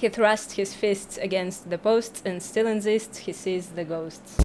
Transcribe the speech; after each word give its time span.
He 0.00 0.08
thrust 0.08 0.52
his 0.52 0.74
fists 0.74 1.18
against 1.18 1.68
the 1.70 1.76
posts 1.76 2.22
and 2.24 2.40
still 2.40 2.68
insists 2.68 3.18
he 3.18 3.32
sees 3.32 3.66
the 3.74 3.84
ghosts. 3.84 4.38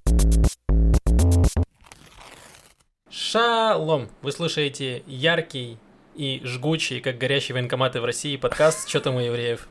Шалом! 3.12 4.10
Вы 4.24 4.32
слушаете 4.32 5.04
яркий 5.06 5.78
и 6.16 6.42
жгучий, 6.44 7.02
как 7.02 7.20
горящие 7.20 7.54
военкоматы 7.54 8.02
в 8.02 8.06
России, 8.06 8.36
подкаст 8.36 8.88
«Чё 8.88 9.00
там 9.00 9.16
у 9.16 9.20
евреев?». 9.20 9.68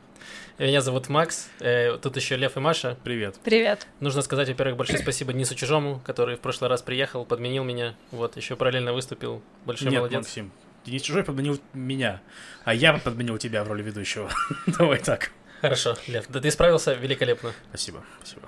Меня 0.59 0.83
зовут 0.83 1.09
Макс, 1.09 1.49
э, 1.59 1.99
тут 2.01 2.15
еще 2.15 2.37
Лев 2.37 2.57
и 2.57 2.61
Маша. 2.61 2.97
Привет. 3.03 3.41
Привет. 3.43 3.89
Нужно 3.99 4.23
сказать, 4.23 4.49
во-первых, 4.49 4.77
большое 4.77 5.01
спасибо 5.01 5.33
Денису 5.33 5.57
Чужому, 5.57 6.01
который 6.05 6.37
в 6.37 6.41
прошлый 6.41 6.71
раз 6.71 6.83
приехал, 6.83 7.25
подменил 7.25 7.65
меня, 7.65 7.97
вот, 8.13 8.37
еще 8.37 8.55
параллельно 8.55 8.93
выступил. 8.93 9.43
Большой 9.67 9.89
Нет, 9.89 9.99
молодец. 9.99 10.19
Максим, 10.19 10.53
Денис 10.87 11.03
Чужой 11.03 11.25
подменил 11.25 11.59
меня, 11.73 12.23
а 12.65 12.73
я 12.73 12.93
подменил 12.93 13.37
тебя 13.39 13.65
в 13.65 13.69
роли 13.69 13.83
ведущего. 13.83 14.31
Давай 14.79 15.01
так. 15.01 15.33
Хорошо, 15.63 15.97
Лев, 16.09 16.27
да 16.29 16.41
ты 16.41 16.51
справился 16.51 16.93
великолепно. 16.95 17.53
Спасибо, 17.71 18.03
спасибо. 18.19 18.43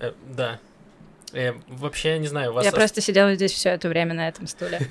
Э, 0.00 0.12
да. 0.28 0.60
Э, 1.32 1.52
вообще, 1.66 2.18
не 2.18 2.28
знаю, 2.28 2.52
у 2.52 2.54
вас... 2.54 2.64
Я 2.64 2.70
просто 2.72 3.00
сидела 3.00 3.34
здесь 3.34 3.52
все 3.52 3.70
это 3.70 3.88
время 3.88 4.14
на 4.14 4.28
этом 4.28 4.46
стуле. 4.46 4.78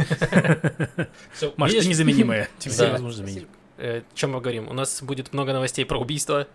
Видишь? 1.40 1.84
ты 1.84 1.88
незаменимая. 1.90 2.50
Тебя 2.60 2.76
Да. 2.78 2.88
невозможно 2.90 3.26
заменить. 3.26 3.48
Э, 3.78 4.02
чем 4.14 4.34
мы 4.34 4.42
говорим? 4.42 4.68
У 4.68 4.74
нас 4.74 5.02
будет 5.02 5.34
много 5.34 5.54
новостей 5.54 5.86
про 5.86 5.98
убийство, 5.98 6.48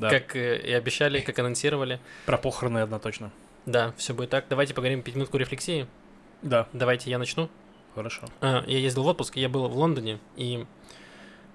как 0.00 0.36
и 0.36 0.72
обещали, 0.72 1.20
как 1.20 1.38
анонсировали. 1.38 2.00
Про 2.26 2.36
похороны 2.36 2.78
одна 2.78 2.98
точно. 2.98 3.30
Да, 3.66 3.92
все 3.96 4.12
будет 4.12 4.30
так. 4.30 4.46
Давайте 4.48 4.74
поговорим 4.74 5.02
пять 5.02 5.14
минутку 5.14 5.36
рефлексии. 5.36 5.86
Да, 6.42 6.68
Давайте 6.72 7.10
я 7.10 7.18
начну. 7.18 7.48
хорошо. 7.94 8.22
А, 8.40 8.64
Я 8.66 8.78
ездил 8.78 9.02
в 9.04 9.06
отпуск, 9.06 9.36
я 9.36 9.48
был 9.48 9.68
в 9.68 9.76
Лондоне, 9.76 10.18
и 10.36 10.64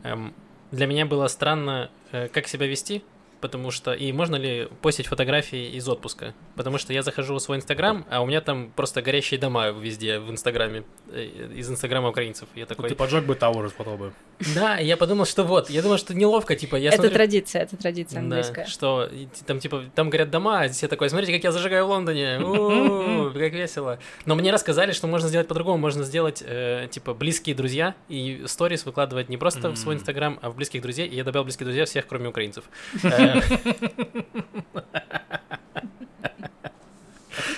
эм, 0.03 0.33
для 0.73 0.87
меня 0.87 1.05
было 1.05 1.27
странно, 1.27 1.91
э, 2.11 2.27
как 2.29 2.47
себя 2.47 2.65
вести, 2.65 3.03
потому 3.43 3.71
что... 3.71 3.91
И 3.91 4.13
можно 4.13 4.37
ли 4.37 4.69
постить 4.81 5.07
фотографии 5.07 5.75
из 5.75 5.85
отпуска? 5.89 6.33
Потому 6.55 6.77
что 6.77 6.93
я 6.93 7.03
захожу 7.03 7.35
в 7.35 7.39
свой 7.39 7.57
Инстаграм, 7.57 8.05
а 8.09 8.21
у 8.21 8.25
меня 8.25 8.39
там 8.39 8.71
просто 8.73 9.01
горящие 9.01 9.37
дома 9.37 9.67
везде 9.67 10.19
в 10.19 10.31
Инстаграме, 10.31 10.85
э, 11.11 11.25
из 11.57 11.69
Инстаграма 11.69 12.07
украинцев. 12.07 12.47
Я 12.55 12.61
Вот 12.61 12.69
такой... 12.69 12.87
Ты 12.89 12.95
поджег 12.95 13.25
бы 13.25 13.35
Тауэр, 13.35 13.69
потом 13.77 13.97
бы. 13.97 14.13
Да, 14.55 14.77
я 14.77 14.95
подумал, 14.95 15.25
что 15.25 15.43
вот, 15.43 15.69
я 15.69 15.81
думал, 15.81 15.97
что 15.97 16.13
неловко, 16.13 16.55
типа, 16.55 16.77
я 16.77 16.87
Это 16.87 16.97
смотрю... 16.97 17.13
традиция, 17.13 17.63
это 17.63 17.75
традиция 17.75 18.15
Да, 18.15 18.19
английская. 18.21 18.65
что 18.65 19.09
и 19.11 19.25
т- 19.25 19.43
там 19.45 19.59
типа 19.59 19.83
там 19.93 20.09
горят 20.09 20.31
дома, 20.31 20.61
а 20.61 20.67
здесь 20.69 20.81
я 20.83 20.87
такой, 20.87 21.09
смотрите, 21.09 21.33
как 21.33 21.43
я 21.43 21.51
зажигаю 21.51 21.85
в 21.85 21.89
Лондоне, 21.89 22.39
У-у-у, 22.43 23.31
как 23.31 23.51
весело. 23.51 23.99
Но 24.25 24.35
мне 24.35 24.51
рассказали, 24.51 24.93
что 24.93 25.07
можно 25.07 25.27
сделать 25.27 25.49
по-другому, 25.49 25.77
можно 25.77 26.03
сделать 26.05 26.41
э, 26.45 26.87
типа 26.89 27.13
близкие 27.13 27.55
друзья 27.55 27.93
и 28.07 28.43
сторис 28.47 28.85
выкладывать 28.85 29.27
не 29.27 29.35
просто 29.37 29.69
в 29.69 29.75
свой 29.75 29.95
инстаграм, 29.95 30.39
а 30.41 30.49
в 30.49 30.55
близких 30.55 30.81
друзей. 30.81 31.07
И 31.07 31.15
я 31.15 31.23
добавил 31.25 31.43
близкие 31.43 31.65
друзья 31.65 31.83
всех, 31.85 32.07
кроме 32.07 32.29
украинцев. 32.29 32.63
Э, 33.03 33.32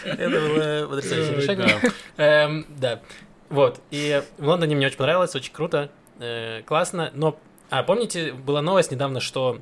Это 0.05 0.29
было 0.29 0.87
потрясающее 0.87 1.35
решение. 1.35 1.79
Эм, 2.17 2.65
Да, 2.69 3.01
вот. 3.49 3.81
И 3.91 4.21
в 4.37 4.47
Лондоне 4.47 4.75
мне 4.75 4.87
очень 4.87 4.97
понравилось, 4.97 5.35
очень 5.35 5.53
круто, 5.53 5.89
э, 6.19 6.61
классно. 6.65 7.11
Но, 7.13 7.37
а 7.69 7.83
помните, 7.83 8.33
была 8.33 8.61
новость 8.61 8.91
недавно, 8.91 9.19
что 9.19 9.59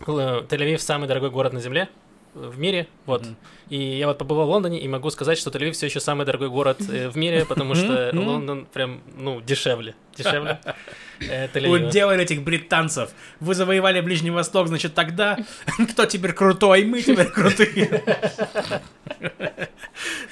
э, 0.00 0.04
Тель-Авив 0.06 0.78
самый 0.78 1.08
дорогой 1.08 1.30
город 1.30 1.52
на 1.52 1.60
Земле 1.60 1.88
э, 2.34 2.38
в 2.48 2.58
мире, 2.58 2.88
вот. 3.06 3.22
Мгм. 3.22 3.36
И 3.70 3.76
я 3.98 4.06
вот 4.06 4.18
побывал 4.18 4.46
в 4.46 4.50
Лондоне 4.50 4.80
и 4.80 4.88
могу 4.88 5.10
сказать, 5.10 5.38
что 5.38 5.50
Тель-Авив 5.50 5.72
все 5.72 5.86
еще 5.86 6.00
самый 6.00 6.26
дорогой 6.26 6.48
город 6.48 6.78
э, 6.88 7.08
в 7.08 7.16
мире, 7.16 7.44
потому 7.44 7.74
что 7.74 8.10
Мгм. 8.12 8.26
Лондон 8.26 8.66
прям, 8.72 9.00
ну, 9.16 9.40
дешевле, 9.40 9.94
дешевле. 10.16 10.60
Э, 11.28 11.48
Вы 11.52 11.60
Тель-Авива. 11.60 11.90
делали 11.90 12.22
этих 12.22 12.42
британцев. 12.42 13.10
Вы 13.40 13.54
завоевали 13.54 14.00
Ближний 14.00 14.30
Восток, 14.30 14.68
значит, 14.68 14.94
тогда 14.94 15.38
кто 15.92 16.06
теперь 16.06 16.32
крутой? 16.32 16.84
Мы 16.84 17.02
теперь 17.02 17.26
крутые. 17.26 18.02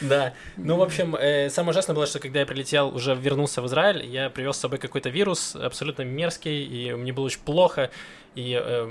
Да. 0.01 0.33
Ну, 0.57 0.77
в 0.77 0.83
общем, 0.83 1.15
э, 1.17 1.51
самое 1.51 1.71
ужасное 1.71 1.95
было, 1.95 2.07
что 2.07 2.19
когда 2.19 2.41
я 2.41 2.47
прилетел, 2.47 2.95
уже 2.95 3.15
вернулся 3.15 3.63
в 3.63 3.67
Израиль, 3.67 4.05
я 4.07 4.31
привез 4.31 4.57
с 4.57 4.61
собой 4.61 4.79
какой-то 4.79 5.11
вирус 5.11 5.57
абсолютно 5.57 6.03
мерзкий, 6.03 6.65
и 6.65 6.95
мне 6.95 7.13
было 7.13 7.27
очень 7.27 7.41
плохо. 7.41 7.91
И 8.35 8.59
э, 8.61 8.91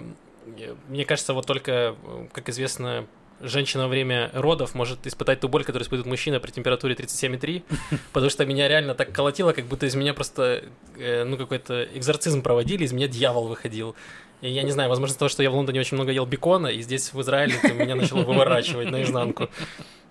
э, 0.57 0.75
мне 0.87 1.05
кажется, 1.05 1.33
вот 1.33 1.45
только, 1.45 1.71
э, 1.71 2.27
как 2.31 2.49
известно, 2.49 3.05
женщина 3.41 3.83
во 3.83 3.89
время 3.89 4.29
родов 4.33 4.75
может 4.75 5.05
испытать 5.07 5.39
ту 5.39 5.49
боль, 5.49 5.63
которую 5.63 5.83
испытывает 5.83 6.07
мужчина 6.07 6.39
при 6.39 6.51
температуре 6.51 6.95
37,3, 6.95 7.63
потому 8.13 8.29
что 8.29 8.45
меня 8.45 8.67
реально 8.67 8.95
так 8.95 9.11
колотило, 9.11 9.53
как 9.53 9.65
будто 9.65 9.85
из 9.85 9.95
меня 9.95 10.13
просто, 10.13 10.63
э, 10.97 11.23
ну, 11.23 11.37
какой-то 11.37 11.83
экзорцизм 11.93 12.41
проводили, 12.41 12.83
из 12.83 12.93
меня 12.93 13.07
дьявол 13.07 13.47
выходил. 13.47 13.95
И 14.41 14.49
я 14.49 14.63
не 14.63 14.71
знаю, 14.71 14.89
возможно, 14.89 15.17
того, 15.17 15.29
что 15.29 15.43
я 15.43 15.51
в 15.51 15.55
Лондоне 15.55 15.81
очень 15.81 15.95
много 15.95 16.11
ел 16.11 16.25
бекона, 16.25 16.67
и 16.67 16.81
здесь 16.81 17.13
в 17.13 17.21
Израиле 17.21 17.55
меня 17.73 17.95
начало 17.95 18.23
выворачивать 18.23 18.89
наизнанку. 18.89 19.49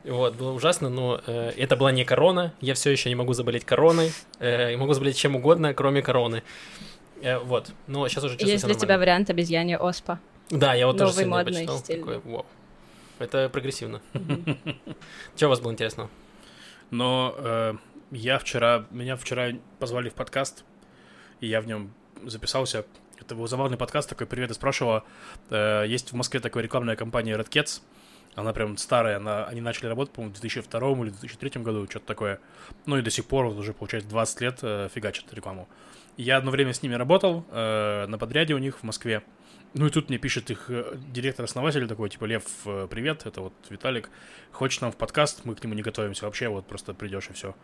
Вот, 0.05 0.37
было 0.37 0.53
ужасно, 0.53 0.89
но 0.89 1.21
э, 1.27 1.53
это 1.57 1.77
была 1.77 1.93
не 1.93 2.05
корона, 2.05 2.55
я 2.61 2.75
все 2.75 2.91
еще 2.91 3.09
не 3.09 3.15
могу 3.15 3.33
заболеть 3.35 3.65
короной, 3.65 4.13
э, 4.39 4.77
могу 4.77 4.93
заболеть 4.95 5.17
чем 5.19 5.37
угодно, 5.37 5.75
кроме 5.75 6.03
короны. 6.03 6.43
Э, 7.21 7.39
вот, 7.39 7.73
но 7.87 8.07
сейчас 8.09 8.25
уже 8.25 8.35
чувствую 8.35 8.53
Есть 8.53 8.65
для 8.65 8.75
тебя 8.75 8.97
вариант 8.97 9.29
обезьяне 9.29 9.77
оспа. 9.77 10.21
Да, 10.51 10.75
я 10.75 10.87
вот 10.87 10.97
тоже 10.97 11.11
новый 11.11 11.25
сегодня 11.25 11.37
модный 11.37 11.53
почитал. 11.55 11.79
стиль. 11.79 11.99
Такой, 11.99 12.21
вау. 12.25 12.47
Это 13.19 13.49
прогрессивно. 13.49 14.01
Что 15.37 15.47
у 15.47 15.49
вас 15.49 15.61
было 15.61 15.73
интересно? 15.73 16.09
Но 16.91 17.35
э, 17.37 17.75
я 18.13 18.39
вчера, 18.39 18.87
меня 18.91 19.17
вчера 19.17 19.51
позвали 19.81 20.09
в 20.09 20.15
подкаст, 20.15 20.65
и 21.41 21.49
я 21.49 21.61
в 21.61 21.67
нем 21.67 21.93
записался. 22.25 22.85
Это 23.21 23.35
был 23.35 23.49
забавный 23.49 23.77
подкаст, 23.77 24.09
такой 24.09 24.29
привет 24.29 24.53
из 24.53 24.59
прошлого. 24.59 25.05
Э, 25.51 25.85
есть 25.87 26.13
в 26.13 26.15
Москве 26.15 26.39
такая 26.39 26.63
рекламная 26.63 26.95
компания 26.95 27.37
Red 27.37 27.49
Cats. 27.49 27.83
Она 28.37 28.53
прям 28.53 28.77
старая, 28.77 29.17
она, 29.17 29.47
они 29.47 29.61
начали 29.61 29.89
работать, 29.89 30.15
по-моему, 30.15 30.33
в 30.33 30.41
2002 30.41 30.91
или 30.93 31.11
2003 31.11 31.63
году, 31.63 31.87
что-то 31.91 32.07
такое. 32.07 32.39
Ну 32.87 32.99
и 32.99 33.03
до 33.03 33.11
сих 33.11 33.25
пор, 33.25 33.47
вот 33.47 33.59
уже, 33.59 33.73
получается, 33.73 34.09
20 34.09 34.41
лет 34.43 34.59
э, 34.63 34.89
фигачат 34.95 35.35
рекламу. 35.35 35.69
И 36.17 36.23
Я 36.23 36.37
одно 36.37 36.53
время 36.53 36.73
с 36.73 36.83
ними 36.83 36.95
работал 36.95 37.45
э, 37.51 38.07
на 38.07 38.17
подряде 38.17 38.55
у 38.55 38.59
них 38.59 38.79
в 38.79 38.83
Москве. 38.85 39.25
Ну 39.75 39.87
и 39.87 39.91
тут 39.91 40.09
мне 40.09 40.19
пишет 40.19 40.51
их 40.51 40.71
э, 40.71 40.97
директор-основатель 41.13 41.87
такой, 41.87 42.09
типа, 42.09 42.25
Лев, 42.25 42.45
э, 42.65 42.87
привет, 42.91 43.27
это 43.27 43.43
вот 43.43 43.53
Виталик, 43.69 44.11
хочешь 44.53 44.81
нам 44.81 44.93
в 44.93 44.97
подкаст, 44.97 45.41
мы 45.45 45.55
к 45.55 45.63
нему 45.63 45.75
не 45.75 45.83
готовимся 45.83 46.25
вообще, 46.25 46.49
вот 46.49 46.67
просто 46.67 46.95
придешь 46.95 47.29
и 47.31 47.33
все. 47.33 47.55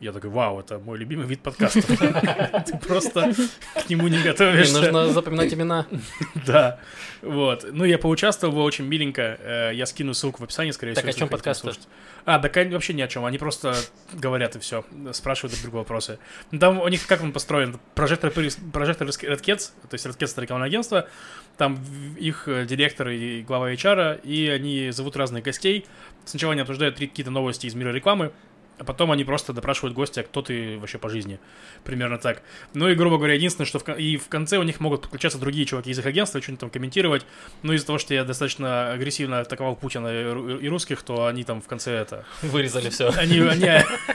Я 0.00 0.12
такой, 0.12 0.28
вау, 0.30 0.58
это 0.58 0.78
мой 0.78 0.98
любимый 0.98 1.24
вид 1.26 1.40
подкаста. 1.40 1.80
Ты 2.66 2.78
просто 2.78 3.32
к 3.74 3.88
нему 3.88 4.08
не 4.08 4.20
готовишься. 4.22 4.74
нужно 4.74 5.06
запоминать 5.12 5.54
имена. 5.54 5.86
Да, 6.46 6.80
вот. 7.22 7.64
Ну, 7.72 7.84
я 7.84 7.96
поучаствовал, 7.96 8.58
очень 8.64 8.84
миленько. 8.84 9.38
Э, 9.40 9.70
Я 9.72 9.86
скину 9.86 10.12
ссылку 10.12 10.40
в 10.40 10.44
описании, 10.44 10.72
скорее 10.72 10.94
Так 10.94 11.04
всего. 11.04 11.08
о 11.08 11.10
если 11.10 11.18
чем 11.20 11.28
вы 11.28 11.38
хотите 11.38 11.44
подкаст-то? 11.44 11.68
послушать. 11.68 11.88
А, 12.26 12.38
да 12.38 12.74
вообще 12.74 12.92
ни 12.92 13.02
о 13.02 13.08
чем. 13.08 13.24
Они 13.24 13.38
просто 13.38 13.74
говорят 14.12 14.56
и 14.56 14.58
все, 14.58 14.84
спрашивают 15.12 15.52
друг 15.52 15.62
друга 15.62 15.76
вопросы. 15.76 16.18
Ну, 16.50 16.58
Там 16.58 16.80
у 16.80 16.88
них 16.88 17.06
как 17.06 17.22
он 17.22 17.32
построен? 17.32 17.78
Прожектор, 17.94 18.30
прожектор 18.30 19.06
Red 19.06 19.42
Cats, 19.42 19.70
то 19.88 19.94
есть 19.94 20.06
Red 20.06 20.18
Cats 20.18 20.32
это 20.32 20.40
рекламное 20.42 20.66
агентство. 20.68 21.08
Там 21.56 21.78
их 22.18 22.48
э, 22.48 22.66
директор 22.66 23.08
и 23.08 23.42
глава 23.42 23.72
HR, 23.72 24.22
и 24.22 24.48
они 24.48 24.90
зовут 24.90 25.16
разных 25.16 25.44
гостей. 25.44 25.86
Сначала 26.24 26.52
они 26.52 26.62
обсуждают 26.62 26.96
три- 26.96 27.08
какие-то 27.08 27.30
новости 27.30 27.66
из 27.66 27.74
мира 27.74 27.90
рекламы, 27.90 28.32
а 28.78 28.84
потом 28.84 29.12
они 29.12 29.24
просто 29.24 29.52
допрашивают 29.52 29.94
гостя, 29.94 30.22
кто 30.22 30.42
ты 30.42 30.78
вообще 30.78 30.98
по 30.98 31.08
жизни. 31.08 31.38
Примерно 31.84 32.18
так. 32.18 32.42
Ну 32.72 32.88
и, 32.88 32.94
грубо 32.94 33.16
говоря, 33.16 33.34
единственное, 33.34 33.66
что 33.66 33.78
в, 33.78 33.88
и 33.88 34.16
в 34.16 34.28
конце 34.28 34.58
у 34.58 34.62
них 34.62 34.80
могут 34.80 35.02
подключаться 35.02 35.38
другие 35.38 35.66
чуваки 35.66 35.90
из 35.90 35.98
их 35.98 36.06
агентства, 36.06 36.40
что-нибудь 36.42 36.60
там 36.60 36.70
комментировать. 36.70 37.24
Но 37.62 37.72
из-за 37.72 37.86
того, 37.86 37.98
что 37.98 38.14
я 38.14 38.24
достаточно 38.24 38.92
агрессивно 38.92 39.40
атаковал 39.40 39.76
Путина 39.76 40.08
и, 40.08 40.64
и 40.64 40.68
русских, 40.68 41.02
то 41.02 41.26
они 41.26 41.44
там 41.44 41.60
в 41.60 41.68
конце 41.68 41.92
это... 41.92 42.24
Вырезали 42.42 42.90
все. 42.90 43.10
Они, 43.16 43.40
они, 43.40 43.70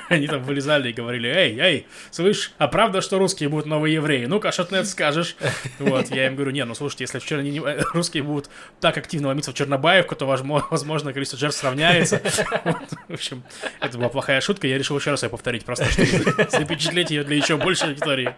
они 0.09 0.27
там 0.27 0.43
вылезали 0.43 0.89
и 0.89 0.93
говорили, 0.93 1.29
эй, 1.29 1.57
эй, 1.57 1.87
слышь, 2.11 2.51
а 2.57 2.67
правда, 2.67 3.01
что 3.01 3.17
русские 3.17 3.49
будут 3.49 3.65
новые 3.65 3.93
евреи? 3.95 4.25
Ну-ка, 4.25 4.51
что 4.51 4.65
ты 4.65 4.75
на 4.75 4.79
это 4.79 4.87
скажешь? 4.87 5.35
Вот, 5.79 6.09
я 6.09 6.27
им 6.27 6.35
говорю, 6.35 6.51
не, 6.51 6.65
ну 6.65 6.75
слушайте, 6.75 7.05
если 7.05 7.19
вчера 7.19 7.41
не- 7.41 7.61
русские 7.93 8.23
будут 8.23 8.49
так 8.79 8.97
активно 8.97 9.29
ломиться 9.29 9.51
в 9.51 9.53
Чернобаевку, 9.53 10.15
то, 10.15 10.25
возможно, 10.25 10.67
возможно, 10.69 11.13
количество 11.13 11.39
жертв 11.39 11.57
сравняется. 11.57 12.21
Вот, 12.65 12.89
в 13.07 13.13
общем, 13.13 13.43
это 13.79 13.97
была 13.97 14.09
плохая 14.09 14.41
шутка, 14.49 14.65
я 14.67 14.77
решил 14.79 14.97
еще 14.97 15.11
раз 15.11 15.21
ее 15.21 15.29
повторить, 15.29 15.63
просто 15.63 15.85
чтобы 15.85 16.07
запечатлеть 16.51 17.11
ее 17.11 17.23
для 17.23 17.35
еще 17.37 17.57
большей 17.57 17.89
аудитории. 17.89 18.33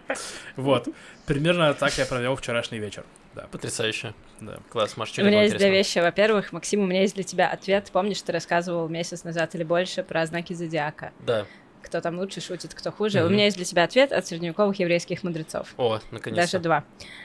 Вот, 0.56 0.88
примерно 1.26 1.72
так 1.72 1.96
я 1.96 2.04
провел 2.04 2.36
вчерашний 2.36 2.78
вечер. 2.78 3.04
Да, 3.34 3.46
Потрясающе. 3.50 4.12
да. 4.40 4.58
Класс, 4.68 4.98
Маш, 4.98 5.08
что 5.08 5.22
У 5.22 5.24
меня 5.24 5.44
есть 5.44 5.56
две 5.56 5.70
вещи. 5.70 6.00
Во-первых, 6.00 6.52
Максим, 6.52 6.80
у 6.80 6.86
меня 6.86 7.00
есть 7.00 7.14
для 7.14 7.24
тебя 7.24 7.48
ответ. 7.48 7.88
Помнишь, 7.90 8.20
ты 8.20 8.30
рассказывал 8.30 8.88
месяц 8.90 9.24
назад 9.24 9.54
или 9.54 9.64
больше 9.64 10.02
про 10.02 10.26
знаки 10.26 10.52
зодиака? 10.52 11.12
Да. 11.20 11.46
Кто 11.82 12.02
там 12.02 12.18
лучше 12.18 12.42
шутит, 12.42 12.74
кто 12.74 12.92
хуже. 12.92 13.20
У 13.22 13.24
Мгм. 13.24 13.32
меня 13.32 13.44
есть 13.46 13.56
для 13.56 13.64
тебя 13.64 13.84
ответ 13.84 14.12
от 14.12 14.26
средневековых 14.26 14.78
еврейских 14.80 15.22
мудрецов. 15.22 15.72
О, 15.78 15.94
Даже 15.94 16.04
наконец-то. 16.10 16.58
два. 16.58 16.84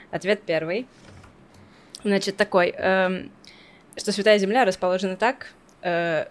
Ответ 0.10 0.44
первый. 0.46 0.88
Значит, 2.06 2.38
такой, 2.38 2.70
эм, 2.70 3.30
что 3.98 4.14
Святая 4.14 4.38
Земля 4.38 4.64
расположена 4.64 5.18
так, 5.18 5.48
э, 5.82 6.28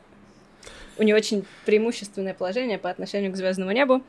у 0.98 1.02
нее 1.02 1.16
очень 1.16 1.44
преимущественное 1.64 2.34
положение 2.34 2.78
по 2.78 2.90
отношению 2.90 3.32
к 3.32 3.36
звездному 3.36 3.72
небу, 3.72 4.02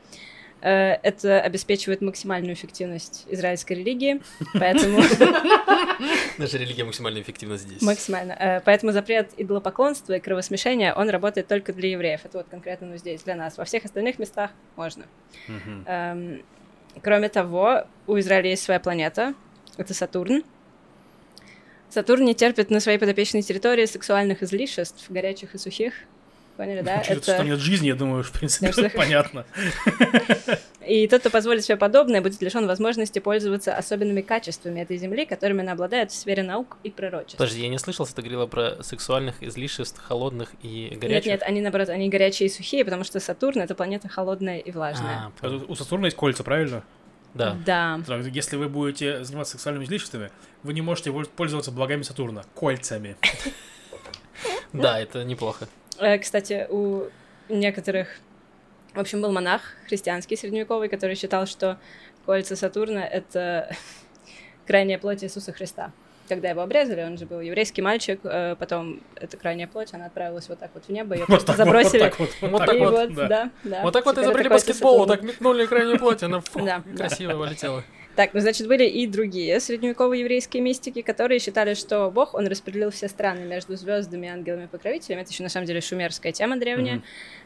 Э, 0.60 0.94
Это 1.02 1.40
обеспечивает 1.40 2.00
максимальную 2.00 2.54
эффективность 2.54 3.26
израильской 3.28 3.76
религии, 3.76 4.20
поэтому 4.54 4.98
Наша 6.38 6.58
религия 6.58 6.84
максимально 6.84 7.20
эффективна 7.20 7.56
здесь. 7.56 7.80
максимально. 7.80 8.32
Э, 8.32 8.60
Поэтому 8.64 8.92
запрет 8.92 9.30
идолопоклонства 9.36 10.14
и 10.14 10.20
кровосмешения, 10.20 10.94
он 10.94 11.10
работает 11.10 11.46
только 11.46 11.72
для 11.72 11.90
евреев. 11.90 12.24
Это 12.24 12.38
вот 12.38 12.48
конкретно 12.48 12.88
ну, 12.88 12.96
здесь 12.96 13.22
для 13.22 13.36
нас. 13.36 13.56
Во 13.56 13.64
всех 13.64 13.84
остальных 13.84 14.18
местах 14.18 14.50
можно. 14.76 15.04
Эм, 15.86 16.42
Кроме 17.02 17.28
того, 17.28 17.84
у 18.08 18.18
Израиля 18.18 18.50
есть 18.50 18.64
своя 18.64 18.80
планета. 18.80 19.34
Это 19.76 19.94
Сатурн. 19.94 20.42
Сатурн 21.90 22.24
не 22.24 22.34
терпит 22.34 22.70
на 22.70 22.80
своей 22.80 22.98
подопечной 22.98 23.42
территории 23.42 23.86
сексуальных 23.86 24.42
излишеств, 24.42 25.08
горячих 25.08 25.54
и 25.54 25.58
сухих. 25.58 25.94
Поняли, 26.58 26.80
да? 26.82 26.98
Учитывая, 27.00 27.38
что 27.38 27.44
нет 27.44 27.60
жизни, 27.60 27.86
я 27.86 27.94
думаю, 27.94 28.24
в 28.24 28.32
принципе, 28.32 28.72
Да, 28.76 28.88
понятно. 28.96 29.46
И 30.84 31.06
тот, 31.06 31.20
кто 31.20 31.30
позволит 31.30 31.64
себе 31.64 31.76
подобное, 31.76 32.20
будет 32.20 32.42
лишен 32.42 32.66
возможности 32.66 33.20
пользоваться 33.20 33.76
особенными 33.76 34.22
качествами 34.22 34.80
этой 34.80 34.96
земли, 34.96 35.24
которыми 35.24 35.60
она 35.60 35.72
обладает 35.72 36.10
в 36.10 36.16
сфере 36.16 36.42
наук 36.42 36.76
и 36.82 36.90
пророчеств. 36.90 37.38
Подожди, 37.38 37.60
я 37.60 37.68
не 37.68 37.78
слышал, 37.78 38.06
что 38.06 38.16
ты 38.16 38.22
говорила 38.22 38.46
про 38.46 38.82
сексуальных 38.82 39.40
излишеств, 39.40 40.02
холодных 40.02 40.50
и 40.64 40.88
Нет, 40.90 40.98
горячих. 40.98 41.26
нет, 41.26 41.42
они 41.44 41.60
наоборот, 41.60 41.90
они 41.90 42.08
горячие 42.08 42.48
и 42.48 42.50
сухие, 42.50 42.84
потому 42.84 43.04
что 43.04 43.20
Сатурн 43.20 43.60
это 43.60 43.76
планета 43.76 44.08
холодная 44.08 44.58
и 44.58 44.72
влажная. 44.72 45.26
А, 45.26 45.30
понял. 45.40 45.64
У 45.68 45.76
Сатурна 45.76 46.06
есть 46.06 46.16
кольца, 46.16 46.42
правильно? 46.42 46.82
да. 47.34 47.56
Да. 47.64 48.00
Так, 48.04 48.24
Если 48.26 48.56
вы 48.56 48.68
будете 48.68 49.22
заниматься 49.22 49.52
сексуальными 49.52 49.84
излишествами, 49.84 50.32
вы 50.64 50.72
не 50.72 50.80
можете 50.80 51.12
пользоваться 51.12 51.70
благами 51.70 52.02
Сатурна, 52.02 52.42
кольцами. 52.56 53.16
Да, 54.72 55.00
это 55.00 55.24
неплохо. 55.24 55.66
Э, 55.98 56.18
Кстати, 56.18 56.66
у 56.70 57.04
некоторых, 57.48 58.08
в 58.94 59.00
общем, 59.00 59.20
был 59.20 59.32
монах 59.32 59.62
христианский 59.86 60.36
средневековый, 60.36 60.88
который 60.88 61.16
считал, 61.16 61.46
что 61.46 61.78
кольца 62.26 62.56
Сатурна— 62.56 63.04
это 63.06 63.70
крайняя 64.66 64.98
плоть 64.98 65.22
Иисуса 65.24 65.52
Христа. 65.52 65.92
Когда 66.28 66.50
его 66.50 66.60
обрезали, 66.60 67.02
он 67.04 67.16
же 67.16 67.24
был 67.24 67.40
еврейский 67.40 67.80
мальчик, 67.80 68.20
э, 68.22 68.54
потом 68.58 69.00
эта 69.16 69.38
крайняя 69.38 69.66
плоть, 69.66 69.94
она 69.94 70.06
отправилась 70.06 70.48
вот 70.50 70.58
так 70.58 70.70
вот 70.74 70.84
в 70.84 70.88
небо, 70.90 71.14
ее 71.14 71.20
Вот 71.28 71.28
просто 71.28 71.52
вот, 71.52 71.58
вот 71.58 71.64
забросили. 71.66 72.00
так 72.00 72.18
вот, 72.18 72.28
вот 72.42 72.50
Вот 72.50 72.66
так 72.66 72.78
вот, 72.78 72.90
вот, 72.90 73.14
да. 73.14 73.28
да, 73.28 73.50
да. 73.64 73.82
вот 73.82 73.92
так 73.92 74.04
вот 74.04 74.18
изобрели 74.18 74.48
баскетбол, 74.50 75.00
Сатурна. 75.00 75.16
так 75.16 75.24
метнули 75.24 75.64
крайнюю 75.66 75.98
плоть, 75.98 76.22
она 76.22 76.40
фу, 76.40 76.60
красиво 76.96 77.32
вылетела. 77.34 77.82
Так, 78.18 78.34
ну, 78.34 78.40
значит, 78.40 78.66
были 78.66 78.82
и 78.82 79.06
другие 79.06 79.60
средневековые 79.60 80.22
еврейские 80.22 80.60
мистики, 80.60 81.02
которые 81.02 81.38
считали, 81.38 81.74
что 81.74 82.10
Бог, 82.10 82.34
он 82.34 82.48
распределил 82.48 82.90
все 82.90 83.06
страны 83.06 83.44
между 83.44 83.76
звездами, 83.76 84.28
ангелами 84.28 84.64
и 84.64 84.66
покровителями. 84.66 85.20
Это 85.20 85.30
еще, 85.30 85.44
на 85.44 85.48
самом 85.48 85.68
деле, 85.68 85.80
шумерская 85.80 86.32
тема 86.32 86.56
древняя. 86.56 86.96
Мгм. 86.96 87.04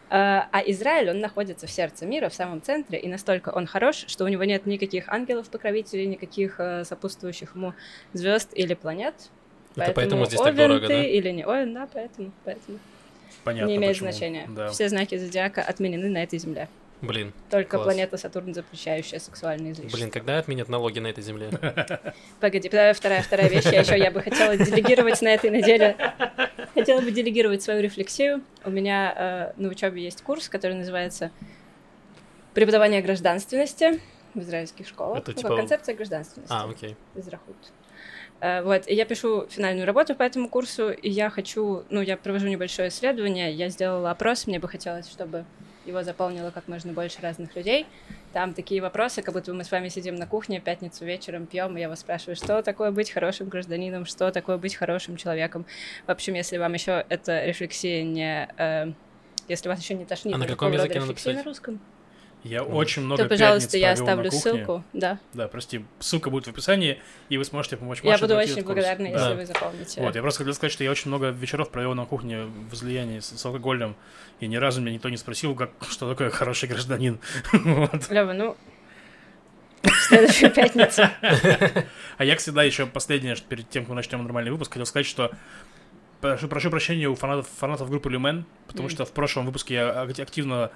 А 0.09 0.63
Израиль, 0.65 1.11
он 1.11 1.21
находится 1.21 1.67
в 1.67 1.71
сердце 1.71 2.07
мира, 2.07 2.31
в 2.31 2.35
самом 2.35 2.63
центре, 2.63 2.99
и 2.99 3.07
настолько 3.07 3.51
он 3.51 3.67
хорош, 3.67 4.07
что 4.07 4.25
у 4.25 4.29
него 4.29 4.45
нет 4.45 4.65
никаких 4.65 5.11
ангелов-покровителей, 5.11 6.07
никаких 6.07 6.59
э, 6.59 6.85
сопутствующих 6.87 7.55
ему 7.55 7.75
звезд 8.15 8.49
или 8.55 8.73
планет. 8.73 9.15
Это 9.77 9.93
поэтому 9.93 10.25
здесь 10.25 10.41
так 10.41 10.57
дорого, 10.57 10.89
да? 10.89 11.05
или 11.05 11.33
не 11.33 11.45
Овен, 11.45 11.75
да, 11.75 11.87
поэтому, 11.93 12.33
поэтому 12.47 12.79
Понятно, 13.45 13.69
не 13.69 13.77
имеет 13.77 13.93
почему. 13.93 14.11
значения. 14.11 14.49
Да. 14.49 14.69
Все 14.71 14.89
знаки 14.89 15.19
зодиака 15.19 15.61
отменены 15.61 16.09
на 16.09 16.23
этой 16.23 16.39
земле. 16.39 16.71
Блин, 17.03 17.33
Только 17.51 17.71
Класс. 17.77 17.83
планета 17.85 18.17
Сатурн, 18.17 18.55
запрещающая 18.55 19.19
сексуальные 19.19 19.73
излишества. 19.73 19.99
блин, 19.99 20.11
когда 20.11 20.39
отменят 20.39 20.69
налоги 20.69 21.01
на 21.01 21.09
этой 21.09 21.23
земле? 21.23 21.51
Погоди, 22.41 22.69
вторая, 22.69 22.95
вторая, 22.95 23.49
вещь. 23.49 23.65
Я 23.65 23.81
еще 23.81 23.99
я 23.99 24.11
бы 24.13 24.23
хотела 24.23 24.57
делегировать 24.57 25.21
на 25.21 25.29
этой 25.35 25.51
неделе. 25.51 25.97
Хотела 26.75 27.01
бы 27.01 27.11
делегировать 27.11 27.61
свою 27.63 27.83
рефлексию. 27.83 28.41
У 28.65 28.71
меня 28.71 29.53
э, 29.57 29.61
на 29.61 29.69
учебе 29.69 30.03
есть 30.03 30.23
курс, 30.23 30.49
который 30.49 30.75
называется 30.77 31.33
«Преподавание 32.55 33.03
гражданственности» 33.03 34.01
в 34.35 34.41
израильских 34.41 34.87
школах. 34.87 35.19
Это 35.19 35.33
Ну, 35.33 35.37
типа- 35.39 35.57
концепция 35.57 35.95
гражданственности. 35.95 36.55
А, 36.55 36.69
окей. 36.71 36.97
Израхут. 37.17 37.57
Э, 38.41 38.63
Вот, 38.63 38.87
и 38.89 38.95
я 38.95 39.05
пишу 39.05 39.47
финальную 39.51 39.87
работу 39.87 40.15
по 40.15 40.23
этому 40.23 40.49
курсу, 40.49 40.91
и 40.91 41.09
я 41.11 41.31
хочу, 41.31 41.85
ну, 41.91 42.01
я 42.01 42.17
провожу 42.17 42.47
небольшое 42.49 42.89
исследование, 42.89 43.53
я 43.53 43.69
сделала 43.69 44.11
опрос, 44.11 44.47
мне 44.47 44.59
бы 44.59 44.69
хотелось, 44.69 45.09
чтобы 45.11 45.45
его 45.85 46.03
заполнило 46.03 46.51
как 46.51 46.69
можно 46.69 46.93
больше 46.93 47.21
разных 47.23 47.55
людей. 47.57 47.87
Там 48.33 48.55
такие 48.55 48.81
вопросы, 48.81 49.23
как 49.23 49.35
будто 49.35 49.53
мы 49.53 49.65
с 49.65 49.71
вами 49.71 49.89
сидим 49.89 50.15
на 50.15 50.27
кухне 50.27 50.61
пятницу 50.61 51.05
вечером, 51.05 51.47
пьем, 51.47 51.77
и 51.77 51.81
я 51.81 51.89
вас 51.89 52.01
спрашиваю, 52.01 52.37
что 52.37 52.63
такое 52.63 52.91
быть 52.91 53.11
хорошим 53.11 53.49
гражданином, 53.49 54.07
что 54.07 54.31
такое 54.31 54.59
быть 54.59 54.75
хорошим 54.75 55.17
человеком. 55.17 55.67
В 56.07 56.11
общем, 56.11 56.35
если 56.35 56.57
вам 56.59 56.73
еще 56.73 57.05
эта 57.09 57.45
рефлексия 57.45 58.03
не... 58.05 58.49
э, 58.57 58.93
если 59.49 59.69
вас 59.69 59.81
еще 59.81 59.95
не 59.95 60.05
тошнит 60.05 60.35
А 60.35 60.39
на 60.39 60.47
каком 60.47 60.73
языке 60.73 61.01
надо 61.01 61.15
писать? 61.15 61.37
на 61.37 61.43
русском, 61.43 61.81
Я 62.45 62.65
Мгм. 62.65 62.75
очень 62.75 63.03
много 63.03 63.23
то, 63.23 63.29
пожалуйста, 63.29 63.79
я 63.79 63.93
оставлю 63.93 64.25
кухне. 64.31 64.41
ссылку. 64.41 64.85
Да, 64.93 65.19
Да, 65.33 65.47
прости, 65.47 65.85
ссылка 66.01 66.29
будет 66.29 66.47
в 66.47 66.51
описании, 66.51 67.01
и 67.29 67.39
вы 67.39 67.45
сможете 67.45 67.77
помочь 67.77 68.01
я 68.03 68.11
Маше 68.11 68.23
буду 68.25 68.35
пройти 68.35 68.53
очень 68.55 68.65
благодарна, 68.65 69.11
Да. 69.13 69.25
если 69.29 69.35
вы 69.37 69.47
заполните. 69.47 70.01
Вот, 70.01 70.15
я 70.17 70.23
просто 70.23 70.39
хотел 70.39 70.55
сказать, 70.55 70.73
что 70.73 70.83
я 70.83 70.91
очень 70.91 71.09
много 71.09 71.29
вечеров 71.29 71.71
провел 71.71 71.95
на 71.95 72.05
кухне 72.05 72.43
в 72.43 72.75
излиянии 72.75 73.21
с, 73.21 73.27
с 73.39 73.47
алкогольным, 73.47 73.95
и 74.41 74.49
ни 74.49 74.57
разу 74.57 74.81
меня 74.81 74.93
никто 74.93 75.09
не 75.09 75.17
спросил, 75.19 75.55
как, 75.55 75.71
что 75.89 76.09
такое 76.11 76.31
хороший 76.31 76.69
гражданин. 76.69 77.21
Вот. 77.53 78.11
Лёва, 78.11 78.33
ну, 78.33 78.57
следующую 80.09 80.51
пятницу. 80.55 81.03
А 82.19 82.25
я, 82.25 82.37
всегда 82.37 82.63
еще 82.65 82.87
последнее, 82.87 83.35
что 83.37 83.47
перед 83.47 83.69
тем, 83.71 83.85
как 83.85 83.91
мы 83.91 83.95
начнем 83.97 84.23
нормальный 84.23 84.51
выпуск, 84.51 84.73
хотел 84.73 84.87
сказать, 84.87 85.07
что 85.07 85.31
прошу, 86.21 86.49
прошу 86.49 86.71
прощения 86.71 87.09
у 87.09 87.15
фанатов, 87.15 87.49
фанатов 87.59 87.89
группы 87.89 88.11
Люмен, 88.11 88.47
потому 88.67 88.89
что 88.89 89.05
в 89.05 89.13
прошлом 89.13 89.47
выпуске 89.47 89.75
я 89.75 90.03
ак- 90.03 90.19
активно, 90.19 90.71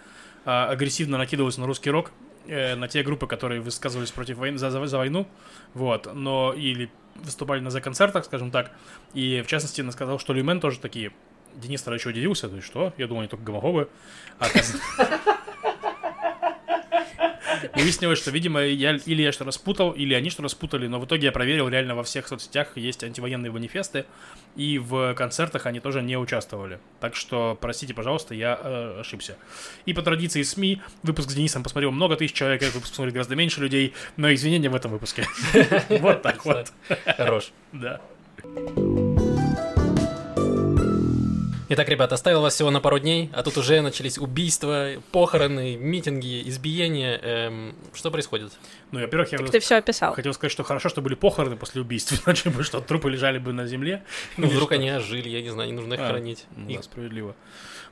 агрессивно 0.47 1.19
накидывался 1.19 1.61
на 1.61 1.67
русский 1.67 1.91
рок, 1.91 2.13
э, 2.47 2.77
на 2.77 2.89
те 2.89 3.03
группы, 3.03 3.27
которые 3.27 3.61
высказывались 3.61 4.13
против 4.13 4.39
войны, 4.39 4.59
за, 4.59 4.71
за, 4.71 4.87
за 4.87 4.99
войну, 4.99 5.27
вот, 5.75 6.13
но 6.15 6.53
или 6.53 6.91
выступали 7.17 7.61
на 7.61 7.71
за 7.71 7.81
концертах, 7.81 8.25
скажем 8.25 8.51
так, 8.51 8.71
и 9.13 9.43
в 9.45 9.49
частности 9.49 9.81
я 9.81 9.91
сказал, 9.91 10.19
что 10.19 10.33
Люмен 10.33 10.61
тоже 10.61 10.79
такие. 10.79 11.13
Денис 11.57 11.87
еще 11.87 12.11
удивился, 12.11 12.49
то 12.49 12.57
есть 12.57 12.67
что? 12.67 12.93
Я 12.99 13.07
думал, 13.07 13.23
они 13.23 13.29
только 13.29 13.45
гомофобы. 13.45 13.89
Выяснилось, 17.75 18.19
что, 18.19 18.31
видимо, 18.31 18.63
я 18.63 18.97
или 18.97 19.23
я 19.23 19.33
что 19.33 19.45
распутал, 19.45 19.93
или 19.93 20.15
они 20.15 20.31
что 20.31 20.43
распутали, 20.43 20.87
но 20.87 21.01
в 21.01 21.05
итоге 21.05 21.27
я 21.27 21.33
проверил, 21.33 21.69
реально 21.69 21.95
во 21.95 22.03
всех 22.03 22.29
соцсетях 22.29 22.77
есть 22.77 23.05
антивоенные 23.05 23.51
манифесты, 23.53 24.05
и 24.57 24.79
в 24.79 25.15
концертах 25.15 25.67
они 25.67 25.81
тоже 25.81 26.03
не 26.03 26.17
участвовали. 26.17 26.79
Так 27.01 27.15
что, 27.15 27.57
простите, 27.61 27.95
пожалуйста, 27.95 28.35
я 28.35 28.59
э, 28.63 29.01
ошибся. 29.01 29.37
И 29.85 29.93
по 29.93 30.03
традиции 30.03 30.43
СМИ, 30.43 30.83
выпуск 31.03 31.31
с 31.31 31.35
Денисом 31.35 31.63
посмотрел 31.63 31.93
много 31.93 32.17
тысяч 32.17 32.35
человек, 32.35 32.63
этот 32.63 32.75
выпуск 32.75 32.93
посмотрели 32.93 33.15
гораздо 33.15 33.37
меньше 33.37 33.61
людей, 33.61 33.95
но 34.17 34.33
извинения 34.33 34.69
в 34.69 34.75
этом 34.75 34.91
выпуске. 34.91 35.27
Вот 35.89 36.23
так 36.23 36.45
вот, 36.45 36.73
Хорош. 37.17 37.53
да. 37.73 38.01
Итак, 41.69 41.89
ребят, 41.89 42.13
оставил 42.13 42.43
вас 42.43 42.55
всего 42.55 42.71
на 42.71 42.81
пару 42.81 43.01
дней, 43.01 43.29
а 43.33 43.43
тут 43.43 43.57
уже 43.59 43.81
начались 43.81 44.19
убийства, 44.19 44.93
похороны, 45.11 45.77
митинги, 45.77 46.49
избиения. 46.49 47.19
Эм, 47.21 47.75
что 47.93 48.13
происходит? 48.13 48.53
Ну, 48.93 49.01
во-первых, 49.01 49.33
я 49.33 49.39
Так 49.39 49.51
ты 49.51 49.59
все 49.59 49.75
описал. 49.79 50.15
хотел 50.15 50.33
сказать, 50.33 50.53
что 50.53 50.63
хорошо, 50.63 50.89
что 50.89 51.03
были 51.03 51.15
похороны 51.17 51.57
после 51.57 51.81
убийств, 51.81 52.23
иначе 52.27 52.51
бы 52.51 52.63
что, 52.63 52.81
трупы 52.81 53.11
лежали 53.11 53.39
бы 53.39 53.53
на 53.53 53.67
земле. 53.67 54.05
Ну, 54.37 54.47
вдруг 54.47 54.69
что? 54.69 54.75
они 54.77 54.91
ожили, 54.91 55.29
я 55.29 55.43
не 55.43 55.51
знаю, 55.51 55.69
не 55.71 55.75
нужно 55.75 55.95
их 55.95 56.01
А, 56.01 56.09
хранить. 56.09 56.47
Ну, 56.55 56.69
Их- 56.69 56.77
да, 56.77 56.83
справедливо. 56.85 57.35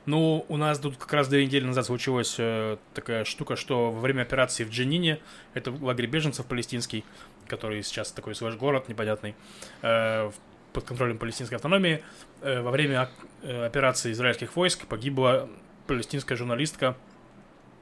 Ну, 0.05 0.45
у 0.47 0.55
нас 0.55 0.79
тут 0.79 0.95
как 0.95 1.11
раз 1.11 1.27
две 1.27 1.45
недели 1.45 1.65
назад 1.65 1.85
случилась 1.85 2.35
э, 2.37 2.77
такая 2.93 3.25
штука, 3.25 3.57
что 3.57 3.91
во 3.91 3.99
время 3.99 4.21
операции 4.21 4.63
в 4.63 4.69
Дженине, 4.69 5.19
это 5.53 5.73
лагерь 5.81 6.05
беженцев 6.05 6.45
палестинский, 6.45 7.03
который 7.47 7.83
сейчас 7.83 8.11
такой 8.13 8.35
свой 8.35 8.55
город 8.55 8.87
непонятный, 8.87 9.35
э, 9.81 10.27
в- 10.29 10.33
под 10.75 10.83
контролем 10.83 11.17
палестинской 11.17 11.55
автономии, 11.55 12.03
э, 12.41 12.61
во 12.61 12.69
время 12.69 13.09
э, 13.43 13.65
операции 13.65 14.11
израильских 14.11 14.57
войск 14.57 14.85
погибла 14.87 15.49
палестинская 15.87 16.37
журналистка 16.37 16.97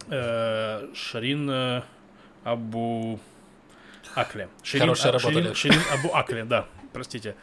э, 0.09 0.87
Шарин 0.93 1.83
Абу 2.43 3.19
Акле. 4.13 4.47
Ширин, 4.61 4.83
Хорошая 4.83 5.11
А- 5.11 5.17
работа, 5.17 5.33
Ширин-. 5.33 5.55
Ширин 5.55 5.81
Абу 5.91 6.13
Акле, 6.13 6.45
да, 6.45 6.67
простите. 6.93 7.35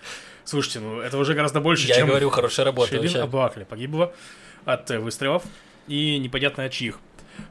Слушайте, 0.45 0.79
ну 0.79 1.01
это 1.01 1.19
уже 1.19 1.35
гораздо 1.35 1.61
больше, 1.61 1.89
Я 1.89 1.97
чем... 1.97 2.07
говорю, 2.07 2.31
хорошая 2.31 2.67
работа 2.67 2.91
Ширин 2.91 3.03
вообще. 3.03 3.21
Абуакли 3.21 3.65
погибла 3.65 4.15
от 4.65 4.89
выстрелов, 4.91 5.43
и 5.89 6.17
непонятно 6.19 6.65
от 6.65 6.73
чьих. 6.73 7.01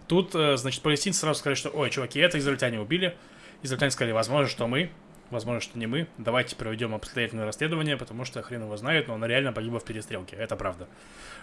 Тут, 0.07 0.31
значит, 0.31 0.81
палестинцы 0.81 1.19
сразу 1.19 1.39
сказали, 1.39 1.55
что, 1.55 1.69
ой, 1.69 1.89
чуваки, 1.89 2.19
это 2.19 2.37
израильтяне 2.37 2.79
убили. 2.79 3.17
Израильтяне 3.63 3.91
сказали, 3.91 4.13
возможно, 4.13 4.47
что 4.47 4.67
мы, 4.67 4.89
возможно, 5.31 5.61
что 5.61 5.77
не 5.77 5.87
мы. 5.87 6.07
Давайте 6.17 6.55
проведем 6.55 6.93
обстоятельное 6.95 7.45
расследование, 7.45 7.97
потому 7.97 8.25
что 8.25 8.41
хрен 8.41 8.63
его 8.63 8.77
знает, 8.77 9.07
но 9.07 9.15
она 9.15 9.27
реально 9.27 9.53
погибла 9.53 9.79
в 9.79 9.83
перестрелке. 9.83 10.35
Это 10.35 10.55
правда. 10.55 10.87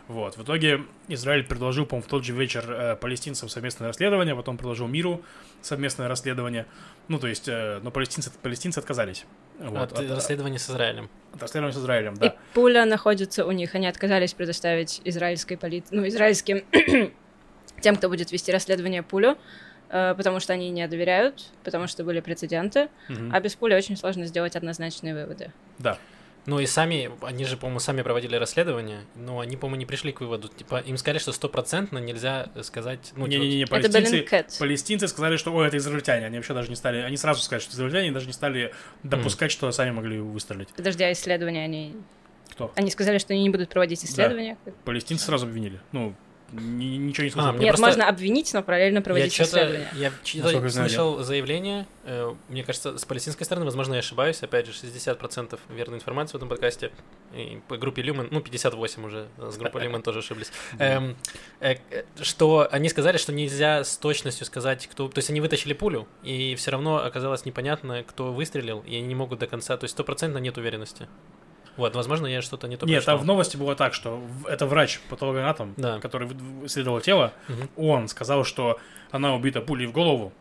Вот. 0.08 0.36
В 0.36 0.42
итоге 0.42 0.82
Израиль 1.08 1.44
предложил, 1.44 1.86
по-моему, 1.86 2.06
в 2.06 2.10
тот 2.10 2.24
же 2.24 2.32
вечер 2.32 2.64
э, 2.68 2.96
палестинцам 2.96 3.48
совместное 3.48 3.88
расследование, 3.88 4.34
потом 4.36 4.56
предложил 4.56 4.86
миру 4.86 5.22
совместное 5.62 6.08
расследование. 6.08 6.66
Ну, 7.08 7.18
то 7.18 7.26
есть, 7.26 7.48
э, 7.48 7.80
но 7.82 7.90
палестинцы, 7.90 8.30
палестинцы 8.42 8.78
отказались. 8.78 9.26
Вот, 9.58 9.92
От 9.92 9.98
от, 9.98 10.10
расследования 10.10 10.58
с 10.58 10.70
Израилем. 10.70 11.08
от 11.32 11.42
расследования 11.42 11.74
с 11.74 11.78
Израилем, 11.78 12.14
И 12.14 12.18
да. 12.18 12.36
пуля 12.54 12.84
находится 12.84 13.46
у 13.46 13.52
них. 13.52 13.74
Они 13.74 13.86
отказались 13.86 14.34
предоставить 14.34 15.00
израильской 15.04 15.56
полиции, 15.56 15.94
ну, 15.96 16.06
израильским 16.06 16.62
тем, 17.80 17.96
кто 17.96 18.08
будет 18.08 18.32
вести 18.32 18.52
расследование 18.52 19.02
пулю. 19.02 19.36
Э, 19.90 20.14
потому 20.16 20.40
что 20.40 20.52
они 20.52 20.70
не 20.70 20.86
доверяют, 20.88 21.44
потому 21.64 21.86
что 21.86 22.04
были 22.04 22.20
прецеденты, 22.20 22.88
Мгм. 23.08 23.34
а 23.34 23.40
без 23.40 23.54
пули 23.54 23.74
очень 23.74 23.96
сложно 23.96 24.26
сделать 24.26 24.56
однозначные 24.56 25.14
выводы. 25.14 25.52
Да. 25.78 25.98
Ну 26.46 26.60
и 26.60 26.66
сами, 26.66 27.10
они 27.22 27.44
же, 27.44 27.56
по-моему, 27.56 27.80
сами 27.80 28.02
проводили 28.02 28.36
расследование, 28.36 29.00
но 29.16 29.40
они, 29.40 29.56
по-моему, 29.56 29.80
не 29.80 29.86
пришли 29.86 30.12
к 30.12 30.20
выводу. 30.20 30.46
Типа, 30.46 30.78
им 30.78 30.96
сказали, 30.96 31.18
что 31.18 31.32
стопроцентно 31.32 31.98
нельзя 31.98 32.50
сказать... 32.62 33.12
Ну, 33.16 33.26
типа, 33.26 33.42
Не-не-не, 33.42 33.62
Это 33.64 33.70
палестинцы, 33.90 34.58
палестинцы 34.60 35.08
сказали, 35.08 35.38
что, 35.38 35.52
ой, 35.52 35.66
это 35.66 35.76
израильтяне. 35.78 36.26
Они 36.26 36.36
вообще 36.36 36.54
даже 36.54 36.68
не 36.68 36.76
стали, 36.76 36.98
они 36.98 37.16
сразу 37.16 37.42
сказали, 37.42 37.62
что 37.62 37.74
израильтяне, 37.74 38.12
даже 38.12 38.26
не 38.28 38.32
стали 38.32 38.72
допускать, 39.02 39.50
что 39.50 39.70
сами 39.72 39.90
могли 39.90 40.20
выстрелить. 40.20 40.68
Подожди, 40.76 41.02
а 41.02 41.12
исследования 41.12 41.64
они... 41.64 41.96
Кто? 42.52 42.70
Они 42.76 42.90
сказали, 42.92 43.18
что 43.18 43.32
они 43.34 43.42
не 43.42 43.50
будут 43.50 43.68
проводить 43.68 44.04
исследования? 44.04 44.56
Палестинцы 44.84 45.24
сразу 45.24 45.46
обвинили. 45.46 45.80
Ну, 45.90 46.14
ничего 46.52 47.24
не 47.24 47.28
А, 47.28 47.32
сказали. 47.32 47.56
мне 47.56 47.64
Нет, 47.64 47.76
просто- 47.76 47.86
можно 47.86 48.08
обвинить, 48.08 48.54
но 48.54 48.62
параллельно 48.62 48.98
Я 48.98 49.02
проводить 49.02 49.32
что-то, 49.32 49.88
я 49.94 50.12
чё-то 50.22 50.44
Насколько 50.44 50.66
я 50.66 50.70
знаю, 50.70 50.88
слышал 50.88 51.22
заявление, 51.22 51.86
э, 52.04 52.34
мне 52.48 52.62
кажется, 52.62 52.98
с 52.98 53.04
палестинской 53.04 53.44
стороны, 53.44 53.64
возможно, 53.64 53.94
я 53.94 54.00
ошибаюсь, 54.00 54.42
опять 54.42 54.66
же, 54.66 54.72
60% 54.72 55.58
верной 55.68 55.98
информации 55.98 56.32
в 56.32 56.36
этом 56.36 56.48
подкасте, 56.48 56.92
и 57.34 57.60
по 57.68 57.76
группе 57.76 58.02
Люмен, 58.02 58.28
ну, 58.30 58.40
58 58.40 59.04
уже, 59.04 59.28
э, 59.38 59.50
с 59.50 59.56
группой 59.56 59.82
Люмен 59.82 60.02
тоже 60.02 60.20
ошиблись, 60.20 60.52
Эм, 60.78 61.16
э, 61.60 61.76
э, 61.90 62.04
что 62.20 62.68
они 62.70 62.88
сказали, 62.88 63.16
что 63.16 63.32
нельзя 63.32 63.82
с 63.84 63.96
точностью 63.96 64.46
сказать, 64.46 64.86
кто... 64.86 65.08
То 65.08 65.18
есть 65.18 65.30
они 65.30 65.40
вытащили 65.40 65.72
пулю, 65.72 66.06
и 66.22 66.54
все 66.54 66.70
равно 66.70 67.04
оказалось 67.04 67.44
непонятно, 67.44 68.04
кто 68.04 68.32
выстрелил, 68.32 68.84
и 68.86 68.96
они 68.96 69.06
не 69.06 69.14
могут 69.14 69.38
до 69.38 69.46
конца... 69.46 69.76
То 69.76 69.84
есть 69.84 69.94
стопроцентно 69.94 70.38
нет 70.38 70.56
уверенности. 70.58 71.08
Вот, 71.76 71.95
возможно, 71.95 72.26
я 72.26 72.42
что-то 72.42 72.68
не 72.68 72.76
то 72.76 72.87
Нет, 72.87 72.97
прочитал. 72.97 73.16
там 73.16 73.25
в 73.25 73.26
новости 73.26 73.56
было 73.56 73.75
так, 73.76 73.92
что 73.95 74.21
это 74.49 74.66
врач, 74.66 75.00
патологоанатом, 75.11 75.75
Да. 75.76 75.99
который 76.00 76.28
исследовал 76.64 77.00
тело, 77.00 77.33
Мгм. 77.49 77.68
он 77.76 78.09
сказал, 78.09 78.45
что 78.45 78.78
она 79.11 79.35
убита 79.35 79.61
пулей 79.61 79.87
в 79.87 79.92
голову. 79.92 80.33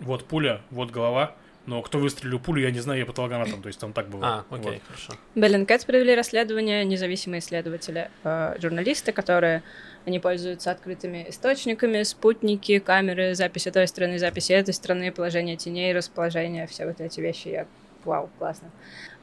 Вот 0.00 0.24
пуля, 0.24 0.60
вот 0.70 0.90
голова. 0.90 1.34
Но 1.64 1.80
кто 1.80 1.98
выстрелил 1.98 2.40
пулю, 2.40 2.60
я 2.62 2.72
не 2.72 2.80
знаю, 2.80 2.98
я 2.98 3.06
патологоанатом. 3.06 3.62
То 3.62 3.68
есть 3.68 3.78
там 3.78 3.92
так 3.92 4.08
было. 4.08 4.26
А, 4.26 4.44
окей, 4.50 4.72
Вот. 4.72 4.80
хорошо. 4.88 5.12
Bellingcat 5.36 5.84
провели 5.84 6.12
расследование, 6.16 6.84
независимые 6.84 7.38
исследователи, 7.38 8.10
э, 8.24 8.56
журналисты, 8.60 9.12
которые 9.12 9.62
они 10.04 10.18
пользуются 10.18 10.72
открытыми 10.72 11.26
источниками, 11.28 12.02
спутники, 12.02 12.80
камеры, 12.80 13.36
записи 13.36 13.70
той 13.70 13.86
страны, 13.86 14.18
записи 14.18 14.52
этой 14.52 14.74
страны, 14.74 15.12
положение 15.12 15.56
теней, 15.56 15.92
расположение, 15.94 16.66
все 16.66 16.84
вот 16.84 17.00
эти 17.00 17.20
вещи. 17.20 17.46
Я... 17.48 17.66
Вау, 18.04 18.28
классно. 18.40 18.68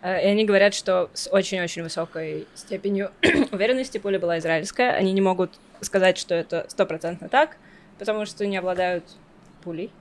Э, 0.01 0.23
И 0.23 0.27
они 0.27 0.45
говорят, 0.45 0.73
что 0.73 1.09
с 1.13 1.29
очень-очень 1.29 1.83
высокой 1.83 2.47
степенью 2.55 3.11
уверенности 3.51 3.97
пуля 3.97 4.19
была 4.19 4.39
израильская. 4.39 4.91
Они 4.91 5.11
не 5.11 5.21
могут 5.21 5.51
сказать, 5.81 6.17
что 6.17 6.35
это 6.35 6.65
стопроцентно 6.69 7.29
так, 7.29 7.57
потому 7.97 8.25
что 8.25 8.45
не 8.45 8.57
обладают 8.57 9.03
пулей. 9.63 9.91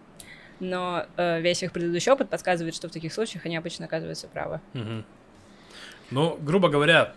Но 0.61 1.07
э, 1.17 1.41
весь 1.41 1.63
их 1.63 1.73
предыдущий 1.73 2.11
опыт 2.11 2.29
подсказывает, 2.29 2.75
что 2.75 2.89
в 2.89 2.93
таких 2.93 3.13
случаях 3.13 3.47
они 3.47 3.57
обычно 3.57 3.85
оказываются 3.87 4.27
правы. 4.27 4.61
Мгм. 4.73 5.05
Ну, 6.11 6.37
грубо 6.41 6.69
говоря, 6.69 7.15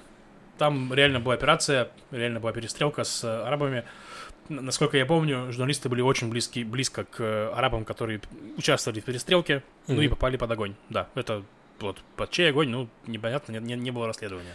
там 0.58 0.94
реально 0.94 1.20
была 1.20 1.34
операция, 1.34 1.90
реально 2.12 2.40
была 2.40 2.52
перестрелка 2.52 3.04
с 3.04 3.24
э, 3.24 3.28
арабами. 3.28 3.84
Насколько 4.50 4.98
я 4.98 5.06
помню, 5.06 5.52
журналисты 5.52 5.88
были 5.88 6.02
очень 6.02 6.30
близки, 6.30 6.64
близко 6.64 7.06
к 7.06 7.20
э, 7.20 7.52
арабам, 7.56 7.86
которые 7.86 8.22
участвовали 8.58 9.00
в 9.00 9.06
перестрелке, 9.06 9.64
ну 9.88 10.02
и 10.02 10.08
попали 10.08 10.38
под 10.38 10.52
огонь. 10.52 10.76
Да, 10.90 11.08
это 11.16 11.44
вот 11.82 11.98
под 12.16 12.30
чей 12.32 12.50
огонь, 12.50 12.70
ну, 12.70 12.90
непонятно, 13.08 13.52
не, 13.54 13.60
не- 13.60 13.76
не 13.82 13.92
было 13.92 14.08
расследования. 14.08 14.54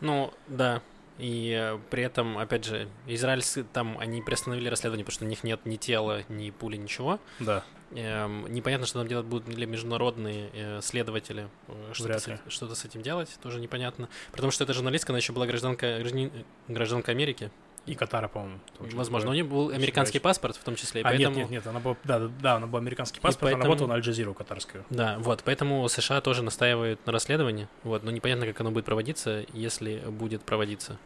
Ну, 0.00 0.32
да. 0.46 0.82
И 1.18 1.50
э, 1.52 1.78
при 1.90 2.04
этом, 2.04 2.38
опять 2.38 2.64
же, 2.64 2.88
израильцы 3.06 3.64
там, 3.64 3.98
они 3.98 4.22
приостановили 4.22 4.68
расследование, 4.68 5.04
потому 5.04 5.14
что 5.16 5.24
у 5.24 5.28
них 5.28 5.42
нет 5.42 5.66
ни 5.66 5.74
тела, 5.76 6.22
ни 6.28 6.50
пули, 6.50 6.76
ничего. 6.76 7.18
Да. 7.40 7.64
Эм, 7.90 8.46
непонятно, 8.52 8.86
что 8.86 9.00
там 9.00 9.08
делать 9.08 9.26
будут 9.26 9.48
ли 9.48 9.66
международные 9.66 10.50
э, 10.52 10.80
следователи. 10.82 11.48
э, 11.66 11.90
Что-то 11.92 12.18
с, 12.20 12.38
что-то 12.48 12.74
с 12.76 12.84
этим 12.84 13.02
делать, 13.02 13.36
тоже 13.42 13.58
непонятно. 13.60 14.08
Потому 14.30 14.52
что 14.52 14.62
эта 14.62 14.74
журналистка, 14.74 15.10
она 15.10 15.18
еще 15.18 15.32
была 15.32 15.46
гражданка, 15.46 15.98
гражданин- 15.98 16.44
гражданка 16.68 17.10
Америки. 17.10 17.50
И 17.88 17.94
Катара, 17.94 18.28
по-моему. 18.28 18.58
Возможно, 18.78 19.30
у 19.30 19.32
нее 19.32 19.44
был 19.44 19.70
американский 19.70 20.18
паспорт 20.18 20.56
в 20.56 20.62
том 20.62 20.76
числе. 20.76 21.00
А, 21.00 21.04
поэтому... 21.04 21.28
нет, 21.36 21.36
нет, 21.36 21.50
нет, 21.50 21.66
она 21.66 21.80
была, 21.80 21.96
да, 22.04 22.28
да, 22.40 22.54
она 22.56 22.66
была 22.66 22.80
американский 22.80 23.18
паспорт, 23.20 23.42
она 23.44 23.56
поэтому- 23.56 23.64
работала 23.72 23.88
на 23.88 23.94
Аль-Джазиру 23.94 24.34
катарскую. 24.34 24.84
Да, 24.90 25.16
вот, 25.18 25.42
поэтому 25.44 25.88
США 25.88 26.20
тоже 26.20 26.42
настаивают 26.42 27.04
на 27.06 27.12
расследовании, 27.12 27.68
вот, 27.84 28.02
но 28.04 28.10
непонятно, 28.10 28.46
как 28.46 28.60
оно 28.60 28.70
будет 28.70 28.84
проводиться, 28.84 29.44
если 29.52 30.02
будет 30.08 30.42
проводиться. 30.42 30.98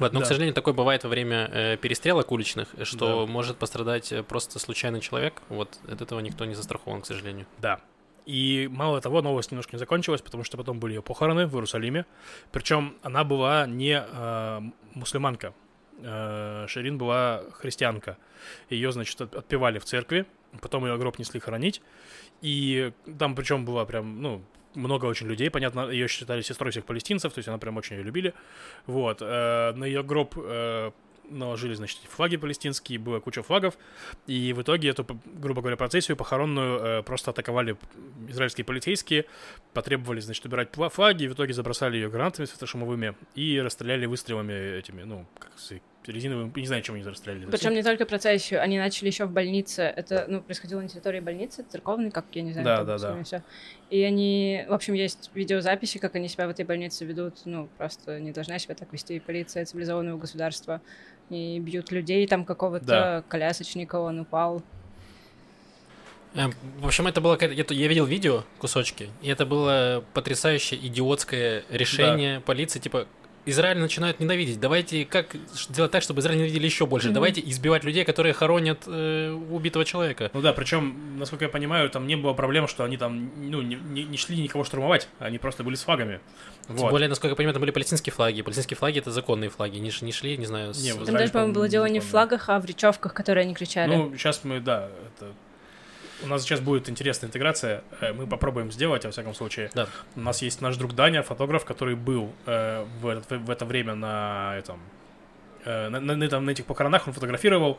Вот, 0.00 0.12
но, 0.12 0.18
к 0.18 0.22
Да. 0.22 0.28
сожалению, 0.28 0.54
такое 0.54 0.74
бывает 0.74 1.04
во 1.04 1.10
время 1.10 1.48
э, 1.52 1.76
перестрелок 1.76 2.32
уличных, 2.32 2.68
что 2.82 3.24
Да. 3.26 3.32
может 3.32 3.58
пострадать 3.58 4.10
э, 4.10 4.24
просто 4.24 4.58
случайный 4.58 5.00
человек, 5.00 5.40
вот, 5.48 5.78
от 5.86 6.00
этого 6.02 6.18
никто 6.18 6.44
не 6.44 6.54
застрахован, 6.54 7.02
к 7.02 7.06
сожалению. 7.06 7.46
Да. 7.58 7.80
И 8.26 8.68
мало 8.72 9.00
того, 9.02 9.20
новость 9.22 9.52
немножко 9.52 9.76
не 9.76 9.78
закончилась, 9.78 10.22
потому 10.22 10.44
что 10.44 10.56
потом 10.56 10.80
были 10.80 10.94
ее 10.94 11.02
похороны 11.02 11.46
в 11.46 11.54
Иерусалиме. 11.54 12.06
Причем 12.52 12.96
она 13.02 13.22
была 13.22 13.66
не 13.66 14.02
э, 14.04 14.60
мусульманка. 14.94 15.52
Э, 16.02 16.66
Ширин 16.68 16.98
была 16.98 17.42
христианка. 17.52 18.16
Ее, 18.70 18.92
значит, 18.92 19.20
от- 19.20 19.34
отпевали 19.34 19.78
в 19.78 19.84
церкви, 19.84 20.26
потом 20.60 20.84
ее 20.86 20.96
гроб 20.98 21.18
несли 21.18 21.40
хоронить. 21.40 21.82
И 22.42 22.92
там 23.18 23.34
причем 23.34 23.64
было 23.64 23.84
прям, 23.84 24.20
ну, 24.20 24.42
много 24.74 25.06
очень 25.06 25.28
людей, 25.28 25.50
понятно, 25.50 25.88
ее 25.88 26.08
считали 26.08 26.42
сестрой 26.42 26.72
всех 26.72 26.84
палестинцев, 26.84 27.32
то 27.32 27.38
есть 27.38 27.48
она 27.48 27.58
прям 27.58 27.76
очень 27.76 27.96
ее 27.96 28.02
любили. 28.02 28.34
Вот. 28.86 29.18
э, 29.22 29.72
На 29.74 29.84
ее 29.84 30.02
гроб 30.02 30.34
э, 30.36 30.90
наложили, 31.28 31.74
значит, 31.74 31.98
флаги 32.08 32.36
палестинские, 32.36 32.98
была 32.98 33.20
куча 33.20 33.42
флагов, 33.42 33.76
и 34.26 34.52
в 34.52 34.62
итоге 34.62 34.90
эту, 34.90 35.06
грубо 35.24 35.60
говоря, 35.60 35.76
процессию 35.76 36.16
похоронную 36.16 36.80
э, 36.80 37.02
просто 37.02 37.30
атаковали 37.30 37.76
израильские 38.28 38.64
полицейские, 38.64 39.26
потребовали, 39.72 40.20
значит, 40.20 40.44
убирать 40.44 40.68
флаги, 40.74 41.24
и 41.24 41.28
в 41.28 41.34
итоге 41.34 41.52
забросали 41.52 41.96
ее 41.96 42.08
гранатами 42.08 42.46
светошумовыми 42.46 43.14
и 43.34 43.60
расстреляли 43.60 44.06
выстрелами 44.06 44.78
этими, 44.78 45.02
ну, 45.02 45.26
как 45.38 45.52
сказать, 45.58 45.82
резиновыми, 46.12 46.52
не 46.54 46.66
знаю, 46.66 46.82
чем 46.82 46.94
они 46.94 47.04
расстреляли. 47.04 47.46
Причем 47.46 47.72
не 47.74 47.82
только 47.82 48.06
процессию, 48.06 48.60
они 48.62 48.78
начали 48.78 49.08
еще 49.08 49.24
в 49.26 49.30
больнице. 49.30 49.82
Это, 49.82 50.26
ну, 50.28 50.40
происходило 50.42 50.80
на 50.80 50.88
территории 50.88 51.20
больницы, 51.20 51.64
церковной, 51.68 52.10
как 52.10 52.26
я 52.32 52.42
не 52.42 52.52
знаю. 52.52 52.64
Да, 52.66 52.84
да, 52.84 52.98
да. 52.98 53.22
всё. 53.24 53.42
И 53.90 54.02
они, 54.02 54.64
в 54.68 54.72
общем, 54.72 54.94
есть 54.94 55.30
видеозаписи, 55.34 55.98
как 55.98 56.14
они 56.16 56.28
себя 56.28 56.46
в 56.46 56.50
этой 56.50 56.64
больнице 56.64 57.04
ведут. 57.04 57.34
Ну, 57.44 57.68
просто 57.78 58.20
не 58.20 58.32
должна 58.32 58.58
себя 58.58 58.74
так 58.74 58.92
вести 58.92 59.18
полиция 59.20 59.64
цивилизованного 59.64 60.18
государства. 60.18 60.80
И 61.30 61.58
бьют 61.60 61.90
людей, 61.90 62.26
там 62.26 62.44
какого-то 62.44 62.84
Да. 62.84 63.24
колясочника, 63.28 63.96
он 63.96 64.20
упал. 64.20 64.62
Эм, 66.34 66.52
В 66.80 66.86
общем, 66.86 67.06
это 67.06 67.20
было... 67.20 67.34
какая-то- 67.36 67.54
Я 67.74 67.82
я 67.82 67.88
видел 67.88 68.06
видео, 68.06 68.42
кусочки, 68.58 69.08
и 69.22 69.28
это 69.28 69.46
было 69.46 70.04
потрясающее 70.14 70.78
идиотское 70.84 71.62
решение 71.70 72.40
полиции, 72.40 72.80
типа, 72.80 73.06
Израиль 73.46 73.78
начинают 73.78 74.20
ненавидеть. 74.20 74.58
Давайте 74.58 75.04
как 75.04 75.36
сделать 75.54 75.90
так, 75.90 76.02
чтобы 76.02 76.20
Израиль 76.20 76.38
ненавидели 76.38 76.64
еще 76.64 76.86
больше? 76.86 77.08
Мгм. 77.08 77.14
Давайте 77.14 77.40
избивать 77.42 77.84
людей, 77.84 78.04
которые 78.04 78.32
хоронят 78.32 78.84
э, 78.86 79.30
убитого 79.32 79.84
человека. 79.84 80.30
Ну 80.32 80.40
да, 80.40 80.52
причем, 80.52 81.18
насколько 81.18 81.44
я 81.44 81.48
понимаю, 81.50 81.90
там 81.90 82.06
не 82.06 82.16
было 82.16 82.32
проблем, 82.32 82.66
что 82.68 82.84
они 82.84 82.96
там, 82.96 83.30
ну, 83.36 83.60
не, 83.62 83.74
не- 83.76 84.04
не 84.04 84.16
шли 84.16 84.40
никого 84.42 84.64
штурмовать, 84.64 85.08
они 85.18 85.38
просто 85.38 85.62
были 85.62 85.74
с 85.74 85.82
флагами. 85.82 86.20
Тем 86.66 86.76
Вот. 86.76 86.90
более, 86.90 87.08
насколько 87.08 87.32
я 87.32 87.36
понимаю, 87.36 87.52
там 87.54 87.60
были 87.60 87.70
палестинские 87.70 88.12
флаги. 88.12 88.40
Палестинские 88.42 88.76
флаги 88.78 88.98
это 88.98 89.10
законные 89.10 89.50
флаги. 89.50 89.76
Не, 89.78 89.90
ш- 89.90 90.04
не 90.04 90.12
шли, 90.12 90.36
не 90.38 90.46
знаю, 90.46 90.72
с- 90.72 90.82
Не, 90.82 90.92
в 90.94 91.04
Там 91.04 91.14
даже, 91.16 91.30
по-моему, 91.32 91.52
было 91.54 91.68
дело 91.68 91.84
не 91.86 92.00
в 92.00 92.04
флагах, 92.04 92.48
а 92.48 92.58
в 92.58 92.64
речевках, 92.64 93.12
которые 93.12 93.42
они 93.42 93.54
кричали. 93.54 93.94
Ну, 93.94 94.16
сейчас 94.16 94.42
мы, 94.44 94.60
да, 94.60 94.88
это... 95.18 95.32
У 96.24 96.26
нас 96.28 96.42
сейчас 96.42 96.60
будет 96.60 96.88
интересная 96.88 97.28
интеграция, 97.28 97.82
э, 98.00 98.12
мы 98.12 98.26
попробуем 98.26 98.72
сделать, 98.72 99.04
во 99.04 99.10
всяком 99.10 99.34
случае. 99.34 99.70
Да. 99.74 99.86
У 100.16 100.20
нас 100.20 100.40
есть 100.42 100.60
наш 100.62 100.76
друг 100.76 100.94
Даня, 100.94 101.22
фотограф, 101.22 101.64
который 101.64 101.94
был 101.96 102.32
э, 102.46 102.84
в, 103.00 103.06
этот- 103.08 103.40
в 103.42 103.50
это 103.50 103.64
время 103.66 103.94
на 103.94 104.54
этом... 104.56 104.80
э, 105.64 105.88
на, 105.90 106.00
на- 106.00 106.16
на 106.16 106.40
на 106.40 106.50
этих 106.50 106.64
похоронах 106.64 107.06
он 107.06 107.12
фотографировал, 107.12 107.78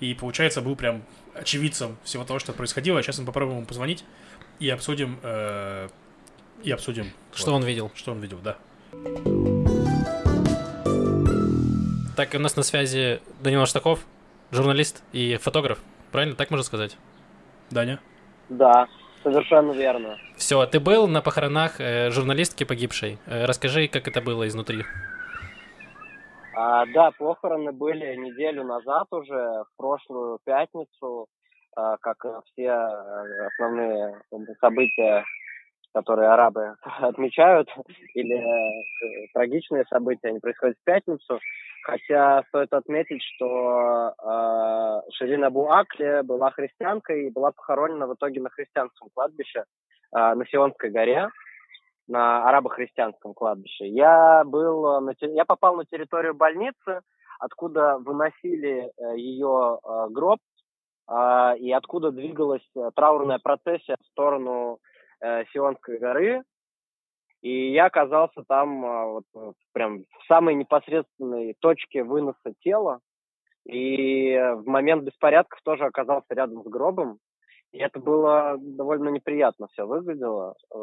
и, 0.00 0.12
получается, 0.14 0.60
был 0.60 0.74
прям 0.76 1.02
очевидцем 1.34 1.96
всего 2.04 2.24
того, 2.24 2.38
что 2.40 2.52
происходило. 2.52 3.00
Сейчас 3.02 3.18
мы 3.18 3.26
попробуем 3.26 3.58
ему 3.58 3.66
позвонить 3.66 4.04
и 4.58 4.68
обсудим... 4.70 5.18
э, 5.22 5.88
и 6.64 6.70
обсудим, 6.70 7.12
Что 7.34 7.50
вот, 7.52 7.58
он 7.58 7.64
видел? 7.64 7.92
что 7.94 8.12
он 8.12 8.20
видел, 8.20 8.38
да. 8.42 8.56
Так, 12.16 12.32
у 12.34 12.38
нас 12.38 12.56
на 12.56 12.62
связи 12.62 13.20
Данил 13.42 13.66
Штаков, 13.66 14.00
журналист 14.52 15.02
и 15.12 15.36
фотограф. 15.42 15.78
Правильно, 16.12 16.36
так 16.36 16.50
можно 16.50 16.64
сказать? 16.64 16.96
Даня? 17.74 17.98
Да, 18.48 18.88
совершенно 19.22 19.72
верно. 19.72 20.16
Все, 20.36 20.64
ты 20.66 20.80
был 20.80 21.08
на 21.08 21.20
похоронах 21.20 21.80
э, 21.80 22.10
журналистки 22.10 22.64
погибшей. 22.64 23.18
Э, 23.26 23.44
расскажи, 23.44 23.88
как 23.88 24.08
это 24.08 24.22
было 24.22 24.46
изнутри. 24.46 24.84
А, 26.56 26.86
да, 26.86 27.10
похороны 27.10 27.72
были 27.72 28.14
неделю 28.16 28.64
назад 28.64 29.08
уже, 29.10 29.34
в 29.34 29.76
прошлую 29.76 30.38
пятницу, 30.44 31.26
а, 31.76 31.96
как 31.96 32.24
все 32.52 32.68
э, 32.68 33.46
основные 33.48 34.22
события, 34.60 35.24
которые 35.92 36.28
арабы 36.28 36.76
отмечают, 37.00 37.68
или 38.14 38.36
э, 38.36 39.26
трагичные 39.34 39.84
события, 39.90 40.28
они 40.28 40.38
происходят 40.38 40.76
в 40.80 40.84
пятницу. 40.84 41.40
Хотя 41.84 42.42
стоит 42.48 42.72
отметить, 42.72 43.22
что 43.22 44.14
э, 44.18 45.10
Ширин 45.12 45.44
Абу 45.44 45.68
была 46.24 46.50
христианкой 46.50 47.26
и 47.26 47.30
была 47.30 47.52
похоронена 47.52 48.06
в 48.06 48.14
итоге 48.14 48.40
на 48.40 48.48
христианском 48.48 49.10
кладбище 49.14 49.60
э, 49.60 49.64
на 50.12 50.46
Сионской 50.46 50.88
горе, 50.88 51.28
на 52.08 52.48
арабо-христианском 52.48 53.34
кладбище. 53.34 53.86
Я, 53.86 54.44
был 54.44 55.02
на, 55.02 55.12
я 55.20 55.44
попал 55.44 55.76
на 55.76 55.84
территорию 55.84 56.34
больницы, 56.34 57.02
откуда 57.38 57.98
выносили 57.98 58.90
э, 58.96 59.18
ее 59.18 59.78
э, 59.84 60.06
гроб 60.08 60.38
э, 61.10 61.58
и 61.58 61.70
откуда 61.70 62.12
двигалась 62.12 62.66
траурная 62.96 63.40
процессия 63.40 63.96
в 64.00 64.06
сторону 64.06 64.78
э, 65.20 65.44
Сионской 65.52 65.98
горы. 65.98 66.44
И 67.44 67.72
я 67.72 67.84
оказался 67.84 68.42
там 68.48 68.86
а, 68.86 69.04
вот, 69.04 69.24
э, 69.36 69.52
прям 69.74 69.98
в 69.98 70.26
самой 70.26 70.54
непосредственной 70.54 71.54
точке 71.60 72.02
выноса 72.02 72.54
тела. 72.60 73.00
И 73.66 74.34
в 74.34 74.66
момент 74.66 75.04
беспорядков 75.04 75.60
тоже 75.62 75.84
оказался 75.84 76.28
рядом 76.30 76.62
с 76.64 76.66
гробом. 76.66 77.18
И 77.72 77.78
это 77.78 78.00
было 78.00 78.56
довольно 78.58 79.10
неприятно 79.10 79.68
все 79.72 79.86
выглядело. 79.86 80.54
Э, 80.74 80.78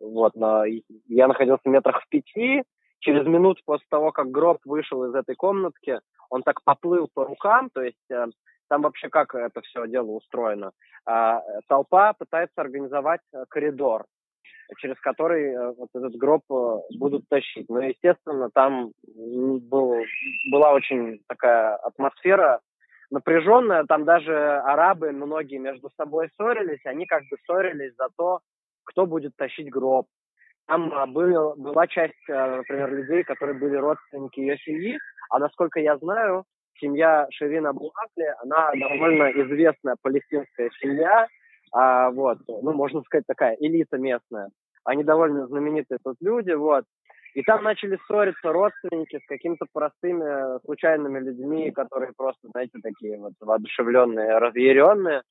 вот, 0.00 0.34
но 0.34 0.64
я 1.06 1.28
находился 1.28 1.68
метрах 1.68 2.02
в 2.02 2.08
пяти. 2.08 2.64
Через 2.98 3.24
минуту 3.24 3.62
после 3.64 3.86
того, 3.88 4.10
как 4.10 4.32
гроб 4.32 4.58
вышел 4.64 5.04
из 5.04 5.14
этой 5.14 5.36
комнатки, 5.36 6.00
он 6.28 6.42
так 6.42 6.64
поплыл 6.64 7.08
по 7.14 7.24
рукам, 7.24 7.70
то 7.70 7.82
есть 7.82 8.10
э, 8.10 8.26
там 8.68 8.82
вообще 8.82 9.10
как 9.10 9.32
это 9.36 9.60
все 9.60 9.86
дело 9.86 10.10
устроено. 10.10 10.72
А, 11.06 11.40
толпа 11.68 12.14
пытается 12.14 12.60
организовать 12.60 13.20
коридор 13.48 14.06
через 14.78 14.98
который 15.00 15.52
э, 15.52 15.72
вот 15.76 15.88
этот 15.94 16.14
гроб 16.16 16.42
э, 16.50 16.78
будут 16.98 17.28
тащить. 17.28 17.68
Но, 17.68 17.80
естественно, 17.80 18.50
там 18.52 18.92
был, 19.04 19.94
была 20.50 20.72
очень 20.72 21.20
такая 21.28 21.76
атмосфера 21.76 22.60
напряженная. 23.10 23.84
Там 23.84 24.04
даже 24.04 24.34
арабы 24.34 25.12
многие 25.12 25.58
между 25.58 25.90
собой 25.96 26.28
ссорились. 26.36 26.84
Они 26.84 27.06
как 27.06 27.22
бы 27.30 27.36
ссорились 27.44 27.94
за 27.96 28.08
то, 28.16 28.40
кто 28.84 29.06
будет 29.06 29.36
тащить 29.36 29.70
гроб. 29.70 30.06
Там 30.66 30.92
а, 30.94 31.06
был, 31.06 31.54
была 31.56 31.86
часть, 31.86 32.14
э, 32.28 32.56
например, 32.56 32.92
людей, 32.92 33.22
которые 33.24 33.58
были 33.58 33.76
родственники 33.76 34.40
ее 34.40 34.56
семьи. 34.58 34.98
А 35.30 35.38
насколько 35.38 35.78
я 35.78 35.96
знаю, 35.98 36.44
семья 36.80 37.26
Ширина 37.30 37.72
Булакли, 37.72 38.34
она 38.42 38.72
довольно 38.72 39.30
известная 39.30 39.96
палестинская 40.00 40.70
семья, 40.80 41.26
а, 41.74 42.10
вот, 42.10 42.38
ну, 42.46 42.72
можно 42.72 43.02
сказать, 43.02 43.26
такая 43.26 43.56
элита 43.58 43.98
местная. 43.98 44.50
Они 44.84 45.02
довольно 45.02 45.46
знаменитые 45.48 45.98
тут 46.02 46.16
люди, 46.20 46.52
вот. 46.52 46.84
И 47.34 47.42
там 47.42 47.64
начали 47.64 47.98
ссориться 48.06 48.52
родственники 48.52 49.18
с 49.18 49.26
какими-то 49.26 49.66
простыми 49.72 50.64
случайными 50.64 51.18
людьми, 51.18 51.72
которые 51.72 52.12
просто, 52.16 52.48
знаете, 52.52 52.78
такие 52.80 53.18
вот 53.18 53.32
воодушевленные, 53.40 54.38
разъяренные. 54.38 55.22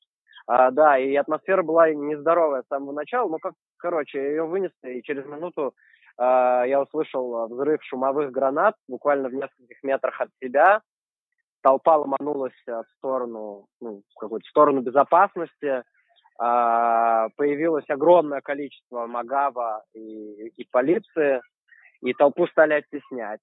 А, 0.45 0.71
да, 0.71 0.97
и 0.97 1.15
атмосфера 1.15 1.63
была 1.63 1.89
нездоровая 1.91 2.63
с 2.63 2.67
самого 2.67 2.91
начала, 2.91 3.29
но 3.29 3.37
как, 3.37 3.53
короче, 3.77 4.19
ее 4.19 4.43
вынесли, 4.43 4.95
и 4.95 5.03
через 5.03 5.25
минуту 5.25 5.73
а, 6.17 6.65
я 6.65 6.81
услышал 6.81 7.47
взрыв 7.47 7.81
шумовых 7.83 8.31
гранат 8.31 8.75
буквально 8.89 9.29
в 9.29 9.33
нескольких 9.33 9.81
метрах 9.81 10.19
от 10.19 10.29
себя. 10.43 10.81
Толпа 11.61 11.95
ломанулась 11.95 12.51
в 12.67 12.83
сторону, 12.97 13.67
ну, 13.79 14.01
в 14.13 14.19
какую-то 14.19 14.45
сторону 14.49 14.81
безопасности. 14.81 15.83
А, 16.39 17.29
появилось 17.35 17.89
огромное 17.89 18.41
количество 18.41 19.05
Магава 19.05 19.83
и, 19.93 20.47
и 20.57 20.67
полиции, 20.71 21.41
и 22.01 22.13
толпу 22.13 22.47
стали 22.47 22.73
оттеснять. 22.73 23.39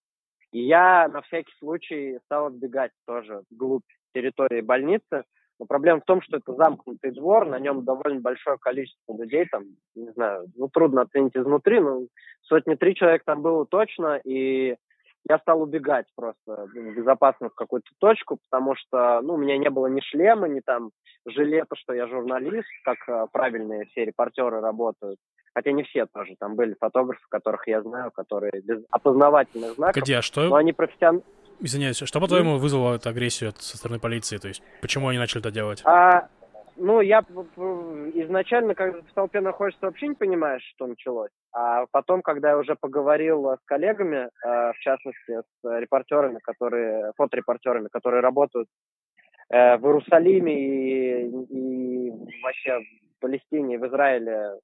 И 0.52 0.60
я 0.62 1.08
на 1.08 1.22
всякий 1.22 1.52
случай 1.58 2.18
стал 2.24 2.46
отбегать 2.46 2.92
тоже 3.06 3.42
вглубь 3.50 3.84
территории 4.12 4.60
больницы. 4.60 5.24
Но 5.58 5.66
проблема 5.66 6.00
в 6.00 6.04
том, 6.04 6.22
что 6.22 6.38
это 6.38 6.54
замкнутый 6.54 7.12
двор, 7.12 7.46
на 7.46 7.58
нем 7.58 7.84
довольно 7.84 8.20
большое 8.20 8.56
количество 8.58 9.14
людей, 9.16 9.46
там, 9.50 9.64
не 9.94 10.10
знаю, 10.12 10.46
ну, 10.56 10.68
трудно 10.68 11.02
оценить 11.02 11.36
изнутри, 11.36 11.80
но 11.80 12.06
сотни 12.40 12.74
три 12.76 12.94
человек 12.94 13.24
там 13.24 13.42
было 13.42 13.66
точно, 13.66 14.18
и 14.24 14.76
я 15.28 15.38
стал 15.38 15.62
убегать 15.62 16.06
просто 16.16 16.66
в 16.66 16.94
безопасную 16.94 17.50
какую-то 17.50 17.90
точку, 17.98 18.38
потому 18.48 18.74
что, 18.76 19.20
ну, 19.22 19.34
у 19.34 19.36
меня 19.36 19.58
не 19.58 19.70
было 19.70 19.86
ни 19.86 20.00
шлема, 20.00 20.48
ни 20.48 20.60
там 20.60 20.90
жилета, 21.26 21.76
что 21.76 21.92
я 21.92 22.06
журналист, 22.06 22.68
как 22.84 22.96
э, 23.08 23.26
правильные 23.32 23.84
все 23.86 24.04
репортеры 24.04 24.60
работают. 24.60 25.18
Хотя 25.54 25.72
не 25.72 25.82
все 25.82 26.06
тоже. 26.06 26.36
Там 26.38 26.54
были 26.54 26.74
фотографы, 26.78 27.22
которых 27.28 27.66
я 27.66 27.82
знаю, 27.82 28.10
которые 28.12 28.52
без 28.62 28.82
опознавательных 28.90 29.74
знаков. 29.74 29.94
Погоди, 29.94 30.14
а 30.14 30.22
что... 30.22 30.48
Но 30.48 30.56
они 30.56 30.72
профессионально... 30.72 31.22
Извиняюсь, 31.58 31.98
что, 31.98 32.20
по-твоему, 32.20 32.56
вызвало 32.56 32.94
эту 32.94 33.10
агрессию 33.10 33.52
со 33.58 33.76
стороны 33.76 34.00
полиции? 34.00 34.38
То 34.38 34.48
есть, 34.48 34.62
почему 34.80 35.08
они 35.08 35.18
начали 35.18 35.40
это 35.40 35.50
делать? 35.50 35.82
А, 35.84 36.28
ну, 36.80 37.00
я 37.00 37.20
изначально, 37.20 38.74
когда 38.74 39.00
в 39.00 39.12
толпе 39.14 39.40
находишься, 39.40 39.86
вообще 39.86 40.08
не 40.08 40.14
понимаешь, 40.14 40.62
что 40.74 40.86
началось. 40.86 41.30
А 41.52 41.86
потом, 41.90 42.22
когда 42.22 42.50
я 42.50 42.58
уже 42.58 42.74
поговорил 42.74 43.46
с 43.46 43.60
коллегами, 43.66 44.28
э, 44.44 44.72
в 44.72 44.78
частности, 44.80 45.42
с 45.42 45.78
репортерами, 45.78 46.38
которые, 46.42 47.12
фоторепортерами, 47.16 47.88
которые 47.88 48.22
работают 48.22 48.68
э, 49.50 49.76
в 49.76 49.84
Иерусалиме 49.84 50.54
и, 50.54 51.28
и 51.28 52.10
вообще 52.42 52.80
в 52.80 53.20
Палестине, 53.20 53.78
в 53.78 53.86
Израиле, 53.86 54.58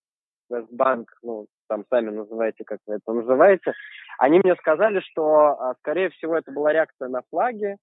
Вестбанк, 0.49 1.11
ну, 1.23 1.47
там 1.69 1.85
сами 1.91 2.11
называете, 2.11 2.65
как 2.65 2.79
вы 2.87 2.95
это 2.95 3.13
называете, 3.13 3.73
они 4.19 4.41
мне 4.43 4.55
сказали, 4.57 5.01
что, 5.01 5.59
э, 5.61 5.75
скорее 5.81 6.11
всего, 6.11 6.37
это 6.37 6.51
была 6.51 6.73
реакция 6.73 7.09
на 7.09 7.21
флаги, 7.31 7.77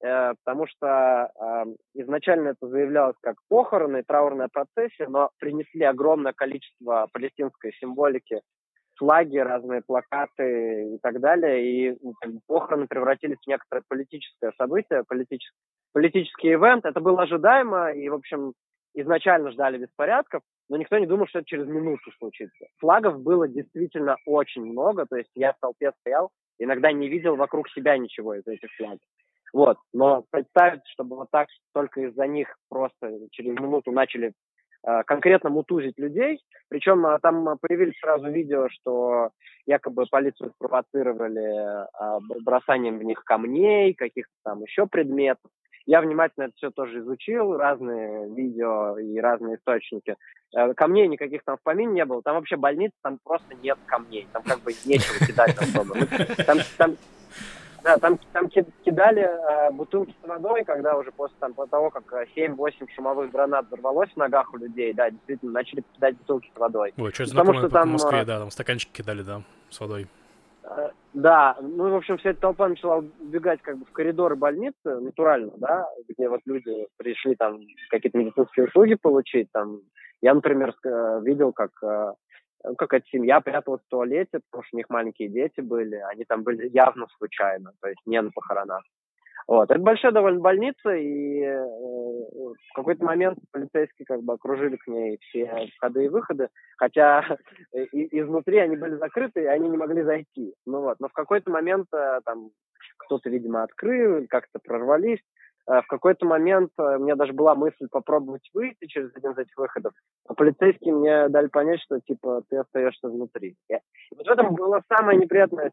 потому 0.00 0.66
что 0.66 1.30
э, 1.34 1.64
изначально 1.94 2.50
это 2.50 2.68
заявлялось 2.68 3.16
как 3.20 3.36
похороны, 3.48 4.04
траурная 4.06 4.48
процессия, 4.52 5.08
но 5.08 5.30
принесли 5.38 5.84
огромное 5.84 6.32
количество 6.32 7.08
палестинской 7.12 7.72
символики, 7.80 8.40
флаги, 8.96 9.38
разные 9.38 9.82
плакаты 9.86 10.94
и 10.94 10.98
так 10.98 11.20
далее, 11.20 11.64
и 11.64 11.98
ну, 12.02 12.14
похороны 12.46 12.86
превратились 12.86 13.38
в 13.38 13.48
некоторое 13.48 13.82
политическое 13.88 14.52
событие, 14.58 15.04
политический, 15.06 15.56
политический 15.92 16.52
ивент. 16.54 16.84
Это 16.84 17.00
было 17.00 17.22
ожидаемо, 17.22 17.92
и, 17.92 18.08
в 18.08 18.14
общем, 18.14 18.52
изначально 18.94 19.50
ждали 19.52 19.78
беспорядков, 19.78 20.42
но 20.68 20.76
никто 20.76 20.98
не 20.98 21.06
думал, 21.06 21.26
что 21.28 21.40
это 21.40 21.48
через 21.48 21.66
минуту 21.66 22.10
случится. 22.18 22.66
Флагов 22.78 23.20
было 23.22 23.48
действительно 23.48 24.16
очень 24.26 24.64
много, 24.64 25.06
то 25.06 25.16
есть 25.16 25.30
я 25.34 25.52
в 25.52 25.58
толпе 25.60 25.92
стоял, 26.00 26.30
иногда 26.58 26.92
не 26.92 27.08
видел 27.08 27.36
вокруг 27.36 27.68
себя 27.70 27.96
ничего 27.96 28.34
из 28.34 28.46
этих 28.46 28.70
флагов. 28.76 29.00
Вот. 29.52 29.78
Но 29.92 30.24
представить, 30.30 30.82
чтобы 30.92 31.16
вот 31.16 31.28
так 31.30 31.48
только 31.72 32.02
из-за 32.02 32.26
них 32.26 32.56
просто 32.68 33.12
через 33.30 33.54
минуту 33.58 33.92
начали 33.92 34.32
э, 34.86 35.02
конкретно 35.04 35.50
мутузить 35.50 35.98
людей. 35.98 36.40
Причем 36.68 37.06
э, 37.06 37.18
там 37.20 37.58
появились 37.58 37.98
сразу 38.00 38.30
видео, 38.30 38.68
что 38.68 39.30
якобы 39.66 40.06
полицию 40.06 40.52
спровоцировали 40.54 41.82
э, 41.82 42.18
бросанием 42.42 42.98
в 42.98 43.04
них 43.04 43.24
камней, 43.24 43.94
каких-то 43.94 44.32
там 44.44 44.62
еще 44.62 44.86
предметов. 44.86 45.50
Я 45.88 46.02
внимательно 46.02 46.44
это 46.44 46.52
все 46.56 46.70
тоже 46.70 46.98
изучил, 46.98 47.56
разные 47.56 48.28
видео 48.34 48.98
и 48.98 49.18
разные 49.18 49.56
источники. 49.56 50.16
Э, 50.54 50.74
камней 50.74 51.08
никаких 51.08 51.42
там 51.44 51.56
в 51.56 51.62
помине 51.62 51.92
не 51.92 52.04
было. 52.04 52.20
Там 52.22 52.34
вообще 52.36 52.56
больница, 52.56 52.94
там 53.02 53.18
просто 53.24 53.54
нет 53.62 53.78
камней. 53.86 54.28
Там 54.34 54.42
как 54.42 54.60
бы 54.60 54.72
нечего 54.84 55.26
кидать 55.26 55.56
особо. 55.56 55.94
Там, 56.44 56.58
там, 56.76 56.96
да, 57.82 57.96
там, 57.98 58.18
там 58.32 58.48
кидали 58.48 59.22
э, 59.22 59.70
бутылки 59.72 60.14
с 60.22 60.28
водой, 60.28 60.64
когда 60.64 60.96
уже 60.96 61.12
после 61.12 61.36
там, 61.38 61.54
того, 61.54 61.90
как 61.90 62.04
7-8 62.12 62.56
э, 62.80 62.86
шумовых 62.94 63.30
гранат 63.30 63.66
взорвалось 63.66 64.10
в 64.10 64.16
ногах 64.16 64.52
у 64.52 64.56
людей, 64.56 64.92
да, 64.92 65.10
действительно, 65.10 65.52
начали 65.52 65.84
кидать 65.94 66.16
бутылки 66.16 66.50
с 66.54 66.58
водой. 66.58 66.92
Ой, 66.96 67.12
что 67.12 67.24
Потому 67.24 67.54
что 67.54 67.68
там... 67.68 67.88
В 67.88 67.92
Москве, 67.92 68.20
э, 68.20 68.24
да, 68.24 68.38
там 68.40 68.50
стаканчики 68.50 68.90
кидали, 68.92 69.22
да, 69.22 69.42
с 69.70 69.80
водой. 69.80 70.06
Э, 70.64 70.90
да, 71.14 71.56
ну, 71.60 71.90
в 71.90 71.96
общем, 71.96 72.18
вся 72.18 72.30
эта 72.30 72.40
толпа 72.40 72.68
начала 72.68 73.04
убегать 73.20 73.62
как 73.62 73.78
бы 73.78 73.84
в 73.84 73.92
коридоры 73.92 74.36
больницы, 74.36 74.74
натурально, 74.84 75.52
да, 75.56 75.88
где 76.08 76.28
вот 76.28 76.40
люди 76.46 76.86
пришли 76.96 77.34
там 77.36 77.60
какие-то 77.90 78.18
медицинские 78.18 78.66
услуги 78.66 78.94
получить, 78.94 79.50
там, 79.52 79.80
я, 80.20 80.34
например, 80.34 80.74
видел, 81.22 81.52
как 81.52 81.70
какая-то 82.76 83.06
семья 83.08 83.40
пряталась 83.40 83.82
в 83.82 83.88
туалете, 83.88 84.40
потому 84.50 84.64
что 84.64 84.76
у 84.76 84.78
них 84.78 84.88
маленькие 84.88 85.28
дети 85.28 85.60
были, 85.60 85.96
они 86.10 86.24
там 86.24 86.42
были 86.42 86.68
явно 86.68 87.06
случайно, 87.16 87.72
то 87.80 87.88
есть 87.88 88.00
не 88.06 88.20
на 88.20 88.30
похоронах. 88.30 88.82
Вот. 89.48 89.70
Это 89.70 89.80
большая 89.80 90.12
довольно 90.12 90.40
больница, 90.40 90.90
и 90.94 91.40
э, 91.40 91.64
в 91.64 92.74
какой-то 92.74 93.02
момент 93.02 93.38
полицейские 93.50 94.04
как 94.04 94.22
бы 94.22 94.34
окружили 94.34 94.76
к 94.76 94.86
ней 94.86 95.18
все 95.22 95.68
входы 95.76 96.04
и 96.04 96.08
выходы, 96.08 96.48
хотя 96.76 97.24
и, 97.72 98.20
изнутри 98.20 98.58
они 98.58 98.76
были 98.76 98.96
закрыты, 98.96 99.42
и 99.42 99.46
они 99.46 99.70
не 99.70 99.78
могли 99.78 100.02
зайти. 100.02 100.54
Ну 100.66 100.82
вот, 100.82 101.00
но 101.00 101.08
в 101.08 101.14
какой-то 101.14 101.50
момент 101.50 101.86
э, 101.94 102.20
там 102.26 102.50
кто-то, 102.98 103.30
видимо, 103.30 103.62
открыл, 103.62 104.26
как-то 104.28 104.58
прорвались. 104.62 105.20
В 105.68 105.84
какой-то 105.86 106.24
момент 106.24 106.70
у 106.78 106.98
меня 106.98 107.14
даже 107.14 107.34
была 107.34 107.54
мысль 107.54 107.88
попробовать 107.90 108.48
выйти 108.54 108.86
через 108.86 109.14
один 109.14 109.32
из 109.32 109.38
этих 109.38 109.56
выходов, 109.58 109.92
а 110.26 110.32
полицейские 110.32 110.94
мне 110.94 111.28
дали 111.28 111.48
понять, 111.48 111.80
что, 111.82 112.00
типа, 112.00 112.42
ты 112.48 112.56
остаешься 112.56 113.08
внутри. 113.08 113.54
И 113.68 113.74
вот 114.16 114.26
в 114.26 114.30
этом 114.30 114.54
была 114.54 114.80
самая 114.88 115.16
неприятная 115.16 115.72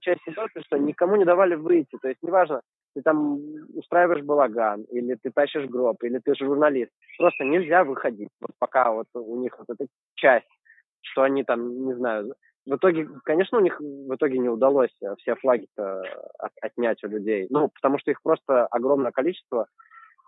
часть 0.00 0.22
ситуации, 0.22 0.60
что 0.60 0.78
никому 0.78 1.16
не 1.16 1.24
давали 1.24 1.56
выйти. 1.56 1.98
То 2.00 2.08
есть, 2.08 2.22
неважно, 2.22 2.60
ты 2.94 3.02
там 3.02 3.40
устраиваешь 3.74 4.22
балаган, 4.22 4.84
или 4.92 5.16
ты 5.20 5.32
тащишь 5.32 5.68
гроб, 5.68 5.96
или 6.04 6.18
ты 6.18 6.34
журналист. 6.36 6.92
Просто 7.18 7.42
нельзя 7.44 7.82
выходить, 7.82 8.30
вот 8.40 8.52
пока 8.60 8.92
вот 8.92 9.06
у 9.14 9.36
них 9.40 9.58
вот 9.58 9.68
эта 9.68 9.90
часть, 10.14 10.46
что 11.00 11.22
они 11.22 11.42
там, 11.42 11.86
не 11.86 11.94
знаю, 11.94 12.34
в 12.66 12.76
итоге, 12.76 13.08
конечно, 13.24 13.58
у 13.58 13.60
них 13.60 13.80
в 13.80 14.14
итоге 14.14 14.38
не 14.38 14.48
удалось 14.48 14.94
э, 15.02 15.14
все 15.18 15.34
флаги 15.36 15.66
от, 15.76 16.52
отнять 16.60 17.02
у 17.04 17.08
людей, 17.08 17.46
ну, 17.50 17.68
потому 17.68 17.98
что 17.98 18.10
их 18.10 18.22
просто 18.22 18.66
огромное 18.66 19.10
количество. 19.10 19.66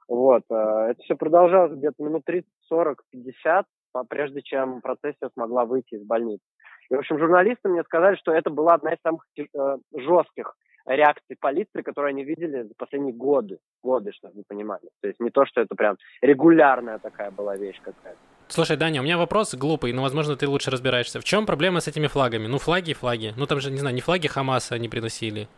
Вот, 0.08 0.42
э, 0.50 0.54
это 0.54 1.02
все 1.02 1.16
продолжалось 1.16 1.72
где-то 1.72 2.02
минут 2.02 2.24
30, 2.24 2.48
40, 2.68 3.02
50, 3.10 3.66
прежде 4.08 4.42
чем 4.42 4.80
процессия 4.80 5.30
смогла 5.34 5.64
выйти 5.64 5.94
из 5.94 6.04
больницы. 6.04 6.42
И, 6.90 6.94
в 6.94 6.98
общем, 6.98 7.18
журналисты 7.18 7.68
мне 7.68 7.82
сказали, 7.84 8.16
что 8.16 8.32
это 8.32 8.50
была 8.50 8.74
одна 8.74 8.92
из 8.92 8.98
самых 9.02 9.24
э, 9.38 9.76
жестких 9.96 10.54
реакций 10.86 11.36
полиции, 11.40 11.82
которые 11.82 12.10
они 12.10 12.24
видели 12.24 12.62
за 12.62 12.74
последние 12.76 13.14
годы. 13.14 13.58
Годы, 13.82 14.12
чтобы 14.12 14.34
вы 14.34 14.42
понимали. 14.46 14.88
То 15.00 15.08
есть 15.08 15.20
не 15.20 15.30
то, 15.30 15.46
что 15.46 15.60
это 15.60 15.74
прям 15.74 15.96
регулярная 16.20 16.98
такая 16.98 17.30
была 17.30 17.56
вещь 17.56 17.80
какая-то. 17.80 18.18
Слушай, 18.48 18.76
Даня, 18.76 19.00
у 19.00 19.04
меня 19.04 19.18
вопрос 19.18 19.54
глупый, 19.54 19.92
но, 19.92 20.02
возможно, 20.02 20.36
ты 20.36 20.46
лучше 20.46 20.70
разбираешься. 20.70 21.20
В 21.20 21.24
чем 21.24 21.46
проблема 21.46 21.80
с 21.80 21.88
этими 21.88 22.06
флагами? 22.06 22.46
Ну, 22.46 22.58
флаги 22.58 22.92
флаги. 22.92 23.32
Ну, 23.36 23.46
там 23.46 23.60
же, 23.60 23.70
не 23.70 23.78
знаю, 23.78 23.94
не 23.94 24.00
флаги 24.00 24.28
Хамаса 24.28 24.74
они 24.74 24.88
приносили. 24.88 25.48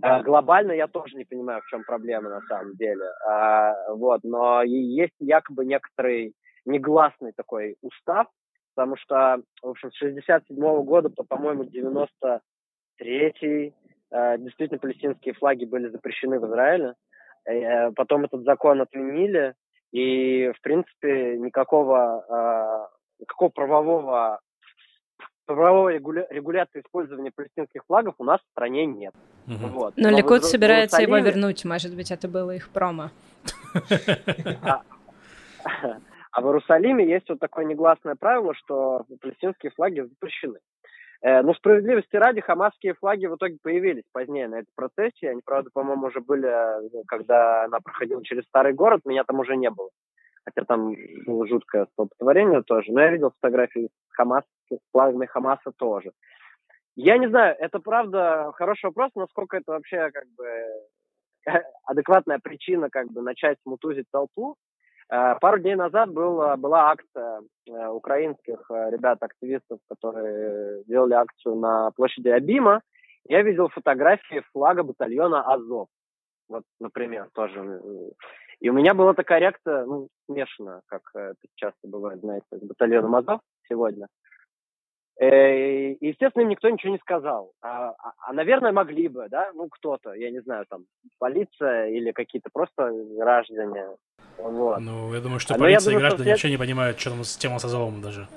А, 0.00 0.22
глобально 0.22 0.72
я 0.72 0.86
тоже 0.86 1.16
не 1.16 1.24
понимаю, 1.24 1.60
в 1.62 1.66
чем 1.66 1.82
проблема 1.84 2.28
на 2.30 2.40
самом 2.42 2.76
деле. 2.76 3.06
А, 3.26 3.74
вот, 3.94 4.20
но 4.22 4.62
есть 4.62 5.14
якобы 5.18 5.64
некоторый 5.64 6.34
негласный 6.64 7.32
такой 7.34 7.76
устав, 7.82 8.28
потому 8.74 8.96
что, 8.96 9.42
в 9.62 9.68
общем, 9.68 9.90
с 9.90 9.96
67 9.96 10.56
-го 10.56 10.84
года 10.84 11.08
по, 11.08 11.24
по-моему, 11.24 11.64
90 11.64 12.40
Третий, 12.98 13.72
э, 14.10 14.38
действительно, 14.38 14.80
палестинские 14.80 15.32
флаги 15.34 15.64
были 15.64 15.88
запрещены 15.88 16.40
в 16.40 16.46
Израиле. 16.46 16.94
Э, 17.44 17.92
потом 17.92 18.24
этот 18.24 18.42
закон 18.42 18.80
отменили, 18.80 19.54
и, 19.92 20.52
в 20.56 20.60
принципе, 20.60 21.36
никакого, 21.38 22.24
э, 22.28 23.22
никакого 23.22 23.48
правового 23.48 24.40
правовой 25.48 25.94
регуля... 25.94 26.26
регуляции 26.30 26.80
использования 26.80 27.30
палестинских 27.34 27.82
флагов 27.86 28.14
у 28.18 28.24
нас 28.24 28.40
в 28.40 28.50
стране 28.52 28.84
нет. 28.86 29.14
Угу. 29.46 29.66
Вот. 29.68 29.94
Но, 29.96 30.10
Но 30.10 30.16
Ликут 30.16 30.44
собирается 30.44 31.00
его 31.00 31.18
вернуть, 31.18 31.64
может 31.64 31.94
быть, 31.96 32.10
это 32.10 32.28
было 32.28 32.54
их 32.54 32.68
промо. 32.68 33.10
А, 34.62 34.82
а 36.32 36.40
в 36.40 36.46
Иерусалиме 36.46 37.06
есть 37.06 37.28
вот 37.28 37.40
такое 37.40 37.64
негласное 37.64 38.14
правило, 38.14 38.54
что 38.54 39.04
палестинские 39.20 39.72
флаги 39.72 40.00
запрещены. 40.00 40.58
Э, 41.20 41.42
но 41.42 41.54
справедливости 41.54 42.14
ради, 42.16 42.40
хамасские 42.40 42.94
флаги 42.94 43.26
в 43.26 43.36
итоге 43.36 43.58
появились 43.60 44.04
позднее 44.12 44.48
на 44.48 44.60
этой 44.60 44.72
процессии. 44.74 45.26
Они, 45.26 45.40
правда, 45.44 45.70
по-моему, 45.72 46.06
уже 46.06 46.20
были, 46.20 46.48
э, 46.48 47.02
когда 47.06 47.64
она 47.64 47.80
проходила 47.80 48.24
через 48.24 48.44
старый 48.44 48.72
город, 48.72 49.02
меня 49.04 49.24
там 49.24 49.40
уже 49.40 49.56
не 49.56 49.70
было. 49.70 49.90
Хотя 50.44 50.64
там 50.64 50.94
было 51.26 51.46
жуткое 51.46 51.86
столпотворение 51.92 52.62
тоже. 52.62 52.92
Но 52.92 53.00
я 53.00 53.10
видел 53.10 53.32
фотографии 53.40 53.88
с, 53.88 54.14
Хамас, 54.14 54.44
с 54.70 54.78
флагами 54.92 55.26
Хамаса 55.26 55.72
тоже. 55.76 56.12
Я 56.94 57.18
не 57.18 57.28
знаю, 57.28 57.56
это 57.58 57.80
правда 57.80 58.52
хороший 58.54 58.86
вопрос, 58.86 59.10
насколько 59.14 59.56
это 59.56 59.72
вообще 59.72 60.10
как 60.10 60.24
бы 60.36 60.46
адекватная 61.84 62.38
причина 62.38 62.90
как 62.90 63.08
бы 63.10 63.22
начать 63.22 63.58
мутузить 63.64 64.06
толпу. 64.10 64.56
Э, 65.10 65.36
пару 65.40 65.58
дней 65.58 65.74
назад 65.74 66.12
был, 66.12 66.56
была 66.56 66.90
акция 66.90 67.42
э, 67.66 67.88
украинских 67.88 68.60
э, 68.70 68.90
ребят-активистов, 68.90 69.80
которые 69.88 70.84
делали 70.84 71.14
акцию 71.14 71.56
на 71.56 71.90
площади 71.92 72.28
Абима. 72.28 72.82
Я 73.26 73.42
видел 73.42 73.68
фотографии 73.68 74.42
флага 74.52 74.82
батальона 74.82 75.42
Азов. 75.42 75.88
Вот, 76.48 76.64
например, 76.80 77.28
тоже. 77.32 77.80
И 78.60 78.70
у 78.70 78.72
меня 78.72 78.94
была 78.94 79.14
такая 79.14 79.40
реакция, 79.40 79.84
ну, 79.84 80.08
смешанная, 80.26 80.80
как 80.86 81.02
это 81.14 81.36
часто 81.54 81.86
бывает, 81.86 82.20
знаете, 82.20 82.46
с 82.50 82.62
батальоном 82.62 83.14
Азов 83.14 83.40
сегодня. 83.68 84.08
И, 85.20 85.96
естественно, 86.00 86.42
им 86.42 86.48
никто 86.48 86.68
ничего 86.70 86.92
не 86.92 86.98
сказал. 86.98 87.50
А, 87.60 87.88
а, 87.90 88.12
а, 88.18 88.32
наверное, 88.32 88.70
могли 88.70 89.08
бы, 89.08 89.26
да, 89.28 89.50
ну, 89.52 89.68
кто-то, 89.68 90.12
я 90.12 90.30
не 90.30 90.40
знаю, 90.40 90.64
там, 90.68 90.84
полиция 91.18 91.88
или 91.88 92.12
какие-то 92.12 92.50
просто 92.52 92.92
граждане. 93.16 93.88
Вот. 94.36 94.78
Ну, 94.78 95.12
я 95.12 95.20
думаю, 95.20 95.40
что 95.40 95.56
а, 95.56 95.58
полиция 95.58 95.90
думаю, 95.90 95.98
и 95.98 96.02
граждане 96.06 96.30
вообще 96.30 96.50
не 96.50 96.56
понимают, 96.56 97.00
что 97.00 97.10
там 97.10 97.24
с 97.24 97.36
тема 97.36 97.58
с 97.58 97.64
Азовом 97.64 98.00
даже. 98.00 98.28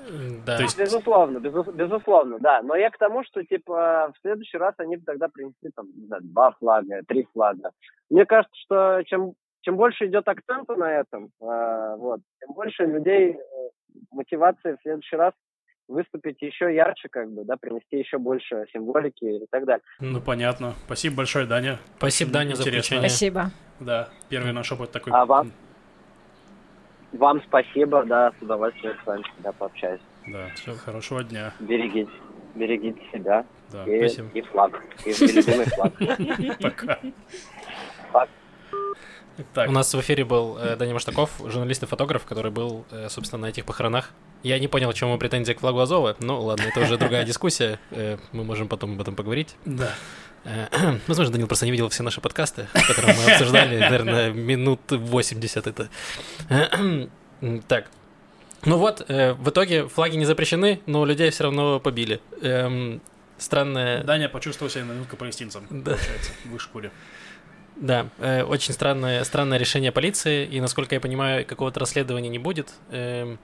Да. 0.44 0.56
То 0.56 0.62
есть... 0.64 0.76
Безусловно, 0.76 1.38
безу... 1.38 1.62
безусловно, 1.70 2.40
да. 2.40 2.62
Но 2.62 2.74
я 2.74 2.90
к 2.90 2.98
тому, 2.98 3.22
что, 3.22 3.44
типа, 3.44 4.12
в 4.12 4.20
следующий 4.20 4.58
раз 4.58 4.74
они 4.78 4.96
бы 4.96 5.04
тогда 5.04 5.28
принесли, 5.28 5.70
там, 5.76 5.86
да, 5.94 6.18
два 6.20 6.50
флага, 6.58 7.02
три 7.06 7.28
флага. 7.32 7.70
Мне 8.10 8.26
кажется, 8.26 8.56
что 8.64 9.02
чем, 9.06 9.34
чем 9.60 9.76
больше 9.76 10.06
идет 10.06 10.26
акцента 10.26 10.74
на 10.74 10.92
этом, 10.92 11.30
э, 11.40 11.94
вот, 11.96 12.20
тем 12.40 12.54
больше 12.54 12.86
людей 12.86 13.34
э, 13.34 13.38
мотивации 14.10 14.72
в 14.72 14.82
следующий 14.82 15.14
раз 15.14 15.32
выступить 15.92 16.40
еще 16.40 16.74
ярче, 16.74 17.08
как 17.08 17.30
бы, 17.30 17.44
да, 17.44 17.56
принести 17.56 17.98
еще 17.98 18.18
больше 18.18 18.64
символики 18.72 19.24
и 19.24 19.46
так 19.50 19.64
далее. 19.64 19.82
Ну, 20.00 20.20
понятно. 20.20 20.74
Спасибо 20.86 21.16
большое, 21.16 21.46
Даня. 21.46 21.78
Спасибо, 21.98 22.32
Даня, 22.32 22.52
Интересно. 22.52 22.64
за 22.64 22.70
включение. 22.70 23.08
Спасибо. 23.08 23.50
Да, 23.80 24.08
первый 24.28 24.52
наш 24.52 24.72
опыт 24.72 24.90
такой. 24.90 25.12
А 25.12 25.24
вам? 25.24 25.52
Вам 27.12 27.42
спасибо, 27.42 28.04
да, 28.04 28.32
с 28.38 28.42
удовольствием 28.42 28.96
с 29.02 29.06
вами 29.06 29.22
всегда 29.22 29.52
пообщаюсь. 29.52 30.00
Да, 30.26 30.48
все, 30.54 30.74
хорошего 30.74 31.22
дня. 31.22 31.52
Берегите, 31.60 32.10
берегите 32.54 33.00
себя. 33.12 33.44
Да, 33.70 33.84
и, 33.84 33.98
спасибо. 34.08 34.28
И 34.32 34.40
флаг, 34.42 34.82
и 35.04 35.10
любимый 35.10 35.66
флаг. 35.66 35.92
Пока. 36.60 36.98
Так. 39.54 39.68
У 39.68 39.72
нас 39.72 39.92
в 39.92 40.00
эфире 40.00 40.24
был 40.24 40.58
э, 40.58 40.76
Даня 40.76 40.94
Маштаков, 40.94 41.30
журналист 41.46 41.82
и 41.82 41.86
фотограф, 41.86 42.24
который 42.24 42.50
был, 42.50 42.84
э, 42.90 43.08
собственно, 43.08 43.42
на 43.42 43.46
этих 43.46 43.64
похоронах. 43.64 44.10
Я 44.42 44.58
не 44.58 44.68
понял, 44.68 44.92
чему 44.92 45.16
претензия 45.18 45.54
к 45.54 45.60
флагу 45.60 45.80
Азова. 45.80 46.16
Ну, 46.20 46.40
ладно, 46.40 46.64
это 46.64 46.80
уже 46.80 46.98
другая 46.98 47.24
дискуссия. 47.24 47.78
Э, 47.90 48.18
мы 48.32 48.44
можем 48.44 48.68
потом 48.68 48.92
об 48.92 49.00
этом 49.00 49.14
поговорить. 49.14 49.56
Да. 49.64 49.94
Э, 50.44 50.66
возможно, 51.06 51.32
Данил 51.32 51.46
просто 51.46 51.66
не 51.66 51.72
видел 51.72 51.88
все 51.88 52.02
наши 52.02 52.20
подкасты, 52.20 52.66
которые 52.72 53.16
мы 53.16 53.32
обсуждали, 53.32 53.78
наверное, 53.78 54.32
минут 54.32 54.80
80 54.90 55.66
это. 55.66 55.88
Так, 57.66 57.88
ну 58.64 58.76
вот, 58.76 59.04
э, 59.08 59.32
в 59.32 59.50
итоге 59.50 59.88
флаги 59.88 60.16
не 60.16 60.24
запрещены, 60.24 60.80
но 60.86 61.04
людей 61.04 61.30
все 61.30 61.44
равно 61.44 61.80
побили. 61.80 62.20
Эм, 62.42 63.02
странная... 63.36 64.04
Даня 64.04 64.28
почувствовал 64.28 64.70
себя 64.70 64.84
на 64.84 64.92
минутку 64.92 65.16
палестинцем, 65.16 65.66
да. 65.68 65.92
получается, 65.92 66.30
в 66.44 66.54
их 66.54 66.60
шкуре. 66.60 66.92
Да, 67.82 68.06
э, 68.18 68.44
очень 68.44 68.72
странное, 68.72 69.24
странное 69.24 69.58
решение 69.58 69.90
полиции, 69.90 70.46
и, 70.46 70.60
насколько 70.60 70.94
я 70.94 71.00
понимаю, 71.00 71.44
какого-то 71.44 71.80
расследования 71.80 72.28
не 72.28 72.38
будет. 72.38 72.70
Э, 72.90 73.36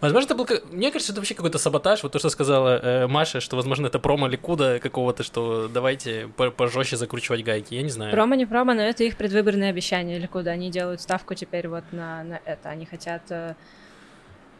возможно, 0.00 0.28
это 0.28 0.34
был... 0.34 0.48
Мне 0.72 0.90
кажется, 0.90 1.12
это 1.12 1.20
вообще 1.20 1.34
какой-то 1.34 1.58
саботаж, 1.58 2.02
вот 2.02 2.10
то, 2.10 2.18
что 2.18 2.30
сказала 2.30 2.80
э, 2.82 3.06
Маша, 3.06 3.40
что, 3.40 3.54
возможно, 3.54 3.88
это 3.88 3.98
промо 3.98 4.28
Ликуда 4.28 4.78
какого-то, 4.78 5.22
что 5.22 5.68
давайте 5.68 6.26
пожестче 6.56 6.96
закручивать 6.96 7.44
гайки, 7.44 7.74
я 7.74 7.82
не 7.82 7.90
знаю. 7.90 8.12
Промо 8.12 8.34
не 8.34 8.46
промо, 8.46 8.72
но 8.72 8.80
это 8.80 9.04
их 9.04 9.18
предвыборные 9.18 9.68
обещания 9.68 10.18
Ликуда, 10.18 10.52
они 10.52 10.70
делают 10.70 11.02
ставку 11.02 11.34
теперь 11.34 11.68
вот 11.68 11.84
на, 11.92 12.24
на 12.24 12.40
это, 12.46 12.70
они 12.70 12.86
хотят... 12.86 13.30
Э, 13.30 13.54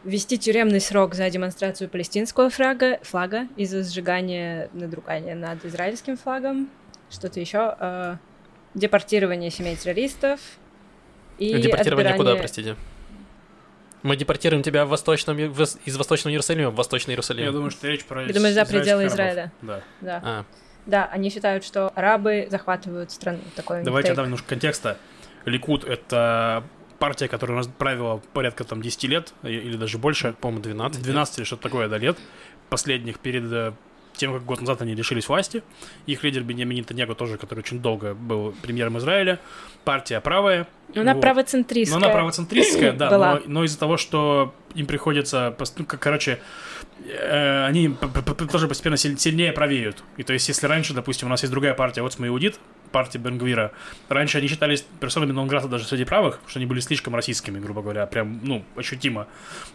ввести 0.03 0.37
тюремный 0.37 0.79
срок 0.79 1.15
за 1.15 1.27
демонстрацию 1.29 1.89
палестинского 1.89 2.51
флага, 2.51 2.99
флага 3.01 3.47
из-за 3.57 3.83
сжигания 3.83 4.69
надругания 4.71 5.35
над 5.35 5.65
израильским 5.65 6.17
флагом. 6.17 6.69
Что-то 7.09 7.39
еще. 7.39 8.19
Э, 8.77 8.79
депортирование 8.79 9.49
семей 9.49 9.75
террористов 9.75 10.39
и 11.37 11.53
Депортирование 11.53 12.13
отбирание... 12.13 12.17
куда, 12.17 12.35
простите? 12.35 12.75
Мы 14.03 14.15
депортируем 14.15 14.63
тебя 14.63 14.85
в 14.85 14.89
восточном, 14.89 15.37
в, 15.37 15.61
из 15.61 15.97
Восточного 15.97 16.31
Иерусалима 16.31 16.69
в 16.69 16.75
Восточный 16.75 17.13
Иерусалим. 17.13 17.45
Я 17.45 17.51
думаю, 17.51 17.71
что 17.71 17.87
речь 17.87 18.05
про 18.05 18.23
Я 18.23 18.33
думаю, 18.33 18.53
за 18.53 18.65
пределы 18.65 19.07
Израиля. 19.07 19.51
Да. 19.61 19.81
Да. 20.01 20.21
А. 20.23 20.45
да, 20.85 21.05
они 21.11 21.29
считают, 21.29 21.63
что 21.63 21.91
арабы 21.95 22.47
захватывают 22.49 23.11
страну. 23.11 23.39
Такой 23.55 23.83
Давайте 23.83 24.13
дам 24.13 24.25
немножко 24.25 24.47
контекста. 24.49 24.97
Ликут— 25.45 25.83
это 25.85 26.63
партия, 26.99 27.27
которая 27.27 27.63
правила 27.63 28.21
порядка 28.33 28.63
там 28.63 28.81
10 28.81 29.03
лет, 29.05 29.33
или 29.43 29.77
даже 29.77 29.97
больше. 29.97 30.33
По-моему, 30.39 30.61
12. 30.61 31.01
12 31.01 31.37
или 31.39 31.45
что-то 31.45 31.63
такое, 31.63 31.87
да, 31.89 31.97
лет. 31.97 32.17
Последних 32.69 33.19
перед 33.19 33.51
э, 33.51 33.73
тем, 34.17 34.33
как 34.33 34.45
год 34.45 34.59
назад 34.59 34.81
они 34.81 34.95
лишились 34.95 35.27
власти. 35.27 35.63
Их 36.05 36.23
лидер 36.23 36.43
Беньямин 36.43 36.77
Нетаньяго 36.77 37.15
тоже, 37.15 37.37
который 37.37 37.59
очень 37.59 37.79
долго 37.79 38.13
был 38.13 38.53
премьером 38.61 38.97
Израиля. 38.97 39.39
Партия 39.83 40.19
правая. 40.19 40.67
Она 40.95 41.13
вот. 41.13 41.21
правоцентристская. 41.21 41.99
Но 41.99 42.05
она 42.05 42.13
правоцентристская, 42.13 42.91
да. 42.93 43.09
Но, 43.17 43.41
но 43.45 43.63
из-за 43.63 43.79
того, 43.79 43.97
что 43.97 44.53
им 44.75 44.85
приходится, 44.85 45.55
ну, 45.77 45.85
как, 45.85 45.99
короче, 45.99 46.39
э, 47.05 47.65
они 47.65 47.95
тоже 48.51 48.67
постепенно 48.67 48.97
силь- 48.97 49.17
сильнее 49.17 49.51
правеют. 49.51 50.03
И 50.17 50.23
то 50.23 50.33
есть, 50.33 50.47
если 50.47 50.67
раньше, 50.67 50.93
допустим, 50.93 51.27
у 51.27 51.29
нас 51.29 51.41
есть 51.41 51.51
другая 51.51 51.73
партия, 51.73 52.01
вот 52.01 52.15
Иудит, 52.19 52.59
партия 52.97 53.19
Бенгвира, 53.19 53.71
раньше 54.09 54.39
они 54.39 54.47
считались 54.47 54.83
персонами 54.99 55.31
Нонграта 55.31 55.67
даже 55.67 55.85
среди 55.85 56.03
правых, 56.03 56.35
потому 56.37 56.49
что 56.49 56.57
они 56.59 56.65
были 56.65 56.79
слишком 56.79 57.13
российскими, 57.13 57.59
грубо 57.59 57.83
говоря, 57.83 58.07
прям, 58.07 58.39
ну, 58.41 58.63
ощутимо, 58.75 59.27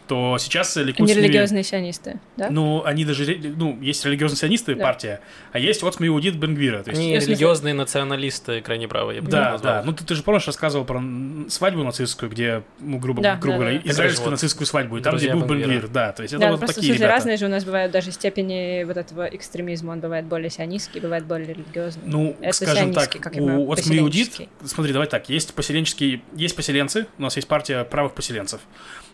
то 0.09 0.39
сейчас 0.41 0.75
Ликуд 0.75 1.09
Они 1.09 1.15
религиозные 1.15 1.63
сионисты, 1.63 2.19
да? 2.37 2.51
Ну, 2.51 2.83
они 2.85 3.05
даже, 3.05 3.39
ну, 3.57 3.79
есть 3.81 4.05
религиозные 4.05 4.39
сионисты 4.39 4.75
Да. 4.75 4.83
партия, 4.83 5.21
а 5.53 5.61
есть 5.61 5.83
вот 5.83 6.01
Иудит 6.01 6.35
Бенгвира. 6.37 6.83
То 6.83 6.91
есть, 6.91 7.01
Они 7.01 7.17
религиозные 7.17 7.75
националисты, 7.75 8.61
крайне 8.61 8.89
правые, 8.89 9.17
я 9.19 9.23
бы 9.23 9.31
да, 9.31 9.53
назвал. 9.53 9.75
да. 9.75 9.83
Ну, 9.85 9.93
ты, 9.93 10.05
ты 10.05 10.17
же 10.17 10.25
помнишь, 10.25 10.47
рассказывал 10.49 10.85
про 10.85 11.01
свадьбу 11.49 11.85
нацистскую, 11.85 12.29
где, 12.29 12.65
ну, 12.81 12.99
грубо, 12.99 13.23
Да, 13.23 13.37
грубо 13.37 13.59
да, 13.59 13.65
говоря, 13.65 13.81
да. 13.85 13.91
израильскую 13.91 14.25
Вот. 14.27 14.31
нацистскую 14.33 14.67
свадьбу, 14.67 14.97
и 14.99 15.01
там, 15.01 15.17
где 15.17 15.33
был. 15.33 15.47
Бенгвир, 15.47 15.87
да. 15.87 16.11
То 16.13 16.23
есть 16.23 16.35
это 16.35 16.41
Да, 16.41 16.51
вот 16.51 16.59
просто 16.61 16.77
такие 16.77 16.95
смысле 16.95 17.05
ребята. 17.05 17.15
разные 17.15 17.37
же 17.37 17.47
у 17.47 17.49
нас 17.49 17.65
бывают 17.65 17.93
даже 17.93 18.11
степени 18.11 18.83
вот 18.85 18.97
этого 18.97 19.27
экстремизма. 19.27 19.93
Он 19.93 20.01
бывает 20.01 20.25
более 20.25 20.51
сионистский, 20.51 21.01
бывает 21.01 21.25
более 21.25 21.55
религиозный. 21.55 22.03
Ну, 22.07 22.37
Это 22.41 22.57
скажем 22.57 22.93
так, 22.93 23.12
сионистский, 23.12 23.20
как 23.20 23.35
я 23.35 23.40
понимаю, 23.40 23.66
вот 23.66 23.77
поселенческий. 23.77 24.48
смотри, 24.64 24.92
давай 24.92 25.09
так, 25.09 25.29
есть 25.29 25.55
поселенческие, 25.55 26.22
есть 26.35 26.57
поселенцы, 26.57 27.07
у 27.18 27.22
нас 27.22 27.37
есть 27.37 27.48
партия 27.48 27.85
правых 27.85 28.14
поселенцев, 28.14 28.61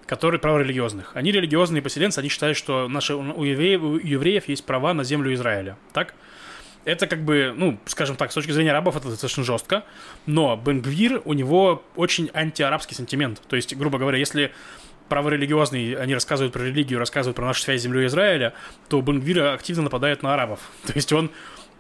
которые 0.07 0.41
праворелигиозных. 0.41 1.13
Они 1.15 1.33
религиозные 1.33 1.83
поселенцы, 1.83 2.19
они 2.19 2.29
считают, 2.29 2.57
что 2.57 2.89
наши, 2.89 3.15
у, 3.15 3.45
евреев, 3.45 3.83
у 3.83 3.97
евреев 3.97 4.49
есть 4.49 4.65
права 4.65 4.95
на 4.95 5.05
землю 5.05 5.33
Израиля, 5.35 5.77
так? 5.93 6.15
Это 6.85 7.07
как 7.07 7.23
бы, 7.23 7.53
ну, 7.55 7.79
скажем 7.85 8.17
так, 8.17 8.31
с 8.31 8.35
точки 8.35 8.53
зрения 8.53 8.71
арабов 8.71 8.97
это 8.97 9.09
достаточно 9.09 9.43
жестко, 9.43 9.85
но 10.25 10.57
Бенгвир, 10.57 11.21
у 11.25 11.35
него 11.35 11.83
очень 11.97 12.31
антиарабский 12.33 12.97
сентимент. 12.97 13.43
То 13.47 13.57
есть, 13.57 13.77
грубо 13.77 13.99
говоря, 13.99 14.17
если 14.17 14.53
праворелигиозные, 15.09 15.99
они 15.99 16.15
рассказывают 16.15 16.53
про 16.53 16.63
религию, 16.63 16.99
рассказывают 16.99 17.37
про 17.37 17.47
нашу 17.47 17.63
связь 17.63 17.81
с 17.81 17.83
землей 17.83 18.07
Израиля, 18.07 18.55
то 18.89 19.01
Бенгвир 19.03 19.49
активно 19.49 19.85
нападает 19.85 20.23
на 20.23 20.35
арабов. 20.35 20.61
То 20.87 20.93
есть 20.95 21.13
он 21.13 21.31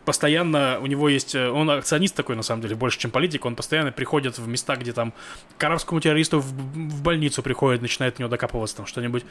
постоянно, 0.08 0.78
у 0.80 0.86
него 0.86 1.10
есть, 1.10 1.34
э, 1.34 1.50
он 1.50 1.70
акционист 1.70 2.14
такой, 2.14 2.34
на 2.34 2.42
самом 2.42 2.62
деле, 2.62 2.74
больше, 2.74 2.98
чем 2.98 3.10
политик, 3.10 3.44
он 3.44 3.54
постоянно 3.54 3.92
приходит 3.92 4.38
в 4.38 4.48
места, 4.48 4.74
где 4.76 4.94
там 4.94 5.12
к 5.58 5.64
арабскому 5.64 6.00
террористу 6.00 6.40
в, 6.40 6.46
в 6.46 7.02
больницу 7.02 7.42
приходит, 7.42 7.82
начинает 7.82 8.16
в 8.16 8.18
него 8.18 8.30
докапываться, 8.30 8.74
там 8.78 8.86
что-нибудь. 8.86 9.26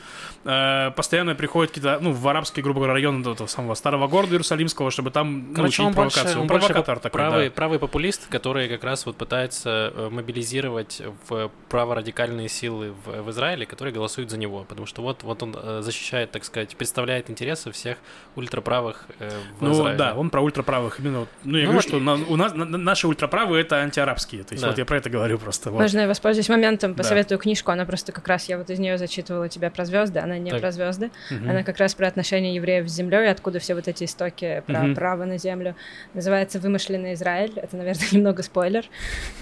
Э, 0.45 0.91
постоянно 0.91 1.33
приходит 1.33 1.71
какие-то, 1.71 1.97
ну, 1.99 2.11
в 2.11 2.27
арабские, 2.27 2.63
грубо 2.63 2.81
говоря, 2.81 2.93
районы 2.93 3.27
этого 3.27 3.47
самого 3.47 3.73
старого 3.73 4.07
города 4.07 4.33
Иерусалимского, 4.33 4.91
чтобы 4.91 5.09
там 5.09 5.47
Короче, 5.55 5.81
ну, 5.81 5.87
он 5.87 5.93
учинить 5.93 5.95
больше, 5.95 6.13
провокацию. 6.13 6.41
он 6.41 6.47
больше 6.47 6.67
провокатор 6.67 6.99
такой, 6.99 7.17
правый, 7.17 7.45
да. 7.45 7.55
правый 7.55 7.79
популист, 7.79 8.27
который 8.27 8.69
как 8.69 8.83
раз 8.83 9.07
вот 9.07 9.17
пытается 9.17 9.91
э, 9.95 10.09
мобилизировать 10.11 11.01
в 11.27 11.49
праворадикальные 11.69 12.49
силы 12.49 12.93
в, 13.03 13.23
в 13.23 13.29
Израиле, 13.31 13.65
которые 13.65 13.95
голосуют 13.95 14.29
за 14.29 14.37
него. 14.37 14.63
Потому 14.69 14.85
что 14.85 15.01
вот, 15.01 15.23
вот 15.23 15.41
он 15.41 15.55
э, 15.57 15.81
защищает, 15.81 16.29
так 16.29 16.43
сказать, 16.43 16.75
представляет 16.75 17.31
интересы 17.31 17.71
всех 17.71 17.97
ультраправых 18.35 19.07
э, 19.17 19.31
в 19.59 19.63
Ну 19.63 19.71
Израиле. 19.71 19.97
да, 19.97 20.13
он 20.13 20.29
про 20.29 20.41
ультраправых. 20.67 20.99
Именно, 20.99 21.19
вот, 21.21 21.29
ну, 21.43 21.57
я 21.57 21.65
Ну 21.65 21.71
говорю, 21.71 21.73
вот- 21.73 21.83
что 21.87 21.99
на- 21.99 22.13
у 22.15 22.35
нас 22.35 22.53
на- 22.53 22.65
на- 22.65 22.77
наши 22.77 23.07
ультраправые 23.07 23.61
это 23.61 23.77
антиарабские. 23.77 24.43
То 24.43 24.53
есть 24.53 24.61
Да. 24.63 24.69
вот 24.69 24.77
я 24.77 24.85
про 24.85 24.97
это 24.97 25.09
говорю 25.09 25.37
просто. 25.37 25.71
Вот. 25.71 25.81
Можно 25.81 26.01
я 26.01 26.07
воспользуюсь 26.07 26.49
моментом, 26.49 26.93
Да. 26.93 26.97
посоветую 26.97 27.39
книжку. 27.39 27.71
Она 27.71 27.85
просто 27.85 28.11
как 28.11 28.27
раз, 28.27 28.49
я 28.49 28.57
вот 28.57 28.69
из 28.69 28.79
нее 28.79 28.97
зачитывала 28.97 29.49
тебя 29.49 29.69
про 29.69 29.85
звезды, 29.85 30.19
она 30.19 30.37
не 30.37 30.51
Так. 30.51 30.59
про 30.61 30.71
звезды. 30.71 31.11
Мгм. 31.31 31.49
Она 31.49 31.63
как 31.63 31.77
раз 31.77 31.95
про 31.95 32.07
отношения 32.07 32.55
евреев 32.55 32.87
с 32.89 32.93
землей, 32.93 33.29
откуда 33.31 33.59
все 33.59 33.75
вот 33.75 33.87
эти 33.87 34.03
истоки 34.03 34.63
про 34.67 34.79
Мгм. 34.83 34.95
право 34.95 35.25
на 35.25 35.37
землю. 35.37 35.75
Называется 36.13 36.59
«Вымышленный 36.59 37.13
Израиль». 37.13 37.53
Это, 37.55 37.77
наверное, 37.77 38.07
немного 38.11 38.43
спойлер. 38.43 38.85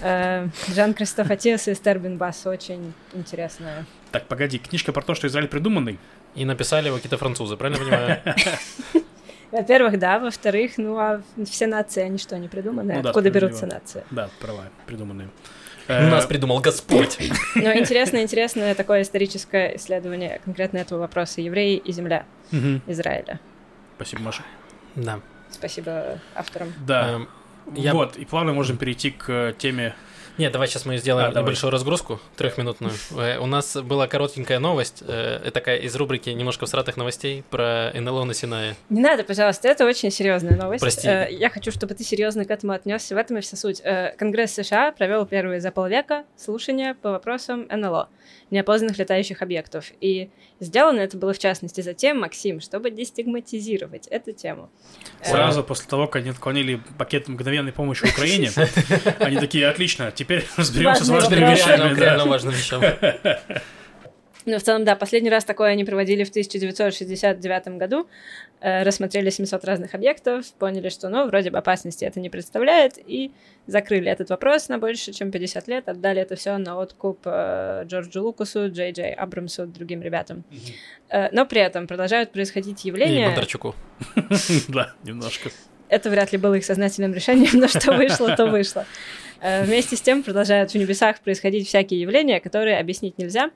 Э, 0.02 0.48
Жан-Кристоф 0.74 1.30
Атиас 1.30 1.68
и 1.68 1.72
Эстер 1.72 1.98
Бас. 1.98 2.46
Очень 2.46 2.92
интересная. 3.14 3.84
Так, 4.12 4.26
погоди, 4.26 4.58
книжка 4.58 4.92
про 4.92 5.02
то, 5.02 5.14
что 5.14 5.26
Израиль 5.26 5.48
придуманный. 5.48 5.98
И 6.34 6.44
написали 6.44 6.86
его 6.88 6.96
какие-то 6.96 7.16
французы, 7.16 7.56
правильно 7.56 7.82
понимаю? 7.82 8.20
Во-первых, 9.56 9.98
да. 9.98 10.18
Во-вторых, 10.18 10.72
ну 10.76 10.98
а 10.98 11.22
все 11.44 11.66
нации, 11.66 12.02
они 12.02 12.18
что, 12.18 12.38
не 12.38 12.48
придуманы? 12.48 12.94
Ну 12.94 13.02
да, 13.02 13.10
Откуда 13.10 13.30
берутся 13.30 13.66
нации? 13.66 14.04
Да, 14.10 14.28
права, 14.40 14.64
придуманные. 14.86 15.28
Нас 15.88 16.24
Э, 16.24 16.28
придумал 16.28 16.60
Господь. 16.60 17.16
Но 17.54 17.72
интересно, 17.76 18.20
интересное 18.20 18.74
такое 18.74 19.02
историческое 19.02 19.76
исследование 19.76 20.40
конкретно 20.44 20.78
этого 20.78 20.98
вопроса. 20.98 21.40
Евреи 21.40 21.76
и 21.76 21.92
земля. 21.92 22.24
Израиля. 22.86 23.38
Спасибо, 23.96 24.22
Маша. 24.22 24.42
Да. 24.96 25.20
Спасибо 25.50 26.18
авторам. 26.34 26.72
Да. 26.86 27.10
Эм, 27.12 27.28
я- 27.76 27.94
Вот, 27.94 28.16
и 28.16 28.24
плавно 28.24 28.52
можем 28.52 28.76
перейти 28.76 29.10
к 29.12 29.54
теме. 29.58 29.94
Нет, 30.38 30.52
давай 30.52 30.68
сейчас 30.68 30.84
мы 30.84 30.98
сделаем 30.98 31.28
А, 31.28 31.30
давай. 31.30 31.42
небольшую 31.44 31.70
разгрузку, 31.70 32.20
трехминутную. 32.36 32.92
Э, 33.16 33.38
У 33.38 33.46
нас 33.46 33.76
была 33.76 34.06
коротенькая 34.06 34.58
новость, 34.58 35.02
э, 35.06 35.50
такая 35.52 35.78
из 35.78 35.94
рубрики 35.96 36.28
немножко 36.30 36.66
всратых 36.66 36.96
новостей 36.96 37.42
про 37.50 37.90
НЛО 37.94 38.24
на 38.24 38.34
Синае. 38.34 38.76
Не 38.90 39.00
надо, 39.00 39.24
пожалуйста, 39.24 39.68
это 39.68 39.86
очень 39.86 40.10
серьезная 40.10 40.56
новость. 40.56 40.82
Прости. 40.82 41.08
Э, 41.08 41.28
Я 41.30 41.48
хочу, 41.48 41.70
чтобы 41.70 41.94
ты 41.94 42.04
серьезно 42.04 42.44
к 42.44 42.50
этому 42.50 42.72
отнесся. 42.72 43.14
В 43.14 43.18
этом 43.18 43.38
и 43.38 43.40
вся 43.40 43.56
суть. 43.56 43.80
Э, 43.82 44.14
Конгресс 44.18 44.52
США 44.52 44.92
провел 44.92 45.24
первые 45.26 45.60
за 45.60 45.70
полвека 45.70 46.24
слушания 46.36 46.94
по 47.00 47.12
вопросам 47.12 47.66
НЛО, 47.70 48.08
неопознанных 48.50 48.98
летающих 48.98 49.40
объектов. 49.42 49.86
И 50.00 50.28
сделано 50.60 51.00
это 51.00 51.16
было, 51.16 51.32
в 51.32 51.38
частности, 51.38 51.80
затем, 51.80 52.20
Максим, 52.20 52.60
чтобы 52.60 52.90
дестигматизировать 52.90 54.06
эту 54.08 54.32
тему. 54.32 54.70
Сразу 55.22 55.62
после 55.64 55.88
того, 55.88 56.06
как 56.06 56.16
они 56.22 56.30
отклонили 56.30 56.80
пакет 56.98 57.28
мгновенной 57.28 57.72
помощи 57.72 58.04
Украине, 58.04 58.50
они 59.18 59.36
такие, 59.38 59.66
отлично, 59.68 60.10
теперь 60.26 60.44
разберемся 60.56 61.04
с 61.04 61.08
важными 61.08 61.40
вещами. 61.40 61.76
Реально, 61.76 61.94
да». 61.94 62.00
реально 62.04 62.24
важным 62.26 62.52
вещам. 62.52 62.82
Ну, 64.48 64.58
в 64.58 64.62
целом, 64.62 64.84
да, 64.84 64.94
последний 64.94 65.28
раз 65.28 65.44
такое 65.44 65.70
они 65.70 65.84
проводили 65.84 66.22
в 66.22 66.28
1969 66.28 67.68
году. 67.78 68.06
Э, 68.60 68.84
рассмотрели 68.84 69.28
700 69.28 69.64
разных 69.64 69.94
объектов, 69.96 70.52
поняли, 70.52 70.88
что, 70.88 71.08
ну, 71.08 71.26
вроде 71.26 71.50
бы 71.50 71.58
опасности 71.58 72.04
это 72.04 72.20
не 72.20 72.30
представляет, 72.30 72.96
и 72.96 73.32
закрыли 73.66 74.08
этот 74.08 74.30
вопрос 74.30 74.68
на 74.68 74.78
больше, 74.78 75.12
чем 75.12 75.32
50 75.32 75.66
лет, 75.66 75.88
отдали 75.88 76.22
это 76.22 76.36
все 76.36 76.56
на 76.58 76.78
откуп 76.78 77.22
э, 77.24 77.82
Джорджу 77.86 78.22
Лукасу, 78.22 78.70
Джей 78.70 78.92
Джей 78.92 79.12
Абрамсу, 79.12 79.66
другим 79.66 80.00
ребятам. 80.00 80.44
Э, 81.08 81.28
но 81.32 81.44
при 81.44 81.60
этом 81.60 81.88
продолжают 81.88 82.30
происходить 82.30 82.84
И 82.84 82.88
явления... 82.88 83.26
Бондарчуку. 83.26 83.74
Да, 84.68 84.94
немножко. 85.02 85.50
Это 85.88 86.10
вряд 86.10 86.32
ли 86.32 86.38
было 86.38 86.54
их 86.54 86.64
сознательным 86.64 87.14
решением, 87.14 87.60
но 87.60 87.68
что 87.68 87.92
вышло, 87.92 88.34
то 88.34 88.46
вышло. 88.46 88.84
Э, 89.40 89.64
Вместе 89.64 89.96
с 89.96 90.00
тем 90.00 90.22
продолжают 90.22 90.72
в 90.72 90.74
небесах 90.74 91.20
происходить 91.20 91.68
всякие 91.68 92.00
явления, 92.00 92.40
которые 92.40 92.78
объяснить 92.78 93.18
нельзя. 93.18 93.50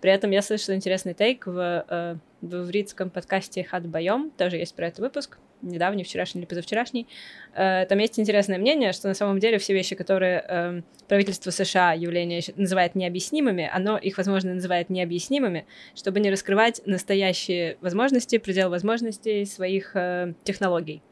При 0.00 0.10
этом 0.12 0.30
я 0.30 0.42
слышала 0.42 0.74
интересный 0.74 1.14
тейк 1.14 1.46
в, 1.46 1.84
э, 1.88 2.16
в 2.42 2.54
ивритском 2.64 3.08
подкасте 3.08 3.64
«Хат 3.64 3.86
Байом», 3.86 4.30
тоже 4.36 4.56
есть 4.58 4.74
про 4.74 4.88
это 4.88 5.00
выпуск, 5.00 5.38
недавний, 5.62 6.04
вчерашний 6.04 6.42
или 6.42 6.46
позавчерашний. 6.46 7.06
Э, 7.54 7.86
Там 7.86 7.98
есть 7.98 8.18
интересное 8.20 8.58
мнение, 8.58 8.92
что 8.92 9.08
на 9.08 9.14
самом 9.14 9.38
деле 9.38 9.58
все 9.58 9.72
вещи, 9.72 9.94
которые 9.94 10.44
э, 10.46 10.82
правительство 11.08 11.50
США 11.50 11.94
явления 11.94 12.42
называет 12.56 12.94
необъяснимыми, 12.94 13.70
оно 13.72 13.96
их, 13.96 14.18
возможно, 14.18 14.52
называет 14.52 14.90
необъяснимыми, 14.90 15.64
чтобы 15.94 16.20
не 16.20 16.30
раскрывать 16.30 16.82
настоящие 16.84 17.78
возможности, 17.80 18.36
предел 18.36 18.68
возможностей 18.68 19.46
своих 19.46 19.96
технологий. 20.44 21.02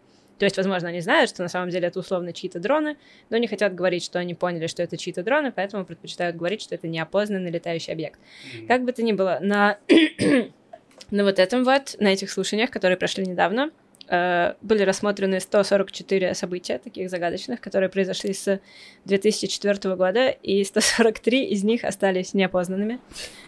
То 0.43 0.47
есть, 0.47 0.57
возможно, 0.57 0.89
они 0.89 1.01
знают, 1.01 1.31
что 1.31 1.45
на 1.45 1.49
самом 1.49 1.71
деле 1.71 1.87
это 1.87 2.01
условно 2.01 2.33
чьи-то 2.33 2.59
дроны, 2.59 2.97
но 3.31 3.37
не 3.37 3.47
хотят 3.47 3.77
говорить, 3.77 4.03
что 4.03 4.19
они 4.19 4.35
поняли, 4.35 4.67
что 4.67 4.83
это 4.83 4.97
чьи-то 4.97 5.23
дроны, 5.23 5.53
поэтому 5.53 5.85
предпочитают 5.85 6.35
говорить, 6.35 6.63
что 6.63 6.75
это 6.75 6.89
неопознанный 6.89 7.53
летающий 7.53 7.93
объект. 7.93 8.19
Как 8.67 8.83
бы 8.83 8.91
то 8.91 9.05
ни 9.05 9.13
было, 9.13 9.39
на, 9.41 9.79
на 11.13 11.23
вот 11.23 11.39
этом 11.39 11.63
вот, 11.63 11.95
на 12.01 12.13
этих 12.13 12.29
слушаниях, 12.29 12.73
которые 12.73 12.97
прошли 12.97 13.25
недавно, 13.25 13.71
э, 14.09 14.55
были 14.63 14.83
рассмотрены 14.83 15.39
144 15.39 16.35
события 16.35 16.79
таких 16.79 17.09
загадочных, 17.09 17.61
которые 17.61 17.89
произошли 17.89 18.33
с 18.33 18.59
2004 19.05 19.95
года, 19.95 20.27
и 20.29 20.65
143 20.65 21.51
из 21.51 21.63
них 21.63 21.85
остались 21.85 22.35
неопознанными. 22.35 22.99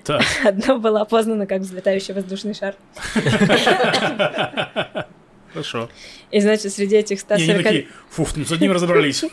Так. 0.04 0.22
Одно 0.44 0.78
было 0.78 1.00
опознано 1.00 1.48
как 1.48 1.62
взлетающий 1.62 2.14
воздушный 2.14 2.54
шар. 2.54 2.76
Хорошо. 5.54 5.88
И, 6.30 6.40
значит, 6.40 6.70
среди 6.72 6.96
этих 6.96 7.18
И 7.22 7.26
они 7.32 7.44
140... 7.44 7.62
такие, 7.64 7.86
фуф, 8.10 8.36
ну 8.36 8.44
с 8.44 8.52
одним 8.52 8.72
разобрались. 8.72 9.24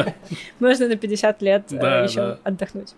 Можно 0.60 0.88
на 0.88 0.96
50 0.96 1.42
лет 1.42 1.64
Да, 1.70 2.04
еще 2.04 2.38
отдохнуть. 2.44 2.94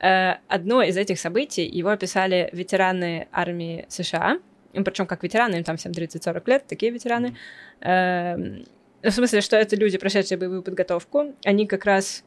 Э, 0.00 0.34
Одно 0.48 0.82
из 0.82 0.96
этих 0.96 1.18
событий 1.20 1.64
его 1.64 1.90
описали 1.90 2.50
ветераны 2.52 3.28
армии 3.32 3.86
США, 3.88 4.38
причем 4.72 5.06
как 5.06 5.22
ветераны, 5.22 5.56
им 5.56 5.64
там 5.64 5.76
всем 5.76 5.92
30-40 5.92 6.42
лет, 6.46 6.66
такие 6.66 6.90
ветераны. 6.92 7.36
Эм, 7.80 8.64
В 9.02 9.10
смысле, 9.10 9.40
что 9.40 9.56
это 9.56 9.76
люди, 9.76 9.98
прошедшие 9.98 10.36
боевую 10.38 10.62
подготовку, 10.62 11.34
они 11.44 11.66
как 11.66 11.84
раз 11.84 12.24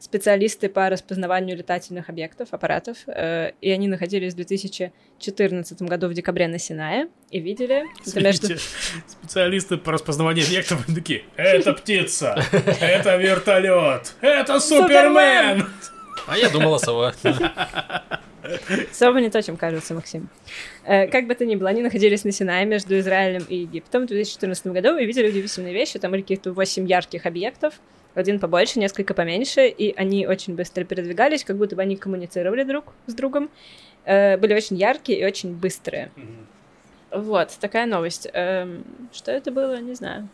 специалисты 0.00 0.68
по 0.68 0.88
распознаванию 0.88 1.56
летательных 1.56 2.08
объектов, 2.08 2.48
аппаратов, 2.52 2.98
э, 3.06 3.50
и 3.60 3.70
они 3.70 3.88
находились 3.88 4.32
в 4.34 4.36
2014 4.36 5.82
году 5.82 6.08
в 6.08 6.14
декабре 6.14 6.46
на 6.48 6.58
Синае 6.58 7.08
и 7.30 7.40
видели... 7.40 7.82
между- 8.14 8.46
Смотрите, 8.46 8.58
Специалисты 9.08 9.76
по 9.76 9.92
распознаванию 9.92 10.44
объектов 10.46 10.86
такие, 10.94 11.24
это 11.36 11.72
птица, 11.72 12.42
это 12.80 13.16
вертолет, 13.16 14.14
это 14.20 14.60
Супермен. 14.60 15.66
А 16.26 16.36
я 16.36 16.48
думала, 16.50 16.78
сова. 16.78 17.14
Особо 18.90 19.20
не 19.20 19.30
то, 19.30 19.42
чем 19.42 19.56
кажется, 19.56 19.94
Максим. 19.94 20.28
Э, 20.84 21.06
Как 21.08 21.26
бы 21.26 21.34
то 21.34 21.44
ни 21.44 21.54
было, 21.56 21.70
они 21.70 21.82
находились 21.82 22.24
на 22.24 22.32
Синае 22.32 22.64
между 22.66 22.98
Израилем 22.98 23.44
и 23.48 23.56
Египтом 23.56 24.04
в 24.04 24.06
2014 24.06 24.66
году 24.68 24.96
и 24.96 25.04
видели 25.06 25.28
удивительные 25.28 25.74
вещи. 25.74 25.98
Там 25.98 26.10
были 26.12 26.22
каких-то 26.22 26.52
8 26.52 26.86
ярких 26.86 27.26
объектов, 27.26 27.74
один 28.14 28.40
побольше, 28.40 28.78
несколько 28.80 29.14
поменьше, 29.14 29.68
и 29.68 29.94
они 29.96 30.26
очень 30.26 30.54
быстро 30.54 30.84
передвигались, 30.84 31.44
как 31.44 31.56
будто 31.56 31.76
бы 31.76 31.82
они 31.82 31.96
коммуницировали 31.96 32.62
друг 32.64 32.92
с 33.06 33.14
другом. 33.14 33.50
Э, 34.04 34.36
Были 34.36 34.54
очень 34.54 34.76
яркие 34.76 35.20
и 35.20 35.24
очень 35.24 35.54
быстрые. 35.54 36.10
Вот, 37.10 37.56
такая 37.60 37.86
новость. 37.86 38.28
Эм, 38.32 38.84
Что 39.12 39.30
это 39.32 39.50
было, 39.50 39.80
не 39.80 39.94
знаю. 39.94 40.28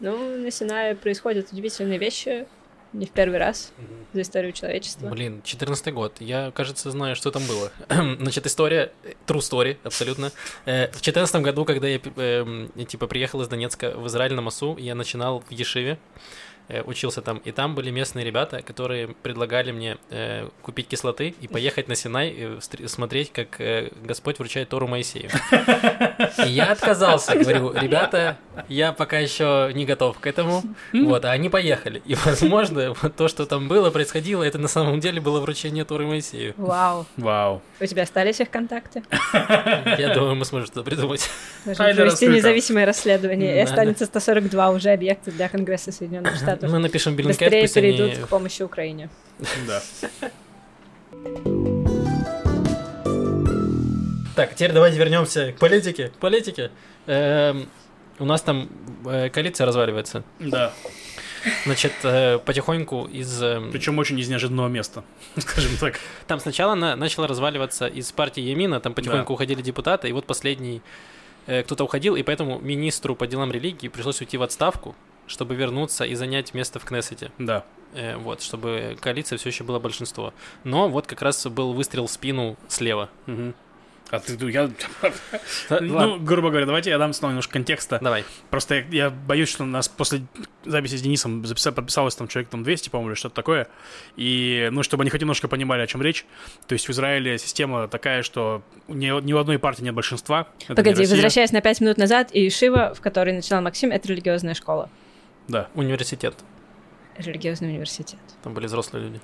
Ну, 0.00 0.38
на 0.38 0.50
Синае 0.50 0.94
происходят 0.94 1.52
удивительные 1.52 1.98
вещи 1.98 2.46
не 2.94 3.04
в 3.04 3.10
первый 3.10 3.38
раз 3.38 3.72
за 4.14 4.22
историю 4.22 4.52
человечества. 4.52 5.08
Блин, 5.08 5.42
14 5.44 5.92
год. 5.92 6.16
Я, 6.20 6.50
кажется, 6.52 6.90
знаю, 6.90 7.16
что 7.16 7.30
там 7.30 7.42
было. 7.46 7.70
Значит, 8.20 8.46
история, 8.46 8.92
э, 9.04 9.12
true 9.26 9.38
story, 9.40 9.76
абсолютно. 9.84 10.32
Э, 10.64 10.88
В 10.92 11.00
14 11.02 11.42
году, 11.42 11.64
когда 11.64 11.86
я, 11.86 12.00
эм, 12.16 12.70
типа, 12.86 13.06
приехал 13.06 13.42
из 13.42 13.48
Донецка 13.48 13.90
в 13.90 14.06
Израиль 14.06 14.34
на 14.34 14.40
Масу, 14.42 14.76
я 14.78 14.94
начинал 14.94 15.40
в 15.40 15.52
Ешиве, 15.52 15.98
учился 16.84 17.22
там, 17.22 17.38
и 17.38 17.52
там 17.52 17.74
были 17.74 17.90
местные 17.90 18.24
ребята, 18.24 18.62
которые 18.62 19.08
предлагали 19.08 19.72
мне 19.72 19.96
э, 20.10 20.48
купить 20.62 20.88
кислоты 20.88 21.34
и 21.40 21.48
поехать 21.48 21.88
на 21.88 21.94
Синай 21.94 22.28
и 22.30 22.42
встр- 22.58 22.86
смотреть, 22.88 23.32
как 23.32 23.60
э, 23.60 23.90
Господь 24.02 24.38
вручает 24.38 24.68
Тору 24.68 24.86
Моисею. 24.86 25.30
И 26.44 26.48
я 26.50 26.72
отказался, 26.72 27.34
говорю, 27.36 27.72
ребята, 27.72 28.36
я 28.68 28.92
пока 28.92 29.18
еще 29.18 29.70
не 29.74 29.86
готов 29.86 30.18
к 30.18 30.26
этому. 30.26 30.62
Вот, 30.92 31.24
а 31.24 31.30
они 31.30 31.48
поехали. 31.48 32.02
И, 32.04 32.14
возможно, 32.14 32.94
вот 33.00 33.16
то, 33.16 33.28
что 33.28 33.46
там 33.46 33.68
было, 33.68 33.90
происходило, 33.90 34.42
это 34.42 34.58
на 34.58 34.68
самом 34.68 35.00
деле 35.00 35.20
было 35.20 35.40
вручение 35.40 35.84
Торы 35.84 36.06
Моисею. 36.06 36.54
Вау. 36.56 37.06
Вау. 37.16 37.62
У 37.80 37.86
тебя 37.86 38.02
остались 38.02 38.40
их 38.40 38.50
контакты? 38.50 39.02
Я 39.98 40.12
думаю, 40.14 40.34
мы 40.34 40.44
сможем 40.44 40.66
что-то 40.66 40.82
придумать. 40.82 41.28
Тайна 41.64 41.94
провести 41.94 42.26
независимое 42.26 42.84
расследование, 42.86 43.56
и 43.56 43.60
останется 43.60 44.04
142 44.06 44.70
уже 44.70 44.90
объекта 44.90 45.30
для 45.30 45.48
Конгресса 45.48 45.92
Соединенных 45.92 46.36
Штатов. 46.36 46.57
Мы 46.62 46.78
напишем 46.78 47.14
Bellingcat, 47.14 47.38
Быстрее 47.40 47.60
пусть 47.62 47.76
они... 47.76 47.92
перейдут 47.92 48.24
к 48.24 48.28
помощи 48.28 48.62
Украине. 48.62 49.08
Да. 49.66 49.82
Так, 54.36 54.54
теперь 54.54 54.72
давайте 54.72 54.98
вернемся 54.98 55.52
к 55.52 55.58
политике. 55.58 56.08
К 56.08 56.12
политике. 56.14 56.70
Эм, 57.06 57.68
У 58.20 58.24
нас 58.24 58.40
там 58.42 58.68
э, 59.04 59.30
коалиция 59.30 59.66
разваливается. 59.66 60.22
Да. 60.38 60.72
Значит, 61.64 61.92
э, 62.04 62.38
потихоньку 62.38 63.06
из... 63.06 63.42
эм, 63.42 63.72
Причем 63.72 63.98
очень 63.98 64.18
из 64.18 64.28
неожиданного 64.28 64.68
места, 64.68 65.02
скажем 65.38 65.72
так. 65.80 65.98
Там 66.28 66.38
сначала 66.38 66.74
на, 66.74 66.94
начала 66.94 67.26
разваливаться 67.26 67.86
из 67.86 68.12
партии 68.12 68.40
Емина, 68.42 68.78
там 68.80 68.94
потихоньку 68.94 69.28
Да. 69.28 69.34
уходили 69.34 69.60
депутаты, 69.62 70.08
и 70.08 70.12
вот 70.12 70.24
последний 70.26 70.82
э, 71.48 71.62
кто-то 71.64 71.84
уходил, 71.84 72.14
и 72.14 72.22
поэтому 72.22 72.60
министру 72.60 73.16
по 73.16 73.26
делам 73.26 73.50
религии 73.50 73.88
пришлось 73.88 74.20
уйти 74.20 74.36
в 74.36 74.42
отставку, 74.42 74.94
чтобы 75.28 75.54
вернуться 75.54 76.04
и 76.04 76.14
занять 76.14 76.54
место 76.54 76.78
в 76.78 76.84
Кнессете. 76.84 77.30
Да. 77.38 77.64
Э, 77.94 78.16
вот, 78.16 78.42
чтобы 78.42 78.96
коалиция 79.00 79.38
все 79.38 79.48
еще 79.48 79.64
была 79.64 79.78
большинство. 79.78 80.34
Но 80.64 80.88
вот 80.88 81.06
как 81.06 81.22
раз 81.22 81.46
был 81.46 81.72
выстрел 81.72 82.06
в 82.06 82.10
спину 82.10 82.56
слева. 82.68 83.08
Мгм. 83.26 83.54
А 84.10 84.20
ты, 84.20 84.38
ну, 84.40 84.48
я... 84.48 84.70
Ну, 85.80 86.18
грубо 86.18 86.48
говоря, 86.48 86.64
давайте 86.64 86.90
я 86.90 86.98
дам 86.98 87.12
снова 87.12 87.32
немножко 87.32 87.52
контекста. 87.52 87.98
Давай. 88.00 88.24
Просто 88.48 88.76
я, 88.76 88.84
я 88.90 89.10
боюсь, 89.10 89.50
что 89.50 89.64
у 89.64 89.66
нас 89.66 89.88
после 89.88 90.22
записи 90.64 90.96
с 90.96 91.02
Денисом 91.02 91.42
записа- 91.42 91.72
подписалось 91.72 92.14
там 92.16 92.26
человек 92.26 92.48
там 92.48 92.62
200, 92.62 92.88
по-моему, 92.88 93.10
или 93.10 93.18
что-то 93.18 93.34
такое. 93.34 93.68
И, 94.16 94.68
ну, 94.72 94.82
чтобы 94.82 95.02
они 95.02 95.10
хоть 95.10 95.20
немножко 95.20 95.46
понимали, 95.46 95.82
о 95.82 95.86
чем 95.86 96.00
речь. 96.00 96.24
То 96.66 96.72
есть 96.72 96.88
в 96.88 96.90
Израиле 96.90 97.38
система 97.38 97.86
такая, 97.88 98.22
что 98.22 98.62
ни, 98.88 99.08
ни 99.22 99.32
у 99.34 99.38
одной 99.38 99.58
партии 99.58 99.82
нет 99.82 99.94
большинства. 99.94 100.48
Это 100.60 100.70
не 100.70 100.76
Погоди, 100.76 101.00
Россия. 101.00 101.14
возвращаясь 101.16 101.52
на 101.52 101.60
5 101.60 101.80
минут 101.82 101.98
назад, 101.98 102.30
и 102.32 102.48
Шива, 102.48 102.94
в 102.94 103.02
которой 103.02 103.34
начинал 103.34 103.60
Максим, 103.60 103.90
это 103.90 104.08
религиозная 104.08 104.54
школа. 104.54 104.88
Да, 105.48 105.68
Университет. 105.74 106.34
Религиозный 107.16 107.70
университет. 107.70 108.20
Там 108.44 108.54
были 108.54 108.66
взрослые 108.66 109.04
люди. 109.06 109.20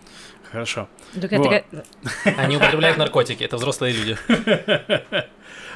хорошо. 0.50 0.88
Вот. 1.14 1.48
ка- 1.48 1.64
Они 2.36 2.56
употребляют 2.56 2.96
наркотики, 2.98 3.44
это 3.44 3.56
взрослые 3.56 3.92
люди. 3.94 4.16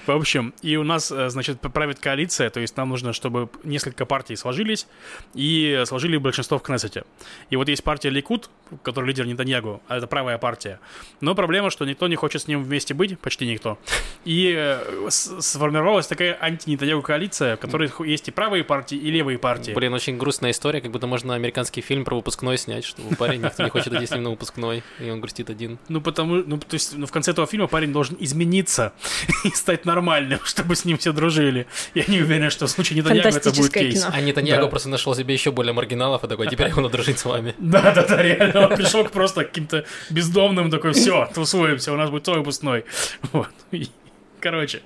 В 0.07 0.11
общем, 0.11 0.55
и 0.63 0.77
у 0.77 0.85
нас, 0.85 1.11
э, 1.11 1.29
значит, 1.29 1.61
правит 1.61 1.99
коалиция, 1.99 2.51
то 2.51 2.61
есть 2.61 2.77
нам 2.77 2.89
нужно, 2.89 3.13
чтобы 3.13 3.49
несколько 3.65 4.07
партий 4.07 4.37
сложились 4.37 4.87
и 5.35 5.83
сложили 5.87 6.17
большинство 6.17 6.59
в 6.59 6.63
Кнессете. 6.63 7.05
И 7.51 7.57
вот 7.57 7.69
есть 7.69 7.85
партия 7.85 8.11
Ликут, 8.11 8.51
который 8.83 9.07
лидер 9.07 9.27
Нетаньягу, 9.27 9.83
а 9.89 9.99
это 9.99 10.07
правая 10.07 10.39
партия. 10.39 10.81
Но 11.21 11.35
проблема, 11.35 11.71
что 11.71 11.85
никто 11.85 12.09
не 12.09 12.17
хочет 12.17 12.43
с 12.43 12.49
ним 12.49 12.63
вместе 12.63 12.95
быть, 12.95 13.19
почти 13.19 13.47
никто. 13.47 13.79
И 14.25 14.55
э, 14.57 15.09
сформировалась 15.11 16.07
такая 16.07 16.37
анти-Нетаньягу 16.41 17.03
коалиция, 17.03 17.57
в 17.57 17.61
которой 17.61 17.91
есть 18.07 18.29
и 18.29 18.31
правые 18.31 18.65
партии, 18.65 18.97
и 18.97 19.11
левые 19.11 19.39
партии. 19.39 19.73
Блин, 19.73 19.93
очень 19.95 20.17
грустная 20.19 20.51
история, 20.51 20.81
как 20.81 20.91
будто 20.91 21.07
можно 21.07 21.35
американский 21.35 21.81
фильм 21.81 22.05
про 22.05 22.17
выпускной 22.17 22.59
снять, 22.59 22.85
что 22.85 23.03
парень 23.19 23.43
никто 23.43 23.63
не 23.63 23.71
хочет 23.71 23.93
идти 23.93 24.07
с 24.07 24.11
ним 24.11 24.23
на 24.25 24.31
выпускной, 24.31 24.83
и 25.01 25.11
он 25.11 25.21
грустит 25.21 25.51
один. 25.51 25.79
Ну, 25.89 26.01
потому, 26.01 26.37
ну, 26.37 26.59
то 26.59 26.75
есть, 26.75 26.97
ну, 26.97 27.07
в 27.07 27.13
конце 27.13 27.33
этого 27.33 27.47
фильма 27.47 27.67
парень 27.67 27.93
должен 27.93 28.17
измениться 28.21 28.93
и 29.45 29.51
стать 29.59 29.85
нормальным, 29.85 30.41
чтобы 30.45 30.75
с 30.77 30.85
ним 30.85 30.97
все 30.99 31.13
дружили. 31.13 31.67
Я 31.95 32.05
не 32.09 32.21
уверен, 32.23 32.51
что 32.51 32.67
в 32.67 32.71
случае 32.71 32.99
Нетаньягу 32.99 33.29
это 33.29 33.51
будет 33.51 33.73
кейс. 33.73 34.01
кино. 34.03 34.11
А 34.15 34.21
Нетаньяго 34.21 34.63
Да. 34.63 34.69
просто 34.69 34.89
нашел 34.89 35.15
себе 35.15 35.35
еще 35.35 35.51
более 35.53 35.73
маргиналов 35.73 36.25
и 36.25 36.29
такой, 36.29 36.49
теперь 36.49 36.69
я 36.69 36.75
буду 36.75 36.89
дружить 36.89 37.19
с 37.19 37.25
вами. 37.25 37.55
Да, 37.59 37.93
да, 37.93 38.07
да, 38.07 38.23
реально. 38.23 38.69
Он 38.69 38.77
пришел 38.77 39.05
к 39.05 39.11
просто 39.11 39.45
каким-то 39.45 39.85
бездомным, 40.11 40.71
такой, 40.71 40.93
все, 40.93 41.29
тусуемся, 41.35 41.93
у 41.93 41.97
нас 41.97 42.11
будет 42.11 42.23
твой 42.25 42.39
выпускной. 42.39 42.85
Вот. 43.33 43.49
Короче. 44.41 44.83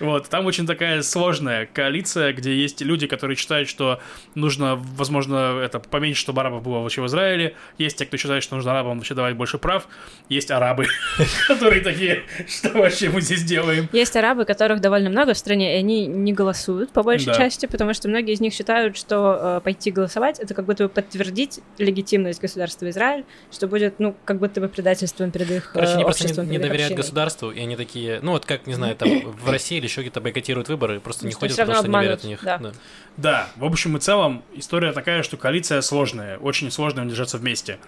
Вот, 0.00 0.28
там 0.28 0.46
очень 0.46 0.66
такая 0.66 1.02
сложная 1.02 1.66
коалиция, 1.66 2.32
где 2.32 2.54
есть 2.54 2.80
люди, 2.80 3.06
которые 3.06 3.36
считают, 3.36 3.68
что 3.68 4.00
нужно, 4.34 4.76
возможно, 4.96 5.60
это 5.62 5.78
поменьше, 5.78 6.22
чтобы 6.22 6.40
арабов 6.40 6.62
было 6.62 6.78
вообще 6.80 7.02
в 7.02 7.06
Израиле. 7.06 7.54
Есть 7.78 7.98
те, 7.98 8.06
кто 8.06 8.16
считает, 8.16 8.42
что 8.42 8.56
нужно 8.56 8.72
арабам 8.72 8.98
вообще 8.98 9.14
давать 9.14 9.36
больше 9.36 9.58
прав. 9.58 9.86
Есть 10.28 10.50
арабы, 10.50 10.86
которые 11.48 11.82
такие, 11.82 12.22
что 12.48 12.70
вообще 12.70 13.08
мы 13.10 13.20
здесь 13.20 13.42
делаем? 13.44 13.88
Есть 13.92 14.16
арабы, 14.16 14.44
которых 14.44 14.80
довольно 14.80 15.10
много 15.10 15.34
в 15.34 15.38
стране, 15.38 15.76
и 15.76 15.78
они 15.78 16.06
не 16.06 16.32
голосуют 16.32 16.90
по 16.90 17.02
большей 17.02 17.26
Да. 17.26 17.34
части, 17.34 17.66
потому 17.66 17.94
что 17.94 18.08
многие 18.08 18.32
из 18.34 18.40
них 18.40 18.52
считают, 18.54 18.96
что 18.96 19.58
э, 19.58 19.60
пойти 19.62 19.90
голосовать 19.90 20.38
это 20.38 20.54
как 20.54 20.64
будто 20.64 20.84
бы 20.84 20.88
подтвердить 20.88 21.60
легитимность 21.78 22.40
государства 22.40 22.88
Израиль, 22.90 23.24
что 23.52 23.68
будет, 23.68 23.98
ну, 24.00 24.16
как 24.24 24.38
будто 24.38 24.60
бы 24.60 24.68
предательством 24.68 25.30
перед 25.30 25.50
их 25.50 25.72
Короче, 25.72 25.92
э, 25.92 25.94
они 25.96 26.04
просто 26.04 26.24
обществом, 26.24 26.50
не, 26.50 26.58
доверяют 26.58 26.82
общиной. 26.92 26.96
государству, 26.96 27.50
и 27.50 27.60
они 27.60 27.76
такие, 27.76 28.20
ну 28.22 28.32
вот 28.32 28.46
как, 28.46 28.66
не 28.66 28.74
знаю, 28.74 28.96
там 28.96 29.08
в 29.44 29.50
России 29.50 29.78
или 29.78 29.86
еще 29.90 30.00
где-то 30.02 30.20
бойкотируют 30.20 30.68
выборы, 30.68 31.00
просто 31.00 31.26
не 31.26 31.32
ходят, 31.32 31.56
потому 31.56 31.74
что 31.82 31.88
не 31.88 31.92
верят 32.08 32.20
в 32.22 32.26
них. 32.26 32.44
да. 32.44 32.58
Да. 32.58 32.72
Да, 33.16 33.48
в 33.56 33.64
общем 33.64 33.96
и 33.96 34.00
целом 34.00 34.42
история 34.54 34.92
такая, 34.92 35.22
что 35.22 35.36
коалиция 35.36 35.80
сложная, 35.82 36.38
очень 36.38 36.70
сложно 36.70 37.04
держаться 37.04 37.36
вместе. 37.38 37.78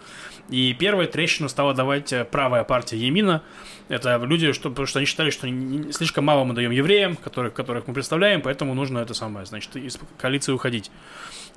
И 0.50 0.74
первой 0.74 1.06
трещину 1.06 1.48
стала 1.48 1.72
давать 1.74 2.12
э, 2.12 2.24
правая 2.24 2.64
партия 2.64 2.98
Емина. 2.98 3.42
Это 3.88 4.16
люди, 4.18 4.52
что, 4.52 4.68
потому 4.70 4.86
что 4.86 4.98
они 4.98 5.06
считали, 5.06 5.30
что 5.30 5.48
не- 5.48 5.92
слишком 5.92 6.24
мало 6.24 6.44
мы 6.44 6.54
даем 6.54 6.70
евреям, 6.72 7.16
которых, 7.16 7.54
которых 7.54 7.86
мы 7.86 7.94
представляем, 7.94 8.42
поэтому 8.42 8.74
нужно 8.74 8.98
это 8.98 9.14
самое, 9.14 9.46
значит, 9.46 9.74
из 9.76 9.98
коалиции 10.18 10.52
уходить. 10.52 10.90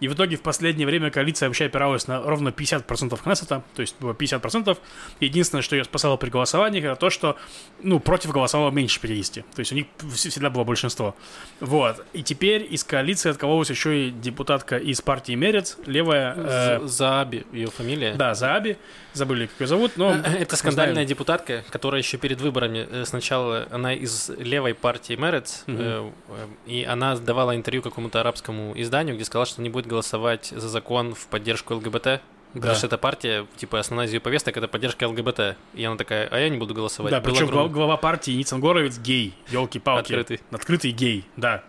И 0.01 0.07
в 0.07 0.13
итоге 0.13 0.35
в 0.35 0.41
последнее 0.41 0.85
время 0.85 1.09
коалиция 1.09 1.47
вообще 1.47 1.65
опиралась 1.65 2.07
на 2.07 2.21
ровно 2.21 2.49
50% 2.49 3.21
Кнессета, 3.23 3.63
то 3.75 3.81
есть 3.81 3.95
было 3.99 4.11
50%. 4.13 4.77
Единственное, 5.21 5.61
что 5.61 5.75
ее 5.75 5.83
спасало 5.85 6.17
при 6.17 6.29
голосовании, 6.29 6.81
это 6.83 6.95
то, 6.95 7.09
что 7.09 7.37
ну, 7.81 7.99
против 7.99 8.31
голосовало 8.31 8.71
меньше 8.71 8.99
50. 8.99 9.45
То 9.55 9.59
есть 9.59 9.71
у 9.71 9.75
них 9.75 9.85
вс- 9.99 10.29
всегда 10.29 10.49
было 10.49 10.63
большинство. 10.63 11.15
Вот. 11.59 12.05
И 12.13 12.23
теперь 12.23 12.67
из 12.69 12.83
коалиции 12.83 13.29
откололась 13.29 13.69
еще 13.69 14.07
и 14.07 14.11
депутатка 14.11 14.77
из 14.77 15.01
партии 15.01 15.33
Мерец, 15.33 15.77
левая... 15.85 16.33
э, 16.35 16.79
З- 16.81 16.87
Зааби, 16.87 17.45
ее 17.53 17.67
фамилия. 17.67 18.13
да, 18.15 18.33
Зааби. 18.35 18.77
Забыли, 19.15 19.45
как 19.47 19.61
ее 19.61 19.67
зовут, 19.67 19.93
но... 19.95 20.11
Это 20.13 20.55
скандальная 20.57 21.05
депутатка, 21.05 21.63
которая 21.71 22.01
еще 22.01 22.17
перед 22.17 22.41
выборами 22.41 22.85
э, 22.89 23.05
сначала 23.05 23.65
она 23.71 23.93
из 23.93 24.29
левой 24.37 24.73
партии 24.73 25.15
Мерец, 25.15 25.63
э, 25.67 26.09
э, 26.27 26.47
и 26.67 26.83
она 26.83 27.15
давала 27.15 27.55
интервью 27.55 27.81
какому-то 27.81 28.19
арабскому 28.19 28.73
изданию, 28.75 29.15
где 29.15 29.23
сказала, 29.23 29.45
что 29.45 29.61
не 29.61 29.69
будет 29.69 29.87
голосовать 29.87 30.47
за 30.47 30.67
закон 30.67 31.15
в 31.15 31.27
поддержку 31.27 31.75
ЛГБТ. 31.75 32.21
Потому 32.53 32.71
Да. 32.71 32.75
что 32.75 32.87
эта 32.87 32.97
партия, 32.97 33.45
типа, 33.57 33.79
основная 33.79 34.07
из 34.07 34.13
ее 34.13 34.21
повесток 34.21 34.55
это 34.55 34.69
поддержка 34.69 35.09
ЛГБТ. 35.09 35.57
И 35.73 35.83
она 35.83 35.97
такая, 35.97 36.29
а 36.31 36.39
я 36.39 36.47
не 36.47 36.57
буду 36.57 36.73
голосовать. 36.73 37.11
Да, 37.11 37.19
причем 37.19 37.47
глава, 37.47 37.67
глава 37.67 37.97
партии 37.97 38.31
Ницан 38.31 38.61
Горовец 38.61 38.97
гей, 38.97 39.33
елки-палки. 39.49 40.13
Открытый. 40.13 40.39
Открытый 40.51 40.91
гей, 40.91 41.25
да. 41.35 41.63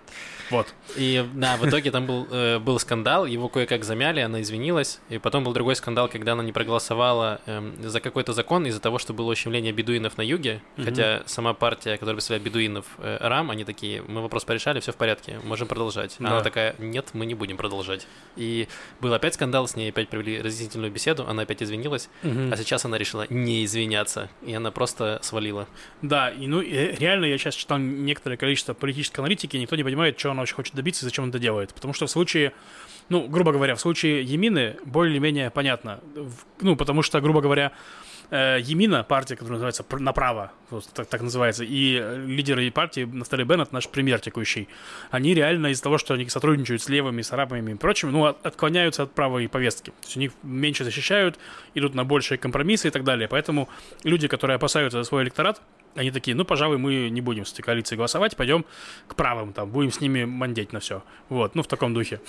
Вот. 0.50 0.72
И 0.96 1.26
да, 1.34 1.56
в 1.56 1.68
итоге 1.68 1.90
там 1.90 2.06
был, 2.06 2.28
э, 2.30 2.58
был 2.60 2.78
скандал, 2.78 3.26
его 3.26 3.48
кое-как 3.48 3.82
замяли, 3.84 4.20
она 4.20 4.40
извинилась. 4.42 5.00
И 5.08 5.18
потом 5.18 5.42
был 5.42 5.52
другой 5.52 5.74
скандал, 5.74 6.08
когда 6.08 6.32
она 6.32 6.44
не 6.44 6.52
проголосовала 6.52 7.40
эм, 7.46 7.74
за 7.82 8.00
какой-то 8.00 8.32
закон 8.32 8.64
из-за 8.66 8.80
того, 8.80 8.98
что 8.98 9.12
было 9.12 9.32
ущемление 9.32 9.72
бедуинов 9.72 10.16
на 10.18 10.22
юге. 10.22 10.62
Мгм. 10.76 10.84
Хотя 10.84 11.22
сама 11.26 11.52
партия, 11.52 11.94
которая 11.94 12.14
представляет 12.14 12.44
бедуинов, 12.44 12.84
э, 12.98 13.18
РАМ, 13.20 13.50
они 13.50 13.64
такие, 13.64 14.02
мы 14.02 14.22
вопрос 14.22 14.44
порешали, 14.44 14.78
все 14.78 14.92
в 14.92 14.96
порядке, 14.96 15.40
можем 15.42 15.66
продолжать. 15.66 16.14
А 16.20 16.22
Да. 16.22 16.28
Она 16.30 16.40
такая, 16.42 16.76
нет, 16.78 17.08
мы 17.12 17.26
не 17.26 17.34
будем 17.34 17.56
продолжать. 17.56 18.06
И 18.36 18.68
был 19.00 19.12
опять 19.14 19.34
скандал, 19.34 19.66
с 19.66 19.74
ней 19.74 19.88
опять 19.88 20.08
провели 20.08 20.40
разъяснительную 20.40 20.92
беседу, 20.92 21.26
она 21.26 21.42
опять 21.42 21.60
извинилась, 21.60 22.08
Мгм. 22.22 22.52
а 22.52 22.56
сейчас 22.56 22.84
она 22.84 22.98
решила 22.98 23.26
не 23.30 23.64
извиняться, 23.64 24.30
и 24.46 24.54
она 24.54 24.70
просто 24.70 25.18
свалила. 25.22 25.66
Да, 26.02 26.30
и 26.30 26.46
ну 26.46 26.60
и 26.60 26.94
реально 26.96 27.24
я 27.24 27.36
сейчас 27.36 27.56
читал 27.56 27.78
некоторое 27.78 28.36
количество 28.36 28.74
политической 28.74 29.18
аналитики, 29.18 29.56
никто 29.56 29.74
не 29.74 29.82
понимает, 29.82 30.05
что 30.16 30.30
она 30.30 30.40
вообще 30.40 30.54
хочет 30.54 30.74
добиться 30.74 31.04
и 31.04 31.08
зачем 31.08 31.24
он 31.24 31.30
это 31.30 31.38
делает. 31.38 31.74
Потому 31.74 31.94
что 31.94 32.06
в 32.06 32.10
случае, 32.10 32.52
ну, 33.08 33.26
грубо 33.28 33.52
говоря, 33.52 33.74
в 33.74 33.80
случае 33.80 34.22
Емины 34.22 34.76
более-менее 34.84 35.50
понятно. 35.50 36.00
Ну, 36.60 36.76
потому 36.76 37.02
что, 37.02 37.20
грубо 37.20 37.40
говоря, 37.40 37.72
э, 38.30 38.58
Емина, 38.60 39.04
партия, 39.04 39.36
которая 39.36 39.54
называется 39.54 39.84
пр- 39.84 40.00
«Направо», 40.00 40.50
вот 40.70 40.88
так, 40.92 41.06
так 41.06 41.22
называется, 41.22 41.62
и 41.64 41.98
э, 42.02 42.24
лидеры 42.26 42.68
партии 42.72 43.04
Нафтали 43.04 43.44
Беннет, 43.44 43.72
наш 43.72 43.88
премьер 43.88 44.18
текущий, 44.18 44.68
они 45.12 45.32
реально 45.34 45.68
из-за 45.68 45.84
того, 45.84 45.96
что 45.98 46.14
они 46.14 46.28
сотрудничают 46.28 46.82
с 46.82 46.88
левыми, 46.88 47.22
с 47.22 47.32
арабами 47.32 47.72
и 47.72 47.74
прочим, 47.76 48.10
ну, 48.10 48.24
от- 48.24 48.44
отклоняются 48.44 49.04
от 49.04 49.12
правой 49.12 49.48
повестки. 49.48 49.90
То 49.90 50.06
есть 50.06 50.16
они 50.16 50.30
меньше 50.42 50.82
защищают, 50.84 51.38
идут 51.74 51.94
на 51.94 52.04
большие 52.04 52.36
компромиссы 52.38 52.88
и 52.88 52.90
так 52.90 53.04
далее. 53.04 53.28
Поэтому 53.28 53.68
люди, 54.02 54.26
которые 54.26 54.56
опасаются 54.56 54.98
за 54.98 55.04
свой 55.04 55.22
электорат, 55.22 55.62
они 55.96 56.10
такие, 56.10 56.34
ну, 56.36 56.44
пожалуй, 56.44 56.78
мы 56.78 57.08
не 57.10 57.20
будем 57.20 57.44
с 57.44 57.52
этой 57.52 57.62
коалицией 57.62 57.96
голосовать, 57.96 58.36
пойдем 58.36 58.64
к 59.08 59.14
правым, 59.14 59.52
там, 59.52 59.70
будем 59.70 59.90
с 59.90 60.00
ними 60.00 60.24
мандеть 60.24 60.72
на 60.72 60.80
все. 60.80 61.02
Вот, 61.28 61.54
ну, 61.54 61.62
в 61.62 61.66
таком 61.66 61.94
духе. 61.94 62.20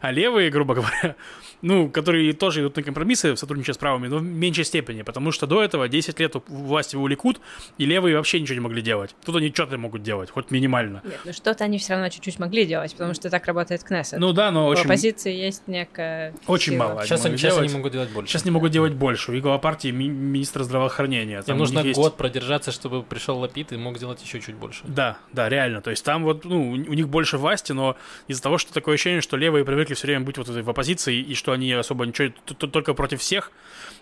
А 0.00 0.10
левые, 0.10 0.50
грубо 0.50 0.74
говоря, 0.76 1.16
ну, 1.62 1.88
которые 1.90 2.32
тоже 2.32 2.60
идут 2.60 2.76
на 2.76 2.82
компромиссы, 2.82 3.36
сотрудничая 3.36 3.74
с 3.74 3.78
правыми, 3.78 4.08
но 4.08 4.18
в 4.18 4.22
меньшей 4.22 4.64
степени, 4.64 5.02
потому 5.02 5.32
что 5.32 5.46
до 5.46 5.62
этого 5.62 5.88
10 5.88 6.18
лет 6.20 6.36
у 6.36 6.42
власти 6.48 6.96
у 6.96 7.06
Ликут, 7.06 7.40
и 7.78 7.84
левые 7.84 8.16
вообще 8.16 8.40
ничего 8.40 8.54
не 8.54 8.60
могли 8.60 8.80
делать. 8.82 9.14
Тут 9.24 9.36
они 9.36 9.50
что-то 9.52 9.76
могут 9.78 10.02
делать, 10.02 10.30
хоть 10.30 10.50
минимально. 10.50 11.02
Нет, 11.04 11.20
ну 11.24 11.32
что-то 11.32 11.64
они 11.64 11.78
все 11.78 11.94
равно 11.94 12.08
чуть-чуть 12.08 12.38
могли 12.38 12.64
делать, 12.64 12.92
потому 12.92 13.14
что 13.14 13.28
так 13.30 13.46
работает 13.46 13.82
Кнессет. 13.82 14.18
Ну 14.20 14.32
да, 14.32 14.50
но 14.50 14.66
В 14.66 14.68
очень, 14.68 14.84
оппозиции 14.84 15.34
есть 15.34 15.66
некая 15.66 16.32
очень 16.46 16.74
сила. 16.74 16.88
мало. 16.88 17.04
Сейчас, 17.04 17.24
они, 17.26 17.36
сейчас 17.36 17.58
они 17.58 17.68
могут 17.74 17.92
делать 17.92 18.10
больше. 18.10 18.32
Сейчас 18.32 18.44
не 18.44 18.50
могут 18.50 18.70
делать 18.72 18.92
больше. 18.94 19.36
И 19.36 19.40
глава 19.40 19.58
партии, 19.58 19.88
ми- 19.88 20.08
министра 20.08 20.62
здравоохранения. 20.62 21.42
Там 21.42 21.56
Им 21.56 21.62
у 21.62 21.64
нужно 21.64 21.80
есть- 21.80 21.98
год 21.98 22.16
продержаться, 22.16 22.70
чтобы 22.72 23.02
пришел 23.08 23.38
Лапид 23.38 23.72
и 23.72 23.76
мог 23.76 23.98
делать 23.98 24.22
еще 24.22 24.40
чуть 24.40 24.54
больше. 24.54 24.82
Да, 24.84 25.18
да, 25.32 25.48
реально. 25.48 25.80
То 25.82 25.90
есть 25.90 26.04
там 26.04 26.24
вот, 26.24 26.44
ну, 26.44 26.70
у 26.70 26.76
них 26.94 27.08
больше 27.08 27.38
власти, 27.38 27.72
но 27.72 27.96
из-за 28.28 28.42
того, 28.42 28.58
что 28.58 28.72
такое 28.72 28.94
ощущение, 28.94 29.20
что 29.20 29.36
левые 29.36 29.64
привыкли 29.64 29.94
все 29.94 30.06
время 30.06 30.24
быть 30.24 30.38
вот 30.38 30.48
в 30.48 30.70
оппозиции, 30.70 31.16
и 31.18 31.34
что 31.34 31.52
они 31.52 31.72
особо 31.72 32.06
ничего, 32.06 32.32
только 32.54 32.94
против 32.94 33.20
всех, 33.20 33.50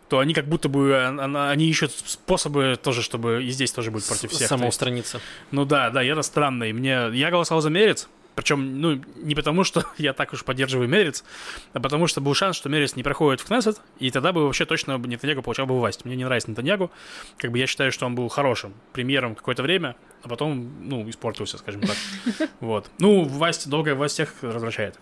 то 0.09 0.19
они 0.21 0.35
как 0.35 0.47
будто 0.47 0.69
бы, 0.69 0.95
а- 0.95 1.17
а- 1.19 1.51
они 1.51 1.69
ищут 1.69 1.91
способы 1.93 2.79
тоже, 2.83 3.03
чтобы 3.03 3.43
и 3.45 3.51
здесь 3.51 3.73
тоже 3.73 3.91
быть 3.91 4.07
против 4.07 4.31
всех. 4.31 4.49
Самоустраниться. 4.49 5.21
ну 5.51 5.65
да, 5.65 5.91
да, 5.91 6.05
это 6.05 6.23
странно. 6.23 6.65
И 6.65 6.73
мне, 6.73 7.09
я 7.13 7.31
голосовал 7.31 7.61
за 7.61 7.71
Мерец, 7.71 8.09
причем, 8.37 8.81
ну, 8.81 9.01
не 9.17 9.35
потому, 9.35 9.65
что 9.65 9.85
я 9.99 10.13
так 10.13 10.33
уж 10.33 10.45
поддерживаю 10.45 10.89
Мерец, 10.89 11.25
а 11.73 11.81
потому 11.81 12.07
что 12.07 12.21
был 12.21 12.35
шанс, 12.35 12.57
что 12.57 12.69
Мерец 12.69 12.95
не 12.95 13.03
проходит 13.03 13.41
в 13.41 13.47
Кнессет, 13.47 13.81
и 13.99 14.11
тогда 14.11 14.33
бы 14.33 14.45
вообще 14.45 14.67
точно 14.67 14.99
Нетаньягу 14.99 15.43
получал 15.43 15.67
бы 15.67 15.77
власть. 15.77 16.05
Мне 16.05 16.17
не 16.17 16.25
нравится 16.25 16.51
Нетаньягу, 16.51 16.91
как 17.39 17.51
бы 17.51 17.59
я 17.59 17.67
считаю, 17.67 17.91
что 17.91 18.07
он 18.07 18.15
был 18.15 18.29
хорошим 18.29 18.75
премьером 18.93 19.35
какое-то 19.35 19.63
время, 19.63 19.97
а 20.23 20.29
потом, 20.29 20.71
ну, 20.83 21.09
испортился, 21.09 21.59
скажем 21.59 21.81
так. 21.81 21.97
Вот. 22.61 22.91
Ну, 22.99 23.25
власть, 23.25 23.69
долгая 23.69 23.95
власть 23.95 24.15
всех 24.15 24.35
развращает. 24.43 24.99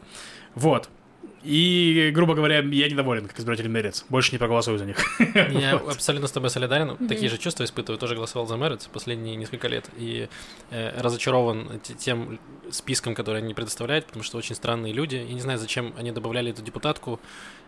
Вот. 0.54 0.88
И, 1.44 2.10
грубо 2.14 2.34
говоря, 2.34 2.60
я 2.60 2.88
недоволен, 2.88 3.28
как 3.28 3.38
избиратель 3.38 3.68
Мерец. 3.68 4.06
Больше 4.08 4.32
не 4.32 4.38
проголосую 4.38 4.78
за 4.78 4.86
них. 4.86 4.96
Я 5.50 5.74
абсолютно 5.74 6.26
с 6.26 6.32
тобой 6.32 6.48
солидарен. 6.48 6.96
Такие 7.06 7.28
же 7.28 7.36
чувства 7.36 7.64
испытываю. 7.64 7.98
Тоже 7.98 8.14
голосовал 8.14 8.46
за 8.46 8.56
Мэрит 8.56 8.88
последние 8.92 9.36
несколько 9.36 9.68
лет. 9.68 9.84
И 9.98 10.28
э, 10.70 11.00
разочарован 11.00 11.80
тем 11.98 12.38
списком, 12.70 13.14
который 13.14 13.42
они 13.42 13.52
предоставляют, 13.52 14.06
потому 14.06 14.22
что 14.22 14.38
очень 14.38 14.54
странные 14.54 14.94
люди. 14.94 15.16
Я 15.16 15.34
не 15.34 15.40
знаю, 15.40 15.58
зачем 15.58 15.92
они 15.98 16.12
добавляли 16.12 16.50
эту 16.50 16.62
депутатку. 16.62 17.20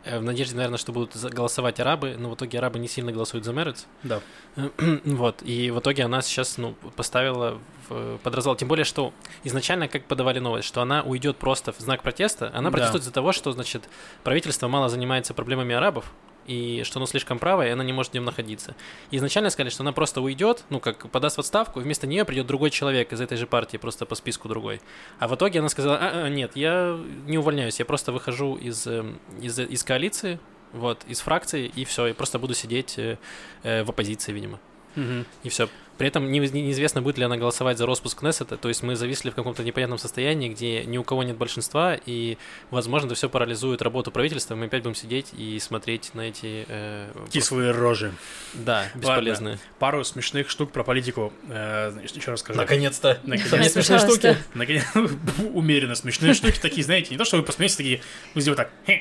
Э, 0.07 0.18
в 0.18 0.22
надежде, 0.22 0.57
наверное, 0.57 0.78
что 0.78 0.92
будут 0.92 1.12
за- 1.14 1.28
голосовать 1.30 1.80
арабы. 1.80 2.16
Но 2.18 2.30
в 2.30 2.34
итоге 2.34 2.59
арабы 2.59 2.78
не 2.78 2.88
сильно 2.88 3.12
голосуют 3.12 3.44
за 3.44 3.52
Мэрит. 3.52 3.86
Да. 4.02 4.20
Вот. 5.04 5.42
И 5.42 5.70
в 5.70 5.78
итоге 5.80 6.04
она 6.04 6.22
сейчас 6.22 6.57
ну, 6.59 6.74
поставила 6.96 7.59
в, 7.88 8.18
под 8.18 8.34
развал. 8.34 8.57
Тем 8.57 8.68
более, 8.68 8.84
что 8.84 9.12
изначально 9.44 9.88
как 9.88 10.04
подавали 10.07 10.38
новость, 10.38 10.66
что 10.68 10.80
она 10.80 11.02
уйдет 11.02 11.36
просто 11.36 11.72
в 11.72 11.78
знак 11.80 12.02
протеста. 12.02 12.50
Она 12.54 12.70
Да. 12.70 12.76
протестует 12.76 13.02
из-за 13.02 13.12
того, 13.12 13.32
что, 13.32 13.52
значит, 13.52 13.88
правительство 14.24 14.68
мало 14.68 14.88
занимается 14.88 15.34
проблемами 15.34 15.74
арабов, 15.74 16.12
и 16.47 16.82
что 16.84 16.99
оно 16.99 17.07
слишком 17.07 17.38
правое, 17.38 17.68
и 17.68 17.70
она 17.70 17.84
не 17.84 17.92
может 17.92 18.12
в 18.12 18.14
нем 18.14 18.24
находиться. 18.24 18.74
И 19.11 19.16
изначально 19.16 19.51
сказали, 19.51 19.70
что 19.70 19.82
она 19.82 19.92
просто 19.92 20.20
уйдет, 20.20 20.64
ну, 20.70 20.80
как 20.80 21.11
подаст 21.11 21.36
в 21.36 21.40
отставку, 21.40 21.80
и 21.80 21.82
вместо 21.82 22.07
нее 22.07 22.24
придет 22.24 22.47
другой 22.47 22.70
человек 22.70 23.12
из 23.12 23.20
этой 23.20 23.36
же 23.36 23.47
партии, 23.47 23.76
просто 23.76 24.07
по 24.07 24.14
списку 24.14 24.49
другой. 24.49 24.80
А 25.18 25.28
в 25.28 25.34
итоге 25.34 25.61
она 25.61 25.68
сказала, 25.68 25.99
«А, 25.99 26.24
а, 26.24 26.28
нет, 26.28 26.53
я 26.55 26.99
не 27.26 27.38
увольняюсь, 27.38 27.78
я 27.78 27.84
просто 27.84 28.12
выхожу 28.12 28.57
из, 28.57 28.86
эм, 28.86 29.18
из, 29.40 29.59
из 29.59 29.84
коалиции, 29.84 30.38
вот, 30.72 31.05
из 31.09 31.20
фракции, 31.20 31.70
и 31.74 31.84
все, 31.84 32.07
и 32.09 32.12
просто 32.12 32.38
буду 32.38 32.55
сидеть 32.55 32.99
э, 32.99 33.18
э, 33.62 33.84
в 33.84 33.90
оппозиции, 33.90 34.32
видимо. 34.32 34.61
Мгм. 34.94 35.26
И 35.42 35.49
все. 35.49 35.68
При 35.99 36.09
этом 36.09 36.30
не- 36.30 36.40
неизвестно, 36.40 37.01
будет 37.03 37.18
ли 37.18 37.24
она 37.24 37.36
голосовать 37.36 37.78
за 37.78 37.86
распуск 37.86 38.18
Кнессета. 38.20 38.57
То 38.57 38.68
есть 38.68 38.82
мы 38.82 38.97
зависли 38.97 39.30
в 39.30 39.34
каком-то 39.34 39.62
непонятном 39.64 39.99
состоянии, 39.99 40.49
где 40.49 40.84
ни 40.84 40.99
у 40.99 41.05
кого 41.05 41.22
нет 41.22 41.36
большинства, 41.36 41.94
и, 42.07 42.36
возможно, 42.70 43.07
это 43.07 43.14
все 43.14 43.28
парализует 43.28 43.80
работу 43.82 44.11
правительства. 44.11 44.55
Мы 44.55 44.66
опять 44.66 44.82
будем 44.82 44.94
сидеть 44.94 45.28
и 45.36 45.59
смотреть 45.59 46.14
на 46.14 46.22
эти... 46.22 46.66
э, 46.68 47.11
Кислые 47.30 47.70
рожи. 47.70 48.12
Да, 48.55 48.84
бесполезные. 48.94 49.59
Пару 49.78 50.05
смешных 50.05 50.51
штук 50.51 50.72
про 50.72 50.84
политику. 50.84 51.32
э, 51.49 51.90
значит, 51.92 52.16
еще 52.16 52.32
расскажу. 52.32 52.59
Наконец-то. 52.59 53.18
Наконец. 53.24 53.51
Там 53.51 53.61
есть 53.61 53.72
смешные 53.74 53.99
штуки. 54.01 54.36
Наконец, 54.55 54.84
умеренно 55.55 55.94
смешные 55.94 56.34
штуки 56.34 56.59
такие, 56.61 56.84
знаете, 56.84 57.11
не 57.12 57.18
то, 57.18 57.24
что 57.24 57.36
вы 57.36 57.42
посмеетесь, 57.42 57.76
такие, 57.76 58.03
вы 58.34 58.40
сделаете 58.40 58.68
так. 58.86 58.97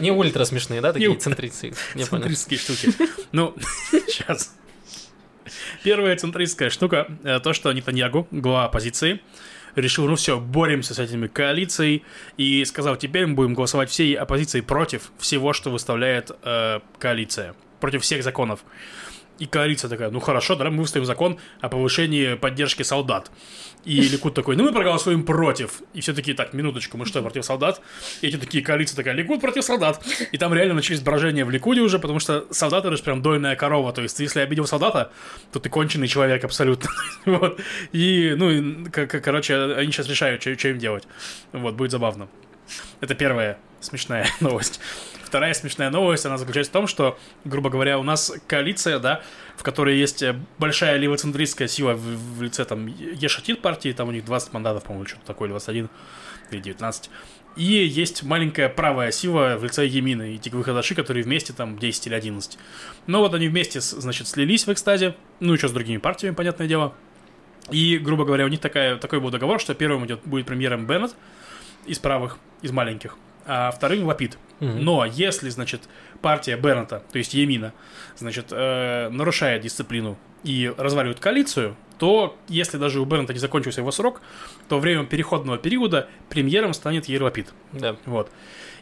Не, 0.00 0.10
ультра 0.12 0.44
смешные, 0.44 0.80
да, 0.80 0.92
такие 0.92 1.08
центристские 2.20 2.58
штуки. 2.58 2.88
Ну, 3.32 3.54
сейчас. 3.90 4.54
Первая 5.82 6.16
центристская 6.16 6.70
штука, 6.70 7.06
э, 7.24 7.40
то, 7.40 7.52
что 7.52 7.72
Нетаньягу, 7.72 8.26
глава 8.30 8.64
оппозиции, 8.64 9.20
решил, 9.76 10.06
ну 10.06 10.16
все, 10.16 10.38
боремся 10.38 10.94
с 10.94 10.98
этими 10.98 11.26
коалицией, 11.26 12.04
и 12.36 12.64
сказал, 12.64 12.96
теперь 12.96 13.26
мы 13.26 13.34
будем 13.34 13.54
голосовать 13.54 13.90
всей 13.90 14.14
оппозицией 14.14 14.64
против 14.64 15.12
всего, 15.18 15.52
что 15.52 15.70
выставляет 15.70 16.30
э, 16.42 16.80
коалиция, 16.98 17.54
против 17.80 18.02
всех 18.02 18.22
законов. 18.22 18.60
И 19.40 19.46
коалиция 19.46 19.88
такая, 19.88 20.10
ну 20.10 20.20
хорошо, 20.20 20.54
тогда 20.54 20.70
мы 20.70 20.82
выставим 20.82 21.06
закон 21.06 21.38
о 21.62 21.70
повышении 21.70 22.34
поддержки 22.34 22.82
солдат. 22.82 23.30
И 23.86 23.98
Ликут 23.98 24.34
такой, 24.34 24.54
ну 24.54 24.64
мы 24.64 24.72
проголосуем 24.72 25.24
против. 25.24 25.80
И 25.94 26.02
все 26.02 26.12
такие, 26.12 26.36
так, 26.36 26.52
минуточку, 26.52 26.98
мы 26.98 27.06
что, 27.06 27.22
против 27.22 27.46
солдат? 27.46 27.80
И 28.20 28.28
эти 28.28 28.36
такие, 28.36 28.62
коалиция 28.62 28.96
такая, 28.96 29.14
Ликут 29.14 29.40
против 29.40 29.64
солдат. 29.64 30.04
И 30.30 30.36
там 30.36 30.52
реально 30.52 30.74
начались 30.74 31.00
брожения 31.00 31.46
в 31.46 31.50
Ликуде 31.50 31.80
уже, 31.80 31.98
потому 31.98 32.20
что 32.20 32.46
солдаты 32.50 32.88
это 32.88 32.98
же 32.98 33.02
прям 33.02 33.22
дойная 33.22 33.56
корова. 33.56 33.94
То 33.94 34.02
есть, 34.02 34.20
если 34.20 34.40
обидел 34.40 34.66
солдата, 34.66 35.10
то 35.52 35.58
ты 35.58 35.70
конченый 35.70 36.06
человек 36.06 36.44
абсолютно. 36.44 36.90
вот. 37.24 37.60
И, 37.92 38.34
ну, 38.36 38.50
и, 38.50 38.90
короче, 38.90 39.74
они 39.74 39.90
сейчас 39.90 40.06
решают, 40.08 40.42
что 40.42 40.68
им 40.68 40.78
делать. 40.78 41.08
Вот, 41.52 41.74
будет 41.76 41.92
забавно. 41.92 42.28
Это 43.00 43.14
первая 43.14 43.58
смешная 43.80 44.26
новость. 44.40 44.80
Вторая 45.30 45.54
смешная 45.54 45.90
новость, 45.90 46.26
она 46.26 46.38
заключается 46.38 46.70
в 46.70 46.72
том, 46.72 46.86
что, 46.88 47.16
грубо 47.44 47.70
говоря, 47.70 48.00
у 48.00 48.02
нас 48.02 48.32
коалиция, 48.48 48.98
да, 48.98 49.22
в 49.56 49.62
которой 49.62 49.96
есть 49.96 50.24
э, 50.24 50.34
большая 50.58 50.96
левоцентристская 50.96 51.68
сила 51.68 51.92
в, 51.92 52.00
в 52.00 52.42
лице 52.42 52.64
там 52.64 52.88
Ешатит 52.88 53.62
партии, 53.62 53.92
там 53.92 54.08
у 54.08 54.10
них 54.10 54.24
20 54.24 54.52
мандатов, 54.52 54.82
по-моему, 54.82 55.06
что-то 55.06 55.26
такое, 55.26 55.46
или 55.46 55.52
21, 55.52 55.88
или 56.50 56.60
19. 56.60 57.10
И 57.54 57.62
есть 57.62 58.24
маленькая 58.24 58.68
правая 58.68 59.12
сила 59.12 59.56
в 59.56 59.62
лице 59.62 59.86
Емина 59.86 60.34
и 60.34 60.38
Тиквы 60.38 60.64
Хадаши, 60.64 60.96
которые 60.96 61.22
вместе 61.22 61.52
там 61.52 61.78
10 61.78 62.08
или 62.08 62.14
11. 62.14 62.58
Но 63.06 63.20
вот 63.20 63.32
они 63.32 63.46
вместе, 63.46 63.80
значит, 63.80 64.26
слились 64.26 64.66
в 64.66 64.72
экстазе, 64.72 65.14
ну, 65.38 65.52
еще 65.52 65.68
с 65.68 65.72
другими 65.72 65.98
партиями, 65.98 66.34
понятное 66.34 66.66
дело. 66.66 66.92
И, 67.70 67.98
грубо 67.98 68.24
говоря, 68.24 68.46
у 68.46 68.48
них 68.48 68.58
такая, 68.58 68.96
такой 68.96 69.20
был 69.20 69.30
договор, 69.30 69.60
что 69.60 69.74
первым 69.74 70.06
идет, 70.06 70.22
будет 70.24 70.46
премьером 70.46 70.88
Беннет 70.88 71.14
из 71.86 72.00
правых, 72.00 72.38
из 72.62 72.72
маленьких, 72.72 73.16
а 73.46 73.70
вторым. 73.70 74.06
Мгм. 74.60 74.84
Но 74.84 75.04
если, 75.04 75.48
значит, 75.48 75.82
партия 76.20 76.56
Беннета, 76.56 77.02
то 77.10 77.18
есть 77.18 77.34
Емина, 77.34 77.72
значит, 78.16 78.46
э, 78.50 79.08
нарушает 79.10 79.62
дисциплину 79.62 80.18
и 80.44 80.72
разваливает 80.76 81.18
коалицию, 81.18 81.76
то 81.98 82.36
если 82.48 82.78
даже 82.78 83.00
у 83.00 83.04
Беннета 83.04 83.32
не 83.32 83.38
закончился 83.38 83.80
его 83.80 83.90
срок, 83.90 84.22
то 84.68 84.78
время 84.78 85.04
переходного 85.04 85.58
периода 85.58 86.08
премьером 86.28 86.74
станет 86.74 87.06
Ейр 87.06 87.22
Лапид. 87.22 87.52
Да. 87.72 87.96
Вот. 88.06 88.30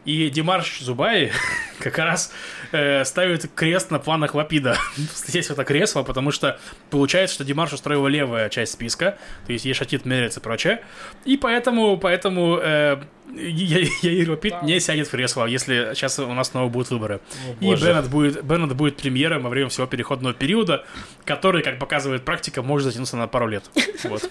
И 0.04 0.30
Димарш 0.30 0.80
Зубай, 0.80 1.32
как 1.80 1.98
раз 1.98 2.32
э, 2.72 3.04
ставит 3.04 3.50
крест 3.54 3.90
на 3.90 3.98
планах 3.98 4.34
Лапида. 4.34 4.76
Здесь 5.14 5.50
это 5.50 5.64
кресло, 5.64 6.02
потому 6.02 6.30
что 6.30 6.58
получается, 6.90 7.34
что 7.34 7.44
Димарш 7.44 7.72
устроила 7.72 8.08
левая 8.08 8.48
часть 8.48 8.72
списка, 8.72 9.18
то 9.46 9.52
есть 9.52 9.64
Ешатит 9.64 10.04
мерится 10.04 10.40
и 10.40 10.42
прочее, 10.42 10.82
и 11.24 11.36
поэтому, 11.36 11.96
поэтому 11.98 12.58
э, 12.62 12.98
Яир 13.34 14.30
Лапид 14.30 14.62
не 14.62 14.80
сядет 14.80 15.08
в 15.08 15.10
кресло, 15.10 15.46
если 15.46 15.92
сейчас 15.94 16.18
у 16.18 16.32
нас 16.32 16.48
снова 16.48 16.68
будут 16.68 16.90
выборы. 16.90 17.20
О, 17.46 17.52
и 17.60 17.66
боже. 17.66 17.86
Беннет 17.86 18.08
будет, 18.08 18.44
Беннет 18.44 18.74
будет 18.74 18.96
премьером 18.96 19.42
во 19.42 19.50
время 19.50 19.68
всего 19.68 19.86
переходного 19.86 20.34
периода, 20.34 20.84
который, 21.24 21.62
как 21.62 21.78
показывает 21.78 22.24
практика, 22.24 22.62
может 22.62 22.86
затянуться 22.86 23.16
на 23.16 23.28
пару 23.28 23.48
лет. 23.48 23.64
Вот. 24.04 24.22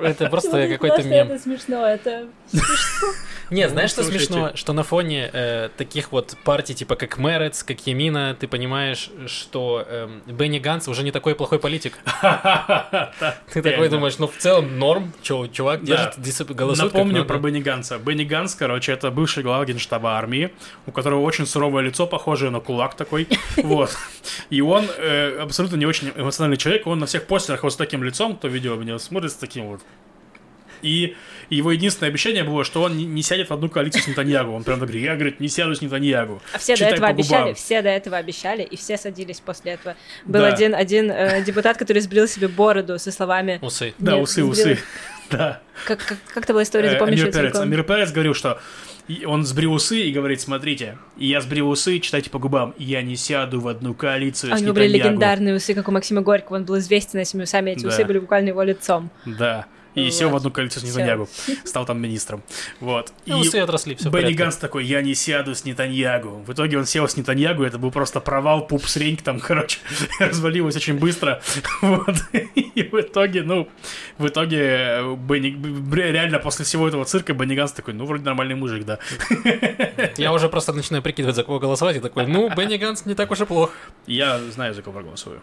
Это 0.00 0.30
просто 0.30 0.68
какой-то 0.68 1.02
мем. 1.02 1.30
Это 1.30 1.42
смешно, 1.42 1.86
это... 1.86 2.28
Не, 3.50 3.68
знаешь, 3.68 3.90
что 3.90 4.02
смешно? 4.02 4.52
Что 4.54 4.72
на 4.72 4.82
фоне 4.82 5.28
э, 5.32 5.68
таких 5.76 6.12
вот 6.12 6.36
партий, 6.44 6.74
типа 6.74 6.96
как 6.96 7.07
Мерец, 7.16 7.62
как 7.62 7.86
Емина, 7.86 8.36
ты 8.38 8.46
понимаешь, 8.46 9.10
что 9.26 9.86
эм, 9.88 10.22
Бенни 10.26 10.58
Ганс 10.58 10.88
уже 10.88 11.02
не 11.02 11.12
такой 11.12 11.34
плохой 11.34 11.58
политик. 11.58 11.98
Ты 13.52 13.62
такой 13.62 13.88
думаешь, 13.88 14.18
ну 14.18 14.26
в 14.26 14.36
целом 14.36 14.78
норм, 14.78 15.12
чувак 15.22 15.84
держит, 15.84 16.16
голосует 16.50 16.92
как 16.92 16.98
Напомню 16.98 17.24
про 17.24 17.38
Бенни 17.38 17.60
Ганса. 17.60 17.98
Бенни 17.98 18.24
Ганс, 18.24 18.54
короче, 18.54 18.92
это 18.92 19.10
бывший 19.10 19.42
глава 19.42 19.64
генштаба 19.64 20.18
армии, 20.18 20.50
у 20.86 20.92
которого 20.92 21.20
очень 21.22 21.46
суровое 21.46 21.82
лицо, 21.82 22.06
похожее 22.06 22.50
на 22.50 22.60
кулак 22.60 22.94
такой. 22.94 23.28
Вот. 23.56 23.96
И 24.50 24.60
он 24.60 24.86
э, 24.98 25.38
абсолютно 25.40 25.76
не 25.76 25.86
очень 25.86 26.12
эмоциональный 26.16 26.56
человек. 26.56 26.86
Он 26.86 26.98
на 26.98 27.06
всех 27.06 27.26
постерах 27.26 27.62
вот 27.62 27.72
с 27.72 27.76
таким 27.76 28.02
лицом, 28.02 28.36
кто 28.36 28.48
видео 28.48 28.76
меня 28.76 28.98
смотрит, 28.98 29.32
с 29.32 29.34
таким 29.34 29.66
вот. 29.66 29.80
И 30.82 31.16
его 31.56 31.72
единственное 31.72 32.10
обещание 32.10 32.44
было, 32.44 32.64
что 32.64 32.82
он 32.82 32.96
не, 32.96 33.22
сядет 33.22 33.48
в 33.50 33.52
одну 33.54 33.68
коалицию 33.68 34.02
с 34.02 34.06
Нетаньягу. 34.06 34.52
Он 34.52 34.64
прям 34.64 34.78
говорит, 34.78 35.02
я, 35.02 35.14
говорит, 35.14 35.40
не 35.40 35.48
сяду 35.48 35.74
с 35.74 35.80
Нетаньягу. 35.82 36.40
А 36.52 36.58
все 36.58 36.74
Читай 36.74 36.90
до 36.90 36.94
этого 36.96 37.08
обещали, 37.08 37.52
все 37.54 37.82
до 37.82 37.88
этого 37.88 38.16
обещали, 38.16 38.62
и 38.62 38.76
все 38.76 38.96
садились 38.96 39.40
после 39.40 39.72
этого. 39.72 39.96
Был 40.24 40.40
Да. 40.40 40.48
один, 40.48 40.74
один 40.74 41.10
э, 41.10 41.42
депутат, 41.42 41.76
который 41.76 42.00
сбрил 42.00 42.28
себе 42.28 42.48
бороду 42.48 42.98
со 42.98 43.10
словами... 43.12 43.58
Усы. 43.62 43.94
Да, 43.98 44.12
Нет, 44.12 44.22
усы, 44.22 44.34
сбрил. 44.42 44.50
усы. 44.50 44.78
Да. 45.30 45.60
Как, 45.84 45.98
как, 46.06 46.16
как 46.32 46.44
это 46.44 46.54
была 46.54 46.62
история, 46.62 46.88
Э, 46.88 46.92
ты 46.92 46.98
помнишь 46.98 47.20
Амир 47.20 47.32
Перец. 47.32 47.54
Амир 47.56 47.82
Перец 47.82 48.12
говорил, 48.12 48.32
что 48.32 48.58
и 49.08 49.24
он 49.26 49.44
сбрил 49.44 49.72
усы 49.72 50.00
и 50.00 50.12
говорит, 50.12 50.40
смотрите, 50.40 50.98
и 51.18 51.26
я 51.26 51.40
сбрил 51.40 51.68
усы, 51.70 51.98
читайте 51.98 52.30
по 52.30 52.38
губам, 52.38 52.74
я 52.78 53.02
не 53.02 53.16
сяду 53.16 53.60
в 53.60 53.68
одну 53.68 53.94
коалицию 53.94 54.52
А 54.52 54.58
с 54.58 54.60
него 54.60 54.74
были 54.74 54.86
Нетаньягу». 54.88 55.08
легендарные 55.10 55.54
усы, 55.56 55.74
как 55.74 55.88
у 55.88 55.92
Максима 55.92 56.20
Горького, 56.22 56.56
он 56.56 56.64
был 56.64 56.78
известен 56.78 57.18
этими 57.18 57.42
усами, 57.42 57.70
эти 57.72 57.82
Да. 57.82 57.88
усы 57.88 58.04
были 58.04 58.18
буквально 58.18 58.48
его 58.48 58.62
лицом. 58.62 59.10
Да. 59.24 59.66
И 59.94 60.04
Вот. 60.04 60.12
сел 60.12 60.30
в 60.30 60.36
одну 60.36 60.50
коалицию 60.50 60.82
с. 60.82 60.84
Нетаньягу. 60.84 61.28
Стал 61.64 61.86
там 61.86 62.00
министром. 62.00 62.42
Вот. 62.80 63.12
И 63.24 63.30
Ну, 63.30 63.38
усы 63.40 63.56
отросли, 63.56 63.94
все 63.94 64.10
Бенни 64.10 64.32
Ганс 64.32 64.56
такой, 64.56 64.84
я 64.84 65.02
не 65.02 65.14
сяду 65.14 65.54
с 65.54 65.64
Нетаньягу. 65.64 66.44
В 66.46 66.52
итоге 66.52 66.78
он 66.78 66.86
сел 66.86 67.08
с 67.08 67.16
Нетаньягу, 67.16 67.64
это 67.64 67.78
был 67.78 67.90
просто 67.90 68.20
провал, 68.20 68.66
пуп 68.66 68.86
среньк 68.86 69.22
там, 69.22 69.40
короче, 69.48 69.78
развалилось 70.20 70.76
очень 70.76 70.98
быстро. 70.98 71.40
Вот. 71.80 72.16
И 72.32 72.82
в 72.82 73.00
итоге, 73.00 73.42
ну, 73.42 73.68
в 74.18 74.26
итоге 74.26 75.02
Бенни, 75.16 75.56
реально 75.94 76.38
после 76.38 76.64
всего 76.64 76.86
этого 76.88 77.04
цирка 77.04 77.34
Бенни 77.34 77.54
Ганс 77.54 77.72
такой, 77.72 77.94
ну, 77.94 78.04
вроде 78.04 78.24
нормальный 78.24 78.54
мужик, 78.54 78.84
да. 78.84 78.98
Я 80.16 80.32
уже 80.32 80.48
просто 80.48 80.72
начинаю 80.72 81.02
прикидывать, 81.02 81.36
за 81.36 81.44
кого 81.44 81.58
голосовать, 81.58 81.96
и 81.96 82.00
такой, 82.00 82.26
ну, 82.26 82.48
Бенни 82.54 82.76
Ганс 82.76 83.06
не 83.06 83.14
так 83.14 83.30
уж 83.30 83.40
и 83.40 83.44
плох. 83.44 83.72
Я 84.06 84.38
знаю, 84.50 84.74
за 84.74 84.82
кого 84.82 84.94
проголосую. 84.94 85.40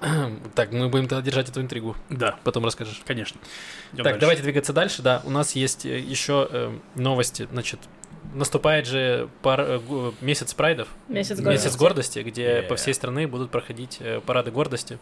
Так, 0.54 0.72
мы 0.72 0.88
будем 0.88 1.08
тогда 1.08 1.22
держать 1.22 1.48
эту 1.48 1.60
интригу. 1.60 1.96
Да, 2.10 2.38
Потом 2.44 2.64
расскажешь. 2.64 3.00
конечно. 3.06 3.40
Идем 3.92 4.04
Так, 4.04 4.12
дальше. 4.14 4.20
давайте 4.20 4.42
двигаться 4.42 4.72
дальше. 4.72 5.02
Да, 5.02 5.22
у 5.24 5.30
нас 5.30 5.52
есть 5.52 5.86
э, 5.86 5.98
еще 5.98 6.48
э, 6.50 6.78
новости. 6.94 7.48
Значит, 7.52 7.80
наступает 8.34 8.86
же 8.86 9.28
пар- 9.42 9.60
э, 9.66 10.12
месяц 10.20 10.54
прайдов. 10.54 10.88
Месяц 11.08 11.38
Месяц 11.40 11.76
гордости, 11.76 12.18
где 12.20 12.42
Yeah. 12.48 12.62
по 12.62 12.76
всей 12.76 12.94
стране 12.94 13.26
будут 13.26 13.50
проходить 13.50 13.98
э, 14.00 14.20
парады 14.20 14.50
гордости 14.50 14.98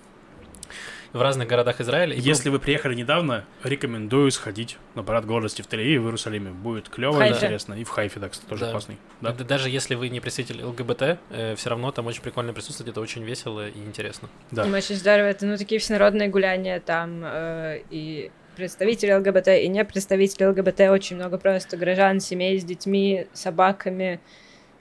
в 1.16 1.22
разных 1.22 1.48
городах 1.48 1.80
Израиля. 1.80 2.14
И 2.14 2.20
Если 2.20 2.48
вы 2.48 2.58
приехали 2.58 2.94
недавно, 2.94 3.44
рекомендую 3.62 4.30
сходить 4.30 4.76
на 4.94 5.02
парад 5.02 5.26
гордости 5.26 5.62
в 5.62 5.66
Тель-Авиве 5.66 5.98
в 6.00 6.04
Иерусалиме. 6.04 6.50
Будет 6.50 6.88
клево 6.88 7.16
и 7.16 7.28
Хайфе. 7.28 7.36
интересно. 7.36 7.74
И 7.74 7.84
в 7.84 7.88
Хайфе, 7.88 8.20
да, 8.20 8.28
кстати, 8.28 8.48
тоже 8.48 8.66
Да. 8.66 8.70
классный. 8.70 8.96
Да. 9.20 9.32
Да, 9.32 9.44
Даже 9.44 9.70
если 9.70 9.94
вы 9.94 10.08
не 10.08 10.20
представитель 10.20 10.62
ЛГБТ, 10.62 11.18
все 11.56 11.70
равно 11.70 11.90
там 11.92 12.06
очень 12.06 12.22
прикольно 12.22 12.52
присутствовать, 12.52 12.90
это 12.92 13.00
очень 13.00 13.24
весело 13.24 13.68
и 13.68 13.78
интересно. 13.78 14.28
да. 14.50 14.64
Им 14.66 14.74
очень 14.74 14.96
здорово, 14.96 15.26
это 15.26 15.46
ну 15.46 15.56
такие 15.56 15.80
всенародные 15.80 16.28
гуляния 16.28 16.80
там 16.80 17.22
э, 17.24 17.82
и 17.90 18.30
представители 18.56 19.12
ЛГБТ, 19.12 19.48
и 19.48 19.68
не 19.68 19.84
представители 19.84 20.44
ЛГБТ, 20.46 20.80
очень 20.90 21.16
много 21.16 21.36
просто 21.38 21.76
горожан, 21.76 22.20
семей 22.20 22.58
с 22.58 22.64
детьми, 22.64 23.26
собаками, 23.32 24.20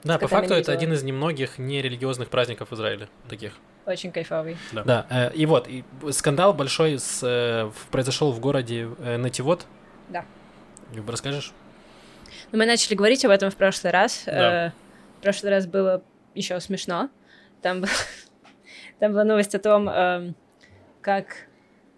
Да, 0.03 0.17
по 0.19 0.27
факту 0.27 0.53
это 0.53 0.71
один 0.71 0.93
из 0.93 1.03
немногих 1.03 1.57
нерелигиозных 1.57 2.29
праздников 2.29 2.69
в 2.71 2.75
Израиле 2.75 3.07
таких. 3.27 3.53
Очень 3.85 4.11
кайфовый. 4.11 4.57
Да, 4.71 5.05
э, 5.09 5.33
и 5.33 5.45
вот, 5.45 5.67
и 5.67 5.83
скандал 6.11 6.53
большой 6.53 6.99
с, 6.99 7.21
э, 7.23 7.71
произошел 7.91 8.31
в 8.31 8.39
городе 8.39 8.89
э, 8.99 9.17
Нативот. 9.17 9.65
Да. 10.09 10.25
Расскажешь? 11.07 11.53
Но 12.51 12.57
мы 12.59 12.65
начали 12.65 12.95
говорить 12.95 13.23
об 13.25 13.31
этом 13.31 13.51
в 13.51 13.55
прошлый 13.55 13.91
раз. 13.91 14.23
Да. 14.25 14.73
В 15.19 15.21
прошлый 15.21 15.51
раз 15.51 15.67
было 15.67 16.03
еще 16.33 16.59
смешно. 16.59 17.09
Там, 17.61 17.81
был- 17.81 17.89
там 18.99 19.11
была 19.11 19.23
новость 19.23 19.55
о 19.55 19.59
том, 19.59 19.89
эм, 19.89 20.35
как, 21.01 21.47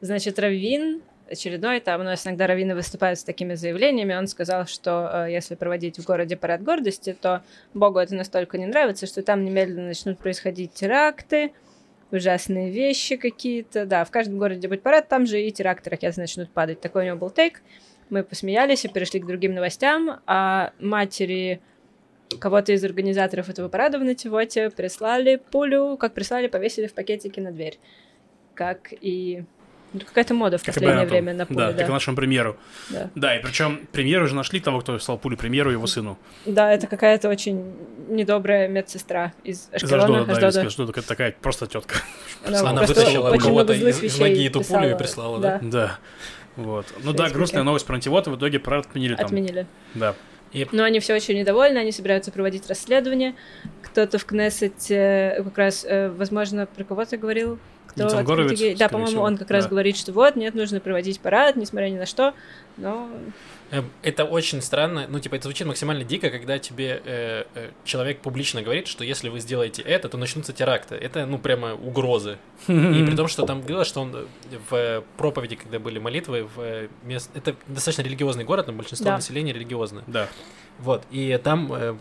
значит, 0.01 0.39
Равин 0.39 1.01
очередной, 1.29 1.79
там 1.79 2.01
у 2.01 2.03
нас 2.03 2.25
иногда 2.25 2.47
раввины 2.47 2.75
выступают 2.75 3.19
с 3.19 3.23
такими 3.23 3.55
заявлениями, 3.55 4.15
он 4.15 4.27
сказал, 4.27 4.65
что 4.65 5.25
э, 5.27 5.31
если 5.31 5.55
проводить 5.55 5.99
в 5.99 6.05
городе 6.05 6.37
парад 6.37 6.63
гордости, 6.63 7.15
то 7.19 7.43
Богу 7.73 7.99
это 7.99 8.15
настолько 8.15 8.57
не 8.57 8.65
нравится, 8.65 9.07
что 9.07 9.21
там 9.21 9.43
немедленно 9.43 9.87
начнут 9.87 10.17
происходить 10.19 10.73
теракты, 10.73 11.51
ужасные 12.11 12.71
вещи 12.71 13.15
какие-то. 13.15 13.85
Да, 13.85 14.05
в 14.05 14.11
каждом 14.11 14.37
городе 14.37 14.67
будет 14.67 14.81
парад, 14.81 15.07
там 15.07 15.25
же 15.25 15.41
и 15.41 15.51
теракты, 15.51 15.89
ракеты 15.89 16.19
начнут 16.19 16.49
падать. 16.49 16.81
Такой 16.81 17.03
у 17.03 17.05
него 17.07 17.17
был 17.17 17.29
тейк. 17.29 17.61
Мы 18.09 18.23
посмеялись 18.23 18.85
и 18.85 18.87
перешли 18.87 19.19
к 19.19 19.25
другим 19.25 19.53
новостям, 19.53 20.21
а 20.25 20.71
матери 20.79 21.61
кого-то 22.39 22.71
из 22.73 22.83
организаторов 22.83 23.49
этого 23.49 23.69
парада 23.69 23.99
в 23.99 24.03
Нативоте 24.03 24.69
прислали 24.69 25.41
пулю, 25.51 25.97
как 25.97 26.13
прислали, 26.13 26.47
повесили 26.47 26.87
в 26.87 26.93
пакетике 26.93 27.41
на 27.41 27.51
дверь. 27.51 27.79
Как 28.53 28.93
и... 29.01 29.43
ну, 29.99 30.05
какая-то 30.05 30.33
мода 30.33 30.57
в 30.57 30.61
Как 30.63 30.73
последнее 30.75 30.97
Беннету. 30.99 31.11
время 31.13 31.33
на 31.33 31.45
пулю, 31.45 31.57
Да, 31.59 31.71
да. 31.71 31.77
как 31.79 31.89
и 31.89 31.91
нашему 31.91 32.15
премьеру. 32.17 32.57
Да. 32.89 33.09
Да, 33.15 33.35
и 33.37 33.41
причем 33.41 33.87
премьеру 33.91 34.25
уже 34.25 34.35
нашли 34.35 34.59
того, 34.59 34.79
кто 34.81 34.97
слал 34.99 35.17
пулю 35.17 35.37
премьеру 35.37 35.69
и 35.69 35.73
его 35.73 35.87
сыну. 35.87 36.17
Да, 36.45 36.71
это 36.71 36.87
какая-то 36.87 37.29
очень 37.29 37.73
недобрая 38.09 38.67
медсестра 38.67 39.33
из 39.43 39.67
Из 39.73 39.83
Ашкелона, 39.83 40.03
Аждода, 40.03 40.25
да, 40.25 40.31
из 40.33 40.37
Аждода. 40.43 40.67
Аждода, 40.67 41.01
такая 41.01 41.35
просто 41.41 41.67
тетка. 41.67 41.95
Она, 42.45 42.59
Она 42.61 42.73
просто 42.83 42.95
вытащила 43.01 43.29
очень 43.29 43.41
кого-то 43.41 43.73
из- 43.73 44.03
из 44.03 44.19
ноги 44.19 44.47
эту 44.47 44.61
пулю 44.63 44.91
и 44.91 44.97
прислала, 44.97 45.39
да? 45.39 45.59
Да. 45.61 45.99
Вот. 46.55 46.85
Ну 47.03 47.13
да, 47.13 47.29
грустная 47.29 47.63
новость 47.63 47.85
про 47.85 47.95
антивод, 47.95 48.27
и 48.27 48.29
в 48.31 48.37
итоге 48.37 48.57
отменили 48.57 49.15
там. 49.15 49.25
Отменили. 49.25 49.67
Да. 49.93 50.15
Но 50.71 50.83
они 50.83 50.99
все 50.99 51.13
очень 51.13 51.37
недовольны, 51.37 51.77
они 51.77 51.91
собираются 51.91 52.31
проводить 52.31 52.67
расследование. 52.67 53.35
Кто-то 53.83 54.17
в 54.17 54.25
Кнессете 54.25 54.95
э, 55.37 55.43
как 55.43 55.57
раз, 55.57 55.85
э, 55.87 56.09
возможно, 56.09 56.65
про 56.65 56.83
кого 56.83 57.05
ты 57.05 57.17
говорил? 57.17 57.59
Кто 57.97 58.05
Ницан 58.05 58.19
открытый 58.19 58.75
Да, 58.75 58.89
по-моему, 58.89 59.21
он 59.21 59.37
как 59.37 59.49
раз 59.51 59.65
Да. 59.65 59.69
говорит, 59.71 59.97
что 59.97 60.11
вот, 60.13 60.35
нет, 60.35 60.55
нужно 60.55 60.79
проводить 60.79 61.19
парад, 61.19 61.55
несмотря 61.55 61.89
ни 61.89 61.97
на 61.97 62.05
что. 62.05 62.33
Но 62.77 63.09
Э, 63.69 63.81
Это 64.01 64.23
очень 64.23 64.61
странно, 64.61 65.05
ну, 65.09 65.19
типа, 65.19 65.35
это 65.35 65.43
звучит 65.43 65.67
максимально 65.67 66.03
дико, 66.03 66.29
когда 66.29 66.57
тебе 66.57 67.01
э, 67.03 67.43
э, 67.53 67.69
человек 67.83 68.21
публично 68.21 68.61
говорит, 68.61 68.87
что 68.87 69.03
если 69.03 69.29
вы 69.29 69.39
сделаете 69.39 69.81
это, 69.81 70.07
то 70.09 70.17
начнутся 70.17 70.53
теракты. 70.53 70.95
Это, 70.95 71.25
ну, 71.25 71.37
прямо 71.37 71.73
угрозы. 71.73 72.37
И 72.67 73.03
при 73.05 73.15
том, 73.15 73.27
что 73.27 73.45
там 73.45 73.59
говорилось, 73.59 73.87
что 73.87 74.01
он 74.01 74.15
э, 74.15 74.25
в 74.69 75.03
проповеди, 75.17 75.55
когда 75.57 75.79
были 75.79 75.99
молитвы, 75.99 76.43
в 76.55 76.61
э, 76.61 76.87
мест... 77.03 77.29
это 77.33 77.55
достаточно 77.67 78.03
религиозный 78.03 78.45
город, 78.45 78.67
там 78.67 78.77
большинство 78.77 79.05
Да. 79.05 79.15
населения 79.17 79.51
религиозное. 79.53 80.03
Да. 80.07 80.27
Вот, 80.79 81.03
и 81.11 81.37
там 81.43 81.73
э, 81.73 81.95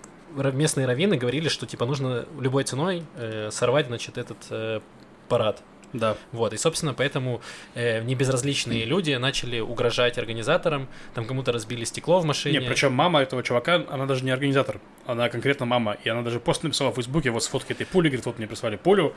местные 0.52 0.86
раввины 0.86 1.16
говорили, 1.16 1.48
что, 1.48 1.66
типа, 1.66 1.84
нужно 1.86 2.26
любой 2.38 2.62
ценой 2.64 3.02
э, 3.16 3.50
сорвать, 3.50 3.86
значит, 3.86 4.18
этот 4.18 4.38
э, 4.50 4.80
парад. 5.28 5.62
Да. 5.92 6.16
Вот, 6.32 6.52
и, 6.52 6.56
собственно, 6.56 6.94
поэтому 6.94 7.40
э, 7.74 8.02
небезразличные 8.02 8.84
люди 8.84 9.12
начали 9.12 9.60
угрожать 9.60 10.18
организаторам, 10.18 10.88
там 11.14 11.24
кому-то 11.24 11.52
разбили 11.52 11.84
стекло 11.84 12.20
в 12.20 12.24
машине. 12.24 12.58
Не, 12.58 12.66
причем 12.66 12.92
мама 12.92 13.20
этого 13.20 13.42
чувака, 13.42 13.84
она 13.88 14.06
даже 14.06 14.24
не 14.24 14.30
организатор, 14.30 14.80
она 15.06 15.28
конкретно 15.28 15.66
мама. 15.66 15.96
И 16.04 16.08
она 16.08 16.22
даже 16.22 16.40
пост 16.40 16.62
написала 16.62 16.90
в 16.90 16.94
Фейсбуке, 16.94 17.30
вот 17.30 17.44
с 17.44 17.48
фоткой 17.48 17.74
этой 17.74 17.86
пули, 17.86 18.08
говорит, 18.08 18.26
вот 18.26 18.38
мне 18.38 18.46
прислали 18.46 18.76
пулю, 18.76 19.14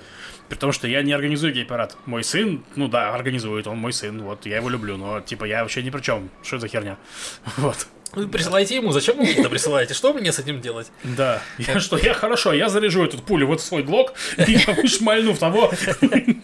при 0.47 0.57
том, 0.57 0.71
что 0.71 0.87
я 0.87 1.01
не 1.01 1.13
организую 1.13 1.53
гей-парад. 1.53 1.97
Мой 2.05 2.23
сын, 2.23 2.63
ну 2.75 2.87
да, 2.87 3.13
организует, 3.13 3.67
он 3.67 3.77
мой 3.77 3.93
сын, 3.93 4.21
вот, 4.21 4.45
я 4.45 4.57
его 4.57 4.69
люблю, 4.69 4.97
но, 4.97 5.21
типа, 5.21 5.45
я 5.45 5.61
вообще 5.63 5.83
ни 5.83 5.89
при 5.89 6.01
чем. 6.01 6.29
Что 6.43 6.59
за 6.59 6.67
херня? 6.67 6.97
Вот. 7.57 7.87
Вы 8.13 8.27
присылаете 8.27 8.75
ему, 8.75 8.91
зачем 8.91 9.17
вы 9.17 9.31
это 9.31 9.49
присылаете? 9.49 9.93
Что 9.93 10.13
мне 10.13 10.31
с 10.31 10.39
этим 10.39 10.61
делать? 10.61 10.91
Да. 11.03 11.41
Я 11.57 11.79
что, 11.79 11.97
я 11.97 12.13
хорошо, 12.13 12.53
я 12.53 12.69
заряжу 12.69 13.05
эту 13.05 13.19
пулю 13.19 13.47
вот 13.47 13.61
в 13.61 13.63
свой 13.63 13.83
глок 13.83 14.13
и 14.37 14.57
шмальну 14.87 15.33
в 15.33 15.39
того, 15.39 15.71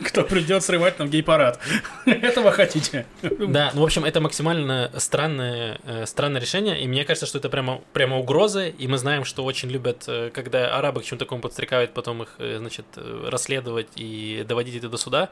кто 0.05 0.23
придет 0.23 0.63
срывать 0.63 0.99
нам 0.99 1.09
гей-парад. 1.09 1.59
Этого 2.05 2.51
хотите? 2.51 3.05
Да, 3.21 3.71
ну, 3.73 3.81
в 3.81 3.83
общем, 3.83 4.05
это 4.05 4.21
максимально 4.21 4.91
странное, 4.97 5.79
э, 5.83 6.05
странное 6.05 6.39
решение, 6.39 6.81
и 6.81 6.87
мне 6.87 7.03
кажется, 7.03 7.25
что 7.25 7.39
это 7.39 7.49
прямо, 7.49 7.81
прямо 7.93 8.17
угрозы, 8.17 8.69
и 8.69 8.87
мы 8.87 8.97
знаем, 8.97 9.25
что 9.25 9.43
очень 9.43 9.69
любят, 9.69 10.03
э, 10.07 10.29
когда 10.33 10.77
арабы 10.77 11.01
к 11.01 11.05
чему-то 11.05 11.25
такому 11.25 11.41
подстрекают, 11.41 11.93
потом 11.93 12.23
их, 12.23 12.35
э, 12.37 12.57
значит, 12.59 12.85
расследовать 12.95 13.87
и 13.95 14.45
доводить 14.47 14.75
это 14.75 14.89
до 14.89 14.97
суда. 14.97 15.29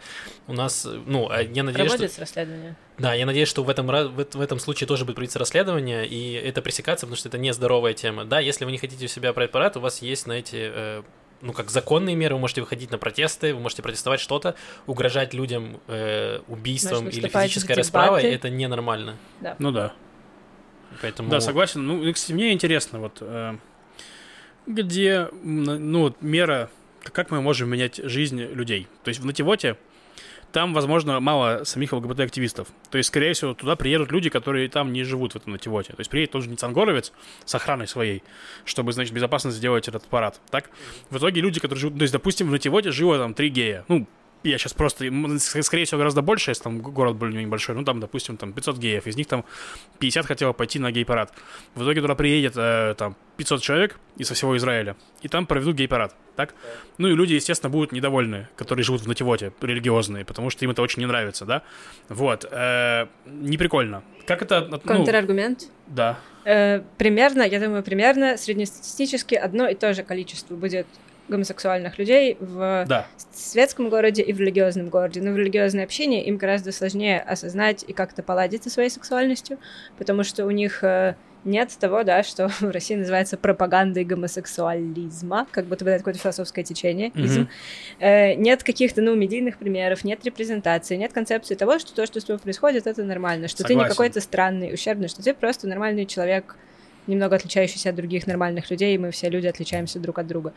У 0.48 0.54
нас, 0.54 0.88
ну, 1.06 1.30
а 1.30 1.42
я 1.42 1.64
надеюсь, 1.64 1.90
что... 1.90 1.98
Проводится 1.98 2.22
расследование. 2.22 2.76
Да, 2.98 3.14
я 3.14 3.26
надеюсь, 3.26 3.50
что 3.50 3.64
в 3.64 3.70
этом, 3.70 3.88
в, 3.88 4.20
эт- 4.20 4.38
в 4.38 4.42
этом 4.42 4.60
случае 4.60 4.88
тоже 4.88 5.04
будет 5.04 5.16
проводиться 5.16 5.40
расследование, 5.40 6.06
и 6.06 6.34
это 6.34 6.62
пресекаться, 6.62 7.06
потому 7.06 7.18
что 7.18 7.30
это 7.30 7.38
нездоровая 7.38 7.94
тема. 7.94 8.26
Да, 8.26 8.40
если 8.40 8.66
вы 8.66 8.72
не 8.72 8.78
хотите 8.78 9.06
у 9.06 9.08
себя 9.08 9.34
брать 9.34 9.52
парад, 9.52 9.78
у 9.78 9.80
вас 9.80 10.02
есть 10.02 10.28
на 10.28 10.34
эти, 10.34 10.58
э, 10.60 11.04
ну, 11.42 11.54
как 11.54 11.72
законные 11.72 12.16
меры, 12.16 12.36
вы 12.36 12.42
можете 12.42 12.62
выходить 12.62 12.92
на 12.92 12.98
протесты, 13.00 13.56
вы 13.56 13.62
можете 13.62 13.82
протестовать 13.82 14.20
что-то, 14.20 14.56
угрожать 14.86 15.34
людям 15.34 15.80
э, 15.88 16.42
убийством 16.48 17.06
Может, 17.06 17.18
или 17.18 17.28
физической 17.28 17.74
расправой, 17.74 18.24
это 18.24 18.50
ненормально. 18.50 19.18
Ну 19.58 19.72
да. 19.72 19.94
Поэтому... 21.02 21.30
Да, 21.30 21.42
согласен. 21.42 21.86
Ну, 21.86 22.14
кстати, 22.14 22.34
мне 22.34 22.54
интересно, 22.54 23.00
вот 23.00 23.18
э, 23.22 23.58
где, 24.68 25.30
ну, 25.42 26.02
вот 26.02 26.22
мера, 26.22 26.70
как 27.02 27.32
мы 27.32 27.42
можем 27.42 27.70
менять 27.70 27.98
жизнь 27.98 28.40
людей. 28.40 28.88
То 29.04 29.10
есть 29.10 29.20
в 29.20 29.26
Нативоте 29.26 29.78
там, 30.54 30.74
возможно, 30.74 31.20
мало 31.20 31.64
самих 31.64 31.92
ЛГБТ-активистов. 31.94 32.68
То 32.92 33.00
есть, 33.00 33.08
скорее 33.08 33.34
всего, 33.34 33.56
туда 33.56 33.76
приедут 33.76 34.12
люди, 34.12 34.30
которые 34.30 34.70
там 34.70 34.94
не 34.94 35.04
живут 35.04 35.34
в 35.34 35.36
этом 35.36 35.54
Нативоте. 35.54 35.94
То 35.94 36.00
есть 36.00 36.12
приедет 36.12 36.32
тот 36.32 36.44
же 36.44 36.50
Ницангоровец 36.50 37.12
с 37.44 37.56
охраной 37.56 37.88
своей, 37.88 38.24
чтобы, 38.64 38.94
значит, 38.94 39.14
безопасно 39.14 39.50
сделать 39.50 39.88
этот 39.88 40.06
парад. 40.06 40.40
Так? 40.52 40.70
В 41.10 41.18
итоге 41.18 41.42
люди, 41.42 41.60
которые 41.60 41.82
живут... 41.82 41.98
То 41.98 42.04
есть, 42.04 42.14
допустим, 42.14 42.48
в 42.48 42.52
Нативоте 42.52 42.92
живо 42.92 43.18
там 43.18 43.34
три 43.34 43.50
гея. 43.50 43.84
Ну, 43.88 44.08
я 44.44 44.58
сейчас 44.58 44.74
просто, 44.74 45.06
скорее 45.40 45.86
всего, 45.86 45.98
гораздо 46.00 46.22
больше, 46.22 46.52
если 46.52 46.64
там 46.64 46.80
город 46.80 47.16
более-менее 47.16 47.48
небольшой, 47.48 47.76
ну, 47.76 47.84
там, 47.84 48.00
допустим, 48.00 48.38
там 48.38 48.54
500 48.54 48.78
геев, 48.78 49.08
из 49.08 49.16
них 49.16 49.28
там 49.28 49.46
50 50.00 50.26
хотело 50.26 50.54
пойти 50.54 50.80
на 50.80 50.92
гей-парад. 50.92 51.34
В 51.76 51.84
итоге 51.84 52.02
туда 52.02 52.16
приедет 52.16 52.54
э, 52.56 52.96
там 52.98 53.16
500 53.38 53.62
человек 53.62 54.00
из 54.18 54.28
со 54.28 54.34
всего 54.34 54.56
Израиля, 54.58 54.96
и 55.22 55.28
там 55.28 55.46
проведут 55.46 55.76
гей-парад, 55.76 56.16
так? 56.36 56.54
Ну 56.98 57.08
и 57.08 57.16
люди, 57.16 57.34
естественно, 57.34 57.70
будут 57.70 57.92
недовольны, 57.92 58.48
которые 58.56 58.84
живут 58.84 59.02
в 59.02 59.08
Нативоте, 59.08 59.54
религиозные, 59.62 60.26
потому 60.26 60.50
что 60.50 60.66
им 60.66 60.72
это 60.72 60.82
очень 60.82 61.02
не 61.02 61.08
нравится, 61.08 61.46
да? 61.46 61.62
Вот. 62.10 62.46
Э, 62.52 63.08
не 63.26 63.58
прикольно. 63.58 64.04
Как 64.26 64.42
это... 64.42 64.68
Ну, 64.70 64.80
Контраргумент. 64.80 65.68
да. 65.88 66.20
Э, 66.46 66.82
примерно, 66.98 67.44
я 67.44 67.60
думаю, 67.60 67.84
примерно 67.84 68.38
среднестатистически 68.38 69.36
одно 69.36 69.68
и 69.68 69.76
то 69.76 69.94
же 69.94 70.04
количество 70.04 70.56
будет 70.56 70.88
гомосексуальных 71.34 71.98
людей 71.98 72.38
в 72.40 72.86
Да. 72.88 73.08
светском 73.34 73.90
городе 73.90 74.22
и 74.22 74.32
в 74.34 74.40
религиозном 74.40 74.90
городе. 74.90 75.20
Но 75.22 75.32
в 75.32 75.38
религиозное 75.38 75.84
общение 75.84 76.24
им 76.24 76.38
гораздо 76.38 76.72
сложнее 76.72 77.20
осознать 77.20 77.84
и 77.88 77.94
как-то 77.94 78.22
поладить 78.24 78.64
со 78.64 78.70
своей 78.70 78.90
сексуальностью, 78.90 79.58
потому 79.98 80.24
что 80.24 80.46
у 80.46 80.52
них 80.52 80.84
э, 80.84 81.16
нет 81.44 81.76
того, 81.80 82.04
да, 82.04 82.24
что 82.24 82.48
в 82.60 82.70
России 82.72 82.96
называется 82.96 83.36
пропагандой 83.38 84.06
гомосексуализма, 84.06 85.48
как 85.52 85.66
будто 85.66 85.84
бы 85.86 85.92
это 85.92 86.00
какое-то 86.00 86.20
философское 86.20 86.64
течение. 86.64 87.10
Изм. 87.16 87.48
Э, 88.00 88.36
нет 88.36 88.64
каких-то, 88.64 89.02
ну, 89.02 89.16
медийных 89.16 89.58
примеров, 89.58 90.04
нет 90.04 90.24
репрезентации, 90.24 90.96
нет 90.96 91.14
концепции 91.14 91.56
того, 91.56 91.80
что 91.80 91.94
то, 91.94 92.06
что 92.06 92.20
с 92.20 92.24
тобой 92.24 92.40
происходит, 92.40 92.88
это 92.88 93.04
нормально, 93.04 93.48
что 93.48 93.64
ты 93.64 93.74
не 93.74 93.80
Согласен. 93.80 93.92
какой-то 93.92 94.22
странный, 94.22 94.74
ущербный, 94.74 95.08
что 95.08 95.24
ты 95.24 95.34
просто 95.34 95.68
нормальный 95.68 96.06
человек, 96.06 96.56
немного 97.08 97.36
отличающийся 97.36 97.90
от 97.90 97.96
других 97.96 98.28
нормальных 98.28 98.70
людей, 98.72 98.96
и 98.96 98.98
мы 98.98 99.12
все 99.12 99.30
люди 99.30 99.48
отличаемся 99.48 100.00
друг 100.00 100.20
от 100.20 100.28
друга. 100.28 100.54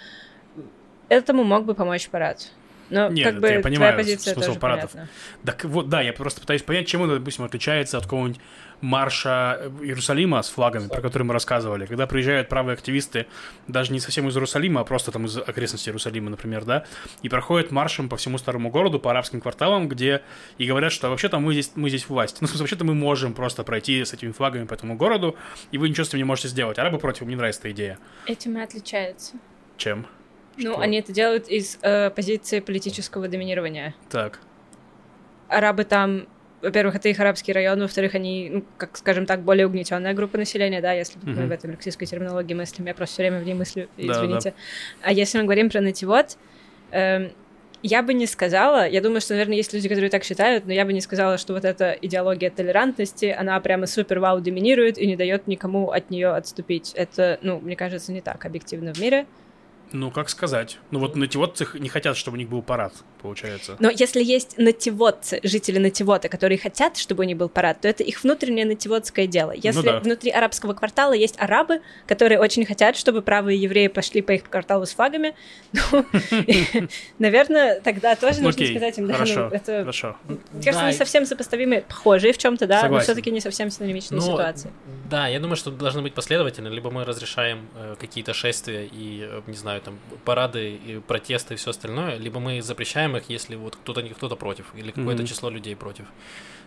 Этому 1.08 1.44
мог 1.44 1.64
бы 1.64 1.74
помочь 1.74 2.08
парад. 2.08 2.50
Но 2.90 3.08
Нет, 3.08 3.24
как 3.24 3.32
это 3.34 3.40
бы 3.40 3.48
я 3.48 3.60
понимаю 3.60 3.92
твоя 3.92 4.04
позиция 4.04 4.34
смысл 4.34 4.48
тоже 4.48 4.60
парадов. 4.60 4.92
понятна. 4.92 5.10
Так 5.44 5.64
вот, 5.64 5.88
да, 5.88 6.02
я 6.02 6.12
просто 6.12 6.40
пытаюсь 6.40 6.62
понять, 6.62 6.86
чем 6.86 7.02
он, 7.02 7.08
допустим, 7.08 7.44
отличается 7.44 7.98
от 7.98 8.04
какого-нибудь 8.04 8.40
марша 8.80 9.72
Иерусалима 9.80 10.42
с 10.42 10.48
флагами, 10.50 10.86
про 10.86 11.00
который 11.00 11.24
мы 11.24 11.32
рассказывали. 11.32 11.86
Когда 11.86 12.06
приезжают 12.06 12.48
правые 12.48 12.74
активисты, 12.74 13.26
даже 13.66 13.92
не 13.92 13.98
совсем 13.98 14.28
из 14.28 14.36
Иерусалима, 14.36 14.82
а 14.82 14.84
просто 14.84 15.10
там 15.10 15.26
из 15.26 15.36
окрестностей 15.36 15.90
Иерусалима, 15.90 16.30
например, 16.30 16.64
да, 16.64 16.84
и 17.22 17.28
проходят 17.28 17.70
маршем 17.70 18.08
по 18.08 18.16
всему 18.16 18.38
старому 18.38 18.70
городу, 18.70 19.00
по 19.00 19.10
арабским 19.10 19.40
кварталам, 19.40 19.88
где 19.88 20.22
и 20.58 20.66
говорят, 20.66 20.92
что 20.92 21.08
вообще-то 21.08 21.38
мы 21.38 21.54
здесь, 21.54 21.72
мы 21.74 21.88
здесь 21.88 22.08
власть. 22.08 22.38
Ну, 22.46 22.46
в 22.46 22.50
смысле, 22.50 22.64
вообще-то 22.64 22.84
мы 22.84 22.94
можем 22.94 23.34
просто 23.34 23.64
пройти 23.64 24.04
с 24.04 24.12
этими 24.12 24.30
флагами 24.30 24.64
по 24.66 24.74
этому 24.74 24.94
городу, 24.96 25.36
и 25.72 25.78
вы 25.78 25.88
ничего 25.88 26.04
с 26.04 26.08
этим 26.08 26.18
не 26.18 26.24
можете 26.24 26.48
сделать. 26.48 26.78
Арабы 26.78 26.98
против, 26.98 27.22
мне 27.22 27.34
нравится 27.34 27.60
эта 27.62 27.72
идея. 27.72 27.98
Этим 28.26 28.56
и 28.56 28.60
отличается. 28.60 29.34
Чем? 29.76 30.06
Ну, 30.56 30.72
Что? 30.72 30.80
они 30.80 30.98
это 30.98 31.12
делают 31.12 31.48
из 31.48 31.78
э, 31.82 32.10
позиции 32.10 32.60
политического 32.60 33.28
доминирования. 33.28 33.94
Так. 34.10 34.40
Арабы 35.48 35.84
там, 35.84 36.26
во-первых, 36.62 36.96
это 36.96 37.08
их 37.08 37.20
арабские 37.20 37.54
районы, 37.54 37.82
во-вторых, 37.82 38.14
они, 38.14 38.50
ну, 38.52 38.64
как 38.78 38.96
скажем 38.96 39.26
так, 39.26 39.42
более 39.42 39.66
угнетенная 39.66 40.14
группа 40.14 40.38
населения, 40.38 40.80
да, 40.80 40.92
если 40.92 41.18
мы 41.22 41.32
Мгм. 41.32 41.48
в 41.48 41.52
этой 41.52 41.66
марксистской 41.68 42.06
терминологии 42.06 42.54
мыслим, 42.54 42.86
я 42.86 42.94
просто 42.94 43.14
все 43.14 43.22
время 43.22 43.40
в 43.40 43.44
ней 43.44 43.54
мыслю, 43.54 43.88
Да, 43.96 44.12
извините. 44.12 44.54
А 45.02 45.12
если 45.12 45.38
мы 45.38 45.44
говорим 45.44 45.68
про 45.70 45.80
нативот, 45.80 46.36
эм, 46.90 47.32
я 47.82 48.02
бы 48.02 48.14
не 48.14 48.26
сказала, 48.26 48.88
я 48.88 49.00
думаю, 49.02 49.20
что, 49.20 49.34
наверное, 49.34 49.56
есть 49.56 49.72
люди, 49.72 49.88
которые 49.88 50.10
так 50.10 50.24
считают, 50.24 50.64
но 50.66 50.72
я 50.72 50.84
бы 50.84 50.92
не 50.92 51.00
сказала, 51.02 51.36
что 51.38 51.52
вот 51.52 51.64
эта 51.64 51.92
идеология 51.92 52.50
толерантности, 52.50 53.26
она 53.38 53.60
прямо 53.60 53.86
супер 53.86 54.18
вау 54.18 54.40
доминирует 54.40 54.98
и 54.98 55.06
не 55.06 55.14
дает 55.14 55.46
никому 55.46 55.90
от 55.90 56.10
нее 56.10 56.28
отступить. 56.28 56.92
Это, 56.94 57.38
ну, 57.42 57.60
мне 57.60 57.76
кажется, 57.76 58.10
не 58.12 58.22
так 58.22 58.44
объективно 58.46 58.94
в 58.94 58.98
мире. 58.98 59.26
Ну, 59.92 60.10
как 60.10 60.28
сказать? 60.28 60.78
Ну, 60.90 60.98
вот 60.98 61.14
нативотцы 61.16 61.66
не 61.74 61.88
хотят, 61.88 62.16
чтобы 62.16 62.36
у 62.36 62.38
них 62.38 62.48
был 62.48 62.62
парад, 62.62 62.92
получается. 63.22 63.76
Но 63.78 63.88
если 63.90 64.22
есть 64.22 64.58
нативотцы, 64.58 65.40
жители 65.42 65.78
нативота, 65.78 66.28
которые 66.28 66.58
хотят, 66.58 66.96
чтобы 66.96 67.22
у 67.22 67.26
них 67.26 67.36
был 67.36 67.48
парад, 67.48 67.80
то 67.80 67.88
это 67.88 68.02
их 68.02 68.22
внутреннее 68.24 68.66
нативотское 68.66 69.26
дело. 69.26 69.52
Если 69.52 69.78
Ну 69.78 69.82
да. 69.82 70.00
внутри 70.00 70.30
арабского 70.30 70.74
квартала 70.74 71.12
есть 71.12 71.36
арабы, 71.38 71.80
которые 72.06 72.40
очень 72.40 72.64
хотят, 72.66 72.96
чтобы 72.96 73.22
правые 73.22 73.60
евреи 73.60 73.86
пошли 73.88 74.22
по 74.22 74.32
их 74.32 74.42
кварталу 74.44 74.86
с 74.86 74.94
флагами, 74.94 75.34
ну, 75.72 76.04
наверное, 77.18 77.80
тогда 77.80 78.14
тоже 78.16 78.40
нужно 78.40 78.66
сказать 78.66 78.98
им, 78.98 79.06
да, 79.06 79.14
хорошо, 79.14 79.48
ну, 79.50 79.56
это, 79.56 79.78
Хорошо. 79.80 80.16
мне 80.28 80.62
кажется, 80.64 80.86
не 80.86 80.92
совсем 80.92 81.26
сопоставимые, 81.26 81.82
похожие 81.82 82.32
в 82.32 82.38
чем-то, 82.38 82.66
да, 82.66 82.76
но 82.76 82.80
Согласен. 82.82 83.04
все-таки 83.04 83.30
не 83.30 83.40
совсем 83.40 83.70
синонимичные 83.70 84.20
Ну, 84.20 84.26
ситуации. 84.26 84.70
Да, 85.08 85.28
я 85.28 85.38
думаю, 85.40 85.56
что 85.56 85.70
должны 85.70 86.02
быть 86.02 86.14
последовательно. 86.14 86.68
Либо 86.68 86.90
мы 86.90 87.04
разрешаем 87.04 87.68
э, 87.76 87.94
какие-то 87.98 88.34
шествия 88.34 88.84
и, 88.86 89.20
э, 89.28 89.42
не 89.46 89.56
знаю, 89.56 89.75
там, 89.80 89.98
парады, 90.24 90.70
и 90.74 91.00
протесты 91.00 91.54
и 91.54 91.56
все 91.56 91.70
остальное, 91.70 92.16
либо 92.16 92.40
мы 92.40 92.62
запрещаем 92.62 93.16
их, 93.16 93.24
если 93.28 93.56
вот 93.56 93.76
кто-то 93.76 94.02
кто-то 94.02 94.36
против, 94.36 94.66
или 94.74 94.90
какое-то 94.90 95.22
Мгм. 95.22 95.26
число 95.26 95.50
людей 95.50 95.76
против. 95.76 96.04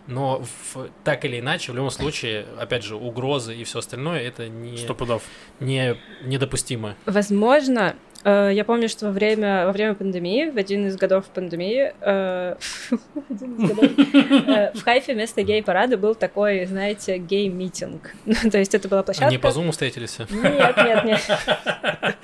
Но 0.06 0.42
в- 0.74 0.88
так 1.04 1.24
или 1.24 1.38
иначе, 1.40 1.72
в 1.72 1.74
любом 1.76 1.90
случае, 1.90 2.46
опять 2.58 2.82
же, 2.82 2.96
угрозы 2.96 3.54
и 3.54 3.64
все 3.64 3.78
остальное 3.80 4.20
это 4.20 4.48
не, 4.48 4.76
Сто 4.78 4.94
пудов. 4.94 5.22
не 5.60 5.96
недопустимо. 6.24 6.94
Возможно, 7.04 7.94
э, 8.24 8.50
я 8.54 8.64
помню, 8.64 8.88
что 8.88 9.06
во 9.06 9.12
время, 9.12 9.66
во 9.66 9.72
время 9.72 9.94
пандемии, 9.94 10.50
в 10.50 10.56
один 10.56 10.86
из 10.86 10.96
годов 10.96 11.26
пандемии, 11.26 11.92
э, 12.00 12.56
в 13.28 13.82
э, 14.48 14.72
в 14.74 14.82
Хайфе 14.82 15.12
вместо 15.14 15.42
гей-парада 15.42 15.96
был 15.98 16.14
такой, 16.14 16.64
знаете, 16.64 17.18
гей-митинг. 17.18 18.14
Ну, 18.24 18.50
то 18.50 18.58
есть 18.58 18.74
это 18.74 18.88
была 18.88 19.02
площадка. 19.02 19.28
Они 19.28 19.38
по 19.38 19.50
зуму 19.50 19.70
встретились. 19.72 20.18
Нет, 20.18 20.76
нет, 20.76 21.04
нет. 21.04 21.20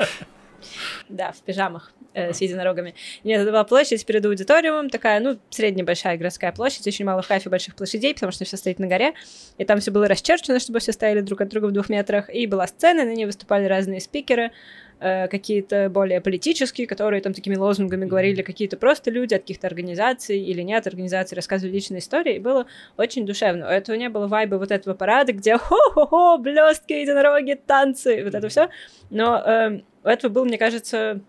Да, 1.08 1.32
в 1.32 1.40
пижамах 1.42 1.92
э, 2.14 2.32
с 2.32 2.40
единорогами. 2.40 2.94
Нет, 3.24 3.42
это 3.42 3.50
была 3.50 3.64
площадь 3.64 4.04
перед 4.06 4.24
аудиториумом, 4.24 4.90
такая, 4.90 5.20
ну, 5.20 5.38
средняя 5.50 5.84
большая 5.84 6.16
городская 6.16 6.52
площадь, 6.52 6.86
очень 6.86 7.04
мало 7.04 7.22
в 7.22 7.26
Хайфе 7.26 7.50
больших 7.50 7.74
площадей, 7.76 8.14
потому 8.14 8.32
что 8.32 8.44
все 8.44 8.56
стоит 8.56 8.78
на 8.78 8.86
горе, 8.86 9.14
и 9.58 9.64
там 9.64 9.80
все 9.80 9.90
было 9.90 10.08
расчерчено, 10.08 10.58
чтобы 10.60 10.80
все 10.80 10.92
стояли 10.92 11.20
друг 11.20 11.40
от 11.40 11.48
друга 11.48 11.66
в 11.66 11.72
двух 11.72 11.88
метрах, 11.88 12.32
и 12.32 12.46
была 12.46 12.66
сцена, 12.66 13.04
на 13.04 13.14
ней 13.14 13.26
выступали 13.26 13.66
разные 13.66 14.00
спикеры, 14.00 14.52
э, 15.00 15.28
какие-то 15.28 15.88
более 15.88 16.20
политические, 16.20 16.86
которые 16.86 17.20
там 17.20 17.32
такими 17.32 17.56
лозунгами 17.56 18.04
говорили, 18.04 18.42
какие-то 18.42 18.76
просто 18.76 19.10
люди 19.10 19.34
от 19.34 19.42
каких-то 19.42 19.66
организаций 19.66 20.38
или 20.38 20.62
нет 20.62 20.86
организаций, 20.86 21.36
рассказывали 21.36 21.74
личные 21.74 22.00
истории, 22.00 22.36
и 22.36 22.38
было 22.38 22.66
очень 22.96 23.26
душевно. 23.26 23.66
У 23.66 23.70
этого 23.70 23.96
не 23.96 24.08
было 24.08 24.26
вайба 24.26 24.56
вот 24.56 24.70
этого 24.70 24.94
парада, 24.94 25.32
где 25.32 25.56
хо-хо-хо, 25.58 26.38
блестки, 26.38 26.92
единороги, 26.92 27.58
танцы, 27.66 28.24
вот 28.24 28.34
это 28.34 28.48
все. 28.48 28.68
Но 29.10 29.42
эм, 29.44 29.84
у 30.04 30.08
этого 30.08 30.32
был, 30.32 30.44
мне 30.44 30.58
кажется, 30.58 31.20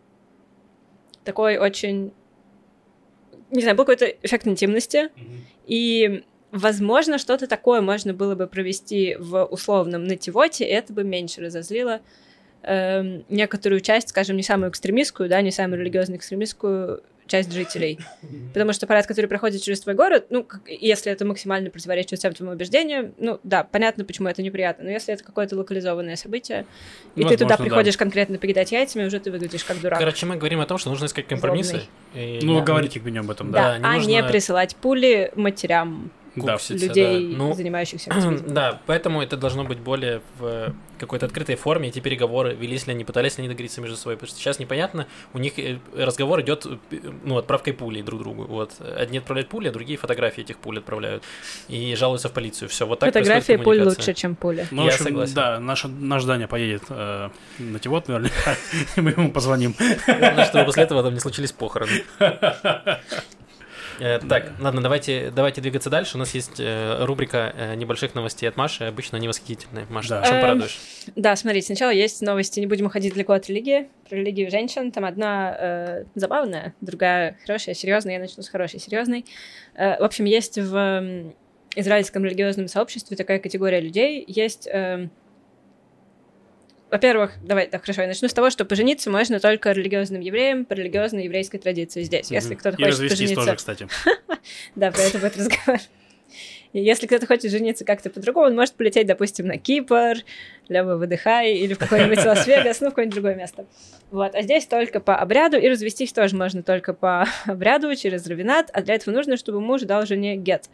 такой 1.24 1.58
очень... 1.58 2.14
Не 3.50 3.62
знаю, 3.62 3.78
был 3.78 3.86
какой-то 3.86 4.08
эффект 4.08 4.46
интимности, 4.46 5.10
и, 5.66 6.26
возможно, 6.52 7.18
что-то 7.18 7.48
такое 7.48 7.80
можно 7.80 8.14
было 8.14 8.36
бы 8.36 8.46
провести 8.46 9.16
в 9.18 9.46
условном 9.46 10.04
нативоте, 10.04 10.66
и 10.66 10.70
это 10.70 10.92
бы 10.92 11.06
меньше 11.06 11.42
разозлило 11.42 12.02
эм, 12.68 13.26
некоторую 13.30 13.82
часть, 13.82 14.10
скажем, 14.10 14.36
не 14.38 14.44
самую 14.44 14.70
экстремистскую, 14.70 15.30
да, 15.30 15.42
не 15.42 15.52
самую 15.52 15.80
религиозную 15.80 16.20
экстремистскую 16.20 17.02
часть 17.28 17.52
жителей. 17.52 18.00
Потому 18.54 18.74
что 18.74 18.88
парад, 18.88 19.06
который 19.06 19.28
проходит 19.28 19.62
через 19.62 19.82
твой 19.82 19.96
город, 19.96 20.28
ну, 20.30 20.48
если 20.68 21.12
это 21.12 21.26
максимально 21.26 21.70
противоречит 21.70 22.20
всем 22.20 22.34
твоим 22.34 22.54
убеждениям, 22.54 23.14
ну, 23.18 23.40
да, 23.44 23.64
понятно, 23.64 24.06
почему 24.06 24.30
это 24.30 24.42
неприятно. 24.42 24.86
Но 24.86 24.92
если 24.92 25.14
это 25.14 25.24
какое-то 25.24 25.56
локализованное 25.56 26.16
событие, 26.16 26.66
и 27.16 27.24
Возможно, 27.24 27.38
ты 27.38 27.44
туда 27.44 27.58
приходишь 27.58 27.96
да. 27.96 28.00
конкретно 28.00 28.38
покидать 28.38 28.72
яйцами, 28.72 29.06
уже 29.06 29.20
ты 29.20 29.32
выглядишь 29.32 29.64
как 29.64 29.80
дурак. 29.82 30.00
Короче, 30.00 30.26
мы 30.26 30.38
говорим 30.38 30.62
о 30.62 30.66
том, 30.66 30.78
что 30.78 30.90
нужно 30.90 31.06
искать 31.06 31.28
компромиссы. 31.28 31.82
И, 32.16 32.40
ну, 32.42 32.60
да. 32.60 32.64
говорите 32.64 33.00
к 33.00 33.04
меня 33.04 33.22
об 33.22 33.30
этом, 33.30 33.52
да. 33.52 33.58
да, 33.58 33.72
да 33.74 33.78
не 33.78 33.86
а 33.86 33.94
нужно... 33.98 34.10
не 34.10 34.24
присылать 34.24 34.76
пули 34.76 35.32
матерям 35.36 36.12
да, 36.46 36.58
людей, 36.70 37.32
да. 37.32 37.38
Ну, 37.38 37.54
занимающихся 37.54 38.12
Да, 38.48 38.80
поэтому 38.86 39.22
это 39.22 39.38
должно 39.38 39.64
быть 39.64 39.80
более 39.80 40.22
в 40.40 40.74
какой-то 40.98 41.26
открытой 41.26 41.56
форме. 41.56 41.90
Эти 41.90 42.00
переговоры 42.00 42.54
велись 42.54 42.88
ли 42.88 42.94
они, 42.94 43.04
пытались 43.04 43.38
ли 43.38 43.44
они 43.44 43.50
договориться 43.50 43.82
между 43.82 43.98
собой, 43.98 44.16
потому 44.16 44.30
что 44.30 44.40
сейчас 44.40 44.60
непонятно. 44.60 45.08
У 45.34 45.38
них 45.38 45.58
э, 45.60 45.80
разговор 45.96 46.42
идет 46.42 46.66
ну, 47.24 47.38
отправкой 47.38 47.74
пулей 47.74 48.02
друг 48.02 48.22
другу. 48.22 48.44
Вот. 48.44 48.74
Одни 48.80 49.18
отправляют 49.20 49.50
пули, 49.50 49.70
а 49.70 49.72
другие 49.72 49.98
фотографии 49.98 50.42
этих 50.42 50.58
пуль 50.58 50.80
отправляют. 50.80 51.24
И 51.68 51.96
жалуются 51.96 52.30
в 52.30 52.34
полицию. 52.34 52.70
Все, 52.70 52.86
вот 52.86 53.00
так 53.00 53.14
Фотографии 53.14 53.58
пуль 53.58 53.82
лучше, 53.82 54.14
чем 54.14 54.36
пули. 54.36 54.68
Ну, 54.72 54.84
Я 54.84 54.90
общем, 54.90 55.06
согласен. 55.06 55.34
Да, 55.36 55.60
наш, 55.60 55.86
наш 55.86 56.24
Даня 56.24 56.48
поедет 56.48 56.84
э, 56.90 57.30
на 57.60 57.80
Тивот 57.80 58.08
наверняка, 58.08 58.56
мы 58.96 59.12
ему 59.12 59.32
позвоним. 59.32 59.76
Главное, 60.06 60.46
чтобы 60.46 60.66
после 60.66 60.84
этого 60.84 61.04
там 61.04 61.14
не 61.14 61.20
случились 61.20 61.52
похороны. 61.52 62.04
Э, 64.00 64.20
так, 64.20 64.52
ладно, 64.60 64.82
давайте, 64.82 65.32
давайте 65.36 65.62
двигаться 65.62 65.90
дальше. 65.90 66.18
У 66.18 66.20
нас 66.20 66.34
есть 66.34 66.60
э, 66.60 67.04
рубрика 67.06 67.54
э, 67.56 67.76
небольших 67.76 68.16
новостей 68.16 68.48
от 68.48 68.58
Маши. 68.58 68.86
Обычно 68.86 69.18
они 69.18 69.28
восхитительные. 69.28 69.86
Маша, 69.90 70.10
да. 70.10 70.24
чем 70.24 70.36
эм, 70.36 70.42
порадуешь? 70.42 70.80
Да, 71.16 71.36
смотри, 71.36 71.62
сначала 71.62 71.92
есть 71.92 72.22
новости. 72.22 72.60
Не 72.60 72.68
будем 72.68 72.86
уходить 72.86 73.14
далеко 73.14 73.34
от 73.34 73.48
религии. 73.48 73.90
Про 74.10 74.18
религию 74.18 74.50
женщин. 74.52 74.92
Там 74.92 75.06
одна 75.06 75.56
э, 75.60 76.04
забавная, 76.16 76.74
другая 76.82 77.38
хорошая, 77.46 77.76
серьезная. 77.76 78.16
Я 78.16 78.20
начну 78.20 78.44
с 78.44 78.50
хорошей, 78.50 78.80
серьезной. 78.80 79.26
Э, 79.76 80.00
в 80.00 80.04
общем, 80.04 80.26
есть 80.26 80.58
в 80.58 81.34
израильском 81.76 82.26
религиозном 82.26 82.68
сообществе 82.68 83.16
такая 83.18 83.40
категория 83.40 83.80
людей. 83.80 84.24
Есть 84.28 84.68
э, 84.68 85.10
во-первых, 86.90 87.34
давай, 87.44 87.68
так 87.68 87.82
хорошо, 87.82 88.02
я 88.02 88.08
начну 88.08 88.30
с 88.30 88.34
того, 88.34 88.50
что 88.50 88.64
пожениться 88.64 89.10
можно 89.10 89.40
только 89.40 89.72
религиозным 89.72 90.22
евреям 90.22 90.66
по 90.66 90.74
религиозной 90.74 91.26
еврейской 91.26 91.58
традиции 91.58 92.04
здесь. 92.04 92.32
Если 92.32 92.56
кто-то 92.56 92.78
хочет 92.78 93.10
пожениться... 93.10 93.36
тоже, 93.36 93.56
кстати. 93.56 93.88
Да, 94.76 94.92
про 94.92 95.02
это 95.02 95.18
будет 95.18 95.36
разговор. 95.36 95.80
И 96.74 96.80
если 96.80 97.08
кто-то 97.08 97.26
хочет 97.26 97.52
жениться 97.52 97.86
как-то 97.86 98.10
по-другому, 98.10 98.48
он 98.48 98.56
может 98.56 98.74
полететь, 98.74 99.08
допустим, 99.08 99.48
на 99.48 99.58
Кипр, 99.58 100.18
либо 100.70 100.96
в 100.96 101.00
Выдыхай, 101.00 101.54
или 101.54 101.74
в 101.74 101.80
какой-нибудь 101.80 102.24
Лас-Вегас, 102.26 102.82
ну, 102.82 102.88
в 102.88 102.90
какое-нибудь 102.92 103.16
другое 103.16 103.36
место. 103.36 103.66
Вот. 104.12 104.36
А 104.36 104.42
здесь 104.42 104.66
только 104.66 105.00
по 105.00 105.16
обряду, 105.16 105.58
и 105.58 105.68
развестись 105.68 106.14
тоже 106.14 106.36
можно 106.36 106.64
только 106.64 106.94
по 106.94 107.26
обряду, 107.46 107.96
через 107.96 108.28
равенат, 108.28 108.70
а 108.74 108.82
для 108.82 108.96
этого 108.96 109.14
нужно, 109.14 109.38
чтобы 109.38 109.62
муж 109.62 109.82
дал 109.82 110.06
жене 110.06 110.36
гет. 110.36 110.70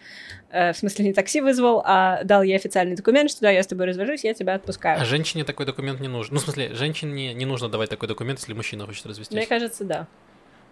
Э, 0.50 0.74
в 0.74 0.78
смысле, 0.78 1.06
не 1.06 1.14
такси 1.14 1.42
вызвал, 1.42 1.82
а 1.86 2.24
дал 2.24 2.44
ей 2.44 2.56
официальный 2.56 2.96
документ, 2.96 3.30
что 3.30 3.42
да, 3.42 3.52
я 3.52 3.64
с 3.64 3.68
тобой 3.68 3.86
развожусь, 3.86 4.24
я 4.24 4.34
тебя 4.34 4.56
отпускаю. 4.56 5.00
А 5.00 5.06
женщине 5.06 5.44
такой 5.44 5.66
документ 5.66 6.00
не 6.00 6.08
нужен? 6.08 6.34
Ну, 6.34 6.40
в 6.40 6.44
смысле, 6.44 6.74
женщине 6.74 7.34
не 7.34 7.46
нужно 7.46 7.70
давать 7.70 7.90
такой 7.90 8.08
документ, 8.08 8.40
если 8.40 8.54
мужчина 8.54 8.86
хочет 8.86 9.06
развестись? 9.06 9.36
Мне 9.36 9.46
кажется, 9.46 9.84
да 9.84 10.08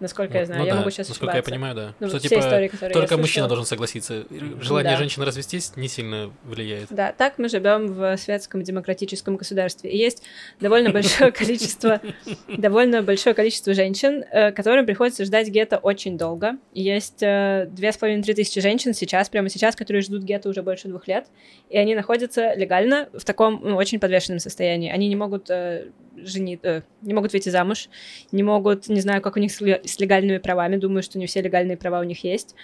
насколько 0.02 0.34
ну, 0.34 0.40
я 0.40 0.46
знаю. 0.46 0.62
Ну, 0.62 0.68
я 0.68 0.74
да. 0.74 0.80
могу 0.80 0.90
сейчас 0.90 1.10
Насколько 1.10 1.34
ошибаться. 1.34 1.52
я 1.52 1.56
понимаю, 1.56 1.76
да. 1.76 1.94
Ну, 2.00 2.10
что 2.10 2.20
типа 2.20 2.40
истории, 2.40 2.72
только 2.92 3.18
мужчина 3.18 3.48
должен 3.48 3.66
согласиться. 3.66 4.26
Желание 4.60 4.94
да. 4.94 4.98
женщины 4.98 5.26
развестись 5.26 5.74
не 5.76 5.88
сильно 5.88 6.32
влияет. 6.44 6.88
Да, 6.90 7.12
так 7.12 7.38
мы 7.38 7.48
живем 7.48 7.94
в 7.94 8.18
светском 8.18 8.64
демократическом 8.64 9.38
государстве. 9.38 9.92
И 9.92 9.98
есть 9.98 10.24
довольно 10.60 10.92
большое 10.92 11.32
количество, 11.42 12.02
довольно 12.48 13.02
большое 13.02 13.36
количество 13.36 13.74
женщин, 13.74 14.24
э, 14.32 14.52
которым 14.52 14.86
приходится 14.86 15.24
ждать 15.24 15.48
гетто 15.50 15.78
очень 15.78 16.18
долго. 16.18 16.58
Есть 16.74 17.22
э, 17.22 17.68
две 17.72 17.92
с 17.92 17.98
половиной 17.98 18.24
три 18.24 18.34
тысячи 18.34 18.60
женщин 18.60 18.94
сейчас, 18.94 19.30
прямо 19.30 19.50
сейчас, 19.50 19.76
которые 19.76 20.02
ждут 20.02 20.24
гетто 20.24 20.50
уже 20.50 20.64
больше 20.64 20.88
двух 20.88 21.08
лет, 21.08 21.28
и 21.70 21.78
они 21.78 21.96
находятся 21.96 22.54
легально 22.56 23.10
в 23.14 23.24
таком 23.24 23.62
ну, 23.64 23.76
очень 23.76 24.00
подвешенном 24.00 24.40
состоянии. 24.40 24.92
Они 24.92 25.08
не 25.08 25.16
могут 25.16 25.50
э, 25.50 25.90
женить, 26.16 26.60
э, 26.64 26.82
не 27.02 27.14
могут 27.14 27.34
выйти 27.34 27.50
замуж, 27.50 27.90
не 28.32 28.44
могут, 28.44 28.88
не 28.90 29.02
знаю, 29.02 29.22
как 29.22 29.38
у 29.38 29.40
них 29.40 29.52
с, 29.52 29.62
легальными 29.62 30.38
правами, 30.38 30.78
думаю, 30.78 31.04
что 31.04 31.20
не 31.20 31.26
все 31.26 31.42
легальные 31.42 31.78
права 31.78 32.00
у 32.00 32.04
них 32.04 32.24
есть. 32.24 32.56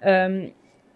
Эм, 0.00 0.54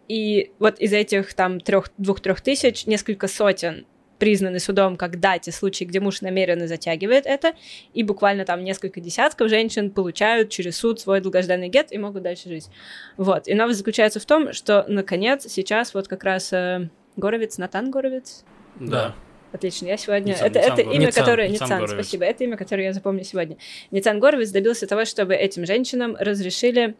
и 0.09 0.51
вот 0.59 0.81
из 0.81 0.93
этих 0.93 1.35
там 1.35 1.61
трех, 1.61 1.91
двух-трех 1.99 2.41
тысяч 2.41 2.87
несколько 2.87 3.29
сотен 3.29 3.87
признаны 4.19 4.61
судом 4.61 4.97
как 4.97 5.19
да, 5.19 5.37
случаи, 5.51 5.85
где 5.85 5.99
муж 5.99 6.21
намеренно 6.21 6.69
затягивает 6.69 7.27
это, 7.27 7.55
и 7.95 8.03
буквально 8.03 8.45
там 8.45 8.63
несколько 8.63 9.01
десятков 9.01 9.49
женщин 9.49 9.91
получают 9.91 10.51
через 10.51 10.77
суд 10.77 11.01
свой 11.01 11.21
долгожданный 11.21 11.69
гет 11.69 11.91
и 11.91 11.99
могут 11.99 12.23
дальше 12.23 12.49
жить. 12.49 12.69
Вот. 13.17 13.49
И 13.49 13.55
новость 13.55 13.79
заключается 13.79 14.21
в 14.21 14.27
том, 14.27 14.53
что, 14.53 14.85
наконец, 14.87 15.47
сейчас 15.49 15.95
вот 15.95 16.07
как 16.07 16.23
раз 16.23 16.53
э, 16.53 16.89
Горовец, 17.17 17.57
Натан 17.59 17.91
Горовец, 17.91 18.45
да. 18.79 19.15
Отлично, 19.53 19.87
я 19.87 19.97
сегодня... 19.97 20.33
Ницан, 20.33 20.47
это, 20.47 20.59
Ницан, 20.61 20.73
это 20.73 20.83
имя, 20.83 21.07
Ницан, 21.07 21.25
которое... 21.25 21.49
Ницан, 21.49 21.83
Ницан 21.83 21.89
спасибо. 21.89 22.25
Это 22.25 22.45
имя, 22.45 22.57
которое 22.57 22.85
я 22.85 22.93
запомню 22.93 23.25
сегодня. 23.25 23.57
Ницан 23.91 24.21
Горовец 24.21 24.51
добился 24.51 24.87
того, 24.87 25.05
чтобы 25.05 25.35
этим 25.35 25.67
женщинам 25.67 26.17
разрешили 26.19 26.95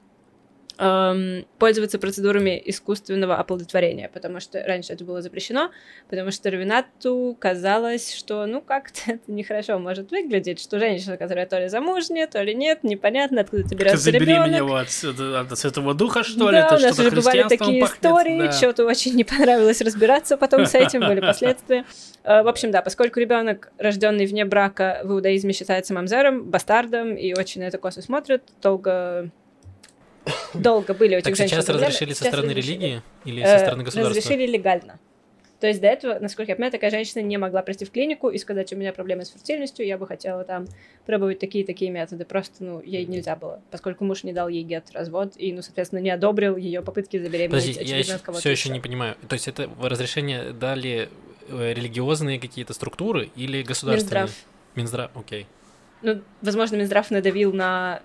эм, 0.81 1.47
пользоваться 1.59 1.99
процедурами 1.99 2.61
искусственного 2.65 3.37
оплодотворения, 3.37 4.09
потому 4.09 4.41
что 4.41 4.63
раньше 4.67 4.95
это 4.95 5.05
было 5.05 5.21
запрещено, 5.21 5.71
потому 6.09 6.31
что 6.31 6.51
Равинату 6.51 7.37
казалось, 7.39 8.15
что, 8.15 8.47
ну, 8.47 8.61
как-то 8.63 9.01
это 9.13 9.31
нехорошо 9.31 9.79
может 9.79 10.11
выглядеть, 10.11 10.61
что 10.61 10.79
женщина, 10.79 11.17
которая 11.17 11.47
то 11.47 11.61
ли 11.61 11.69
замужняя, 11.69 12.27
то 12.27 12.43
ли 12.43 12.55
нет, 12.55 12.83
непонятно, 12.83 13.43
откуда 13.43 13.69
ты 13.69 13.75
берется 13.75 14.11
ребенок. 14.11 14.29
Забери 14.29 14.49
меня 14.49 14.57
его 14.59 14.77
от, 14.77 15.59
Святого 15.59 15.95
Духа, 15.95 16.25
что 16.25 16.51
ли? 16.51 16.57
Да, 16.57 16.67
это 16.67 16.77
у 16.77 16.79
нас 16.79 16.99
уже 16.99 17.11
бывали 17.11 17.43
такие 17.43 17.81
пахнет, 17.81 17.97
истории, 17.97 18.39
да. 18.47 18.53
что-то 18.53 18.87
очень 18.87 19.15
не 19.15 19.25
понравилось 19.25 19.81
разбираться 19.83 20.37
потом 20.37 20.67
с 20.67 20.75
этим, 20.75 21.01
были 21.01 21.21
последствия. 21.21 21.85
Э, 22.25 22.43
в 22.43 22.49
общем, 22.49 22.71
да, 22.71 22.81
поскольку 22.81 23.21
ребенок, 23.21 23.71
рожденный 23.79 24.27
вне 24.27 24.45
брака, 24.45 25.01
в 25.05 25.13
иудаизме 25.13 25.53
считается 25.53 25.93
мамзером, 25.93 26.45
бастардом, 26.45 27.15
и 27.15 27.35
очень 27.35 27.61
на 27.61 27.65
это 27.65 27.79
косо 27.79 28.01
смотрят, 28.01 28.43
долго 28.63 29.31
долго 30.55 30.95
были 30.95 31.15
у 31.15 31.19
этих 31.19 31.25
так 31.25 31.37
женщин 31.37 31.57
сейчас 31.57 31.65
проблемы. 31.67 31.87
разрешили 31.89 32.13
со 32.13 32.25
стороны 32.25 32.49
разрешили. 32.49 32.73
религии 32.73 33.03
или 33.25 33.45
со 33.45 33.59
стороны 33.59 33.85
государства? 33.85 34.17
Разрешили 34.17 34.47
легально. 34.47 34.99
То 35.61 35.67
есть 35.67 35.83
до 35.83 35.89
этого, 35.89 36.19
насколько 36.19 36.53
я 36.53 36.57
понимаю, 36.57 36.73
такая 36.73 36.91
женщина 36.91 37.21
не 37.21 37.37
могла 37.37 37.61
прийти 37.61 37.85
в 37.85 37.91
клинику 37.91 38.31
и 38.31 38.39
сказать, 38.39 38.73
у 38.73 38.77
меня 38.77 38.95
проблемы 38.95 39.27
с 39.27 39.31
фертильностью, 39.31 39.87
я 39.87 39.99
бы 39.99 40.07
хотела 40.07 40.43
там 40.43 40.67
пробовать 41.05 41.39
такие-такие 41.39 41.91
методы. 41.91 42.25
Просто, 42.25 42.65
ну, 42.65 42.81
ей 42.81 43.05
нельзя 43.05 43.37
было, 43.37 43.61
поскольку 43.71 44.05
муж 44.05 44.25
не 44.25 44.33
дал 44.33 44.49
ей 44.49 44.63
гет 44.63 44.91
развод 44.93 45.35
и, 45.37 45.53
ну, 45.53 45.61
соответственно, 45.61 46.01
не 46.01 46.09
одобрил 46.09 46.57
ее 46.57 46.81
попытки 46.81 47.19
забеременеть. 47.19 47.77
Подожди, 47.77 47.85
я 47.85 47.99
еще, 47.99 48.19
все 48.39 48.51
еще 48.51 48.71
не 48.71 48.81
понимаю. 48.81 49.17
То 49.29 49.35
есть 49.35 49.49
это 49.49 49.69
разрешение 49.83 50.53
дали 50.53 51.11
э, 51.49 51.75
религиозные 51.75 52.41
какие-то 52.41 52.73
структуры 52.73 53.29
или 53.37 53.63
государственные? 53.63 54.23
Минздрав. 54.23 54.47
Минздрав, 54.77 55.11
окей. 55.15 55.47
Ну, 56.01 56.23
возможно, 56.41 56.77
Минздрав 56.77 57.11
надавил 57.11 57.53
на... 57.53 58.01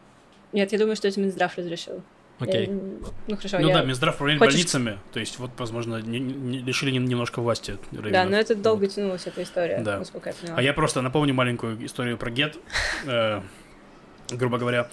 Нет, 0.52 0.74
я 0.74 0.78
думаю, 0.78 0.98
что 0.98 1.08
это 1.08 1.22
Минздрав 1.22 1.58
разрешил. 1.58 2.02
Окей. 2.40 2.68
Ну 2.68 3.38
хорошо. 3.38 3.60
Ну 3.60 3.70
я... 3.70 3.76
да, 3.76 3.84
Минздрав 3.84 4.16
управляет 4.16 4.40
Хочешь... 4.40 4.56
больницами, 4.56 5.00
то 5.14 5.20
есть 5.20 5.40
вот, 5.40 5.52
возможно, 5.58 6.02
не, 6.02 6.20
не, 6.20 6.58
лишили 6.60 6.92
немножко 6.92 7.42
власти. 7.42 7.78
Рейвенов. 7.92 8.12
Да, 8.12 8.26
но 8.26 8.38
это 8.38 8.56
долго 8.56 8.82
вот. 8.82 8.92
тянулась 8.92 9.26
эта 9.26 9.44
история, 9.44 9.80
да. 9.80 10.00
насколько 10.00 10.30
я 10.30 10.36
поняла. 10.36 10.58
А 10.58 10.62
я 10.62 10.74
просто 10.74 11.02
напомню 11.02 11.34
маленькую 11.34 11.86
историю 11.86 12.18
про 12.18 12.30
Гет. 12.30 12.58
Э, 13.08 13.42
грубо 14.32 14.58
говоря, 14.58 14.90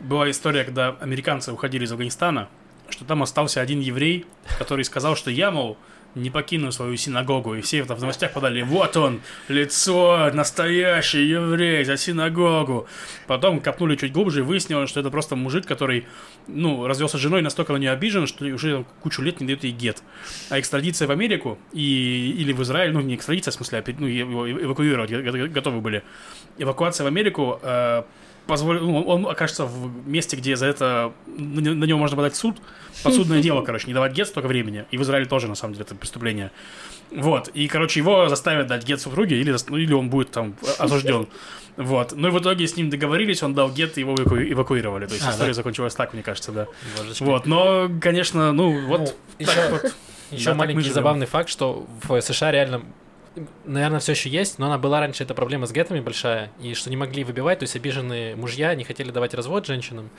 была 0.00 0.28
история, 0.30 0.64
когда 0.64 0.96
американцы 1.00 1.52
уходили 1.52 1.84
из 1.84 1.92
Афганистана, 1.92 2.48
что 2.88 3.04
там 3.04 3.22
остался 3.22 3.60
один 3.60 3.80
еврей, 3.80 4.26
который 4.58 4.84
сказал, 4.84 5.14
что 5.14 5.30
я, 5.30 5.50
мол, 5.50 5.78
не 6.14 6.30
покинул 6.30 6.72
свою 6.72 6.96
синагогу. 6.96 7.54
И 7.54 7.60
все 7.60 7.82
в 7.82 8.00
новостях 8.00 8.32
подали, 8.32 8.62
вот 8.62 8.96
он, 8.96 9.20
лицо, 9.48 10.30
настоящий 10.32 11.26
еврей 11.26 11.84
за 11.84 11.96
синагогу. 11.96 12.86
Потом 13.26 13.60
копнули 13.60 13.96
чуть 13.96 14.12
глубже 14.12 14.40
и 14.40 14.42
выяснилось, 14.42 14.90
что 14.90 15.00
это 15.00 15.10
просто 15.10 15.36
мужик, 15.36 15.66
который, 15.66 16.06
ну, 16.46 16.86
развелся 16.86 17.18
с 17.18 17.20
женой, 17.20 17.42
настолько 17.42 17.72
на 17.72 17.78
нее 17.78 17.90
обижен, 17.90 18.26
что 18.26 18.44
уже 18.46 18.84
кучу 19.00 19.22
лет 19.22 19.40
не 19.40 19.46
дает 19.46 19.64
ей 19.64 19.72
гет. 19.72 20.02
А 20.50 20.58
экстрадиция 20.58 21.08
в 21.08 21.10
Америку 21.10 21.58
и, 21.72 22.34
или 22.38 22.52
в 22.52 22.62
Израиль, 22.62 22.92
ну, 22.92 23.00
не 23.00 23.14
экстрадиция, 23.14 23.52
в 23.52 23.54
смысле, 23.54 23.78
а 23.78 23.94
ну, 23.98 24.06
его 24.06 24.50
эвакуировать 24.50 25.10
готовы 25.52 25.80
были. 25.80 26.02
Эвакуация 26.58 27.04
в 27.04 27.06
Америку 27.06 27.58
э, 27.62 28.02
позволил, 28.46 28.84
ну, 28.84 29.02
он 29.02 29.26
окажется 29.26 29.64
в 29.64 30.06
месте, 30.06 30.36
где 30.36 30.56
за 30.56 30.66
это 30.66 31.12
на, 31.26 31.84
него 31.84 31.98
можно 31.98 32.16
подать 32.16 32.36
суд, 32.36 32.56
подсудное 33.02 33.40
дело, 33.40 33.62
короче, 33.66 33.86
не 33.86 33.94
давать 33.94 34.12
гет 34.12 34.28
столько 34.28 34.46
времени. 34.46 34.84
И 34.90 34.98
в 34.98 35.02
Израиле 35.02 35.26
тоже, 35.26 35.48
на 35.48 35.54
самом 35.54 35.74
деле, 35.74 35.84
это 35.84 35.94
преступление. 35.94 36.50
Вот, 37.10 37.48
и, 37.48 37.68
короче, 37.68 38.00
его 38.00 38.28
заставят 38.28 38.66
дать 38.66 38.84
гет 38.84 39.00
супруге, 39.00 39.40
или, 39.40 39.54
ну, 39.68 39.76
или 39.76 39.92
он 39.92 40.10
будет 40.10 40.30
там 40.30 40.54
осужден. 40.78 41.28
Вот. 41.76 42.12
Ну 42.14 42.28
и 42.28 42.30
в 42.30 42.38
итоге 42.38 42.66
с 42.66 42.76
ним 42.76 42.90
договорились, 42.90 43.42
он 43.42 43.54
дал 43.54 43.70
гет, 43.70 43.96
и 43.96 44.00
его 44.00 44.14
эваку... 44.14 44.36
эвакуировали. 44.36 45.06
То 45.06 45.14
есть 45.14 45.26
а, 45.26 45.30
история 45.30 45.52
да? 45.52 45.54
закончилась 45.54 45.94
так, 45.94 46.12
мне 46.12 46.22
кажется, 46.22 46.52
да. 46.52 46.66
Божечки. 46.98 47.22
Вот, 47.22 47.46
но, 47.46 47.90
конечно, 47.98 48.52
ну, 48.52 48.86
вот 48.88 49.00
ну, 49.00 49.08
еще, 49.38 49.68
вот. 49.70 49.94
Еще 50.30 50.50
да, 50.50 50.54
маленький 50.54 50.90
забавный 50.90 51.26
факт, 51.26 51.48
что 51.48 51.86
в 52.02 52.20
США 52.20 52.52
реально 52.52 52.82
наверное, 53.64 54.00
все 54.00 54.12
еще 54.12 54.28
есть, 54.28 54.58
но 54.58 54.66
она 54.66 54.78
была 54.78 55.00
раньше, 55.00 55.24
эта 55.24 55.34
проблема 55.34 55.66
с 55.66 55.72
гетами 55.72 56.00
большая, 56.00 56.50
и 56.60 56.74
что 56.74 56.90
не 56.90 56.96
могли 56.96 57.24
выбивать, 57.24 57.60
то 57.60 57.64
есть 57.64 57.76
обиженные 57.76 58.36
мужья 58.36 58.74
не 58.74 58.84
хотели 58.84 59.10
давать 59.10 59.34
развод 59.34 59.66
женщинам, 59.66 60.10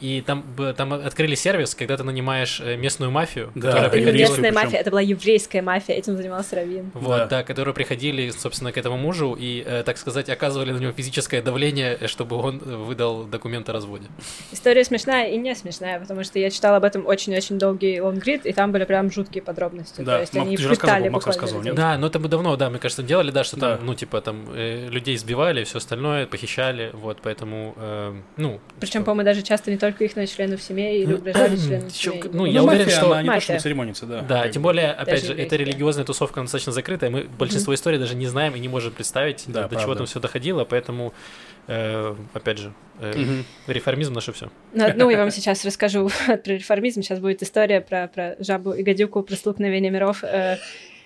и 0.00 0.22
там, 0.22 0.44
там 0.76 0.92
открыли 0.92 1.34
сервис, 1.34 1.74
когда 1.74 1.96
ты 1.96 2.04
нанимаешь 2.04 2.60
э, 2.60 2.76
местную 2.76 3.10
мафию, 3.10 3.50
Да, 3.54 3.68
которая 3.68 3.90
приходила... 3.90 4.28
местная 4.28 4.52
мафия, 4.52 4.78
это 4.80 4.90
была 4.90 5.00
еврейская 5.00 5.62
мафия, 5.62 5.94
этим 5.96 6.16
занимался 6.16 6.56
Равин. 6.56 6.90
Вот, 6.94 7.16
Да. 7.18 7.26
да. 7.26 7.42
которые 7.42 7.74
приходили, 7.74 8.30
собственно, 8.30 8.72
к 8.72 8.78
этому 8.78 8.96
мужу 8.96 9.36
и, 9.38 9.62
э, 9.66 9.82
так 9.84 9.98
сказать, 9.98 10.28
оказывали 10.28 10.72
на 10.72 10.78
него 10.78 10.92
физическое 10.92 11.42
давление, 11.42 11.96
э, 12.00 12.06
чтобы 12.06 12.36
он 12.36 12.58
выдал 12.58 13.24
документ 13.24 13.68
о 13.68 13.72
разводе. 13.72 14.06
История 14.52 14.84
смешная 14.84 15.28
и 15.30 15.36
не 15.36 15.54
смешная, 15.54 16.00
потому 16.00 16.24
что 16.24 16.38
я 16.38 16.50
читала 16.50 16.76
об 16.78 16.84
этом 16.84 17.06
очень-очень 17.06 17.58
долгий 17.58 18.00
лонгрид, 18.00 18.46
и 18.46 18.52
там 18.52 18.72
были 18.72 18.84
прям 18.84 19.10
жуткие 19.10 19.42
подробности. 19.42 20.00
Да, 20.02 20.14
То 20.16 20.20
есть 20.20 20.34
Мак, 20.34 20.46
они 20.46 20.56
ты 20.56 20.62
же 20.62 20.68
рассказывал, 20.70 21.10
Макс 21.10 21.26
рассказывал, 21.26 21.62
нет? 21.62 21.74
Да, 21.74 21.98
но 21.98 22.06
это 22.06 22.18
мы 22.18 22.28
давно, 22.28 22.56
да, 22.56 22.70
мы, 22.70 22.78
кажется, 22.78 23.02
делали, 23.02 23.30
да, 23.30 23.44
что 23.44 23.58
там, 23.58 23.78
Да. 23.78 23.78
ну, 23.82 23.94
типа, 23.94 24.20
там, 24.20 24.46
э, 24.54 24.88
людей 24.88 25.14
избивали, 25.16 25.64
все 25.64 25.78
остальное, 25.78 26.26
похищали, 26.26 26.90
вот, 26.94 27.18
поэтому, 27.22 27.74
э, 27.76 28.14
ну... 28.36 28.60
Причем, 28.78 29.00
что- 29.00 29.06
по-моему, 29.06 29.24
даже 29.24 29.42
часто 29.42 29.70
не 29.70 29.76
только 29.76 29.89
их, 30.00 30.14
но 30.16 30.22
и 30.22 30.26
членов 30.26 30.62
семей, 30.62 31.02
или 31.02 31.14
угрожали 31.14 31.56
членов 31.56 31.92
семей. 31.92 32.22
ну, 32.24 32.30
Ну, 32.32 32.44
я 32.46 32.62
уверен, 32.62 32.88
что- 32.90 33.06
она 33.12 33.22
не 33.22 33.28
то, 33.28 33.34
Мафия. 33.34 33.40
чтобы 33.40 33.60
церемониться, 33.60 34.06
да. 34.06 34.20
Да, 34.22 34.48
тем 34.48 34.62
более, 34.62 34.92
опять 34.92 35.20
же, 35.24 35.32
эта 35.32 35.40
еврейская. 35.42 35.58
религиозная 35.58 36.04
тусовка, 36.04 36.40
она 36.40 36.44
достаточно 36.46 36.72
закрытая, 36.72 37.10
мы 37.10 37.24
большинство 37.24 37.74
историй 37.74 37.98
даже 37.98 38.14
не 38.14 38.26
знаем 38.26 38.54
и 38.54 38.60
не 38.60 38.68
можем 38.68 38.92
представить, 38.92 39.44
до, 39.46 39.68
чего 39.80 39.94
там 39.94 40.06
все 40.06 40.20
доходило, 40.20 40.64
поэтому, 40.64 41.12
э, 41.66 42.14
опять 42.34 42.58
же, 42.58 42.72
э, 43.00 43.16
Мгм. 43.16 43.44
реформизм 43.66 44.12
наше 44.12 44.32
все. 44.32 44.50
Ну, 44.74 45.10
я 45.10 45.18
вам 45.18 45.30
сейчас 45.30 45.64
расскажу 45.64 46.10
про 46.26 46.36
реформизм. 46.44 47.02
Сейчас 47.02 47.18
будет 47.18 47.42
история 47.42 47.80
про, 47.80 48.08
про 48.08 48.36
жабу 48.40 48.72
и 48.72 48.82
гадюку, 48.82 49.22
про 49.22 49.34
столкновение 49.36 49.90
миров. 49.90 50.22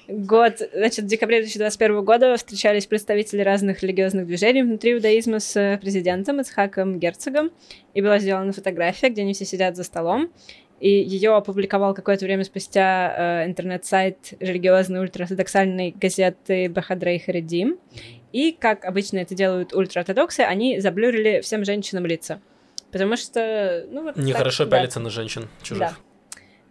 Год, 0.07 0.61
значит, 0.75 1.07
в 1.07 1.09
декабре 1.09 1.39
2021 1.39 2.05
года 2.05 2.37
встречались 2.37 2.87
представители 2.87 3.41
разных 3.41 3.83
религиозных 3.83 4.27
движений 4.27 4.63
внутри 4.63 4.93
иудаизма 4.93 5.41
с 5.41 5.57
э, 5.57 5.79
президентом 5.79 6.41
Ицхаком 6.41 6.99
Герцогом, 6.99 7.51
и 7.95 8.03
была 8.03 8.19
сделана 8.19 8.53
фотография, 8.53 9.09
где 9.09 9.23
они 9.23 9.33
все 9.33 9.47
сидят 9.47 9.77
за 9.77 9.83
столом, 9.83 10.31
и 10.79 10.91
ее 10.91 11.35
опубликовал 11.35 11.95
какое-то 11.95 12.27
время 12.27 12.45
спустя 12.45 13.43
э, 13.45 13.47
интернет-сайт 13.47 14.35
религиозной 14.41 15.01
ультраортодоксальной 15.01 15.95
газеты 15.99 16.69
Бахадрей 16.69 17.19
Харидим. 17.19 17.79
И, 18.33 18.53
как 18.53 18.85
обычно 18.85 19.19
это 19.19 19.35
делают 19.35 19.73
ультраортодоксы, 19.73 20.41
они 20.41 20.81
заблюрили 20.81 21.41
всем 21.41 21.65
женщинам 21.65 22.05
лица. 22.05 22.41
Потому 22.93 23.17
что, 23.17 23.87
ну 23.91 24.03
вот... 24.03 24.17
Нехорошо 24.17 24.65
так, 24.65 24.71
да. 24.71 24.77
пялиться 24.77 25.01
на 25.01 25.09
женщин 25.09 25.49
чужих. 25.63 25.79
Да. 25.79 25.97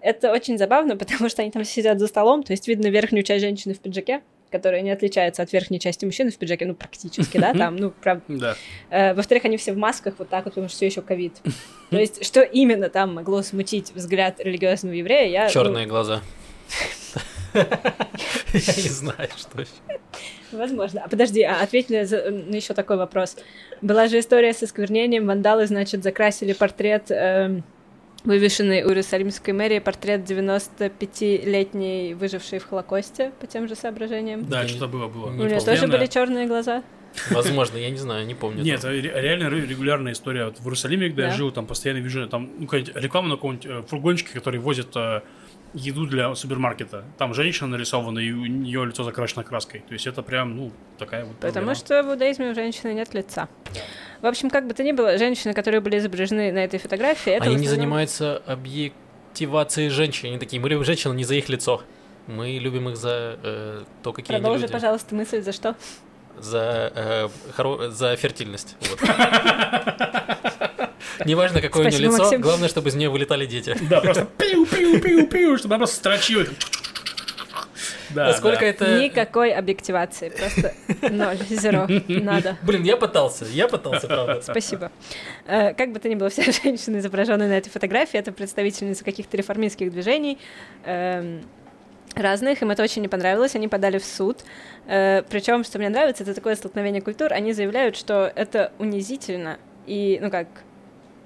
Это 0.04 0.32
очень 0.32 0.58
забавно, 0.58 0.98
потому 1.04 1.30
что 1.30 1.42
они 1.42 1.50
там 1.52 1.64
сидят 1.64 2.00
за 2.00 2.08
столом, 2.08 2.44
то 2.44 2.52
есть 2.54 2.68
видно 2.68 2.88
верхнюю 2.88 3.24
часть 3.24 3.42
женщины 3.42 3.74
в 3.74 3.80
пиджаке, 3.80 4.22
которая 4.52 4.82
не 4.82 4.92
отличается 4.92 5.42
от 5.42 5.52
верхней 5.54 5.80
части 5.80 6.06
мужчины 6.06 6.30
в 6.30 6.38
пиджаке, 6.38 6.66
ну, 6.66 6.76
практически, 6.76 7.38
да, 7.38 7.54
там, 7.58 7.76
ну, 7.78 7.90
правда. 7.92 8.24
Да. 8.28 8.56
Э, 8.90 9.14
Во-вторых, 9.14 9.46
они 9.46 9.58
все 9.58 9.72
в 9.74 9.78
масках 9.78 10.16
вот 10.20 10.30
так 10.30 10.46
вот, 10.46 10.52
потому 10.54 10.68
что 10.68 10.76
все 10.78 10.86
еще 10.88 11.02
ковид. 11.02 11.34
То 11.90 11.98
есть, 11.98 12.24
что 12.26 12.42
именно 12.42 12.90
там 12.90 13.16
могло 13.16 13.42
смутить 13.42 13.92
взгляд 13.96 14.40
религиозного 14.40 14.94
еврея, 14.94 15.30
я... 15.30 15.44
ну, 15.46 15.50
Черные 15.50 15.86
глаза. 15.88 16.22
Я 17.54 17.64
не 18.54 18.90
знаю, 18.90 19.30
что. 19.38 19.64
Возможно. 20.52 21.02
А 21.06 21.08
подожди, 21.10 21.42
а 21.44 21.62
ответь 21.62 21.90
мне 21.90 22.06
за- 22.06 22.30
на 22.32 22.56
еще 22.56 22.74
такой 22.74 22.98
вопрос. 22.98 23.38
Была 23.82 24.08
же 24.08 24.20
история 24.20 24.54
со 24.54 24.68
сквернением. 24.68 25.28
Вандалы, 25.28 25.66
значит, 25.68 26.04
закрасили 26.04 26.54
портрет, 26.54 27.06
эм, 27.10 27.64
вывешенный 28.26 28.84
у 28.84 28.90
Иерусалимской 28.90 29.54
мэрии, 29.54 29.80
портрет 29.80 30.22
95-летней 30.30 32.14
выжившей 32.14 32.60
в 32.60 32.66
Холокосте 32.68 33.32
по 33.40 33.48
тем 33.48 33.68
же 33.68 33.76
соображениям. 33.76 34.46
Да, 34.48 34.68
что-то 34.68 34.88
было, 34.88 35.08
было. 35.08 35.28
У 35.28 35.34
нее 35.34 35.60
тоже 35.60 35.88
были 35.88 36.06
черные 36.08 36.48
глаза. 36.48 36.84
Возможно, 37.30 37.78
я 37.78 37.92
не 37.92 37.98
знаю, 37.98 38.26
не 38.26 38.34
помню. 38.34 38.64
Нет, 38.64 38.80
это 38.80 38.90
ре- 38.90 39.02
реально 39.02 39.50
ре- 39.50 39.68
регулярная 39.68 40.14
история. 40.14 40.46
Вот 40.46 40.58
в 40.60 40.64
Иерусалиме, 40.64 41.10
где 41.10 41.24
я 41.24 41.32
жил, 41.32 41.52
там 41.52 41.68
постоянно 41.68 42.00
вижу 42.00 42.28
там 42.28 42.50
ну, 42.58 42.68
реклама 42.72 43.28
на 43.30 43.36
каком-нибудь 43.36 43.66
э, 43.68 43.84
фургончике, 43.88 44.34
который 44.34 44.60
возит 44.60 44.88
э, 44.96 45.22
еду 45.74 46.06
для 46.06 46.34
супермаркета. 46.36 47.04
Там 47.18 47.34
женщина 47.34 47.68
нарисована, 47.70 48.20
и 48.20 48.32
у 48.32 48.46
нее 48.46 48.86
лицо 48.86 49.04
закрашено 49.04 49.44
краской. 49.44 49.82
То 49.88 49.94
есть 49.94 50.06
это 50.08 50.22
прям, 50.22 50.56
ну, 50.56 50.72
такая 50.98 51.26
вот 51.26 51.36
Потому 51.38 51.52
проблема. 51.54 51.76
что 51.76 52.04
в 52.04 52.10
иудаизме 52.12 52.52
у 52.52 52.56
женщины 52.56 52.94
нет 52.94 53.14
лица. 53.14 53.48
В 54.22 54.26
общем, 54.26 54.50
как 54.50 54.68
бы 54.68 54.74
то 54.74 54.84
ни 54.84 54.92
было, 54.92 55.18
женщины, 55.18 55.54
которые 55.54 55.82
были 55.82 55.98
изображены 55.98 56.52
на 56.52 56.60
этой 56.64 56.80
фотографии, 56.80 57.32
это 57.34 57.46
Они 57.46 57.56
в 57.56 57.60
не 57.60 57.66
основном- 57.66 57.84
занимаются 57.86 58.42
объективацией 58.46 59.90
женщин. 59.90 60.30
Они 60.30 60.38
такие, 60.40 60.62
мы 60.62 60.70
любим 60.70 60.84
женщин 60.86 61.16
не 61.16 61.24
за 61.24 61.36
их 61.36 61.50
лицо. 61.50 61.82
Мы 62.28 62.52
любим 62.60 62.88
их 62.90 62.96
за 62.96 63.38
э, 63.44 63.84
то, 64.02 64.14
какие 64.14 64.36
они 64.36 64.42
Продолжи, 64.44 64.62
люди. 64.64 64.74
пожалуйста, 64.74 65.14
мысль, 65.16 65.42
за 65.42 65.52
что? 65.52 65.76
За, 66.40 66.92
э, 66.96 67.28
хоро- 67.58 67.90
за 67.90 68.16
фертильность. 68.16 68.78
Вот. 68.90 69.00
Неважно, 71.26 71.62
какое 71.62 71.86
у 71.86 71.90
нее 71.90 72.00
лицо, 72.00 72.18
Максим. 72.18 72.42
главное, 72.42 72.70
чтобы 72.70 72.90
из 72.90 72.96
нее 72.96 73.10
вылетали 73.10 73.46
дети. 73.46 73.78
Да, 73.90 74.02
просто 74.02 74.28
пиу-пиу-пиу-пиу, 74.38 75.58
чтобы 75.58 75.76
она 75.76 75.80
просто 75.80 75.98
строчила. 75.98 76.46
Да, 78.10 78.28
Насколько 78.28 78.60
да. 78.62 78.66
это... 78.68 79.00
Никакой 79.00 79.52
объективации, 79.52 80.30
просто 80.30 80.74
ноль, 81.10 81.38
зеро, 81.50 81.88
надо. 82.08 82.58
Блин, 82.62 82.84
я 82.84 82.96
пытался, 82.98 83.46
я 83.46 83.68
пытался, 83.68 84.08
правда. 84.08 84.42
Спасибо. 84.42 84.92
Э, 85.48 85.74
Как 85.74 85.92
бы 85.92 86.00
то 86.00 86.08
ни 86.10 86.16
было, 86.16 86.30
все 86.30 86.44
женщины, 86.44 86.98
изображенные 86.98 87.50
на 87.50 87.54
этой 87.54 87.70
фотографии, 87.70 88.20
это 88.20 88.32
представительницы 88.32 89.04
каких-то 89.04 89.36
реформистских 89.36 89.92
движений 89.92 90.38
эм, 90.86 91.42
разных. 92.16 92.62
Им 92.62 92.72
это 92.72 92.84
очень 92.84 93.02
не 93.02 93.08
понравилось, 93.08 93.56
они 93.56 93.68
подали 93.68 93.98
в 93.98 94.06
суд. 94.06 94.44
Причем, 94.86 95.64
что 95.64 95.80
мне 95.80 95.90
нравится, 95.90 96.24
это 96.24 96.34
такое 96.34 96.56
столкновение 96.56 97.02
культур. 97.02 97.32
Они 97.34 97.54
заявляют, 97.54 97.96
что 97.96 98.32
это 98.36 98.72
унизительно 98.78 99.58
и, 99.88 100.20
ну 100.22 100.30
как, 100.30 100.48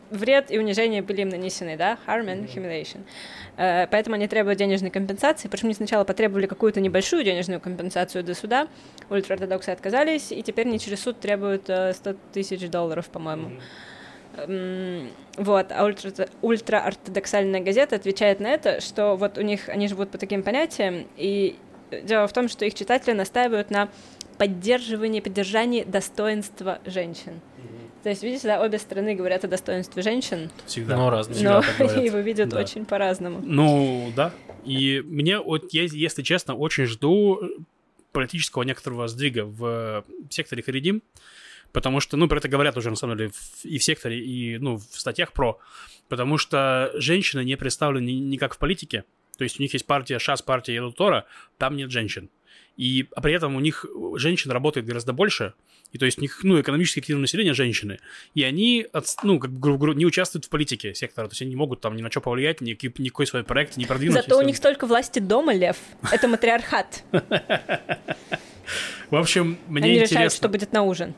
вред 0.10 0.52
и 0.52 0.60
унижение 0.60 1.02
были 1.02 1.22
им 1.22 1.30
нанесены, 1.30 1.78
да, 1.78 1.98
harm 2.08 2.26
and 2.26 2.48
humiliation. 2.54 3.02
Э, 3.58 3.88
Поэтому 3.88 4.16
они 4.16 4.28
требуют 4.28 4.60
денежной 4.60 4.90
компенсации, 4.90 5.48
причем 5.48 5.66
они 5.66 5.74
сначала 5.74 6.04
потребовали 6.04 6.46
какую-то 6.46 6.80
небольшую 6.82 7.24
денежную 7.24 7.60
компенсацию 7.60 8.24
до 8.24 8.34
суда, 8.34 8.68
ультраортодоксы 9.10 9.70
отказались, 9.70 10.32
и 10.32 10.42
теперь 10.44 10.68
они 10.68 10.80
через 10.80 11.02
суд 11.02 11.20
требуют 11.20 11.70
э, 11.70 11.94
100 11.94 12.16
тысяч 12.34 12.70
долларов, 12.70 13.10
по-моему. 13.10 13.52
Вот, 15.38 15.72
а 15.72 15.88
ультра- 15.88 16.30
ультраортодоксальная 16.42 17.62
газета 17.62 17.96
отвечает 17.96 18.40
на 18.40 18.48
это, 18.48 18.82
что 18.82 19.16
вот 19.16 19.38
у 19.38 19.42
них, 19.42 19.68
они 19.68 19.88
живут 19.88 20.12
по 20.12 20.18
таким 20.20 20.44
понятиям, 20.44 21.08
и 21.16 21.56
дело 22.04 22.28
в 22.28 22.34
том, 22.34 22.48
что 22.48 22.66
их 22.66 22.76
читатели 22.76 23.14
настаивают 23.14 23.72
на 23.72 23.90
поддерживании, 24.38 25.22
поддержании 25.22 25.84
достоинства 25.84 26.80
женщин. 26.86 27.42
То 28.08 28.12
есть, 28.12 28.24
видите, 28.24 28.48
да, 28.48 28.62
обе 28.64 28.80
стороны 28.80 29.16
говорят 29.16 29.44
о 29.44 29.50
достоинстве 29.50 30.02
женщин, 30.02 30.50
Всегда. 30.66 30.96
Но 30.96 31.10
разные. 31.10 31.44
Но 31.44 31.60
его 32.02 32.20
видят 32.20 32.48
Да. 32.48 32.60
очень 32.62 32.86
по-разному. 32.86 33.42
Ну, 33.44 34.14
да. 34.16 34.32
И 34.64 35.02
мне, 35.06 35.40
вот, 35.40 35.74
я, 35.74 35.84
если 35.84 36.22
честно, 36.22 36.56
очень 36.56 36.86
жду 36.86 37.42
политического 38.14 38.64
некоторого 38.64 39.10
сдвига 39.10 39.44
в 39.44 40.06
секторе 40.30 40.64
Харидим, 40.64 41.04
потому 41.74 42.00
что, 42.00 42.16
ну, 42.16 42.30
про 42.30 42.38
это 42.38 42.48
говорят 42.48 42.78
уже, 42.78 42.90
на 42.92 42.96
самом 42.96 43.18
деле, 43.18 43.32
в- 43.32 43.66
и 43.66 43.78
в 43.78 43.84
секторе, 43.84 44.18
и, 44.26 44.58
ну, 44.58 44.78
в 44.78 44.84
статьях 44.98 45.34
про, 45.34 45.60
потому 46.08 46.38
что 46.38 46.92
женщины 46.94 47.44
не 47.44 47.58
представлены 47.58 48.06
ни- 48.06 48.12
никак 48.14 48.54
в 48.56 48.58
политике, 48.58 49.04
то 49.38 49.44
есть 49.44 49.60
у 49.60 49.64
них 49.64 49.74
есть 49.74 49.86
партия 49.86 50.18
ШАС, 50.18 50.44
партия 50.44 50.76
Едутора, 50.76 51.26
там 51.58 51.76
нет 51.76 51.92
женщин. 51.92 52.30
И 52.78 53.08
а 53.16 53.22
при 53.22 53.34
этом 53.34 53.56
у 53.56 53.60
них 53.60 53.86
женщин 54.16 54.52
работает 54.52 54.86
гораздо 54.86 55.12
больше, 55.12 55.56
и 55.92 55.98
то 55.98 56.06
есть 56.06 56.18
у 56.18 56.22
них, 56.22 56.40
ну, 56.44 56.60
экономически 56.60 57.00
активное 57.00 57.22
население 57.22 57.54
женщины, 57.54 58.00
и 58.36 58.44
они, 58.44 58.86
от- 58.94 59.16
ну, 59.24 59.40
как 59.40 59.52
бы, 59.52 59.96
не 59.96 60.06
участвуют 60.06 60.46
в 60.46 60.50
политике 60.50 60.94
сектора, 60.94 61.28
то 61.28 61.34
есть 61.34 61.42
они 61.42 61.50
не 61.52 61.56
могут 61.56 61.82
там 61.82 61.96
ни 61.96 62.02
на 62.02 62.12
что 62.12 62.22
повлиять, 62.22 62.62
ни, 62.62 62.72
никакой 63.02 63.28
свой 63.28 63.44
проект 63.44 63.78
не 63.78 63.86
продвинуть. 63.86 64.16
Зато 64.16 64.38
у 64.38 64.42
них 64.42 64.58
столько 64.58 64.86
власти 64.88 65.20
дома, 65.20 65.54
Лев. 65.54 65.78
Это 66.12 66.28
матриархат. 66.28 67.04
В 69.10 69.16
общем, 69.16 69.58
мне 69.68 69.86
Они 69.86 69.94
интересно. 69.96 70.14
решают, 70.16 70.34
что 70.34 70.50
будет 70.50 70.74
на 70.74 70.84
ужин. 70.84 71.14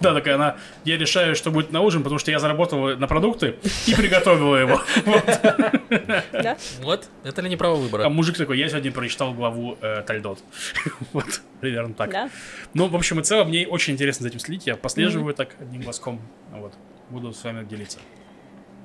Да, 0.00 0.14
такая 0.14 0.34
она, 0.34 0.56
я 0.84 0.96
решаю, 0.98 1.34
что 1.34 1.50
будет 1.50 1.72
на 1.72 1.80
ужин, 1.80 2.02
потому 2.02 2.18
что 2.18 2.30
я 2.30 2.38
заработала 2.38 2.96
на 2.96 3.06
продукты 3.06 3.56
и 3.86 3.94
приготовила 3.94 4.56
его. 4.56 4.80
Вот. 6.82 7.08
Это 7.24 7.42
ли 7.42 7.48
не 7.48 7.56
право 7.56 7.74
А 7.76 7.78
выбора? 7.78 8.08
мужик 8.08 8.36
такой, 8.36 8.58
я 8.58 8.68
сегодня 8.68 8.92
прочитал 8.92 9.32
главу 9.34 9.78
э, 9.80 10.02
Тальдот. 10.06 10.40
Вот, 11.12 11.40
примерно 11.60 11.94
так. 11.94 12.30
Ну, 12.74 12.88
в 12.88 12.94
общем 12.94 13.20
и 13.20 13.22
целом, 13.22 13.48
мне 13.48 13.66
очень 13.66 13.94
интересно 13.94 14.22
за 14.24 14.28
этим 14.28 14.38
следить. 14.40 14.66
Я 14.66 14.76
послеживаю 14.76 15.34
так 15.34 15.56
одним 15.60 15.82
глазком. 15.82 16.20
Вот. 16.52 16.72
Буду 17.10 17.32
с 17.32 17.42
вами 17.42 17.64
делиться. 17.64 17.98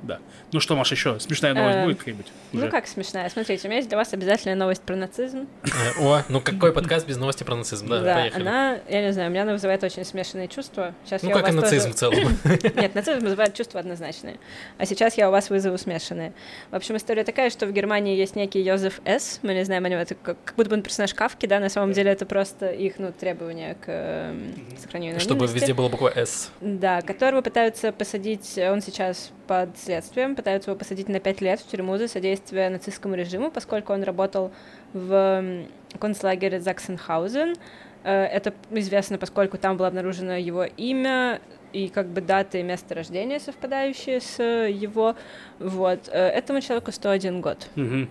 Да. 0.06 0.20
Ну 0.52 0.60
что, 0.60 0.76
Маша, 0.76 0.96
еще 0.96 1.20
смешная 1.20 1.54
новость 1.54 1.76
Э, 1.76 1.86
будет 1.86 1.98
какая-нибудь? 2.00 2.28
Ну 2.54 2.70
как 2.70 2.88
смешная. 2.88 3.30
Смотрите, 3.30 3.68
у 3.68 3.70
меня 3.70 3.78
есть 3.78 3.90
для 3.90 3.98
вас 3.98 4.14
обязательная 4.14 4.56
новость 4.56 4.82
про 4.82 4.96
нацизм. 4.96 5.48
Э, 5.64 5.70
О, 6.00 6.24
ну 6.30 6.42
какой 6.42 6.72
подкаст 6.72 7.08
без 7.08 7.18
новости 7.18 7.44
про 7.44 7.56
нацизм? 7.56 7.88
Да, 7.88 8.16
поехали. 8.16 8.42
она, 8.42 8.80
я 8.88 9.02
не 9.02 9.14
знаю, 9.14 9.30
у 9.30 9.32
меня 9.32 9.44
она 9.44 9.54
вызывает 9.54 9.84
очень 9.84 10.06
смешанные 10.06 10.48
чувства. 10.48 10.94
Сейчас 11.06 11.24
Ну 11.24 11.32
как 11.32 11.50
и 11.50 11.52
нацизм 11.52 11.92
в 11.92 11.96
целом. 11.96 12.38
Нет, 12.76 12.96
нацизм 12.96 13.20
вызывает 13.20 13.54
чувства 13.54 13.80
однозначные. 13.80 14.38
А 14.78 14.86
сейчас 14.86 15.18
я 15.18 15.30
у 15.30 15.32
вас 15.32 15.50
вызову 15.50 15.78
смешанные. 15.78 16.34
В 16.72 16.76
общем, 16.76 16.98
история 16.98 17.24
такая, 17.24 17.50
что 17.50 17.66
в 17.66 17.72
Германии 17.72 18.16
есть 18.16 18.36
некий 18.36 18.62
Йозеф 18.62 19.02
С. 19.06 19.40
Мы 19.42 19.54
не 19.54 19.66
знаем 19.66 19.86
о 19.86 19.90
нем, 19.90 20.00
это 20.00 20.16
как, 20.16 20.38
будто 20.56 20.70
бы 20.70 20.76
он 20.76 20.82
персонаж 20.82 21.14
Кавки, 21.14 21.46
да, 21.46 21.60
на 21.60 21.70
самом 21.70 21.94
деле 21.94 22.12
это 22.12 22.26
просто 22.26 22.70
их, 22.70 23.00
ну, 23.00 23.12
требования 23.12 23.76
к 23.76 23.86
эм, 23.88 24.54
сохранению 24.82 25.20
Чтобы 25.20 25.48
везде 25.48 25.74
была 25.74 25.90
буква 25.90 26.12
«С». 26.16 26.52
Да, 26.62 27.02
которого 27.02 27.42
пытаются 27.42 27.92
посадить, 27.92 28.58
он 28.58 28.82
сейчас 28.82 29.32
под 29.48 29.78
следствием, 29.78 30.36
пытаются 30.36 30.72
его 30.72 30.78
посадить 30.78 31.10
на 31.10 31.20
пять 31.20 31.42
лет 31.42 31.60
в 31.60 31.68
тюрьму 31.68 31.98
за 31.98 32.08
содействие 32.08 32.70
нацистскому 32.70 33.16
режиму, 33.16 33.52
поскольку 33.52 33.94
он 33.94 34.04
работал 34.04 34.52
в 34.94 35.66
концлагере 36.00 36.60
Заксенхаузен. 36.60 37.56
Э, 38.04 38.26
это 38.26 38.54
известно, 38.72 39.18
поскольку 39.18 39.58
там 39.58 39.78
было 39.78 39.88
обнаружено 39.88 40.36
его 40.36 40.64
имя 40.64 41.42
и 41.74 41.90
как 41.90 42.08
бы 42.08 42.22
даты 42.22 42.62
и 42.62 42.64
место 42.64 42.96
рождения 42.96 43.40
совпадающие 43.40 44.22
с 44.22 44.42
его. 44.42 45.16
Вот. 45.60 46.10
Э, 46.12 46.28
этому 46.28 46.62
человеку 46.62 46.92
101 46.92 47.42
год. 47.42 47.68
Угу. 47.76 48.08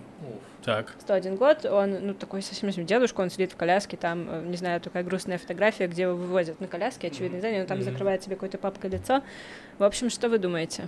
Так. 0.65 0.95
101 0.99 1.35
год, 1.35 1.65
он, 1.65 2.07
ну, 2.07 2.13
такой 2.15 2.41
совсем 2.41 2.71
дедушка, 2.71 3.21
он 3.21 3.29
сидит 3.29 3.51
в 3.51 3.55
коляске, 3.55 3.97
там, 3.97 4.27
э, 4.27 4.43
не 4.47 4.57
знаю, 4.57 4.81
такая 4.81 5.03
грустная 5.03 5.37
фотография, 5.37 5.87
где 5.87 6.03
его 6.03 6.15
вывозят 6.15 6.59
на 6.59 6.67
коляске, 6.67 7.07
очевидно, 7.07 7.37
здание, 7.37 7.61
он 7.61 7.67
там 7.67 7.77
mm-hmm. 7.77 7.83
закрывает 7.83 8.23
себе 8.23 8.35
какой-то 8.35 8.57
папкой 8.57 8.89
лицо. 8.89 9.21
В 9.77 9.83
общем, 9.83 10.09
что 10.09 10.27
вы 10.27 10.39
думаете? 10.39 10.87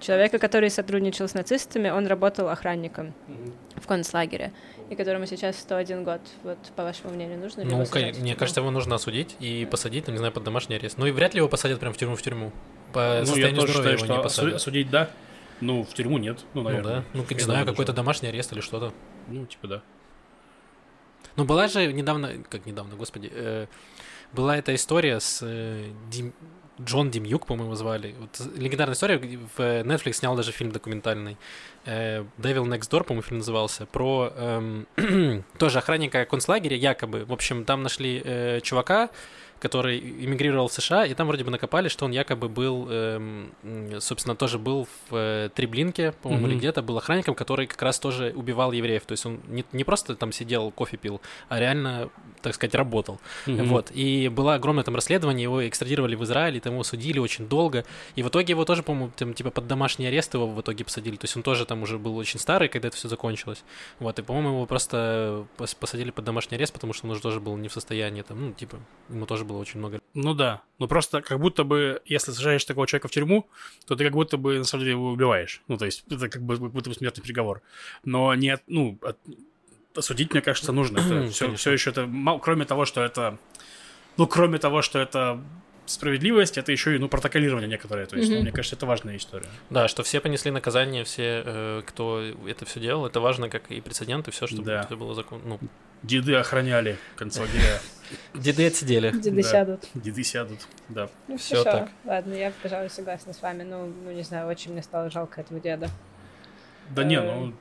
Человека, 0.00 0.38
который 0.38 0.70
сотрудничал 0.70 1.28
с 1.28 1.34
нацистами, 1.34 1.88
он 1.88 2.06
работал 2.06 2.48
охранником 2.48 3.14
mm-hmm. 3.28 3.80
в 3.80 3.86
концлагере, 3.86 4.52
и 4.90 4.96
которому 4.96 5.26
сейчас 5.26 5.56
101 5.58 6.04
год. 6.04 6.20
Вот, 6.42 6.58
по 6.76 6.82
вашему 6.82 7.14
мнению, 7.14 7.38
нужно 7.38 7.62
ли 7.62 7.70
Ну, 7.70 7.82
его 7.82 8.20
мне 8.20 8.34
кажется, 8.34 8.60
его 8.60 8.70
нужно 8.70 8.96
осудить 8.96 9.36
и 9.40 9.66
посадить, 9.70 10.06
ну, 10.06 10.12
не 10.12 10.18
знаю, 10.18 10.32
под 10.32 10.44
домашний 10.44 10.76
арест. 10.76 10.98
Ну, 10.98 11.06
и 11.06 11.10
вряд 11.10 11.34
ли 11.34 11.38
его 11.38 11.48
посадят 11.48 11.80
прям 11.80 11.92
в 11.92 11.96
тюрьму 11.96 12.16
в 12.16 12.22
тюрьму. 12.22 12.52
По 12.92 13.22
ну, 13.26 13.36
я 13.36 13.54
тоже 13.54 13.72
считаю, 13.72 13.98
что 13.98 14.22
посадят. 14.22 14.54
осудить, 14.54 14.90
да. 14.90 15.10
Ну, 15.60 15.84
в 15.84 15.94
тюрьму 15.94 16.18
нет, 16.18 16.44
ну, 16.52 16.62
наверное. 16.62 17.04
Ну, 17.12 17.22
да. 17.22 17.26
Ну, 17.30 17.36
не 17.36 17.42
знаю, 17.42 17.66
какой-то 17.66 17.92
домашний 17.92 18.28
арест 18.28 18.52
или 18.52 18.60
что-то. 18.60 18.92
Ну, 19.28 19.46
типа, 19.46 19.68
да. 19.68 19.82
Ну, 21.36 21.44
была 21.44 21.68
же 21.68 21.92
недавно, 21.92 22.44
как 22.48 22.66
недавно, 22.66 22.96
господи, 22.96 23.30
э, 23.32 23.66
была 24.32 24.56
эта 24.56 24.74
история 24.74 25.20
с 25.20 25.40
э, 25.42 25.90
Дим, 26.10 26.32
Джон 26.80 27.10
Димюк, 27.10 27.46
по-моему, 27.46 27.74
звали. 27.74 28.14
Вот, 28.18 28.40
легендарная 28.56 28.94
история, 28.94 29.18
в 29.18 29.60
Netflix 29.60 30.14
снял 30.14 30.34
даже 30.34 30.52
фильм 30.52 30.72
документальный. 30.72 31.36
Э, 31.84 32.24
Devil 32.38 32.64
Next 32.64 32.90
Door, 32.90 33.04
по-моему, 33.04 33.22
фильм 33.22 33.38
назывался, 33.38 33.86
про 33.86 34.32
эм, 34.36 34.86
тоже 35.58 35.78
охранника 35.78 36.24
концлагеря, 36.24 36.76
якобы. 36.76 37.24
В 37.24 37.32
общем, 37.32 37.64
там 37.64 37.82
нашли 37.82 38.20
э, 38.24 38.60
чувака, 38.60 39.10
который 39.60 39.98
эмигрировал 39.98 40.68
в 40.68 40.72
США, 40.72 41.06
и 41.06 41.14
там 41.14 41.26
вроде 41.26 41.44
бы 41.44 41.50
накопали, 41.50 41.88
что 41.88 42.04
он 42.04 42.10
якобы 42.10 42.48
был, 42.48 42.86
эм, 42.90 43.52
собственно, 43.98 44.36
тоже 44.36 44.58
был 44.58 44.86
в 45.08 45.16
э, 45.16 45.48
Треблинке, 45.54 46.12
по-моему, 46.12 46.46
mm-hmm. 46.46 46.50
или 46.50 46.58
где-то, 46.58 46.82
был 46.82 46.98
охранником, 46.98 47.34
который 47.34 47.66
как 47.66 47.80
раз 47.80 47.98
тоже 47.98 48.32
убивал 48.36 48.72
евреев. 48.72 49.06
То 49.06 49.12
есть 49.12 49.24
он 49.24 49.40
не, 49.48 49.64
не 49.72 49.84
просто 49.84 50.16
там 50.16 50.32
сидел, 50.32 50.70
кофе 50.70 50.96
пил, 50.96 51.20
а 51.48 51.60
реально, 51.60 52.10
так 52.44 52.54
сказать, 52.54 52.74
работал. 52.74 53.20
Mm-hmm. 53.46 53.64
Вот. 53.64 53.90
И 53.92 54.28
было 54.28 54.54
огромное 54.54 54.84
там 54.84 54.94
расследование, 54.94 55.42
его 55.42 55.66
экстрадировали 55.66 56.14
в 56.14 56.22
Израиль, 56.24 56.56
и 56.56 56.60
там 56.60 56.74
его 56.74 56.84
судили 56.84 57.18
очень 57.18 57.48
долго. 57.48 57.84
И 58.16 58.22
в 58.22 58.28
итоге 58.28 58.52
его 58.52 58.64
тоже, 58.64 58.82
по-моему, 58.82 59.12
там, 59.16 59.34
типа 59.34 59.50
под 59.50 59.66
домашний 59.66 60.06
арест 60.06 60.34
его 60.34 60.46
в 60.46 60.60
итоге 60.60 60.84
посадили. 60.84 61.16
То 61.16 61.24
есть 61.24 61.36
он 61.36 61.42
тоже 61.42 61.66
там 61.66 61.82
уже 61.82 61.98
был 61.98 62.16
очень 62.16 62.38
старый, 62.38 62.68
когда 62.68 62.88
это 62.88 62.96
все 62.96 63.08
закончилось. 63.08 63.64
Вот. 63.98 64.18
И, 64.18 64.22
по-моему, 64.22 64.50
его 64.50 64.66
просто 64.66 65.46
посадили 65.56 66.10
под 66.10 66.24
домашний 66.24 66.56
арест, 66.56 66.72
потому 66.72 66.92
что 66.92 67.06
он 67.06 67.12
уже 67.12 67.20
тоже 67.20 67.40
был 67.40 67.56
не 67.56 67.68
в 67.68 67.72
состоянии 67.72 68.22
там, 68.22 68.46
ну, 68.46 68.52
типа, 68.52 68.78
ему 69.08 69.26
тоже 69.26 69.44
было 69.44 69.58
очень 69.58 69.80
много. 69.80 70.00
Ну 70.14 70.34
да. 70.34 70.62
Ну 70.78 70.88
просто 70.88 71.22
как 71.22 71.40
будто 71.40 71.64
бы, 71.64 72.02
если 72.04 72.32
сажаешь 72.32 72.64
такого 72.64 72.86
человека 72.86 73.08
в 73.08 73.10
тюрьму, 73.10 73.46
то 73.86 73.96
ты 73.96 74.04
как 74.04 74.12
будто 74.12 74.36
бы 74.36 74.58
на 74.58 74.64
самом 74.64 74.84
деле 74.84 74.92
его 74.92 75.10
убиваешь. 75.10 75.62
Ну, 75.68 75.76
то 75.76 75.84
есть 75.86 76.04
это 76.10 76.28
как, 76.28 76.42
бы, 76.42 76.56
как 76.56 76.72
будто 76.72 76.90
бы 76.90 76.96
смертный 76.96 77.22
приговор. 77.22 77.62
Но 78.04 78.34
нет, 78.34 78.62
ну, 78.66 78.98
от, 79.02 79.18
осудить, 79.96 80.32
мне 80.32 80.40
кажется, 80.40 80.72
нужно. 80.72 80.98
Это 80.98 81.28
все, 81.30 81.54
все 81.54 81.72
еще 81.72 81.90
это, 81.90 82.08
кроме 82.42 82.64
того, 82.64 82.84
что 82.84 83.02
это, 83.02 83.38
ну, 84.16 84.26
кроме 84.26 84.58
того, 84.58 84.82
что 84.82 84.98
это 84.98 85.40
справедливость, 85.86 86.58
это 86.58 86.72
еще 86.72 86.96
и 86.96 86.98
ну, 86.98 87.08
протоколирование 87.08 87.68
некоторое. 87.68 88.06
То 88.06 88.16
есть, 88.16 88.30
mm-hmm. 88.30 88.36
ну, 88.36 88.42
мне 88.42 88.52
кажется, 88.52 88.76
это 88.76 88.86
важная 88.86 89.16
история. 89.16 89.48
Да, 89.70 89.88
что 89.88 90.02
все 90.02 90.20
понесли 90.20 90.50
наказание, 90.50 91.04
все, 91.04 91.42
э, 91.44 91.82
кто 91.86 92.22
это 92.46 92.64
все 92.64 92.80
делал, 92.80 93.06
это 93.06 93.20
важно, 93.20 93.48
как 93.48 93.70
и 93.70 93.80
прецедент, 93.80 94.28
и 94.28 94.30
все, 94.30 94.46
чтобы 94.46 94.64
да. 94.64 94.82
это 94.82 94.96
было 94.96 95.14
закон. 95.14 95.42
Ну. 95.44 95.60
Деды 96.02 96.34
охраняли 96.34 96.98
концлагеря. 97.16 97.80
Деды 98.34 98.66
отсидели. 98.66 99.10
Деды 99.10 99.42
сядут. 99.42 99.88
Деды 99.94 100.22
сядут, 100.22 100.60
да. 100.88 101.08
Ну, 101.28 101.38
все 101.38 101.62
так. 101.64 101.90
Ладно, 102.04 102.34
я, 102.34 102.52
пожалуй, 102.62 102.90
согласна 102.90 103.32
с 103.32 103.40
вами. 103.40 103.62
Ну, 103.62 103.92
ну, 104.04 104.12
не 104.12 104.22
знаю, 104.22 104.48
очень 104.48 104.72
мне 104.72 104.82
стало 104.82 105.10
жалко 105.10 105.40
этого 105.40 105.60
деда. 105.60 105.88
Да 106.90 107.04
не, 107.04 107.18
ну, 107.20 107.46
эм. 107.46 107.58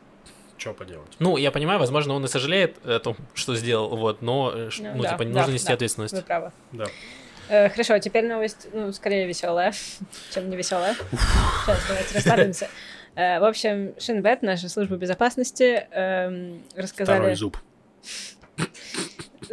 Что 0.57 0.73
поделать. 0.73 1.11
Ну, 1.19 1.37
я 1.37 1.51
понимаю, 1.51 1.79
возможно, 1.79 2.13
он 2.13 2.25
и 2.25 2.27
сожалеет 2.27 2.77
о 2.85 2.99
том, 2.99 3.15
что 3.33 3.55
сделал, 3.55 3.95
вот, 3.95 4.21
но, 4.21 4.51
э, 4.53 4.69
ну, 4.79 4.93
ну 4.95 5.03
типа, 5.03 5.23
нужно 5.23 5.51
нести 5.51 5.71
ответственность. 5.71 6.13
Вы 6.13 6.21
правы. 6.21 6.51
Да. 6.71 6.85
Э, 7.49 7.69
хорошо, 7.69 7.99
теперь 7.99 8.25
новость, 8.27 8.67
ну, 8.73 8.91
скорее 8.93 9.27
веселая, 9.27 9.73
чем 10.33 10.49
не 10.49 10.55
веселая. 10.55 10.95
Сейчас, 10.95 11.85
давайте 11.87 12.15
расслабимся. 12.15 12.69
Э, 13.15 13.39
в 13.39 13.43
общем, 13.43 13.93
Шинбет, 13.99 14.41
наша 14.41 14.69
служба 14.69 14.95
безопасности, 14.95 15.87
эм, 15.91 16.63
рассказали... 16.75 17.17
Второй 17.17 17.35
зуб. 17.35 17.57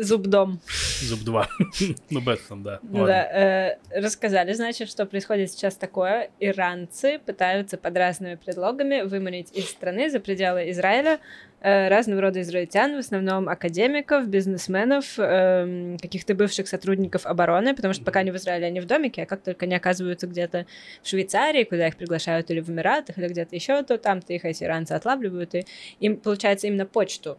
Зубдом. 0.01 0.61
Зуб 1.03 1.21
2. 1.21 1.49
ну, 2.11 2.21
там, 2.49 2.63
да. 2.63 2.81
Да. 2.83 3.25
Э, 3.25 3.79
рассказали, 3.95 4.53
значит, 4.53 4.89
что 4.89 5.07
происходит 5.07 5.51
сейчас 5.51 5.77
такое. 5.77 6.31
Иранцы 6.41 7.19
пытаются 7.19 7.77
под 7.77 7.97
разными 7.97 8.35
предлогами 8.37 9.03
выманить 9.03 9.53
из 9.53 9.69
страны 9.69 10.11
за 10.11 10.21
пределы 10.21 10.71
Израиля 10.71 11.21
Э, 11.63 11.89
разного 11.89 12.23
рода 12.23 12.41
израильтян, 12.41 12.97
в 12.97 12.99
основном 12.99 13.47
академиков, 13.47 14.27
бизнесменов, 14.27 15.19
э, 15.19 15.97
каких-то 16.01 16.35
бывших 16.35 16.67
сотрудников 16.69 17.27
обороны, 17.27 17.77
потому 17.77 17.93
что 17.93 18.03
пока 18.03 18.21
они 18.21 18.31
в 18.31 18.37
Израиле, 18.37 18.67
они 18.67 18.81
в 18.81 18.87
домике, 18.87 19.25
а 19.25 19.27
как 19.27 19.43
только 19.43 19.67
они 19.67 19.75
оказываются 19.75 20.27
где-то 20.27 20.65
в 21.03 21.09
Швейцарии, 21.09 21.65
куда 21.65 21.89
их 21.89 21.97
приглашают 21.97 22.51
или 22.51 22.61
в 22.61 22.71
Эмиратах, 22.71 23.19
или 23.19 23.29
где-то 23.29 23.55
еще, 23.55 23.83
то 23.83 23.99
там-то 23.99 24.33
их 24.33 24.47
эти 24.47 24.65
иранцы 24.65 24.93
отлавливают, 24.93 25.55
и 25.55 25.67
им, 26.01 26.17
получается, 26.17 26.67
именно 26.67 26.87
почту 26.87 27.39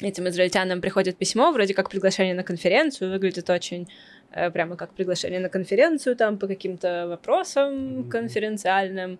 этим 0.00 0.28
израильтянам 0.28 0.80
приходит 0.80 1.16
письмо, 1.16 1.52
вроде 1.52 1.74
как 1.74 1.90
приглашение 1.90 2.34
на 2.34 2.42
конференцию, 2.42 3.10
выглядит 3.10 3.48
очень 3.50 3.88
э, 4.32 4.50
прямо 4.50 4.76
как 4.76 4.92
приглашение 4.92 5.40
на 5.40 5.48
конференцию, 5.48 6.16
там 6.16 6.38
по 6.38 6.46
каким-то 6.46 7.06
вопросам 7.08 8.08
конференциальным, 8.10 9.18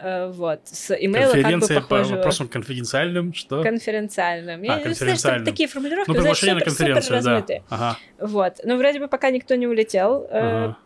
Э, 0.00 0.30
вот, 0.30 0.60
с 0.64 0.94
имейла 0.94 1.32
Конференция 1.32 1.74
как 1.80 1.84
бы 1.84 1.88
похоже... 1.88 2.10
по 2.10 2.16
вопросам 2.16 2.48
конфиденциальным, 2.48 3.34
что? 3.34 3.62
Конференциальным. 3.62 4.62
А, 4.62 4.64
Я 4.64 4.78
конференциальным. 4.78 5.18
Знаешь, 5.18 5.44
такие 5.44 5.68
формулировки, 5.68 6.10
ну, 6.10 6.20
знаешь, 6.20 6.38
супер, 6.38 6.54
на 6.54 6.60
конференцию, 6.60 7.22
супер 7.22 7.44
да. 7.46 7.62
Ага. 7.68 7.98
Вот, 8.20 8.60
но 8.62 8.76
вроде 8.76 9.00
бы 9.00 9.08
пока 9.08 9.30
никто 9.30 9.56
не 9.56 9.66
улетел. 9.66 10.26
Э, 10.30 10.38
ага 10.38 10.78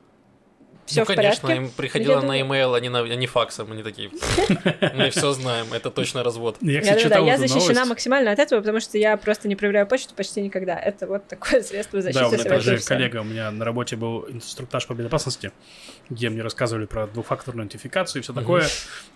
все 0.92 1.00
ну, 1.00 1.04
в 1.04 1.16
конечно, 1.16 1.48
порядке. 1.48 1.64
им 1.64 1.70
приходило 1.70 2.20
на 2.20 2.38
e-mail, 2.38 2.76
а 2.76 2.80
не, 2.80 2.88
на, 2.88 3.00
а 3.00 3.14
не 3.14 3.26
факсом, 3.26 3.72
они 3.72 3.82
такие, 3.82 4.10
мы 4.94 5.10
все 5.10 5.32
знаем, 5.32 5.72
это 5.72 5.90
точно 5.90 6.22
развод. 6.22 6.56
Я, 6.60 6.80
я 6.80 7.38
защищена 7.38 7.84
максимально 7.86 8.30
от 8.30 8.38
этого, 8.38 8.60
потому 8.60 8.80
что 8.80 8.98
я 8.98 9.16
просто 9.16 9.48
не 9.48 9.56
проверяю 9.56 9.86
почту 9.86 10.14
почти 10.14 10.42
никогда. 10.42 10.78
Это 10.78 11.06
вот 11.06 11.26
такое 11.28 11.62
средство 11.62 12.00
защиты. 12.00 12.24
Да, 12.24 12.28
у 12.28 12.32
меня 12.32 12.44
тоже 12.44 12.78
коллега, 12.78 13.16
у 13.18 13.24
меня 13.24 13.50
на 13.50 13.64
работе 13.64 13.96
был 13.96 14.26
инструктаж 14.28 14.86
по 14.86 14.92
безопасности, 14.92 15.52
где 16.10 16.28
мне 16.28 16.42
рассказывали 16.42 16.86
про 16.86 17.06
двухфакторную 17.06 17.66
идентификацию 17.66 18.20
и 18.20 18.22
все 18.22 18.32
такое, 18.32 18.66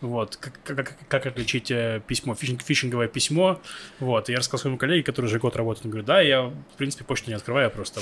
вот, 0.00 0.36
как, 0.36 1.26
отличить 1.26 1.70
э, 1.70 2.00
письмо, 2.06 2.34
фишинг, 2.34 2.62
фишинговое 2.62 3.08
письмо, 3.08 3.60
вот, 4.00 4.28
я 4.28 4.38
рассказал 4.38 4.60
своему 4.60 4.78
коллеге, 4.78 5.02
который 5.02 5.26
уже 5.26 5.38
год 5.38 5.56
работает, 5.56 5.84
он 5.84 5.90
говорит, 5.90 6.06
да, 6.06 6.20
я, 6.20 6.42
в 6.42 6.76
принципе, 6.78 7.04
почту 7.04 7.30
не 7.30 7.36
открываю 7.36 7.70
просто, 7.70 8.00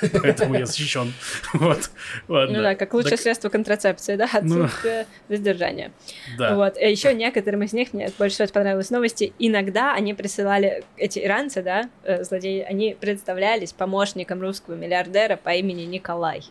поэтому 0.22 0.54
я 0.54 0.66
защищен, 0.66 1.12
вот, 1.52 1.90
ладно. 2.26 2.56
Ну 2.56 2.62
да, 2.62 2.74
как 2.74 2.94
лучшее 2.96 3.12
так... 3.12 3.20
средство 3.20 3.48
контрацепции, 3.48 4.16
да, 4.16 4.24
отсутствие 4.24 5.06
ну... 5.28 5.34
воздержания. 5.34 5.92
Да. 6.38 6.54
Вот. 6.54 6.76
И 6.78 6.90
еще 6.90 7.14
некоторым 7.14 7.62
из 7.62 7.72
них, 7.72 7.92
мне 7.92 8.10
больше 8.18 8.34
всего 8.34 8.48
понравились 8.48 8.90
новости, 8.90 9.32
иногда 9.38 9.94
они 9.94 10.14
присылали, 10.14 10.84
эти 10.96 11.20
иранцы, 11.20 11.62
да, 11.62 11.88
э, 12.04 12.24
злодеи, 12.24 12.60
они 12.62 12.96
представлялись 12.98 13.72
помощником 13.72 14.40
русского 14.40 14.74
миллиардера 14.74 15.36
по 15.36 15.50
имени 15.50 15.82
Николай. 15.82 16.42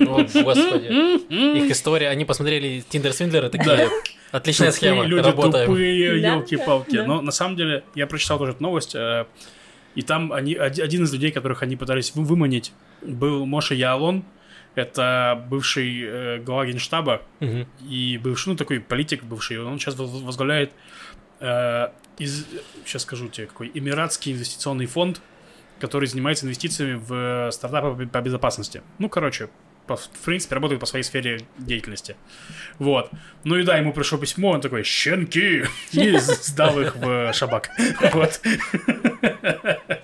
О, 0.00 0.22
господи. 0.22 1.58
Их 1.64 1.70
история, 1.70 2.08
они 2.08 2.24
посмотрели 2.24 2.84
Тиндер 2.88 3.12
Свиндлера, 3.12 3.48
такие, 3.48 3.88
отличная 4.30 4.72
схема, 4.72 5.04
люди 5.04 5.30
тупые, 5.30 6.20
елки-палки. 6.20 6.96
Но 6.96 7.20
на 7.20 7.32
самом 7.32 7.56
деле, 7.56 7.84
я 7.94 8.06
прочитал 8.06 8.38
тоже 8.38 8.52
эту 8.52 8.62
новость, 8.62 8.94
э, 8.94 9.26
и 9.94 10.02
там 10.02 10.32
они, 10.32 10.54
один 10.54 11.04
из 11.04 11.12
людей, 11.12 11.30
которых 11.30 11.62
они 11.62 11.76
пытались 11.76 12.14
выманить, 12.14 12.72
был 13.02 13.46
Моша 13.46 13.74
Ялон, 13.74 14.24
это 14.74 15.44
бывший 15.48 16.02
э, 16.02 16.38
глава 16.38 16.66
генштаба 16.66 17.22
угу. 17.40 17.66
и 17.88 18.18
бывший, 18.22 18.50
ну, 18.50 18.56
такой 18.56 18.80
политик 18.80 19.22
бывший. 19.22 19.62
Он 19.62 19.78
сейчас 19.78 19.96
возглавляет, 19.96 20.72
э, 21.40 21.88
из, 22.18 22.46
сейчас 22.84 23.02
скажу 23.02 23.28
тебе, 23.28 23.46
какой, 23.46 23.70
Эмиратский 23.72 24.32
инвестиционный 24.32 24.86
фонд, 24.86 25.20
который 25.78 26.06
занимается 26.06 26.46
инвестициями 26.46 26.94
в 26.94 27.50
стартапы 27.52 28.06
по 28.06 28.20
безопасности. 28.20 28.82
Ну, 28.98 29.08
короче, 29.08 29.48
по, 29.86 29.96
в 29.96 30.08
принципе, 30.24 30.54
работает 30.54 30.80
по 30.80 30.86
своей 30.86 31.04
сфере 31.04 31.40
деятельности. 31.58 32.16
Вот. 32.78 33.10
Ну 33.44 33.56
и 33.56 33.64
да, 33.64 33.76
ему 33.76 33.92
пришло 33.92 34.18
письмо, 34.18 34.50
он 34.50 34.60
такой, 34.60 34.82
щенки, 34.82 35.64
и 35.92 36.16
сдал 36.18 36.80
их 36.80 36.96
в 36.96 37.32
Шабак. 37.32 37.70
Вот. 38.12 38.40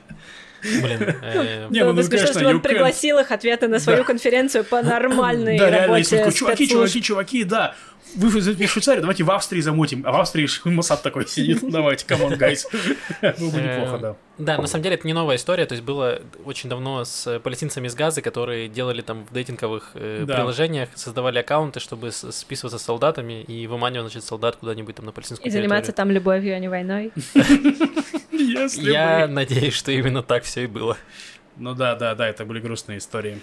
Блин. 0.63 1.01
Э, 1.23 1.69
не, 1.71 1.85
ну, 1.85 1.93
ну 1.93 2.03
конечно, 2.09 2.49
он 2.49 2.61
пригласил 2.61 3.19
их 3.19 3.31
ответы 3.31 3.69
на 3.69 3.79
свою 3.79 4.05
конференцию 4.05 4.65
по 4.65 4.83
нормальной 4.83 5.59
Да, 5.59 5.71
реально, 5.71 6.03
чуваки, 6.05 6.69
чуваки, 6.69 7.03
чуваки, 7.03 7.45
да, 7.45 7.75
вы 8.17 8.29
в 8.29 8.69
Швейцарии, 8.69 9.01
давайте 9.01 9.25
в 9.25 9.31
Австрии 9.31 9.61
замутим. 9.61 10.05
А 10.07 10.13
в 10.13 10.21
Австрии 10.21 10.49
Моссад 10.69 11.03
такой 11.03 11.27
сидит. 11.27 11.59
Давайте, 11.71 12.07
come 12.07 12.24
on, 12.24 12.37
guys. 12.37 12.67
Было 13.39 13.51
бы 13.51 13.61
неплохо, 13.61 13.99
да. 13.99 14.17
Да, 14.39 14.59
на 14.59 14.67
самом 14.67 14.83
деле 14.85 14.95
это 14.95 15.07
не 15.07 15.13
новая 15.13 15.37
история, 15.37 15.67
то 15.67 15.75
есть 15.75 15.85
было 15.85 16.23
очень 16.47 16.71
давно 16.71 17.05
с 17.05 17.39
палестинцами 17.41 17.89
из 17.89 17.95
Газы, 17.95 18.23
которые 18.23 18.69
делали 18.69 19.03
там 19.03 19.27
в 19.27 19.33
дейтинговых 19.35 19.91
э, 19.95 20.25
Да. 20.27 20.37
приложениях, 20.37 20.89
создавали 20.95 21.39
аккаунты, 21.41 21.79
чтобы 21.79 22.11
списываться 22.11 22.79
с 22.79 22.83
солдатами 22.83 23.43
и 23.43 23.67
выманивать, 23.67 24.11
значит, 24.13 24.27
солдат 24.27 24.57
куда-нибудь 24.57 24.97
там 24.97 25.05
на 25.05 25.13
палестинскую 25.13 25.47
И 25.47 25.51
заниматься 25.51 25.93
там 25.93 26.11
любовью, 26.11 26.57
а 26.57 26.59
не 26.59 26.69
войной. 26.69 27.13
Я 28.33 29.27
надеюсь, 29.29 29.75
что 29.75 29.93
именно 29.93 30.23
так 30.23 30.45
все 30.45 30.65
и 30.65 30.67
было. 30.67 30.97
Ну 31.57 31.75
да, 31.75 31.95
да, 31.95 32.15
да, 32.15 32.27
это 32.27 32.45
были 32.47 32.61
грустные 32.61 32.99
истории. 32.99 33.41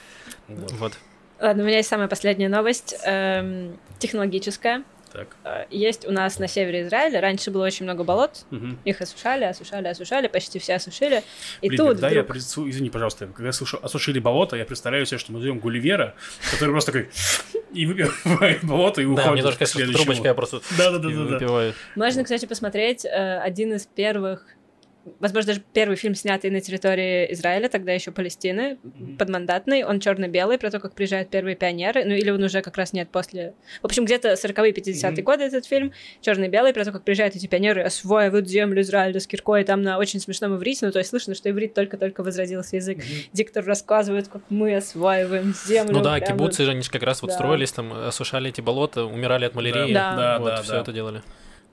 Вот. 0.47 0.97
Ладно, 1.39 1.63
у 1.63 1.65
меня 1.67 1.77
есть 1.77 1.89
самая 1.89 2.07
последняя 2.07 2.49
новость, 2.49 2.95
эм, 3.05 3.77
технологическая. 3.99 4.83
Так. 5.13 5.27
Э, 5.45 5.65
Есть 5.69 6.05
у 6.05 6.11
нас 6.11 6.37
на 6.37 6.47
севере 6.49 6.81
Израиля, 6.81 7.21
раньше 7.21 7.49
было 7.49 7.65
очень 7.65 7.85
много 7.85 8.03
болот, 8.03 8.45
Мгм. 8.51 8.77
их 8.83 8.99
осушали, 9.01 9.45
осушали, 9.45 9.87
осушали, 9.87 10.27
почти 10.27 10.59
все 10.59 10.75
осушили. 10.75 11.23
И 11.61 11.69
Блин, 11.69 11.77
тут 11.77 11.87
когда 11.91 12.09
я, 12.09 12.23
вдруг... 12.23 12.27
пред- 12.33 12.43
извини, 12.43 12.89
пожалуйста, 12.89 13.27
когда 13.27 13.47
я 13.47 13.53
слышу 13.53 13.79
осушили 13.81 14.19
болото, 14.19 14.57
я 14.57 14.65
представляю 14.65 15.05
себе, 15.05 15.17
что 15.17 15.31
мы 15.31 15.39
даем 15.39 15.59
Гулливера, 15.59 16.13
который 16.51 16.71
просто 16.71 16.91
такой 16.91 17.09
и 17.73 17.85
выпивает 17.85 18.63
болото 18.65 19.01
и 19.01 19.05
Да, 19.05 19.11
уходит 19.11 19.31
мне 19.31 19.41
тоже 19.43 19.57
кажется, 19.57 19.79
трубочка 19.93 20.27
я 20.27 20.33
просто 20.33 20.59
Да-да-да-да-да. 20.77 21.23
выпиваю. 21.35 21.73
Можно, 21.95 22.23
кстати, 22.23 22.45
посмотреть 22.45 23.05
э, 23.05 23.39
один 23.39 23.73
из 23.73 23.85
первых, 23.85 24.45
возможно, 25.19 25.47
даже 25.47 25.63
первый 25.73 25.95
фильм, 25.95 26.15
снятый 26.15 26.49
на 26.49 26.61
территории 26.61 27.31
Израиля, 27.33 27.69
тогда 27.69 27.91
еще 27.91 28.11
Палестины, 28.11 28.77
подмандатный, 29.17 29.83
он 29.83 29.99
черно-белый, 29.99 30.57
про 30.57 30.71
то, 30.71 30.79
как 30.79 30.93
приезжают 30.93 31.29
первые 31.29 31.55
пионеры, 31.55 32.03
ну 32.05 32.13
или 32.13 32.29
он 32.29 32.41
уже 32.43 32.61
как 32.61 32.77
раз 32.77 32.93
нет 32.93 33.09
после... 33.09 33.53
В 33.81 33.85
общем, 33.85 34.05
где-то 34.05 34.33
40-е, 34.33 34.71
50-е 34.71 35.11
Мгм. 35.11 35.23
годы 35.23 35.43
этот 35.43 35.65
фильм, 35.65 35.91
черно-белый, 36.21 36.73
про 36.73 36.85
то, 36.85 36.91
как 36.91 37.03
приезжают 37.03 37.35
эти 37.35 37.47
пионеры, 37.47 37.83
осваивают 37.83 38.47
землю 38.47 38.81
Израиля 38.81 39.19
с 39.19 39.27
киркой, 39.27 39.63
там 39.63 39.81
на 39.81 39.97
очень 39.97 40.19
смешном 40.19 40.55
иврите, 40.55 40.85
ну 40.85 40.91
то 40.91 40.99
есть 40.99 41.09
слышно, 41.09 41.35
что 41.35 41.49
иврит 41.49 41.73
только-только 41.73 42.23
возродился 42.23 42.75
язык. 42.77 42.99
Диктор 43.33 43.65
рассказывает, 43.65 44.27
как 44.27 44.41
мы 44.49 44.75
осваиваем 44.75 45.53
землю. 45.65 45.93
Ну 45.93 46.01
да, 46.01 46.15
прямо. 46.17 46.25
кибуцы 46.25 46.63
же, 46.65 46.71
они 46.71 46.81
же 46.81 46.89
как 46.91 47.03
раз 47.03 47.21
вот 47.21 47.29
Да. 47.29 47.35
строились, 47.35 47.71
там 47.71 47.93
осушали 47.93 48.49
эти 48.49 48.61
болота, 48.61 49.03
умирали 49.05 49.45
от 49.45 49.55
малярии. 49.55 49.93
Да. 49.93 50.15
Да, 50.15 50.39
вот, 50.39 50.47
да, 50.47 50.61
все 50.61 50.71
да. 50.73 50.81
это 50.81 50.93
делали. 50.93 51.21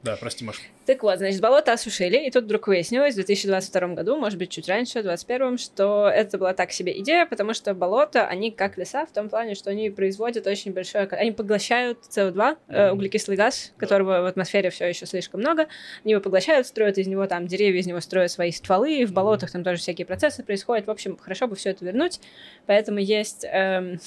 Да, 0.05 0.17
прости, 0.17 0.45
Маш. 0.45 0.61
Так 0.85 1.03
вот, 1.03 1.17
значит, 1.17 1.41
болото 1.41 1.73
осушили, 1.73 2.27
и 2.27 2.31
тут 2.31 2.45
вдруг 2.45 2.67
выяснилось 2.67 3.15
в 3.15 3.17
2022 3.17 3.95
году, 3.95 4.19
может 4.19 4.39
быть, 4.39 4.51
чуть 4.51 4.69
раньше, 4.69 5.01
в 5.01 5.03
2021, 5.03 5.57
что 5.57 6.11
это 6.11 6.37
была 6.37 6.53
так 6.53 6.73
себе 6.73 6.99
идея, 7.01 7.25
потому 7.25 7.55
что 7.55 7.73
болота, 7.73 8.27
они 8.27 8.51
как 8.51 8.77
леса 8.77 9.07
в 9.07 9.13
том 9.13 9.31
плане, 9.31 9.55
что 9.55 9.71
они 9.71 9.89
производят 9.89 10.47
очень 10.47 10.75
большое... 10.75 11.07
Они 11.07 11.33
поглощают 11.33 12.01
СО2, 12.11 12.59
э, 12.69 12.91
углекислый 12.91 13.39
газ, 13.39 13.73
которого 13.79 14.21
в 14.21 14.27
атмосфере 14.27 14.69
все 14.69 14.87
еще 14.87 15.07
слишком 15.07 15.41
много. 15.41 15.69
Они 16.05 16.13
его 16.13 16.21
поглощают, 16.21 16.67
строят 16.67 16.99
из 16.99 17.07
него 17.07 17.27
там 17.27 17.47
деревья, 17.47 17.81
из 17.81 17.87
него 17.87 18.01
строят 18.01 18.31
свои 18.31 18.53
стволы, 18.53 18.99
и 18.99 19.07
в 19.07 19.13
болотах 19.15 19.53
там 19.53 19.65
тоже 19.65 19.81
всякие 19.81 20.05
процессы 20.05 20.43
происходят. 20.43 20.87
В 20.87 20.91
общем, 20.91 21.17
хорошо 21.17 21.47
бы 21.47 21.57
все 21.57 21.71
это 21.71 21.83
вернуть. 21.83 22.21
Поэтому 22.67 22.99
есть... 22.99 23.47
эм, 23.51 23.99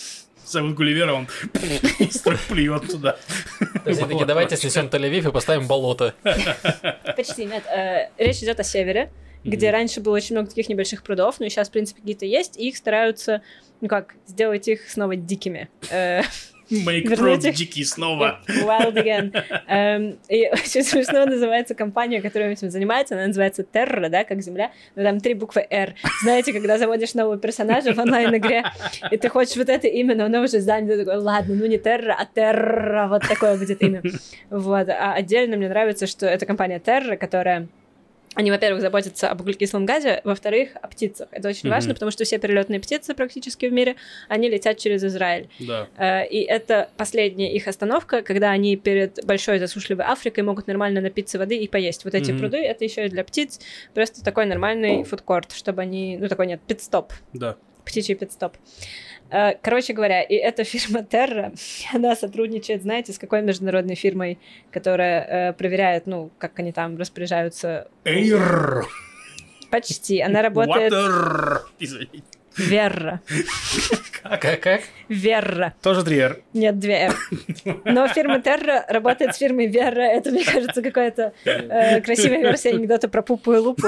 Зовут 0.45 0.75
Гулливера, 0.75 1.13
он 1.13 1.27
плюет 2.47 2.87
туда. 2.87 3.17
То 3.83 3.89
есть 3.89 4.01
они 4.01 4.11
такие, 4.11 4.25
давайте 4.25 4.55
снесем 4.55 4.87
Тель-Авив 4.87 5.29
и 5.29 5.31
поставим 5.31 5.67
болото. 5.67 6.13
Почти 7.15 7.45
нет. 7.45 7.63
Э, 7.67 8.09
Речь 8.17 8.37
идет 8.37 8.59
о 8.59 8.63
севере, 8.63 9.11
где 9.43 9.71
раньше 9.71 9.99
было 10.01 10.15
очень 10.15 10.35
много 10.35 10.49
таких 10.49 10.69
небольших 10.69 11.03
прудов, 11.03 11.39
но 11.39 11.47
сейчас, 11.49 11.69
в 11.69 11.71
принципе, 11.71 12.01
какие-то 12.01 12.25
есть, 12.25 12.57
и 12.57 12.69
их 12.69 12.77
стараются, 12.77 13.41
ну 13.81 13.87
как, 13.87 14.15
сделать 14.25 14.67
их 14.67 14.89
снова 14.89 15.15
дикими. 15.15 15.69
Make 16.69 17.05
Prod 17.05 17.51
дикий 17.51 17.83
снова. 17.83 18.39
Wild 18.47 18.95
again. 18.95 19.33
Эм, 19.67 20.17
И 20.29 20.47
очень 20.51 20.83
смешно 20.83 21.25
называется 21.25 21.75
компания, 21.75 22.21
которая 22.21 22.51
этим 22.51 22.69
занимается, 22.69 23.15
она 23.15 23.27
называется 23.27 23.63
Terra, 23.63 24.09
да, 24.09 24.23
как 24.23 24.41
Земля, 24.41 24.71
но 24.95 25.03
там 25.03 25.19
три 25.19 25.33
буквы 25.33 25.65
R. 25.69 25.95
Знаете, 26.23 26.53
когда 26.53 26.77
заводишь 26.77 27.13
нового 27.13 27.37
персонажа 27.37 27.93
в 27.93 27.99
онлайн-игре, 27.99 28.65
и 29.11 29.17
ты 29.17 29.29
хочешь 29.29 29.55
вот 29.55 29.69
это 29.69 29.87
имя, 29.87 30.15
но 30.15 30.25
оно 30.25 30.41
уже 30.41 30.59
занято, 30.59 30.97
ты 30.97 31.05
такой, 31.05 31.21
ладно, 31.21 31.55
ну 31.55 31.65
не 31.65 31.77
Terra, 31.77 32.13
а 32.17 32.27
Terra, 32.33 33.07
вот 33.07 33.27
такое 33.27 33.57
будет 33.57 33.81
имя. 33.81 34.01
Вот. 34.49 34.89
А 34.89 35.13
отдельно 35.13 35.57
мне 35.57 35.69
нравится, 35.69 36.07
что 36.07 36.25
это 36.25 36.45
компания 36.45 36.81
Terra, 36.83 37.17
которая 37.17 37.67
они, 38.37 38.51
во-первых, 38.51 38.81
заботятся 38.81 39.29
об 39.31 39.41
углекислом 39.41 39.85
газе, 39.85 40.21
во-вторых, 40.23 40.69
о 40.81 40.87
птицах. 40.87 41.27
Это 41.31 41.49
очень 41.49 41.67
Мгм. 41.69 41.71
важно, 41.75 41.93
потому 41.95 42.11
что 42.11 42.23
все 42.23 42.37
перелетные 42.37 42.79
птицы 42.79 43.15
практически 43.15 43.65
в 43.65 43.73
мире, 43.73 43.95
они 44.29 44.47
летят 44.49 44.77
через 44.77 45.03
Израиль. 45.03 45.49
Да. 45.59 45.87
Э, 45.97 46.27
И 46.27 46.41
это 46.43 46.89
последняя 46.97 47.51
их 47.51 47.67
остановка, 47.67 48.21
когда 48.21 48.51
они 48.51 48.75
перед 48.75 49.25
большой 49.25 49.57
засушливой 49.59 50.05
Африкой 50.05 50.43
могут 50.43 50.67
нормально 50.67 51.01
напиться 51.01 51.39
воды 51.39 51.57
и 51.57 51.67
поесть. 51.67 52.05
Вот 52.05 52.13
эти 52.13 52.31
Мгм. 52.31 52.39
пруды, 52.39 52.57
это 52.57 52.83
еще 52.83 53.05
и 53.05 53.09
для 53.09 53.23
птиц, 53.23 53.59
просто 53.95 54.23
такой 54.23 54.45
нормальный 54.45 55.03
фудкорт, 55.03 55.51
чтобы 55.53 55.81
они, 55.81 56.17
ну 56.19 56.27
такой 56.27 56.45
нет, 56.47 56.61
пит-стоп, 56.67 57.13
Да. 57.33 57.55
птичий 57.85 58.13
пит-стоп. 58.15 58.53
Э, 58.55 58.57
Короче 59.29 59.93
говоря, 59.93 60.21
и 60.21 60.35
эта 60.35 60.63
фирма 60.63 61.01
Terra, 61.01 61.53
она 61.93 62.15
сотрудничает, 62.15 62.83
знаете, 62.83 63.13
с 63.13 63.19
какой 63.19 63.41
международной 63.41 63.95
фирмой, 63.95 64.39
которая 64.71 65.49
э, 65.49 65.53
проверяет, 65.53 66.07
ну, 66.07 66.31
как 66.37 66.59
они 66.59 66.71
там 66.71 66.97
распоряжаются. 66.97 67.87
Air. 68.05 68.83
Почти. 69.69 70.21
Она 70.21 70.41
работает 70.41 70.93
Water. 70.93 71.61
Верра. 72.57 73.21
Как, 74.21 74.59
как? 74.61 74.81
Верра. 75.09 75.73
Тоже 75.81 76.03
три 76.03 76.17
R. 76.19 76.41
Нет, 76.53 76.79
две 76.79 76.93
«Р». 77.07 77.15
Но 77.85 78.07
фирма 78.07 78.41
Терра 78.41 78.85
работает 78.89 79.35
с 79.35 79.37
фирмой 79.37 79.67
Верра. 79.67 80.01
Это, 80.01 80.31
мне 80.31 80.43
кажется, 80.43 80.81
какая-то 80.81 81.33
э, 81.45 82.01
красивая 82.01 82.39
версия 82.41 82.69
анекдота 82.71 83.07
про 83.07 83.21
Пупу 83.21 83.53
и 83.53 83.57
Лупу. 83.57 83.87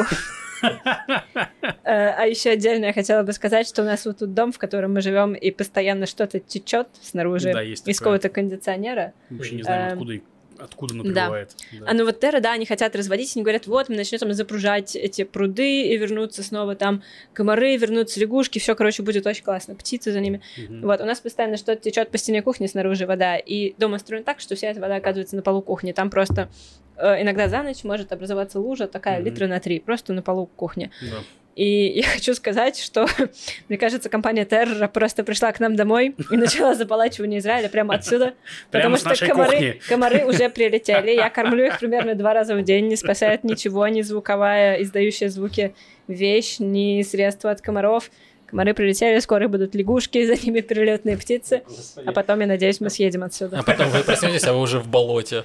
Э, 1.83 2.09
А 2.17 2.25
еще 2.25 2.51
отдельно 2.51 2.85
я 2.85 2.93
хотела 2.93 3.23
бы 3.23 3.33
сказать, 3.33 3.67
что 3.67 3.81
у 3.81 3.85
нас 3.85 4.05
вот 4.05 4.19
тут 4.19 4.33
дом, 4.33 4.51
в 4.51 4.57
котором 4.57 4.93
мы 4.93 5.01
живем, 5.01 5.33
и 5.33 5.51
постоянно 5.51 6.05
что-то 6.05 6.39
течет 6.39 6.87
снаружи 7.01 7.51
Да, 7.53 7.63
из 7.63 7.81
какого-то 7.99 8.29
кондиционера. 8.29 9.13
Вообще 9.29 9.55
не 9.55 9.63
знаем, 9.63 9.81
Эм, 9.87 9.93
откуда, 9.93 10.13
и- 10.13 10.21
откуда 10.61 10.93
оно 10.93 11.03
да. 11.03 11.09
прибывает. 11.09 11.55
Да. 11.71 11.85
А 11.87 11.93
ну 11.93 12.05
вот 12.05 12.19
Терра, 12.19 12.39
да, 12.39 12.53
они 12.53 12.65
хотят 12.65 12.95
разводить, 12.95 13.35
они 13.35 13.43
говорят, 13.43 13.67
вот, 13.67 13.89
мы 13.89 13.95
начнем 13.95 14.19
там 14.19 14.33
запружать 14.33 14.95
эти 14.95 15.23
пруды, 15.23 15.87
и 15.87 15.97
вернутся 15.97 16.43
снова 16.43 16.75
там 16.75 17.03
комары, 17.33 17.77
вернутся 17.77 18.19
лягушки, 18.19 18.59
все, 18.59 18.75
короче, 18.75 19.03
будет 19.03 19.25
очень 19.25 19.43
классно, 19.43 19.75
птицы 19.75 20.11
за 20.11 20.19
ними. 20.19 20.41
Мгм. 20.57 20.81
Вот, 20.81 21.01
у 21.01 21.05
нас 21.05 21.19
постоянно 21.19 21.57
что-то 21.57 21.81
течет 21.81 22.09
по 22.09 22.17
стене 22.17 22.41
кухни 22.41 22.67
снаружи 22.67 23.05
вода, 23.05 23.37
и 23.37 23.73
дом 23.77 23.93
устроен 23.93 24.23
так, 24.23 24.39
что 24.39 24.55
вся 24.55 24.69
эта 24.69 24.79
вода 24.81 24.95
оказывается 24.95 25.35
на 25.35 25.41
полу 25.41 25.61
кухни. 25.61 25.91
Там 25.91 26.09
просто 26.09 26.49
э, 26.97 27.21
иногда 27.21 27.47
за 27.47 27.63
ночь 27.63 27.83
может 27.83 28.11
образоваться 28.11 28.59
лужа 28.59 28.87
такая 28.87 29.17
Мгм. 29.19 29.25
литра 29.25 29.47
на 29.47 29.59
три, 29.59 29.79
просто 29.79 30.13
на 30.13 30.21
полу 30.21 30.45
кухни. 30.47 30.91
Да. 31.01 31.17
И 31.59 31.91
я 31.95 32.03
хочу 32.03 32.33
сказать, 32.35 32.79
что, 32.79 33.05
мне 33.69 33.77
кажется, 33.77 34.07
компания 34.09 34.45
Терра 34.45 34.87
просто 34.87 35.25
пришла 35.25 35.51
к 35.51 35.59
нам 35.59 35.75
домой 35.75 36.15
и 36.31 36.37
начала 36.37 36.73
заполачивание 36.73 37.39
Израиля 37.39 37.67
прямо 37.67 37.95
отсюда, 37.95 38.33
потому 38.71 38.95
Прямо 38.95 39.15
что 39.15 39.25
комары, 39.27 39.51
кухни. 39.51 39.81
комары 39.89 40.25
уже 40.25 40.49
прилетели. 40.49 41.11
Я 41.11 41.29
кормлю 41.29 41.65
их 41.65 41.77
примерно 41.79 42.15
два 42.15 42.33
раза 42.33 42.55
в 42.55 42.63
день, 42.63 42.87
не 42.87 42.95
спасает 42.95 43.43
ничего, 43.43 43.85
ни 43.89 44.01
звуковая, 44.01 44.81
издающая 44.81 45.27
звуки 45.27 45.75
вещь, 46.07 46.59
ни 46.59 47.01
средства 47.01 47.51
от 47.51 47.59
комаров. 47.59 48.09
Комары 48.45 48.73
прилетели, 48.73 49.19
скоро 49.19 49.49
будут 49.49 49.75
лягушки, 49.75 50.25
за 50.25 50.35
ними 50.35 50.61
перелетные 50.61 51.17
птицы. 51.17 51.63
А 52.05 52.13
потом, 52.13 52.39
я 52.39 52.47
надеюсь, 52.47 52.79
мы 52.79 52.89
съедем 52.89 53.23
отсюда. 53.23 53.59
А 53.59 53.63
потом 53.63 53.89
вы 53.89 54.03
проснетесь, 54.03 54.45
а 54.45 54.53
вы 54.53 54.61
уже 54.61 54.79
в 54.79 54.87
болоте. 54.87 55.43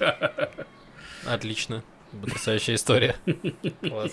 Отлично. 1.27 1.83
Потрясающая 2.23 2.77
история. 2.77 3.17
Класс. 3.83 4.12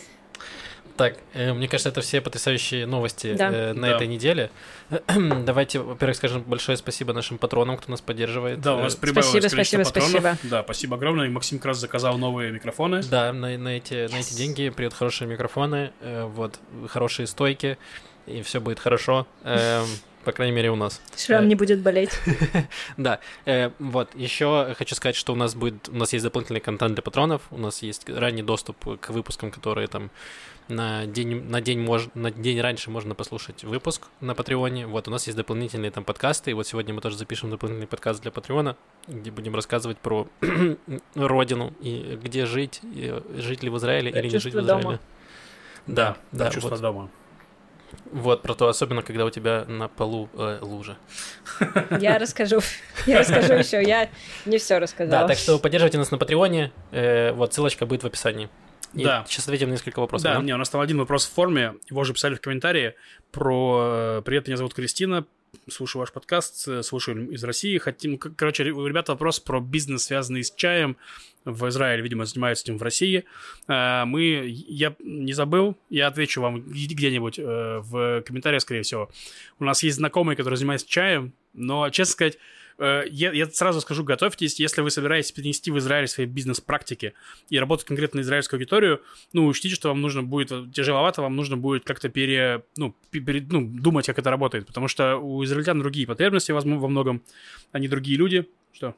Так, 1.02 1.16
э, 1.34 1.52
мне 1.54 1.68
кажется, 1.68 1.90
это 1.90 2.02
все 2.02 2.22
потрясающие 2.22 2.86
новости 2.86 3.34
Да. 3.34 3.50
э, 3.52 3.74
на 3.74 3.88
Да. 3.88 3.96
этой 3.96 4.06
неделе. 4.06 4.52
Давайте, 5.08 5.80
во-первых, 5.80 6.16
скажем 6.16 6.44
большое 6.44 6.78
спасибо 6.78 7.12
нашим 7.12 7.40
патронам, 7.40 7.78
кто 7.78 7.90
нас 7.90 8.02
поддерживает. 8.02 8.62
Да, 8.62 8.76
у 8.76 8.82
нас 8.82 8.94
Э, 8.94 9.00
прибавилось 9.00 9.30
Спасибо, 9.32 9.50
спасибо, 9.50 9.84
патронов. 9.84 10.10
спасибо. 10.12 10.38
Да, 10.44 10.62
спасибо 10.64 10.98
огромное. 10.98 11.26
И 11.26 11.30
Максим 11.30 11.58
как 11.58 11.66
раз 11.66 11.80
заказал 11.80 12.20
новые 12.20 12.52
микрофоны. 12.52 13.02
Да, 13.02 13.34
на, 13.34 13.58
на 13.58 13.70
эти, 13.70 14.12
на 14.12 14.18
эти 14.20 14.36
деньги 14.36 14.70
придут 14.70 14.94
хорошие 14.94 15.28
микрофоны, 15.28 15.92
э, 16.02 16.26
вот, 16.26 16.60
хорошие 16.88 17.26
стойки, 17.26 17.80
и 18.28 18.44
все 18.44 18.62
будет 18.62 18.78
хорошо. 18.80 19.26
по 20.24 20.32
крайней 20.34 20.56
мере, 20.56 20.70
у 20.70 20.76
нас. 20.76 21.02
Шрам 21.18 21.48
не 21.48 21.56
будет 21.56 21.80
болеть. 21.82 22.12
Да, 22.98 23.20
вот, 23.80 24.14
еще 24.14 24.76
хочу 24.78 24.94
сказать, 24.94 25.16
что 25.16 25.34
у 25.34 25.36
нас 25.36 25.56
будет, 25.56 25.90
у 25.90 25.96
нас 25.96 26.14
есть 26.14 26.24
дополнительный 26.24 26.60
контент 26.60 26.94
для 26.94 27.02
патронов, 27.02 27.42
у 27.50 27.58
нас 27.58 27.82
есть 27.82 28.08
ранний 28.08 28.44
доступ 28.44 29.00
к 29.00 29.10
выпускам, 29.10 29.50
которые 29.50 29.88
там 29.88 30.12
на 30.68 31.06
день, 31.06 31.44
на 31.50 31.62
день, 31.62 31.80
мож, 31.80 32.08
на 32.14 32.32
день 32.32 32.60
раньше 32.62 32.90
можно 32.90 33.16
послушать 33.16 33.64
выпуск 33.64 34.08
на 34.20 34.36
Патреоне. 34.36 34.88
Вот, 34.88 35.08
у 35.08 35.12
нас 35.12 35.26
есть 35.28 35.38
дополнительные 35.38 35.92
там 35.92 36.04
подкасты, 36.04 36.52
и 36.52 36.54
вот 36.54 36.68
сегодня 36.68 36.94
мы 36.94 37.02
тоже 37.02 37.18
запишем 37.18 37.50
дополнительный 37.50 37.88
подкаст 37.88 38.22
для 38.22 38.32
Патреона, 38.32 38.76
где 39.08 39.32
будем 39.32 39.56
рассказывать 39.56 39.98
про 39.98 40.28
родину, 41.16 41.74
и 41.82 42.20
где 42.22 42.46
жить, 42.46 42.80
и 42.84 43.22
жить 43.36 43.64
ли 43.64 43.70
в 43.70 43.78
Израиле 43.78 44.12
или 44.12 44.30
не 44.30 44.40
жить 44.40 44.54
в 44.54 44.60
Израиле. 44.60 44.84
дома. 44.84 45.00
Да, 45.88 46.18
да, 46.32 46.50
чувство 46.50 46.70
вот. 46.70 46.82
дома. 46.82 47.10
Вот, 48.12 48.42
про 48.42 48.54
то, 48.54 48.68
особенно, 48.68 49.02
когда 49.02 49.26
у 49.26 49.30
тебя 49.30 49.66
на 49.68 49.88
полу 49.88 50.30
э, 50.34 50.60
лужа. 50.62 50.98
Я 52.00 52.18
расскажу. 52.20 52.62
Я 53.06 53.20
расскажу 53.20 53.54
еще. 53.54 53.84
Я 53.84 54.10
не 54.46 54.58
все 54.58 54.78
рассказала. 54.78 55.24
Да, 55.24 55.28
так 55.28 55.38
что 55.38 55.60
поддерживайте 55.60 55.98
нас 55.98 56.12
на 56.12 56.18
Патреоне. 56.18 56.72
Э, 56.92 57.32
вот, 57.34 57.54
ссылочка 57.54 57.86
будет 57.86 58.04
в 58.04 58.08
описании. 58.08 58.50
И 58.94 59.04
Да. 59.04 59.26
сейчас 59.28 59.46
ответим 59.48 59.70
на 59.70 59.74
несколько 59.74 60.00
вопросов. 60.00 60.24
Да, 60.26 60.36
да? 60.36 60.42
не, 60.44 60.54
у 60.54 60.58
нас 60.58 60.70
там 60.70 60.82
один 60.82 60.98
вопрос 60.98 61.26
в 61.26 61.32
форме, 61.34 61.76
его 61.90 62.04
же 62.04 62.14
писали 62.14 62.36
в 62.36 62.42
комментарии 62.42 62.94
про 63.32 64.18
э, 64.18 64.22
«Привет, 64.26 64.48
меня 64.48 64.58
зовут 64.58 64.74
Кристина, 64.74 65.26
слушаю 65.70 66.02
ваш 66.02 66.12
подкаст, 66.12 66.68
э, 66.68 66.84
слушаю 66.84 67.30
из 67.32 67.44
России, 67.44 67.78
хотим...» 67.78 68.18
Короче, 68.18 68.64
у 68.72 68.86
ребят 68.86 69.08
вопрос 69.10 69.40
про 69.40 69.62
бизнес, 69.62 70.04
связанный 70.04 70.44
с 70.44 70.52
чаем 70.52 70.98
в 71.46 71.68
Израиле, 71.70 72.04
видимо, 72.04 72.26
занимаются 72.26 72.66
этим 72.66 72.78
в 72.78 72.84
России. 72.84 73.24
Э, 73.70 74.04
Мы, 74.06 74.46
я 74.68 74.94
не 75.00 75.32
забыл, 75.34 75.78
я 75.90 76.08
отвечу 76.08 76.42
вам 76.42 76.62
где- 76.62 76.94
где-нибудь 76.94 77.38
в 77.40 78.22
комментариях, 78.24 78.62
скорее 78.62 78.82
всего. 78.84 79.10
У 79.60 79.64
нас 79.64 79.84
есть 79.84 79.98
знакомые, 79.98 80.36
которые 80.36 80.58
занимаются 80.58 80.88
чаем, 80.90 81.32
но, 81.54 81.90
честно 81.90 82.12
сказать, 82.12 82.38
я, 82.80 83.32
я 83.32 83.46
сразу 83.48 83.82
скажу, 83.82 84.04
готовьтесь, 84.04 84.60
если 84.60 84.82
вы 84.82 84.92
собираетесь 84.92 85.32
перенести 85.32 85.72
в 85.72 85.78
Израиль 85.78 86.08
свои 86.08 86.26
бизнес-практики 86.26 87.14
и 87.50 87.60
работать 87.60 87.86
конкретно 87.86 88.20
на 88.20 88.22
израильскую 88.24 88.58
аудиторию, 88.58 89.02
ну, 89.34 89.48
учтите, 89.48 89.76
что 89.76 89.90
вам 89.90 90.02
нужно 90.02 90.24
будет, 90.24 90.52
э, 90.52 90.66
тяжеловато, 90.74 91.22
вам 91.22 91.36
нужно 91.36 91.58
будет 91.58 91.84
как-то 91.84 92.10
пере, 92.10 92.64
ну, 92.78 92.96
пе- 93.12 93.20
пере- 93.20 93.46
ну, 93.50 93.66
думать, 93.66 94.06
как 94.06 94.20
это 94.20 94.30
работает, 94.30 94.68
потому 94.68 94.88
что 94.88 95.18
у 95.18 95.44
израильтян 95.44 95.80
другие 95.80 96.08
потребности, 96.08 96.52
возможно, 96.52 96.82
во 96.82 96.88
многом, 96.88 97.22
они 97.72 97.88
другие 97.88 98.18
люди. 98.18 98.48
Что? 98.74 98.96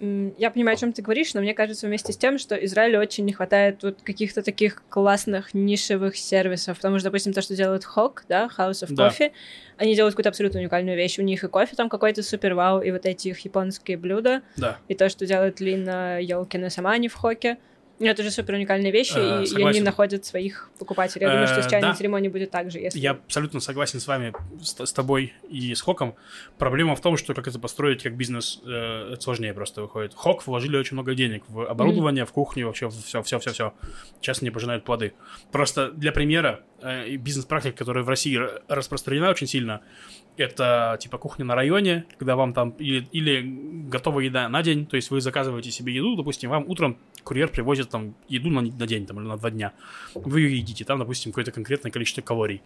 Я 0.00 0.50
понимаю, 0.50 0.76
о 0.76 0.80
чем 0.80 0.92
ты 0.94 1.02
говоришь, 1.02 1.34
но 1.34 1.42
мне 1.42 1.52
кажется 1.52 1.86
вместе 1.86 2.12
с 2.12 2.16
тем, 2.16 2.38
что 2.38 2.54
Израилю 2.54 2.98
очень 3.00 3.26
не 3.26 3.32
хватает 3.34 3.82
вот 3.82 3.98
каких-то 4.02 4.42
таких 4.42 4.82
классных 4.88 5.52
нишевых 5.52 6.16
сервисов, 6.16 6.76
потому 6.78 6.98
что, 6.98 7.08
допустим, 7.10 7.34
то, 7.34 7.42
что 7.42 7.54
делает 7.54 7.84
Хок, 7.84 8.24
да, 8.26 8.48
House 8.56 8.82
of 8.82 8.94
Да. 8.94 9.08
Coffee, 9.08 9.32
они 9.76 9.94
делают 9.94 10.14
какую-то 10.14 10.30
абсолютно 10.30 10.58
уникальную 10.60 10.96
вещь. 10.96 11.18
У 11.18 11.22
них 11.22 11.44
и 11.44 11.48
кофе 11.48 11.76
там 11.76 11.90
какой-то 11.90 12.22
супер 12.22 12.54
вау, 12.54 12.80
и 12.80 12.90
вот 12.92 13.04
эти 13.04 13.28
их 13.28 13.38
японские 13.40 13.98
блюда, 13.98 14.40
Да. 14.56 14.78
и 14.88 14.94
то, 14.94 15.08
что 15.10 15.26
делает 15.26 15.60
Лина 15.60 16.18
Йолкина 16.20 16.70
сама, 16.70 16.96
не 16.96 17.08
в 17.08 17.14
Хоке. 17.14 17.58
Ну, 18.00 18.06
Это 18.06 18.22
же 18.22 18.30
супер 18.30 18.54
уникальные 18.54 18.90
вещи, 18.92 19.12
Э, 19.16 19.40
и- 19.40 19.42
и, 19.42 19.46
согласен. 19.46 19.68
они 19.76 19.80
находят 19.82 20.24
своих 20.24 20.70
покупателей. 20.78 21.26
Я 21.26 21.32
думаю, 21.32 21.46
что 21.48 21.62
с 21.62 21.66
Э, 21.66 21.70
чайной 21.70 21.88
да. 21.90 21.94
церемонией 21.94 22.32
будет 22.32 22.50
так 22.50 22.70
же, 22.70 22.78
если... 22.78 22.98
Я 22.98 23.10
абсолютно 23.10 23.60
согласен 23.60 24.00
с 24.00 24.06
вами, 24.06 24.32
с, 24.62 24.86
с 24.86 24.92
тобой 24.94 25.34
и 25.50 25.74
с 25.74 25.82
Хоком. 25.82 26.14
Проблема 26.58 26.96
в 26.96 27.00
том, 27.02 27.18
что 27.18 27.34
как 27.34 27.46
это 27.46 27.58
построить 27.58 28.02
как 28.02 28.16
бизнес, 28.16 28.60
э, 28.66 29.12
это 29.12 29.20
сложнее 29.20 29.52
просто 29.52 29.82
выходит. 29.82 30.14
Хок 30.14 30.46
вложили 30.46 30.78
очень 30.78 30.94
много 30.94 31.14
денег 31.14 31.44
в 31.48 31.66
оборудование, 31.66 32.24
в 32.24 32.32
кухню, 32.32 32.66
вообще 32.66 32.88
все, 32.88 33.22
все, 33.22 33.38
все, 33.38 33.52
все. 33.52 33.74
Сейчас 34.22 34.40
не 34.40 34.50
пожинают 34.50 34.84
плоды. 34.84 35.12
Просто 35.52 35.90
для 35.92 36.10
примера, 36.12 36.60
э, 36.82 37.16
бизнес-практика, 37.16 37.76
которая 37.76 38.02
в 38.02 38.08
России 38.08 38.40
распространена 38.68 39.28
очень 39.28 39.46
сильно, 39.46 39.82
это 40.40 40.96
типа 41.00 41.18
кухня 41.18 41.44
на 41.44 41.54
районе, 41.54 42.06
когда 42.18 42.36
вам 42.36 42.52
там 42.52 42.70
или, 42.70 43.06
или 43.12 43.42
готовая 43.88 44.24
еда 44.24 44.48
на 44.48 44.62
день, 44.62 44.86
то 44.86 44.96
есть 44.96 45.10
вы 45.10 45.20
заказываете 45.20 45.70
себе 45.70 45.94
еду, 45.94 46.16
допустим, 46.16 46.50
вам 46.50 46.64
утром 46.68 46.98
курьер 47.24 47.48
привозит 47.48 47.90
там 47.90 48.14
еду 48.28 48.50
на, 48.50 48.62
на 48.62 48.86
день 48.86 49.06
там, 49.06 49.20
или 49.20 49.26
на 49.26 49.36
два 49.36 49.50
дня. 49.50 49.72
Вы 50.14 50.40
ее 50.40 50.58
едите, 50.58 50.84
там, 50.84 50.98
допустим, 50.98 51.32
какое-то 51.32 51.52
конкретное 51.52 51.92
количество 51.92 52.22
калорий. 52.22 52.62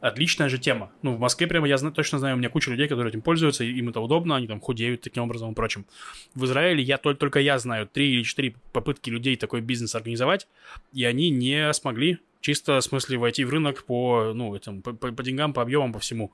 Отличная 0.00 0.48
же 0.48 0.58
тема. 0.58 0.92
Ну, 1.02 1.14
в 1.14 1.18
Москве 1.18 1.46
прямо 1.46 1.66
я 1.66 1.78
точно 1.78 2.18
знаю, 2.18 2.36
у 2.36 2.38
меня 2.38 2.50
куча 2.50 2.70
людей, 2.70 2.86
которые 2.86 3.10
этим 3.10 3.22
пользуются, 3.22 3.64
им 3.64 3.88
это 3.88 4.00
удобно, 4.00 4.36
они 4.36 4.46
там 4.46 4.60
худеют 4.60 5.00
таким 5.00 5.22
образом 5.22 5.52
и 5.52 5.54
прочим. 5.54 5.86
В 6.34 6.44
Израиле 6.44 6.82
я 6.82 6.98
только, 6.98 7.18
только 7.18 7.40
я 7.40 7.58
знаю 7.58 7.86
три 7.86 8.12
или 8.12 8.22
четыре 8.22 8.54
попытки 8.72 9.08
людей 9.08 9.36
такой 9.36 9.62
бизнес 9.62 9.94
организовать, 9.94 10.48
и 10.92 11.04
они 11.04 11.30
не 11.30 11.72
смогли 11.72 12.18
чисто 12.40 12.78
в 12.78 12.84
смысле 12.84 13.18
войти 13.18 13.44
в 13.44 13.50
рынок 13.50 13.84
по, 13.84 14.32
ну, 14.34 14.54
этим, 14.54 14.82
по, 14.82 14.92
по- 14.92 15.10
по 15.10 15.22
деньгам, 15.22 15.52
по 15.52 15.62
объемам, 15.62 15.92
по 15.92 15.98
всему. 15.98 16.30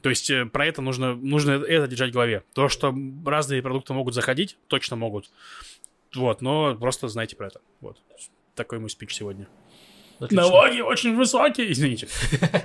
То 0.00 0.08
есть 0.08 0.30
э, 0.30 0.46
про 0.46 0.64
это 0.64 0.80
нужно, 0.80 1.14
нужно 1.14 1.50
это 1.50 1.86
держать 1.86 2.10
в 2.10 2.14
голове. 2.14 2.44
То, 2.54 2.68
что 2.68 2.94
разные 3.26 3.60
продукты 3.60 3.92
могут 3.92 4.14
заходить, 4.14 4.56
точно 4.68 4.96
могут. 4.96 5.30
Вот, 6.14 6.40
но 6.40 6.74
просто 6.76 7.08
знайте 7.08 7.36
про 7.36 7.48
это. 7.48 7.60
Вот. 7.80 7.98
Такой 8.54 8.78
мой 8.78 8.88
спич 8.88 9.12
сегодня. 9.12 9.48
Отлично. 10.20 10.42
Налоги 10.42 10.80
очень 10.80 11.16
высокие. 11.16 11.72
Извините. 11.72 12.06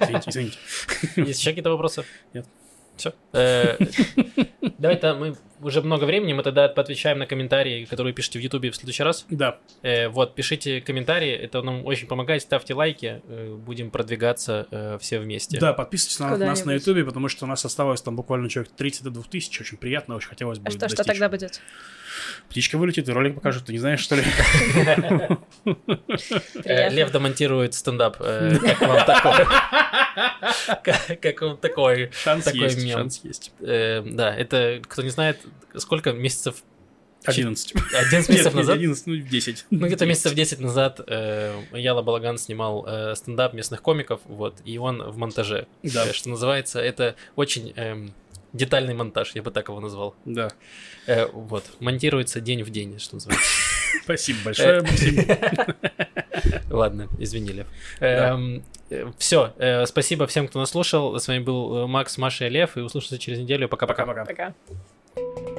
Извините, 0.02 0.30
извините. 0.30 0.58
Есть 1.16 1.40
еще 1.40 1.52
какие-то 1.52 1.72
вопросы? 1.72 2.04
Нет. 2.34 2.46
Все. 2.98 3.14
Давай-то 4.78 5.16
мы 5.16 5.36
уже 5.62 5.82
много 5.82 6.06
времени, 6.06 6.34
мы 6.34 6.44
тогда 6.44 6.68
поотвечаем 6.68 7.18
на 7.18 7.26
комментарии, 7.26 7.86
которые 7.86 8.14
пишете 8.14 8.40
в 8.40 8.42
Ютубе 8.42 8.72
в 8.72 8.76
следующий 8.76 9.04
раз. 9.04 9.26
Да, 9.30 9.58
Э, 9.82 10.10
Вот, 10.10 10.36
пишите 10.36 10.82
комментарии, 10.82 11.32
это 11.32 11.62
нам 11.62 11.86
очень 11.86 12.08
помогает, 12.08 12.42
ставьте 12.42 12.74
лайки, 12.74 13.22
э, 13.28 13.56
будем 13.56 13.90
продвигаться 13.90 14.68
э, 14.72 14.98
все 15.00 15.20
вместе. 15.20 15.60
да, 15.60 15.74
подписывайтесь 15.74 16.20
на 16.20 16.38
нас 16.38 16.66
на 16.66 16.74
Ютубе, 16.74 17.04
потому 17.04 17.30
что 17.30 17.46
у 17.46 17.48
нас 17.48 17.64
осталось 17.66 18.02
там 18.02 18.16
буквально 18.16 18.50
человек 18.50 18.72
30 18.76 19.04
до 19.04 19.10
2000. 19.12 19.62
Очень 19.62 19.78
приятно, 19.78 20.16
очень 20.16 20.30
хотелось 20.30 20.60
бы 20.60 20.68
А 20.68 20.72
что, 20.90 21.04
тогда 21.04 21.30
будет? 21.30 21.62
Птичка 22.50 22.78
вылетит 22.78 23.08
и 23.10 23.12
ролик 23.12 23.36
покажет, 23.36 23.66
ты 23.66 23.74
не 23.74 23.80
знаешь, 23.80 24.00
что 24.00 24.16
ли? 24.16 24.24
Э. 26.64 26.90
Лев 26.90 27.12
демонтирует 27.12 27.74
стендап. 27.74 28.18
э, 28.20 28.58
Как 28.60 28.82
вам 28.82 29.06
такой? 29.06 29.46
Как- 31.22 31.42
вам 31.42 31.58
такой? 31.58 32.12
Шанс 32.24 32.52
есть, 32.54 32.84
мем. 32.84 32.98
шанс 33.00 33.22
есть. 33.24 33.52
Э, 33.60 34.02
Да, 34.06 34.34
это, 34.36 34.80
кто 34.88 35.02
не 35.02 35.10
знает, 35.10 35.40
сколько 35.76 36.12
месяцев 36.14 36.56
11. 37.26 37.74
11 37.94 38.30
месяцев 38.30 38.54
назад? 38.54 38.76
11, 38.76 39.08
ну 39.08 39.16
10. 39.18 39.66
Ну, 39.72 39.88
где-то 39.88 40.06
месяцев 40.06 40.34
10 40.36 40.60
назад 40.60 41.02
э, 41.08 41.60
Яла 41.74 42.04
Балаган 42.04 42.38
снимал 42.38 42.86
э, 42.88 43.16
стендап 43.16 43.54
местных 43.54 43.82
комиков, 43.82 44.22
вот, 44.26 44.56
и 44.64 44.78
он 44.78 45.02
в 45.02 45.18
монтаже. 45.18 45.66
Да. 45.82 46.06
Э, 46.08 46.14
Что 46.14 46.30
называется, 46.30 46.80
это 46.80 47.16
очень 47.36 47.74
эм, 47.76 48.14
детальный 48.56 48.94
монтаж, 48.94 49.36
я 49.36 49.44
бы 49.44 49.52
так 49.52 49.68
его 49.68 49.80
назвал. 49.80 50.16
Да. 50.26 50.50
Э, 51.08 51.28
вот, 51.28 51.64
монтируется 51.80 52.42
день 52.42 52.64
в 52.64 52.70
день, 52.70 53.00
что 53.00 53.16
называется. 53.16 53.48
Спасибо 54.04 54.40
Э, 54.40 54.44
большое, 54.46 54.82
Максим. 54.82 55.26
Ладно, 56.70 57.08
извини, 57.20 57.52
Лев. 57.52 57.68
Да. 58.00 58.40
Все, 59.18 59.54
спасибо 59.88 60.28
всем, 60.28 60.48
кто 60.48 60.60
нас 60.60 60.70
слушал. 60.70 61.20
С 61.20 61.28
вами 61.28 61.40
был 61.40 61.76
э, 61.76 61.88
Макс, 61.88 62.18
Маша 62.18 62.46
и 62.46 62.50
Лев, 62.50 62.78
и 62.78 62.82
услышимся 62.82 63.18
через 63.18 63.40
неделю. 63.40 63.68
Пока-пока. 63.68 64.06
Пока-пока. 64.06 64.54
Пока. 65.16 65.55